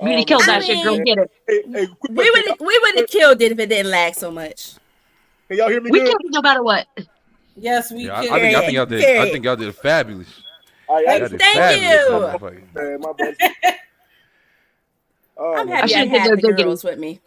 Oh, 0.00 0.04
Beauty 0.04 0.24
killed 0.24 0.42
that 0.42 0.62
I 0.62 0.64
shit, 0.64 0.82
girl. 0.82 0.98
Get 1.04 1.18
it. 1.18 1.90
We 2.08 2.30
would 2.30 2.60
we 2.60 2.80
would 2.82 2.96
have 2.96 3.08
killed 3.08 3.40
it 3.42 3.52
if 3.52 3.58
it 3.58 3.68
didn't 3.68 3.90
lag 3.92 4.14
so 4.14 4.30
much. 4.30 4.74
Can 5.48 5.58
y'all 5.58 5.68
hear 5.68 5.80
me 5.80 5.90
We 5.90 6.00
good? 6.00 6.08
killed 6.08 6.20
it 6.24 6.32
no 6.32 6.42
matter 6.42 6.62
what. 6.62 6.88
Yes, 7.54 7.92
we 7.92 8.06
Yeah, 8.06 8.18
I, 8.18 8.24
can. 8.26 8.32
I 8.34 8.40
think 8.40 8.56
I 8.56 8.60
think 8.60 8.72
y'all 8.72 8.86
did. 8.86 9.20
I 9.20 9.30
think 9.30 9.44
y'all 9.44 9.56
did 9.56 9.74
fabulous. 9.74 10.40
All 10.88 10.96
right, 10.96 11.20
Y'all 11.20 11.28
did 11.28 11.38
Thank 11.38 11.56
fabulous, 11.56 12.06
you. 12.06 12.10
motherfucker. 12.10 12.74
Man, 12.74 13.00
my. 13.00 13.74
Oh, 15.40 15.54
I'm 15.56 15.68
happy 15.68 15.94
I, 15.94 15.98
should've 15.98 16.08
had 16.10 16.30
the 16.32 16.36
the 16.48 16.52
girls 16.52 16.82
with 16.82 16.98
me. 16.98 17.20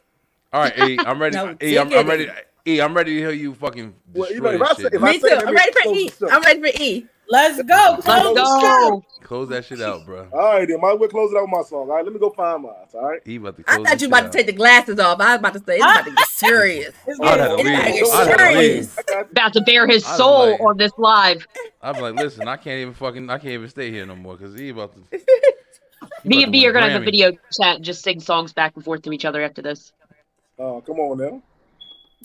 All 0.51 0.61
right, 0.63 0.77
E, 0.77 0.99
I'm 0.99 1.21
ready. 1.21 1.37
No, 1.37 1.55
e, 1.63 1.77
I'm, 1.77 1.93
I'm 1.93 2.05
ready. 2.05 2.29
E, 2.67 2.79
I'm 2.81 2.93
ready 2.93 3.15
to 3.15 3.19
hear 3.19 3.31
you 3.31 3.53
fucking 3.55 3.93
Well, 4.13 4.29
you 4.31 4.39
destroy 4.41 4.57
know, 4.57 4.63
if 4.65 4.71
I 4.71 4.73
say- 4.75 4.81
shit. 4.83 4.93
if 4.93 5.03
I 5.03 5.11
Me 5.11 5.19
say 5.19 5.29
too. 5.39 5.45
I'm 5.47 5.55
ready 5.55 5.71
for 5.71 5.81
close 5.81 5.97
E. 5.97 6.09
the 6.09 6.15
show. 6.29 6.29
I'm 6.35 6.41
ready 6.43 6.59
for 6.71 6.81
E. 6.83 7.05
Let's 7.29 7.63
go. 7.63 7.73
Let's 7.91 8.03
Close 8.05 8.35
go. 8.35 9.05
Close 9.23 9.49
that 9.49 9.63
shit 9.63 9.81
out, 9.81 10.05
bro. 10.05 10.27
All 10.33 10.39
right, 10.39 10.67
then. 10.67 10.81
Might 10.81 10.93
as 10.95 10.99
well 10.99 11.07
close 11.07 11.31
it 11.31 11.37
out 11.37 11.43
with 11.43 11.49
my 11.51 11.61
song. 11.61 11.89
All 11.89 11.95
right, 11.95 12.03
let 12.03 12.13
me 12.13 12.19
go 12.19 12.29
find 12.29 12.63
mine. 12.63 12.73
All 12.93 13.09
right. 13.09 13.21
E 13.25 13.37
about 13.37 13.55
to 13.55 13.63
I 13.67 13.75
thought 13.77 13.85
you 13.93 13.99
shit 13.99 14.07
about 14.09 14.31
to 14.31 14.37
take 14.37 14.47
the 14.47 14.51
glasses 14.53 14.99
off. 14.99 15.19
I 15.21 15.31
was 15.35 15.39
about 15.39 15.53
to 15.53 15.59
say 15.59 15.75
it's 15.77 15.83
about 15.85 16.05
to 16.05 16.11
get 16.11 16.27
serious. 16.27 16.93
It's 17.07 17.19
I'd 17.21 17.39
have 17.39 17.51
to 17.57 17.63
getting- 17.63 17.93
leave. 17.93 18.01
It's 18.03 18.11
I'd 18.13 18.27
about 18.27 18.37
to 18.37 18.43
have 18.43 18.53
get 18.53 18.59
serious. 18.59 18.97
About 19.31 19.53
to 19.53 19.61
bare 19.61 19.87
his 19.87 20.05
soul 20.05 20.51
like- 20.51 20.59
on 20.59 20.77
this 20.77 20.91
live. 20.97 21.47
I'm 21.81 22.01
like, 22.01 22.15
listen, 22.15 22.47
I 22.49 22.57
can't 22.57 22.79
even 22.81 22.93
fucking, 22.93 23.29
I 23.29 23.37
can't 23.37 23.53
even 23.53 23.69
stay 23.69 23.91
here 23.91 24.05
no 24.05 24.15
more 24.17 24.35
because 24.35 24.53
he 24.59 24.69
about 24.69 24.93
to. 24.93 25.17
he 26.23 26.29
Me 26.29 26.43
and 26.43 26.51
B 26.51 26.67
are 26.67 26.73
gonna 26.73 26.89
have 26.89 27.01
a 27.01 27.05
video 27.05 27.31
chat 27.31 27.77
and 27.77 27.85
just 27.85 28.03
sing 28.03 28.19
songs 28.19 28.51
back 28.51 28.73
and 28.75 28.83
forth 28.83 29.03
to 29.03 29.13
each 29.13 29.23
other 29.25 29.41
after 29.41 29.61
this. 29.61 29.93
Oh, 30.59 30.81
come 30.81 30.99
on 30.99 31.17
now. 31.17 31.41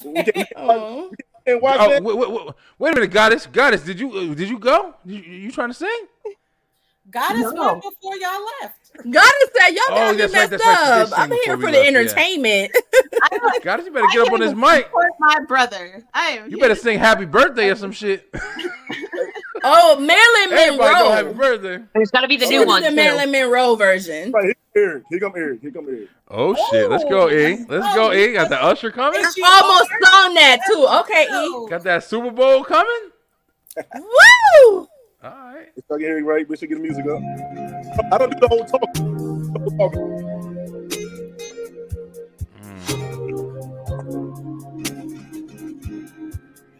We 0.04 0.24
Oh. 0.56 1.10
we 1.46 1.54
watch 1.54 1.76
Oh, 1.80 1.88
that. 1.90 2.02
wait, 2.02 2.16
wait, 2.16 2.30
wait, 2.30 2.54
wait 2.78 2.92
a 2.92 2.94
minute, 2.96 3.10
goddess, 3.12 3.46
goddess, 3.46 3.82
did 3.82 3.98
you 4.00 4.10
uh, 4.12 4.34
did 4.34 4.48
you 4.48 4.58
go? 4.58 4.94
You, 5.04 5.18
you 5.20 5.50
trying 5.52 5.68
to 5.68 5.74
sing? 5.74 6.06
Goddess 7.08 7.52
No. 7.54 7.72
went 7.74 7.82
before 7.82 8.16
y'all 8.16 8.44
left. 8.62 8.90
God 9.10 9.32
is 9.42 9.50
that 9.54 9.70
y'all 9.72 9.82
Oh, 9.90 9.94
got 9.94 10.12
me 10.12 10.18
that's 10.22 10.32
right, 10.34 10.50
messed 10.50 10.64
right. 10.64 10.78
She 10.78 10.92
did 11.04 11.12
up. 11.12 11.18
I'm 11.20 11.30
here 11.30 11.56
for 11.56 11.70
the 11.70 11.78
left, 11.78 11.82
yeah. 11.92 11.98
entertainment. 12.00 12.72
Goddess, 13.62 13.86
you 13.86 13.92
better 13.92 14.06
get 14.12 14.26
up 14.26 14.32
on 14.32 14.40
this 14.40 14.54
mic. 14.54 14.90
My 15.20 15.38
brother. 15.46 16.04
I 16.12 16.30
am. 16.30 16.50
You 16.50 16.58
better 16.58 16.74
sing 16.74 16.98
happy 16.98 17.24
birthday 17.26 17.70
or 17.70 17.76
some 17.76 17.92
shit. 17.92 18.28
Oh, 19.64 19.96
Marilyn 19.98 20.50
Monroe. 20.50 20.84
Everybody 20.86 20.94
go 20.98 21.10
happy 21.10 21.28
Monroe. 21.28 21.58
birthday. 21.58 21.84
There's 21.94 22.10
got 22.10 22.20
to 22.22 22.28
be 22.28 22.36
the 22.36 22.46
She 22.46 22.52
new 22.52 22.58
was 22.60 22.66
one. 22.66 22.82
the 22.82 22.90
too. 22.90 22.96
Marilyn 22.96 23.30
Monroe 23.32 23.76
version. 23.76 24.32
Right, 24.32 24.44
here, 24.74 24.84
Eric. 24.84 25.04
Here 25.10 25.20
come 25.20 25.32
Eric. 25.36 25.60
Here 25.62 25.70
come 25.70 25.86
Eric. 25.88 26.08
Oh 26.28 26.54
shit, 26.70 26.90
let's 26.90 27.04
go, 27.04 27.30
E. 27.30 27.58
Oh, 27.60 27.66
let's 27.68 27.94
go, 27.94 28.12
E. 28.12 28.32
Got 28.32 28.48
the 28.50 28.62
usher 28.62 28.90
coming. 28.90 29.20
I 29.24 29.60
almost 29.62 29.90
sung 30.02 30.34
that 30.34 30.60
too. 30.66 30.86
Okay, 31.00 31.24
E. 31.24 31.70
Got 31.70 31.82
that 31.84 32.04
Super 32.04 32.30
Bowl 32.30 32.64
coming. 32.64 33.10
Woo! 33.94 34.02
All 34.72 34.88
right. 35.22 35.68
Let's 35.76 35.86
start 35.86 36.00
getting 36.00 36.24
right. 36.24 36.48
We 36.48 36.56
should 36.56 36.68
get 36.68 36.76
the 36.76 36.82
music 36.82 37.04
up. 37.06 37.20
I 38.12 38.18
don't 38.18 38.30
do 38.32 38.40
the 38.40 38.48
whole 38.48 38.64
talk. 38.64 38.92
the. 38.94 40.26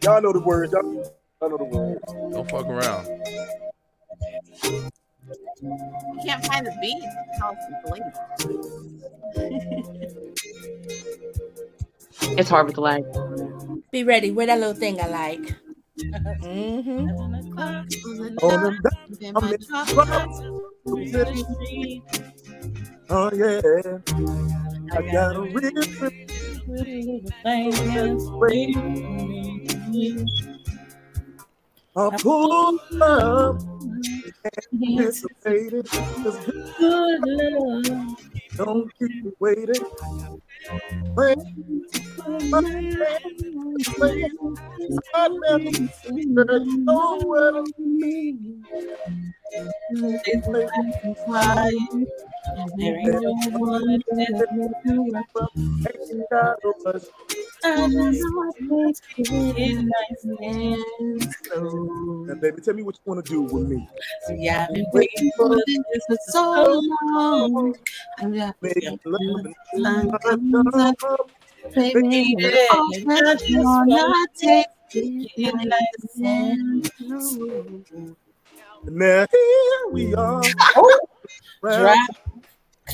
Y'all 0.03 0.21
know 0.21 0.31
the 0.33 0.39
words. 0.39 0.71
Y'all, 0.73 1.06
y'all 1.41 1.49
know 1.49 1.57
the 1.57 1.63
words. 1.65 1.99
Don't 2.33 2.49
fuck 2.49 2.65
around. 2.67 3.07
You 4.63 4.89
can't 6.25 6.45
find 6.45 6.65
the 6.65 6.71
beat. 6.81 7.03
Tell 7.37 7.49
us 7.49 7.57
the 7.83 7.89
It's 12.37 12.49
hard 12.49 12.65
with 12.67 12.75
the 12.75 12.81
lag. 12.81 13.03
Be 13.91 14.03
ready. 14.03 14.31
Wear 14.31 14.47
that 14.47 14.59
little 14.59 14.73
thing 14.73 14.99
I 15.01 15.07
like. 15.07 15.55
Mm-hmm. 16.43 17.07
Oh 23.09 23.31
yeah. 23.33 23.61
I 24.91 25.01
got 25.11 25.35
a 25.35 25.41
real 25.41 25.71
I 31.97 32.09
pulled 32.21 32.79
up 33.01 33.57
anticipated. 34.97 35.87
Just 36.23 36.41
good 36.79 37.21
love. 37.25 38.17
Don't 38.57 38.89
keep 38.99 39.11
me 39.23 39.31
waiting. 39.39 39.85
When 41.15 41.37
I 42.53 42.61
never 45.29 45.69
you 46.15 46.85
know 46.85 47.17
what 47.23 47.55
I 47.55 47.63
mean. 47.79 48.65
There 52.77 52.97
ain't 52.97 53.05
no 53.05 53.33
one 53.59 54.01
that 54.07 54.47
Ain't 55.89 56.29
got 56.29 56.59
no 56.63 56.73
much. 56.83 57.03
Now, 62.27 62.35
baby, 62.35 62.61
tell 62.61 62.73
me 62.73 62.83
what 62.83 62.95
you 62.95 63.01
want 63.05 63.25
to 63.25 63.31
do 63.31 63.41
with 63.41 63.67
me. 63.67 63.87
Yeah, 64.37 64.65
I've 64.67 64.73
been 64.73 64.85
waiting 64.93 65.31
for 65.35 65.55
this 65.65 66.05
for 66.07 66.17
so 66.29 66.81
long. 67.11 67.75
Baby, 68.61 68.99
love 69.05 69.47
Sun 69.73 70.11
comes 70.19 70.75
up, 70.75 71.31
baby, 71.73 72.35
I 72.49 73.35
just 73.35 73.81
wanna 73.85 74.27
take 74.35 74.67
it 74.93 75.53
like 75.53 75.71
a 76.03 76.27
Now 78.89 79.27
here 79.31 79.91
we 79.91 80.15
are. 80.15 80.41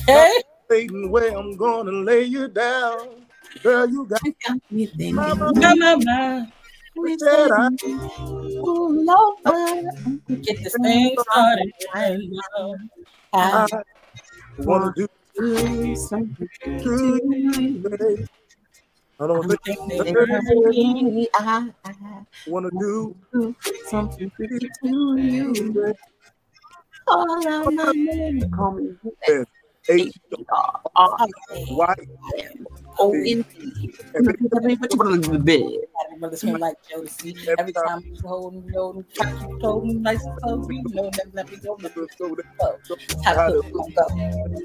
Drop. 0.06 0.28
Waiting 0.70 1.10
where 1.10 1.36
I'm 1.36 1.56
gonna 1.56 1.90
lay 1.92 2.22
you 2.24 2.48
down. 2.48 3.26
Girl, 3.62 3.86
you 3.88 4.06
got 4.06 4.22
me 4.70 4.86
thinking. 4.86 5.14
Mama, 5.16 5.52
Mama, 5.54 6.52
we 6.96 7.18
said 7.18 7.50
I. 7.52 7.68
Get 10.42 10.62
this 10.62 10.72
thing 10.72 11.16
started. 11.18 11.72
I 13.34 13.68
wanna 14.58 14.92
do 14.96 15.06
do 15.36 15.94
something 15.96 16.48
to 16.82 17.20
you, 17.34 17.78
baby. 17.82 18.26
I 19.20 19.26
don't 19.26 19.48
think 19.48 19.60
I, 21.34 21.72
I 21.84 22.24
wanna 22.46 22.70
do 22.78 23.14
something 23.84 24.30
to 24.38 24.70
you. 24.82 25.94
Out 27.10 27.72
my 27.74 27.92
name. 27.92 28.50
Call 28.50 28.72
me. 28.72 28.96
H 29.88 30.16
R 30.50 30.80
Y 31.70 31.94
O 32.98 33.12
N 33.12 33.44
T. 33.44 33.90
Every 34.14 34.76
brother 36.20 36.36
smell 36.36 36.58
like 36.58 36.76
Jodeci. 36.90 37.48
Every 37.58 37.72
time 37.72 38.02
you 38.04 38.16
hold 38.22 38.54
me, 38.54 38.72
hold 38.72 38.96
me, 38.96 39.04
try 39.14 39.30
to 39.30 39.58
hold 39.60 39.86
me 39.86 39.94
nice 39.94 40.24
and 40.24 40.40
close. 40.40 40.66
You 40.68 40.82
know, 40.90 41.10
never 41.10 41.30
let 41.34 41.50
me 41.50 41.56
go, 41.56 41.76
never 41.80 42.00
let 42.00 42.10
me 42.10 42.16
go. 42.18 42.96
Time 43.22 43.52
to 43.52 43.62
go. 43.72 43.88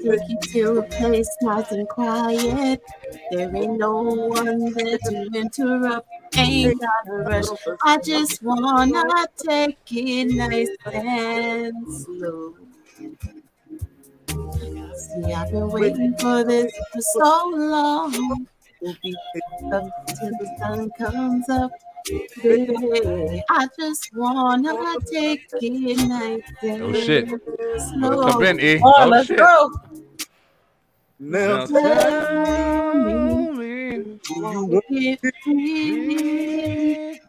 Take 0.02 0.28
you 0.28 0.38
to 0.52 0.78
a 0.78 0.82
place 0.84 1.28
nice 1.42 1.72
and 1.72 1.88
quiet. 1.88 2.82
There 3.30 3.56
ain't 3.56 3.78
no 3.78 4.02
one 4.02 4.72
there 4.72 4.98
to 4.98 5.30
interrupt. 5.34 6.08
Ain't 6.36 6.80
got 6.80 6.90
a 7.08 7.12
rush. 7.12 7.46
I 7.82 7.98
just 7.98 8.42
wanna 8.42 9.26
take 9.36 9.76
it 9.90 10.24
nice 10.26 10.68
and 10.86 11.74
slow. 11.92 12.54
See, 15.00 15.32
I've 15.32 15.50
been 15.50 15.70
waiting 15.70 16.14
for 16.16 16.44
this 16.44 16.70
for 16.92 17.00
so 17.00 17.50
long. 17.54 18.46
We'll 18.82 18.96
be 19.02 19.16
till 19.70 20.30
the 20.36 20.56
sun 20.58 20.90
comes 20.90 21.48
up. 21.48 21.72
Baby, 22.42 23.42
I 23.48 23.66
just 23.78 24.10
wanna 24.14 24.74
take 25.10 25.42
it 25.52 26.08
nice 26.08 26.42
and 26.62 26.82
Oh 26.82 26.92
shit. 26.92 27.28
slow. 27.78 28.24
Come 28.24 28.42
in, 28.42 28.60
E. 28.60 28.78
Oh, 28.84 28.92
Oh 28.98 29.08
let's 29.08 29.26
shit. 29.26 29.38
go. 29.38 29.70
Now 31.18 31.66
Now 31.66 31.66
tell 31.66 32.30
me. 32.94 33.48
me, 33.56 33.98
do 33.98 34.34
you 34.34 34.64
want 34.66 34.86
it 34.90 35.20
me? 35.46 37.20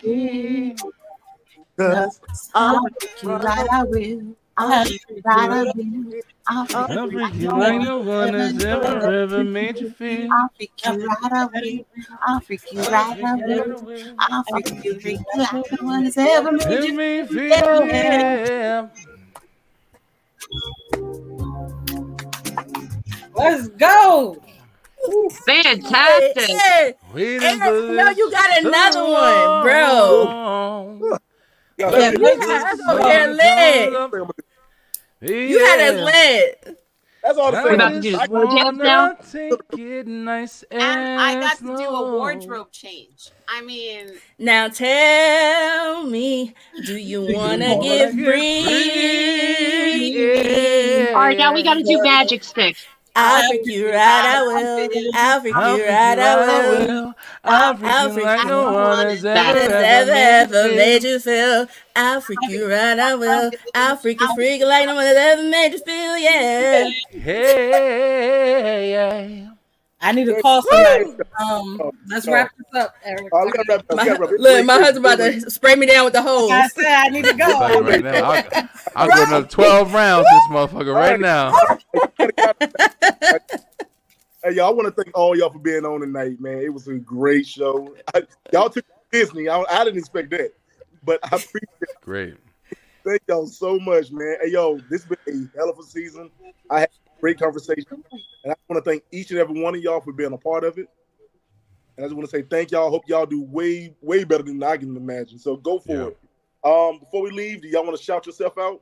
Cause 1.78 2.20
I'll 2.54 2.80
freak 3.00 3.24
you 3.24 3.30
right, 3.38 3.68
I 3.72 3.84
will. 3.84 4.36
I'll 4.58 4.86
freak 4.86 5.02
you 5.10 5.22
right, 5.26 5.50
I 5.52 5.64
will. 5.76 6.22
I'll 6.48 6.66
freak 6.68 6.92
you 6.92 7.08
freak 7.10 7.22
right, 7.22 7.34
you 7.36 7.50
I 7.50 7.58
like 7.58 7.80
will. 7.80 7.84
no 7.84 7.98
one 8.00 8.34
has 8.34 8.64
ever, 8.64 9.12
ever 9.12 9.44
made 9.44 9.80
you 9.80 9.90
feel. 9.92 10.30
I'll 10.32 10.50
freak 10.58 10.72
you 10.86 11.08
right, 11.08 11.32
I 11.32 11.46
will. 11.46 11.86
I'll 12.22 12.40
freak 12.42 12.62
you 12.72 12.82
right, 12.84 13.24
I 13.24 13.36
will. 13.36 14.16
I'll 14.20 14.44
freak 14.50 14.84
you, 14.84 15.00
freak 15.00 15.20
you 15.34 15.40
like 15.42 15.54
no 15.72 15.88
one 15.88 16.04
has 16.06 16.18
ever 16.18 16.52
made 16.52 16.68
Make 16.68 16.84
you 16.84 16.94
me 16.94 17.26
feel, 17.28 17.86
Yeah. 17.88 18.46
yeah. 18.48 18.90
Let's 23.36 23.68
go. 23.70 24.38
Fantastic. 25.46 26.60
Hey, 26.60 26.94
Waiting 27.14 27.62
Eric, 27.62 27.86
no, 27.90 28.10
you 28.10 28.32
got 28.32 28.58
another 28.60 29.04
one, 29.10 29.54
bro. 29.62 31.18
Long. 31.82 31.94
Yeah, 31.94 32.12
Yeah, 32.12 32.12
you 32.12 32.40
had 32.40 32.80
us 32.80 32.80
lit. 35.22 35.40
You 35.50 35.60
had 35.66 35.80
us 35.80 36.02
lit. 36.06 36.78
That's 37.24 37.38
all 37.38 37.54
I 37.56 37.62
the 37.64 37.70
about 37.76 37.90
to 37.90 37.94
thing. 37.94 38.02
do 38.02 38.12
just 38.12 38.26
slow 38.26 38.46
jams 38.58 38.78
now? 38.80 39.04
wanna 39.10 39.18
take 39.32 40.08
nice 40.08 40.64
and 40.72 40.82
And 40.82 41.22
I 41.22 41.40
got 41.40 41.58
to 41.60 41.66
do 41.66 41.74
a 41.74 42.12
wardrobe 42.18 42.72
change. 42.72 43.30
I 43.48 43.62
mean, 43.62 44.14
Now 44.40 44.70
tell 44.70 46.04
me, 46.04 46.56
do 46.88 46.96
you 46.98 47.22
wanna 47.36 47.80
get 47.80 48.14
free? 48.14 48.66
All 51.10 51.20
right, 51.22 51.38
now 51.38 51.54
we 51.54 51.62
got 51.62 51.76
to 51.76 51.84
do 51.84 52.02
magic 52.02 52.44
stick. 52.44 52.76
I'll 53.16 53.50
freak 53.50 53.66
you 53.66 53.88
right, 53.90 53.98
I 53.98 54.42
will. 54.44 54.90
I'll 55.14 55.42
freak 55.42 55.56
you 55.56 55.86
right, 55.86 56.20
I 56.20 56.86
will. 56.88 57.14
I'll 57.44 57.76
freak 57.76 58.18
you 58.18 58.24
like 58.24 58.48
no 58.48 58.72
one 58.72 59.08
has 59.08 59.26
ever, 59.26 59.60
ever 59.60 60.12
ever, 60.12 60.76
made 60.76 61.04
you 61.04 61.20
feel. 61.20 61.68
I'll 61.96 62.22
freak 62.22 62.40
you 62.48 62.70
right, 62.70 62.98
I 62.98 63.16
will. 63.16 63.52
I'll 63.74 63.98
freak 63.98 64.22
you, 64.22 64.34
freak 64.36 64.62
like 64.64 64.86
no 64.86 64.96
one 64.96 65.06
has 65.06 65.18
ever 65.18 65.44
made 65.44 65.74
you 65.74 65.80
feel, 65.80 66.18
yeah. 66.18 66.90
Hey, 67.12 68.92
yeah. 68.92 69.51
I 70.02 70.12
need 70.12 70.26
to 70.26 70.42
call 70.42 70.62
somebody. 70.64 71.06
Um, 71.40 71.92
let's 72.08 72.28
wrap 72.28 72.50
this 72.58 72.82
up, 72.82 72.96
Eric. 73.04 73.28
Oh, 73.32 73.46
we 73.46 73.52
wrap 73.56 73.70
up. 73.70 73.86
My, 73.96 74.04
We 74.04 74.10
gotta 74.10 74.22
wrap 74.22 74.30
up. 74.32 74.36
look, 74.40 74.66
my 74.66 74.80
husband 74.80 75.06
about 75.06 75.18
to 75.18 75.52
spray 75.52 75.76
me 75.76 75.86
down 75.86 76.06
with 76.06 76.14
the 76.14 76.22
hose. 76.22 76.52
I 76.52 76.68
said 76.68 76.86
I 76.86 77.08
need 77.10 77.26
to 77.26 77.34
go. 77.34 77.46
I'll 77.46 77.70
tell 77.70 77.84
right 77.84 78.04
now, 78.04 78.32
I'll, 78.32 78.70
I'll 78.96 79.08
go 79.08 79.24
another 79.24 79.48
12 79.48 79.94
rounds 79.94 80.26
this 80.26 80.44
motherfucker 80.50 80.96
right 80.96 81.20
now. 81.20 81.54
Hey, 84.44 84.56
y'all, 84.56 84.70
I 84.70 84.72
want 84.72 84.88
to 84.88 85.04
thank 85.04 85.16
all 85.16 85.38
y'all 85.38 85.52
for 85.52 85.60
being 85.60 85.86
on 85.86 86.02
tonight, 86.02 86.42
man. 86.42 86.58
It 86.58 86.74
was 86.74 86.88
a 86.88 86.96
great 86.96 87.46
show. 87.46 87.96
I, 88.16 88.24
y'all 88.52 88.72
took 88.72 88.84
Disney. 89.12 89.48
I, 89.48 89.62
I 89.70 89.84
didn't 89.84 90.00
expect 90.00 90.32
that, 90.32 90.52
but 91.04 91.20
I 91.26 91.28
appreciate 91.28 91.70
it. 91.82 91.90
Great. 92.02 92.38
Thank 93.06 93.22
y'all 93.28 93.46
so 93.46 93.78
much, 93.80 94.12
man. 94.12 94.38
Hey, 94.42 94.50
yo, 94.50 94.80
this 94.90 95.04
has 95.04 95.16
been 95.26 95.48
a 95.54 95.58
hell 95.58 95.70
of 95.70 95.78
a 95.78 95.84
season. 95.84 96.32
I 96.72 96.80
had 96.80 96.90
a 96.90 97.11
great 97.22 97.40
conversation, 97.40 98.04
and 98.44 98.52
I 98.52 98.56
want 98.68 98.84
to 98.84 98.90
thank 98.90 99.04
each 99.12 99.30
and 99.32 99.40
every 99.40 99.62
one 99.62 99.76
of 99.76 99.82
y'all 99.82 100.02
for 100.02 100.12
being 100.12 100.34
a 100.34 100.38
part 100.38 100.64
of 100.64 100.78
it. 100.78 100.88
And 101.96 102.06
I 102.06 102.08
just 102.08 102.16
want 102.16 102.30
to 102.30 102.36
say 102.36 102.42
thank 102.42 102.72
y'all. 102.72 102.90
Hope 102.90 103.04
y'all 103.08 103.26
do 103.26 103.44
way, 103.44 103.96
way 104.02 104.24
better 104.24 104.44
than 104.44 104.62
I 104.64 104.76
can 104.78 104.98
imagine. 104.98 105.38
So 105.38 105.56
go 105.56 105.80
for 105.80 105.92
Yeah. 105.92 106.08
it. 106.08 106.18
Um, 106.64 107.00
before 107.00 107.22
we 107.22 107.32
leave, 107.32 107.62
do 107.62 107.68
y'all 107.68 107.84
want 107.84 107.98
to 107.98 108.04
shout 108.04 108.26
yourself 108.26 108.58
out? 108.58 108.82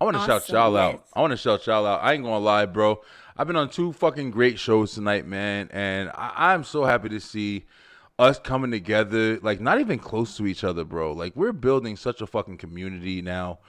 I 0.00 0.04
want 0.04 0.16
to 0.16 0.26
shout 0.26 0.48
y'all 0.48 0.76
out. 0.76 1.04
I 1.14 1.20
want 1.20 1.30
to 1.30 1.36
shout 1.36 1.64
y'all 1.66 1.86
out. 1.86 2.02
I 2.02 2.14
ain't 2.14 2.24
gonna 2.24 2.38
lie, 2.38 2.66
bro. 2.66 3.00
I've 3.36 3.46
been 3.46 3.56
on 3.56 3.70
two 3.70 3.92
fucking 3.92 4.32
great 4.32 4.58
shows 4.58 4.92
tonight, 4.94 5.26
man, 5.26 5.68
and 5.72 6.10
I- 6.10 6.52
I'm 6.52 6.64
so 6.64 6.84
happy 6.84 7.08
to 7.10 7.20
see 7.20 7.66
us 8.18 8.38
coming 8.38 8.70
together. 8.72 9.38
Like, 9.40 9.60
not 9.60 9.80
even 9.80 9.98
close 9.98 10.36
to 10.36 10.46
each 10.46 10.64
other, 10.64 10.84
bro. 10.84 11.12
Like, 11.12 11.34
we're 11.36 11.52
building 11.52 11.96
such 11.96 12.20
a 12.20 12.26
fucking 12.26 12.58
community 12.58 13.22
now. 13.22 13.60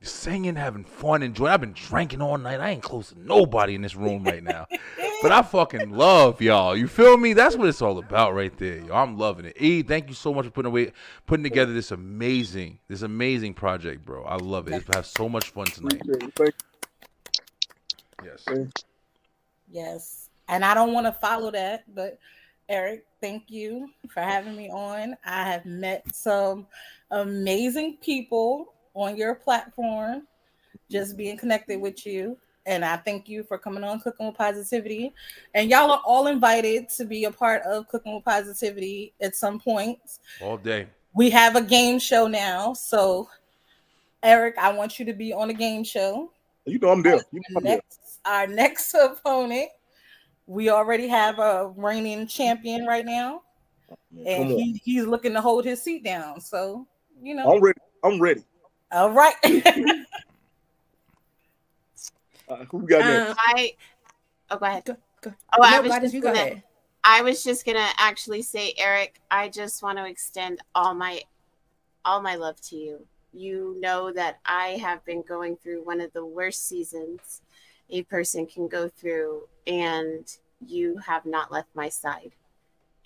Singing, 0.00 0.54
having 0.54 0.84
fun, 0.84 1.24
enjoying. 1.24 1.52
I've 1.52 1.60
been 1.60 1.72
drinking 1.72 2.22
all 2.22 2.38
night. 2.38 2.60
I 2.60 2.70
ain't 2.70 2.82
close 2.82 3.10
to 3.10 3.20
nobody 3.20 3.74
in 3.74 3.82
this 3.82 3.96
room 3.96 4.22
right 4.22 4.42
now, 4.42 4.66
but 5.22 5.32
I 5.32 5.42
fucking 5.42 5.90
love 5.90 6.40
y'all. 6.40 6.76
You 6.76 6.86
feel 6.86 7.16
me? 7.16 7.32
That's 7.32 7.56
what 7.56 7.68
it's 7.68 7.82
all 7.82 7.98
about, 7.98 8.32
right 8.32 8.56
there. 8.58 8.78
Yo, 8.78 8.94
I'm 8.94 9.18
loving 9.18 9.46
it. 9.46 9.56
E, 9.58 9.82
thank 9.82 10.08
you 10.08 10.14
so 10.14 10.32
much 10.32 10.44
for 10.44 10.52
putting 10.52 10.70
away, 10.70 10.92
putting 11.26 11.42
together 11.42 11.72
this 11.72 11.90
amazing, 11.90 12.78
this 12.86 13.02
amazing 13.02 13.54
project, 13.54 14.04
bro. 14.04 14.22
I 14.22 14.36
love 14.36 14.68
it. 14.68 14.74
It's 14.74 14.94
have 14.94 15.04
so 15.04 15.28
much 15.28 15.50
fun 15.50 15.66
tonight. 15.66 16.00
Yes. 18.24 18.44
Yes. 19.68 20.30
And 20.46 20.64
I 20.64 20.74
don't 20.74 20.92
want 20.92 21.06
to 21.06 21.12
follow 21.12 21.50
that, 21.50 21.92
but 21.92 22.20
Eric, 22.68 23.04
thank 23.20 23.50
you 23.50 23.90
for 24.10 24.20
having 24.20 24.56
me 24.56 24.70
on. 24.70 25.16
I 25.24 25.50
have 25.50 25.66
met 25.66 26.14
some 26.14 26.66
amazing 27.10 27.96
people 28.00 28.74
on 28.94 29.16
your 29.16 29.34
platform, 29.34 30.26
just 30.90 31.16
being 31.16 31.36
connected 31.36 31.80
with 31.80 32.06
you. 32.06 32.36
And 32.66 32.84
I 32.84 32.98
thank 32.98 33.28
you 33.28 33.44
for 33.44 33.56
coming 33.56 33.82
on 33.82 34.00
Cooking 34.00 34.26
with 34.26 34.36
Positivity. 34.36 35.14
And 35.54 35.70
y'all 35.70 35.90
are 35.90 36.02
all 36.04 36.26
invited 36.26 36.90
to 36.90 37.06
be 37.06 37.24
a 37.24 37.30
part 37.30 37.62
of 37.62 37.88
Cooking 37.88 38.14
with 38.14 38.24
Positivity 38.24 39.14
at 39.22 39.34
some 39.34 39.58
point. 39.58 39.98
All 40.42 40.58
day. 40.58 40.86
We 41.14 41.30
have 41.30 41.56
a 41.56 41.62
game 41.62 41.98
show 41.98 42.26
now. 42.26 42.74
So, 42.74 43.28
Eric, 44.22 44.58
I 44.58 44.70
want 44.72 44.98
you 44.98 45.06
to 45.06 45.14
be 45.14 45.32
on 45.32 45.48
a 45.48 45.54
game 45.54 45.82
show. 45.82 46.30
You 46.66 46.78
know 46.78 46.90
I'm 46.90 47.02
there. 47.02 47.20
You 47.32 47.40
know 47.40 47.56
I'm 47.56 47.64
there. 47.64 47.76
Next, 47.76 48.20
our 48.26 48.46
next 48.46 48.94
opponent, 48.94 49.70
we 50.46 50.68
already 50.68 51.08
have 51.08 51.38
a 51.38 51.72
reigning 51.76 52.26
champion 52.26 52.86
right 52.86 53.04
now, 53.04 53.42
and 54.26 54.48
he, 54.50 54.80
he's 54.84 55.06
looking 55.06 55.32
to 55.32 55.40
hold 55.40 55.64
his 55.64 55.82
seat 55.82 56.04
down. 56.04 56.40
So, 56.40 56.86
you 57.22 57.34
know, 57.34 57.50
I'm 57.50 57.62
ready. 57.62 57.80
I'm 58.04 58.20
ready. 58.20 58.42
All 58.92 59.10
right. 59.10 59.34
Uh, 62.48 62.64
who 62.70 62.86
got 62.86 63.04
next? 63.04 63.38
I 63.38 63.74
oh 64.50 64.56
go 64.58 64.66
ahead. 64.66 64.84
go. 64.84 64.96
go. 65.20 65.34
Oh, 65.52 65.62
I 65.62 65.80
was 65.80 65.92
just 65.98 66.14
you 66.14 66.22
gonna, 66.22 66.38
ahead. 66.38 66.62
I 67.04 67.22
was 67.22 67.44
just 67.44 67.66
gonna 67.66 67.88
actually 67.98 68.42
say, 68.42 68.74
Eric, 68.78 69.20
I 69.30 69.48
just 69.48 69.82
want 69.82 69.98
to 69.98 70.06
extend 70.06 70.60
all 70.74 70.94
my 70.94 71.20
all 72.04 72.22
my 72.22 72.36
love 72.36 72.60
to 72.62 72.76
you. 72.76 73.06
You 73.34 73.76
know 73.80 74.12
that 74.12 74.38
I 74.46 74.78
have 74.80 75.04
been 75.04 75.22
going 75.22 75.56
through 75.56 75.84
one 75.84 76.00
of 76.00 76.12
the 76.14 76.24
worst 76.24 76.66
seasons 76.66 77.42
a 77.90 78.02
person 78.04 78.46
can 78.46 78.68
go 78.68 78.88
through, 78.88 79.42
and 79.66 80.26
you 80.66 80.96
have 80.98 81.26
not 81.26 81.52
left 81.52 81.68
my 81.74 81.88
side. 81.90 82.32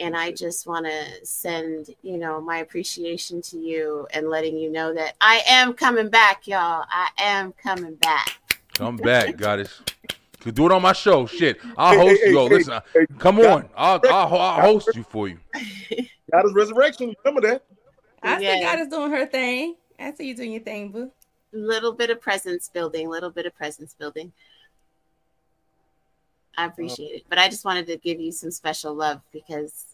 And 0.02 0.16
I 0.16 0.32
just 0.32 0.66
want 0.66 0.84
to 0.84 1.24
send, 1.24 1.94
you 2.02 2.18
know, 2.18 2.40
my 2.40 2.58
appreciation 2.58 3.40
to 3.42 3.56
you 3.56 4.05
and 4.12 4.28
letting 4.28 4.56
you 4.58 4.68
know 4.68 4.92
that 4.92 5.14
I 5.20 5.42
am 5.47 5.74
coming 5.74 6.08
back, 6.08 6.48
y'all. 6.48 6.84
I 6.90 7.08
am 7.18 7.52
coming 7.52 7.94
back. 7.94 8.36
Come 8.74 8.97
back, 8.97 9.36
goddess. 9.36 9.81
Could 10.40 10.56
do 10.56 10.66
it 10.66 10.72
on 10.72 10.82
my 10.82 10.92
show. 10.92 11.24
Shit, 11.26 11.60
I'll 11.76 11.97
host 11.97 12.20
hey, 12.24 12.31
you. 12.31 12.34
Yo, 12.40 12.48
hey, 12.48 12.55
listen, 12.56 12.81
hey, 12.92 13.06
come 13.18 13.36
God- 13.36 13.47
on. 13.47 13.68
I'll, 13.76 14.00
I'll, 14.05 14.39
I'll 14.40 14.60
host 14.62 14.97
you 14.97 15.05
for 15.05 15.28
you. 15.28 15.39
God 16.32 16.47
is 16.47 16.52
resurrection. 16.52 17.14
Remember 17.24 17.47
that. 17.48 17.62
I 18.24 18.40
Yeah. 18.40 18.48
think 18.55 18.64
God 18.64 18.78
is 18.81 18.89
doing 18.89 19.12
her 19.12 19.26
thing. 19.26 19.76
I 20.00 20.12
see 20.14 20.26
you 20.26 20.34
doing 20.34 20.50
your 20.50 20.62
thing, 20.62 20.90
boo. 20.90 21.12
little 21.52 21.92
bit 21.92 22.10
of 22.10 22.20
presence 22.20 22.68
building, 22.68 23.08
little 23.08 23.31
bit 23.31 23.47
of 23.47 23.55
presence 23.55 23.94
building. 23.94 24.32
I 26.62 26.66
appreciate 26.66 27.15
it. 27.16 27.24
But 27.28 27.39
I 27.39 27.49
just 27.49 27.65
wanted 27.65 27.86
to 27.86 27.97
give 27.97 28.20
you 28.20 28.32
some 28.32 28.50
special 28.50 28.94
love 28.94 29.20
because 29.32 29.86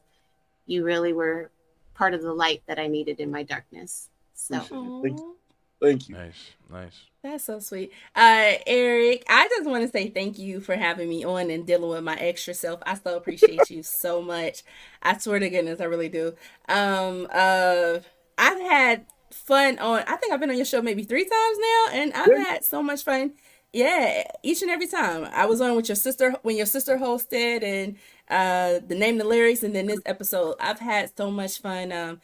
you 0.66 0.84
really 0.84 1.12
were 1.12 1.50
part 1.94 2.14
of 2.14 2.22
the 2.22 2.32
light 2.32 2.62
that 2.66 2.78
I 2.78 2.86
needed 2.86 3.20
in 3.20 3.30
my 3.30 3.42
darkness. 3.42 4.08
So 4.34 4.58
Thank 4.60 4.70
you. 5.18 5.36
Thank 5.80 6.08
you. 6.08 6.16
Nice, 6.16 6.50
nice. 6.70 7.00
That's 7.22 7.44
so 7.44 7.58
sweet. 7.60 7.92
Uh, 8.14 8.52
Eric, 8.66 9.24
I 9.28 9.48
just 9.48 9.68
want 9.68 9.82
to 9.84 9.90
say 9.90 10.08
thank 10.08 10.38
you 10.38 10.60
for 10.60 10.74
having 10.76 11.08
me 11.08 11.24
on 11.24 11.50
and 11.50 11.66
dealing 11.66 11.90
with 11.90 12.02
my 12.05 12.16
extra 12.16 12.55
self. 12.55 12.80
I 12.84 12.94
so 12.94 13.16
appreciate 13.16 13.70
you 13.70 13.82
so 13.84 14.20
much. 14.22 14.62
I 15.02 15.16
swear 15.18 15.38
to 15.38 15.48
goodness, 15.48 15.80
I 15.80 15.84
really 15.84 16.08
do. 16.08 16.34
Um, 16.68 17.26
uh, 17.32 17.98
I've 18.36 18.60
had 18.60 19.06
fun 19.30 19.78
on. 19.78 20.02
I 20.06 20.16
think 20.16 20.32
I've 20.32 20.40
been 20.40 20.50
on 20.50 20.56
your 20.56 20.64
show 20.64 20.82
maybe 20.82 21.02
three 21.05 21.24
times 21.24 21.58
now, 21.58 21.86
and 21.92 22.12
I've 22.14 22.28
Yeah. 22.28 22.44
had 22.44 22.64
so 22.64 22.82
much 22.82 23.02
fun. 23.05 23.32
Yeah, 23.72 24.24
each 24.42 24.62
and 24.62 24.70
every 24.70 24.86
time 24.86 25.28
I 25.32 25.47
was 25.47 25.60
on 25.60 25.76
with 25.76 25.88
your 25.88 25.97
sister 25.97 26.34
when 26.42 26.56
your 26.56 26.66
sister 26.66 26.97
hosted, 26.97 27.62
and 27.62 27.97
uh, 28.28 28.80
the 28.86 28.94
name, 28.94 29.18
the 29.18 29.24
lyrics, 29.24 29.62
and 29.62 29.74
then 29.74 29.86
this 29.86 30.00
episode. 30.06 30.56
I've 30.58 30.78
had 30.78 31.14
so 31.16 31.30
much 31.30 31.60
fun. 31.60 31.92
Um, 31.92 32.20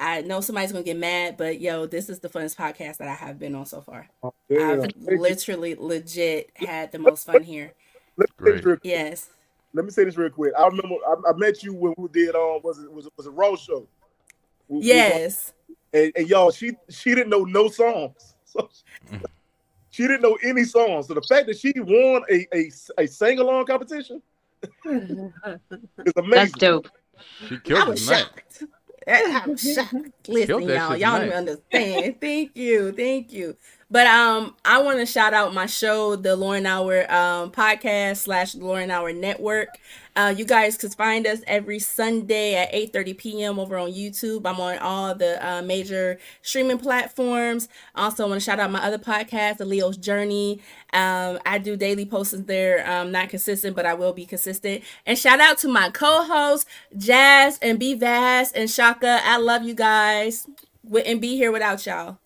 I 0.00 0.22
know 0.22 0.40
somebody's 0.40 0.72
gonna 0.72 0.84
get 0.84 0.96
mad, 0.96 1.36
but 1.36 1.60
yo, 1.60 1.86
this 1.86 2.08
is 2.08 2.20
the 2.20 2.28
funnest 2.28 2.56
podcast 2.56 2.96
that 2.96 3.08
I 3.08 3.14
have 3.14 3.38
been 3.38 3.54
on 3.54 3.66
so 3.66 3.82
far. 3.82 4.08
damn. 4.48 4.82
I've 4.82 4.90
literally, 4.96 5.74
legit 5.74 6.50
had 6.54 6.90
the 6.90 6.98
most 6.98 7.26
fun 7.26 7.42
here. 7.42 7.72
Let 8.16 8.28
me 8.40 8.46
say 8.46 8.52
this 8.52 8.64
real 8.64 8.76
quick. 8.76 8.90
Yes. 8.90 9.30
Let 9.74 9.84
me 9.84 9.90
say 9.90 10.04
this 10.04 10.16
real 10.16 10.30
quick. 10.30 10.52
I 10.58 10.66
remember 10.66 10.96
I, 11.06 11.30
I 11.30 11.32
met 11.36 11.62
you 11.62 11.74
when 11.74 11.94
we 11.96 12.08
did 12.08 12.34
um 12.34 12.60
was 12.64 12.78
it 12.78 12.92
was 12.92 13.06
it 13.06 13.12
was 13.16 13.26
a 13.26 13.30
road 13.30 13.58
show. 13.58 13.86
We- 14.68 14.78
we 14.80 14.86
Yes. 14.86 15.52
and, 15.92 16.12
and 16.16 16.28
y'all, 16.28 16.50
she 16.50 16.72
she 16.88 17.14
didn't 17.14 17.28
know 17.30 17.44
no 17.44 17.68
songs. 17.68 18.34
So 18.44 18.68
she 19.10 19.16
didn't 20.00 20.22
know 20.22 20.38
any 20.42 20.64
songs. 20.64 21.06
So 21.08 21.14
the 21.14 21.22
fact 21.22 21.46
that 21.46 21.58
she 21.58 21.72
won 21.76 22.22
a 22.30 22.46
a, 22.54 22.70
a 22.98 23.06
sing 23.06 23.38
along 23.38 23.66
competition 23.66 24.22
is 24.86 26.12
amazing. 26.16 26.30
That's 26.30 26.52
dope. 26.52 26.88
She 27.48 27.56
I 27.56 27.58
killed 27.58 27.88
was 27.88 28.02
it 28.02 28.04
tonight. 28.06 28.18
shocked. 28.18 28.64
I 29.06 29.46
was 29.46 29.60
shocked. 29.74 30.28
Listen, 30.28 30.62
y'all, 30.62 30.90
shit 30.92 31.00
y'all 31.00 31.18
don't 31.18 31.26
even 31.26 31.32
understand. 31.38 32.16
thank 32.20 32.56
you, 32.56 32.92
thank 32.92 33.32
you. 33.32 33.56
But 33.90 34.06
um, 34.06 34.56
I 34.64 34.80
want 34.80 35.00
to 35.00 35.06
shout 35.06 35.34
out 35.34 35.52
my 35.52 35.66
show, 35.66 36.16
the 36.16 36.34
Lauren 36.36 36.64
Hour 36.66 37.00
um 37.12 37.50
podcast 37.50 38.18
slash 38.18 38.54
Lauren 38.54 38.90
Hour 38.90 39.12
Network. 39.12 39.68
Uh, 40.14 40.34
you 40.36 40.44
guys 40.44 40.76
can 40.76 40.90
find 40.90 41.26
us 41.26 41.40
every 41.46 41.78
Sunday 41.78 42.54
at 42.54 42.72
8:30 42.72 43.16
p.m. 43.16 43.58
over 43.58 43.78
on 43.78 43.92
YouTube. 43.92 44.46
I'm 44.46 44.60
on 44.60 44.78
all 44.78 45.14
the 45.14 45.44
uh, 45.46 45.62
major 45.62 46.18
streaming 46.42 46.78
platforms. 46.78 47.68
Also, 47.94 48.28
want 48.28 48.40
to 48.40 48.44
shout 48.44 48.60
out 48.60 48.70
my 48.70 48.82
other 48.82 48.98
podcast, 48.98 49.56
The 49.56 49.64
Leo's 49.64 49.96
Journey. 49.96 50.60
Um, 50.92 51.38
I 51.46 51.58
do 51.58 51.76
daily 51.76 52.04
postings 52.04 52.46
there. 52.46 52.88
Um, 52.90 53.10
not 53.10 53.30
consistent, 53.30 53.74
but 53.74 53.86
I 53.86 53.94
will 53.94 54.12
be 54.12 54.26
consistent. 54.26 54.82
And 55.06 55.18
shout 55.18 55.40
out 55.40 55.56
to 55.58 55.68
my 55.68 55.88
co-hosts, 55.90 56.66
Jazz 56.96 57.58
and 57.62 57.78
B 57.78 57.94
Vast 57.94 58.54
and 58.54 58.70
Shaka. 58.70 59.20
I 59.24 59.38
love 59.38 59.62
you 59.62 59.74
guys. 59.74 60.46
Wouldn't 60.84 61.20
be 61.22 61.36
here 61.36 61.52
without 61.52 61.86
y'all. 61.86 62.18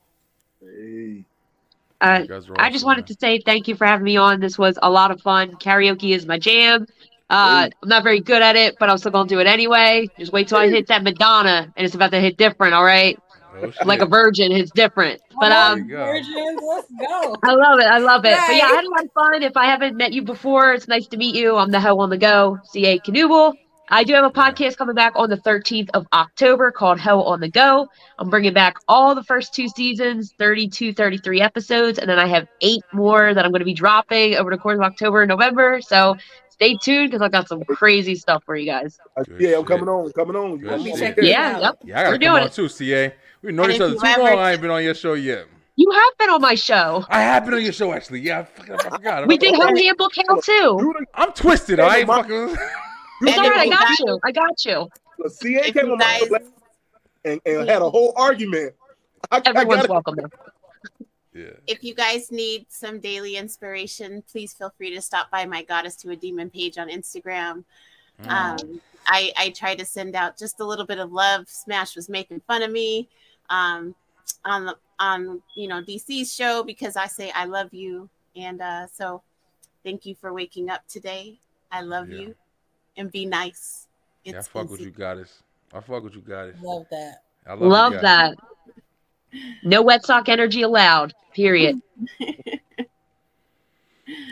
Uh, 2.01 2.23
guys 2.23 2.49
are 2.51 2.55
I 2.59 2.71
just 2.71 2.85
wanted 2.85 3.07
to 3.07 3.15
say 3.19 3.41
thank 3.41 3.69
you 3.69 3.75
for 3.75 3.87
having 3.87 4.05
me 4.05 4.17
on. 4.17 4.41
This 4.41 4.59
was 4.59 4.79
a 4.83 4.91
lot 4.91 5.11
of 5.11 5.21
fun. 5.23 5.53
Karaoke 5.53 6.15
is 6.15 6.27
my 6.27 6.39
jam. 6.39 6.87
Uh, 7.29 7.69
I'm 7.83 7.89
not 7.89 8.03
very 8.05 8.21
good 8.21 8.41
at 8.43 8.55
it, 8.57 8.77
but 8.79 8.89
I'm 8.89 8.99
still 8.99 9.11
gonna 9.11 9.29
do 9.29 9.41
it 9.41 9.47
anyway. 9.47 10.09
Just 10.19 10.33
wait 10.33 10.49
till 10.49 10.59
I 10.59 10.69
hit 10.69 10.87
that 10.89 11.03
Madonna, 11.03 11.73
and 11.77 11.85
it's 11.85 11.95
about 11.95 12.13
to 12.13 12.21
hit 12.21 12.37
different. 12.37 12.75
All 12.75 12.85
right, 12.85 13.19
Oh, 13.63 13.73
like 13.85 14.01
a 14.01 14.07
virgin 14.07 14.53
hits 14.53 14.71
different. 14.71 15.21
But 15.41 15.53
um, 15.53 15.89
Virgins, 15.89 16.61
let's 16.63 16.91
go. 17.01 17.37
I 17.43 17.53
love 17.53 17.79
it. 17.81 17.87
I 17.87 17.99
love 17.99 18.25
it. 18.25 18.37
But 18.47 18.55
yeah, 18.57 18.65
I 18.65 18.75
had 18.75 18.85
a 18.85 18.91
lot 18.91 19.05
of 19.05 19.13
fun. 19.13 19.43
If 19.43 19.57
I 19.57 19.67
haven't 19.67 19.97
met 19.97 20.13
you 20.13 20.23
before, 20.23 20.73
it's 20.75 20.89
nice 20.89 21.07
to 21.09 21.17
meet 21.17 21.35
you. 21.35 21.57
I'm 21.57 21.71
the 21.71 21.81
Hell 21.81 22.01
on 22.01 22.11
the 22.11 22.19
Go, 22.19 22.59
CA 22.65 22.99
Canoodle. 22.99 23.55
I 23.89 24.03
do 24.03 24.15
have 24.15 24.25
a 24.25 24.31
podcast 24.31 24.77
coming 24.77 24.97
back 24.97 25.13
on 25.15 25.31
the 25.31 25.37
13th 25.37 25.91
of 25.95 26.07
October 26.13 26.73
called 26.73 26.99
Hell 26.99 27.23
on 27.23 27.41
the 27.41 27.49
Go. 27.49 27.87
I'm 28.19 28.29
bringing 28.29 28.53
back 28.53 28.77
all 28.89 29.15
the 29.15 29.23
first 29.23 29.55
two 29.55 29.69
seasons, 29.69 30.35
32, 30.39 30.93
33 30.93 31.41
episodes, 31.41 31.99
and 32.01 32.11
then 32.11 32.19
I 32.19 32.27
have 32.27 32.49
eight 32.63 32.83
more 32.93 33.33
that 33.33 33.45
I'm 33.45 33.53
going 33.53 33.61
to 33.61 33.65
be 33.67 33.75
dropping 33.75 34.35
over 34.35 34.51
the 34.51 34.59
course 34.59 34.77
of 34.77 34.83
October 34.83 35.23
and 35.23 35.29
November. 35.29 35.81
So 35.81 36.17
stay 36.57 36.77
tuned 36.83 37.11
because 37.11 37.23
I've 37.25 37.33
got 37.33 37.49
some 37.49 37.63
crazy 37.65 38.15
stuff 38.15 38.43
for 38.45 38.57
you 38.57 38.67
guys. 38.67 38.99
Uh, 39.17 39.23
yeah, 39.39 39.59
I'm 39.59 39.65
coming 39.65 39.89
on, 39.89 40.11
coming 40.13 40.37
on. 40.37 40.53
You 40.53 40.59
Good 40.59 40.71
come 40.71 40.81
on. 40.93 40.99
shit. 40.99 41.15
Yeah, 41.23 41.61
yep. 41.61 41.79
Yeah, 41.85 42.01
I 42.01 42.03
gotta 42.03 42.09
We're 42.09 42.13
come 42.13 42.21
doing 42.21 42.43
on 42.43 42.47
it. 42.49 42.53
too, 42.53 42.69
CA. 42.69 43.15
We 43.43 43.53
know 43.53 43.69
each 43.69 43.81
other 43.81 43.93
you 43.95 44.01
too 44.01 44.07
ever- 44.07 44.23
long. 44.23 44.39
I 44.39 44.53
ain't 44.53 44.61
been 44.61 44.71
on 44.71 44.83
your 44.83 44.95
show 44.95 45.15
yet. 45.15 45.47
You 45.79 45.91
have 45.91 46.19
been 46.19 46.31
on 46.31 46.41
my 46.41 46.55
show. 46.55 47.05
I 47.11 47.21
have 47.21 47.45
been 47.45 47.53
on 47.55 47.63
your 47.63 47.73
show 47.73 47.93
actually. 47.93 48.21
Yeah, 48.21 48.41
I 48.41 48.45
forgot. 48.45 48.87
I 48.87 48.97
forgot. 48.97 49.27
We 49.29 49.37
did 49.37 49.55
Hell 49.55 49.77
Handbook 49.77 50.13
Hell 50.27 50.41
too. 50.41 50.95
I'm 51.15 51.33
twisted. 51.33 51.79
I 51.81 51.99
ain't 51.99 52.07
fucking. 52.09 52.57
It's 53.23 53.39
all 53.39 53.49
right. 53.49 53.61
I 53.61 53.69
got 53.71 53.99
you. 53.99 54.21
I 54.25 54.31
got 54.33 54.65
you. 54.67 54.89
The 55.19 55.31
CA 55.31 55.73
came 55.73 55.91
on 55.91 55.97
my 55.97 56.19
show 56.29 56.37
and, 57.25 57.41
and 57.47 57.67
had 57.69 57.81
a 57.81 57.89
whole 57.89 58.13
argument. 58.15 58.75
I, 59.31 59.41
Everyone's 59.45 59.85
I 59.85 59.87
gotta, 59.87 59.93
welcome 59.93 60.17
there. 61.37 61.59
if 61.67 61.85
you 61.85 61.95
guys 61.95 62.31
need 62.33 62.67
some 62.69 62.99
daily 63.01 63.37
inspiration, 63.37 64.23
please 64.31 64.53
feel 64.55 64.73
free 64.77 64.95
to 64.95 65.01
stop 65.03 65.31
by 65.31 65.45
my 65.47 65.63
Goddess 65.63 65.97
to 65.97 66.11
a 66.11 66.17
Demon 66.17 66.51
page 66.51 66.79
on 66.79 66.89
Instagram. 66.89 67.65
Um, 68.29 68.81
I, 69.07 69.33
I 69.37 69.51
try 69.51 69.75
to 69.75 69.85
send 69.85 70.17
out 70.17 70.39
just 70.39 70.59
a 70.61 70.65
little 70.65 70.87
bit 70.87 70.99
of 70.99 71.13
love. 71.13 71.49
Smash 71.49 71.95
was 71.97 72.09
making 72.09 72.41
fun 72.47 72.63
of 72.63 72.71
me. 72.73 73.09
um, 73.51 73.95
on 74.45 74.65
the 74.65 74.77
on 74.99 75.41
you 75.55 75.69
know 75.69 75.83
DC's 75.83 76.35
show 76.35 76.65
because 76.65 76.97
I 76.97 77.07
say 77.07 77.31
I 77.33 77.45
love 77.45 77.73
you, 77.75 78.09
and 78.35 78.61
uh, 78.63 78.87
so 78.93 79.23
thank 79.85 80.07
you 80.07 80.15
for 80.17 80.33
waking 80.33 80.71
up 80.71 80.87
today. 80.89 81.39
I 81.71 81.83
love 81.83 82.09
Yeah. 82.11 82.21
you, 82.21 82.35
and 82.97 83.13
be 83.13 83.27
nice. 83.27 83.87
Yeah, 84.25 84.35
I 84.35 84.39
It's 84.39 84.49
fuck 84.49 84.71
with 84.71 84.81
you, 84.81 84.91
goddess. 84.91 85.43
I 85.73 85.81
fuck 85.81 86.03
with 86.03 86.15
you, 86.15 86.23
goddess. 86.23 86.57
Love 86.63 86.87
that. 86.91 87.23
I 87.47 87.51
love, 87.53 87.61
Love 87.63 87.93
goddess. 87.93 88.03
that. 88.03 88.56
No 89.63 89.83
wet 89.83 90.05
sock 90.05 90.29
energy 90.29 90.63
allowed. 90.63 91.15
Period. 91.35 91.81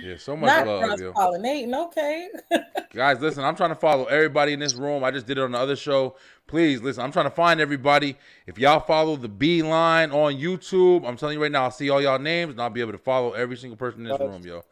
Yeah, 0.03 0.17
so 0.19 0.37
much 0.37 0.49
Not 0.49 0.67
love, 0.67 0.83
cross 0.85 1.01
yo. 1.01 1.13
pollinating. 1.13 1.75
Okay. 1.87 2.29
Guys, 2.93 3.21
listen, 3.21 3.43
I'm 3.43 3.57
trying 3.57 3.71
to 3.71 3.75
follow 3.77 4.05
everybody 4.05 4.53
in 4.53 4.61
this 4.61 4.75
room. 4.75 5.03
I 5.03 5.11
just 5.11 5.27
did 5.27 5.39
it 5.39 5.41
on 5.41 5.53
the 5.53 5.59
other 5.59 5.77
show. 5.77 6.17
Please 6.47 6.81
listen, 6.81 7.03
I'm 7.03 7.11
trying 7.11 7.27
to 7.27 7.31
find 7.31 7.61
everybody. 7.61 8.17
If 8.47 8.59
y'all 8.59 8.81
follow 8.81 9.17
the 9.17 9.29
B 9.29 9.63
line 9.63 10.13
on 10.13 10.35
YouTube, 10.35 11.09
I'm 11.09 11.17
telling 11.17 11.37
you 11.37 11.43
right 11.43 11.51
now, 11.51 11.65
I'll 11.65 11.71
see 11.71 11.91
all 11.91 12.01
y'all 12.01 12.19
names 12.19 12.53
and 12.53 12.61
I'll 12.61 12.71
be 12.71 12.83
able 12.83 12.93
to 12.93 12.99
follow 12.99 13.33
every 13.33 13.57
single 13.57 13.77
person 13.77 14.03
in 14.03 14.11
this 14.11 14.21
room, 14.21 14.43
yo. 14.45 14.63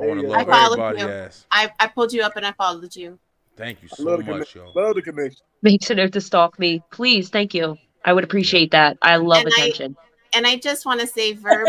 I 0.00 0.06
want 0.06 0.20
to 0.20 0.28
love 0.28 0.46
followed 0.46 0.72
everybody. 0.72 0.98
you. 1.00 1.06
Yes. 1.06 1.46
I, 1.50 1.72
I 1.80 1.86
pulled 1.88 2.12
you 2.12 2.22
up 2.22 2.36
and 2.36 2.46
I 2.46 2.52
followed 2.52 2.94
you. 2.94 3.18
Thank 3.56 3.82
you 3.82 3.88
so 3.88 4.02
love 4.04 4.18
the 4.18 4.24
much, 4.24 4.52
connection. 4.52 4.62
yo. 4.74 4.80
Love 4.80 4.94
the 4.94 5.02
connection. 5.02 5.40
Makes 5.62 5.90
a 5.90 5.94
note 5.94 6.12
to 6.12 6.20
stalk 6.20 6.58
me. 6.58 6.82
Please, 6.92 7.30
thank 7.30 7.54
you. 7.54 7.78
I 8.06 8.12
would 8.12 8.24
appreciate 8.24 8.70
that. 8.70 8.96
I 9.02 9.16
love 9.16 9.44
And 9.44 9.52
I- 9.58 9.62
attention. 9.62 9.96
And 10.34 10.46
I 10.46 10.56
just 10.56 10.84
want 10.86 11.00
to 11.00 11.06
say, 11.06 11.32
Verb, 11.32 11.68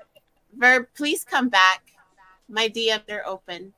Verb, 0.56 0.86
please 0.96 1.24
come 1.24 1.48
back. 1.48 1.82
My 2.48 2.68
DMs 2.68 3.10
are 3.10 3.22
open. 3.26 3.72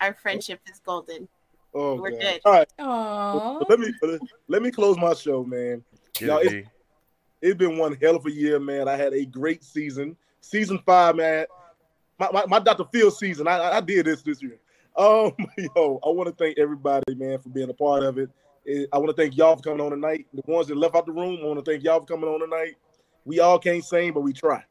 Our 0.00 0.14
friendship 0.14 0.60
is 0.70 0.80
golden. 0.84 1.28
Oh, 1.74 1.96
We're 2.00 2.10
God. 2.12 2.20
good. 2.20 2.40
All 2.44 2.52
right. 2.52 2.68
Aww. 2.78 3.68
Let 3.68 3.78
me 3.80 3.92
let 4.48 4.62
me 4.62 4.70
close 4.70 4.96
my 4.96 5.12
show, 5.14 5.44
man. 5.44 5.84
Get 6.14 6.26
Y'all, 6.28 6.38
it, 6.38 6.44
it's, 6.46 6.52
D. 6.52 6.64
it's 7.42 7.58
been 7.58 7.76
one 7.76 7.94
hell 8.00 8.16
of 8.16 8.24
a 8.26 8.30
year, 8.30 8.58
man. 8.58 8.88
I 8.88 8.96
had 8.96 9.12
a 9.12 9.24
great 9.26 9.62
season. 9.62 10.16
Season 10.40 10.78
five, 10.86 11.16
man. 11.16 11.44
My, 12.18 12.30
my, 12.32 12.46
my 12.46 12.58
Dr. 12.58 12.84
Phil 12.92 13.10
season. 13.10 13.46
I, 13.46 13.58
I- 13.58 13.76
I 13.76 13.80
did 13.80 14.06
this 14.06 14.22
this 14.22 14.42
year. 14.42 14.58
Um, 14.96 15.32
yo, 15.58 16.00
I 16.04 16.08
want 16.08 16.28
to 16.28 16.34
thank 16.42 16.58
everybody, 16.58 17.14
man, 17.14 17.38
for 17.38 17.50
being 17.50 17.68
a 17.68 17.74
part 17.74 18.02
of 18.02 18.16
it. 18.18 18.30
I 18.92 18.98
want 18.98 19.08
to 19.08 19.14
thank 19.14 19.36
y'all 19.36 19.56
for 19.56 19.62
coming 19.62 19.80
on 19.80 19.90
tonight. 19.90 20.26
The 20.34 20.42
ones 20.46 20.66
that 20.66 20.76
left 20.76 20.94
out 20.94 21.06
the 21.06 21.12
room, 21.12 21.38
I 21.42 21.46
want 21.46 21.64
to 21.64 21.70
thank 21.70 21.82
y'all 21.82 22.00
for 22.00 22.06
coming 22.06 22.28
on 22.28 22.40
tonight. 22.40 22.74
We 23.24 23.40
all 23.40 23.58
can't 23.58 23.82
sing, 23.82 24.12
but 24.12 24.20
we 24.20 24.32
try. 24.32 24.62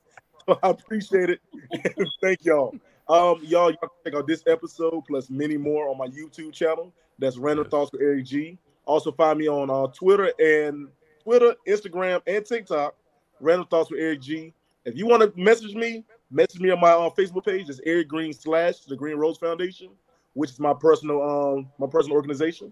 So 0.45 0.59
I 0.63 0.69
appreciate 0.69 1.31
it. 1.31 1.39
thank 2.21 2.45
y'all. 2.45 2.75
Um, 3.09 3.39
y'all, 3.41 3.71
y'all 3.71 3.73
can 3.73 3.89
check 4.05 4.13
out 4.13 4.27
this 4.27 4.43
episode 4.45 5.03
plus 5.07 5.29
many 5.29 5.57
more 5.57 5.89
on 5.89 5.97
my 5.97 6.07
YouTube 6.07 6.53
channel. 6.53 6.93
That's 7.17 7.37
Random 7.37 7.69
Thoughts 7.69 7.91
with 7.91 8.01
Eric 8.01 8.25
G. 8.25 8.59
Also 8.85 9.11
find 9.11 9.39
me 9.39 9.47
on 9.49 9.69
uh, 9.69 9.87
Twitter 9.87 10.31
and 10.39 10.89
Twitter, 11.23 11.55
Instagram, 11.67 12.21
and 12.27 12.45
TikTok. 12.45 12.95
Random 13.39 13.67
Thoughts 13.67 13.89
with 13.89 13.99
Eric 13.99 14.21
G. 14.21 14.53
If 14.85 14.95
you 14.95 15.07
want 15.07 15.23
to 15.23 15.41
message 15.41 15.73
me, 15.73 16.05
message 16.29 16.61
me 16.61 16.69
on 16.69 16.79
my 16.79 16.91
uh, 16.91 17.09
Facebook 17.09 17.45
page. 17.45 17.69
It's 17.69 17.81
Eric 17.85 18.09
Green 18.09 18.31
slash 18.31 18.79
the 18.81 18.95
Green 18.95 19.17
Rose 19.17 19.37
Foundation, 19.37 19.89
which 20.33 20.51
is 20.51 20.59
my 20.59 20.73
personal 20.73 21.21
um 21.21 21.67
my 21.79 21.87
personal 21.87 22.15
organization. 22.15 22.71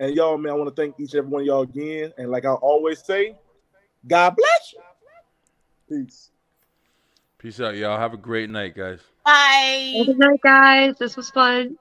And 0.00 0.14
y'all, 0.14 0.38
man, 0.38 0.52
I 0.52 0.54
want 0.54 0.74
to 0.74 0.80
thank 0.80 0.98
each 1.00 1.14
and 1.14 1.18
every 1.18 1.30
one 1.30 1.42
of 1.42 1.46
y'all 1.46 1.62
again. 1.62 2.12
And 2.18 2.30
like 2.30 2.44
I 2.44 2.50
always 2.50 3.02
say, 3.02 3.36
God 4.06 4.36
bless 4.36 4.74
you. 4.74 6.04
Peace. 6.04 6.30
Peace 7.38 7.60
out, 7.60 7.76
y'all. 7.76 7.98
Have 7.98 8.14
a 8.14 8.18
great 8.18 8.50
night, 8.50 8.76
guys. 8.76 9.00
Bye. 9.24 10.02
Good 10.06 10.18
night, 10.18 10.40
guys. 10.42 10.98
This 10.98 11.16
was 11.16 11.30
fun. 11.30 11.76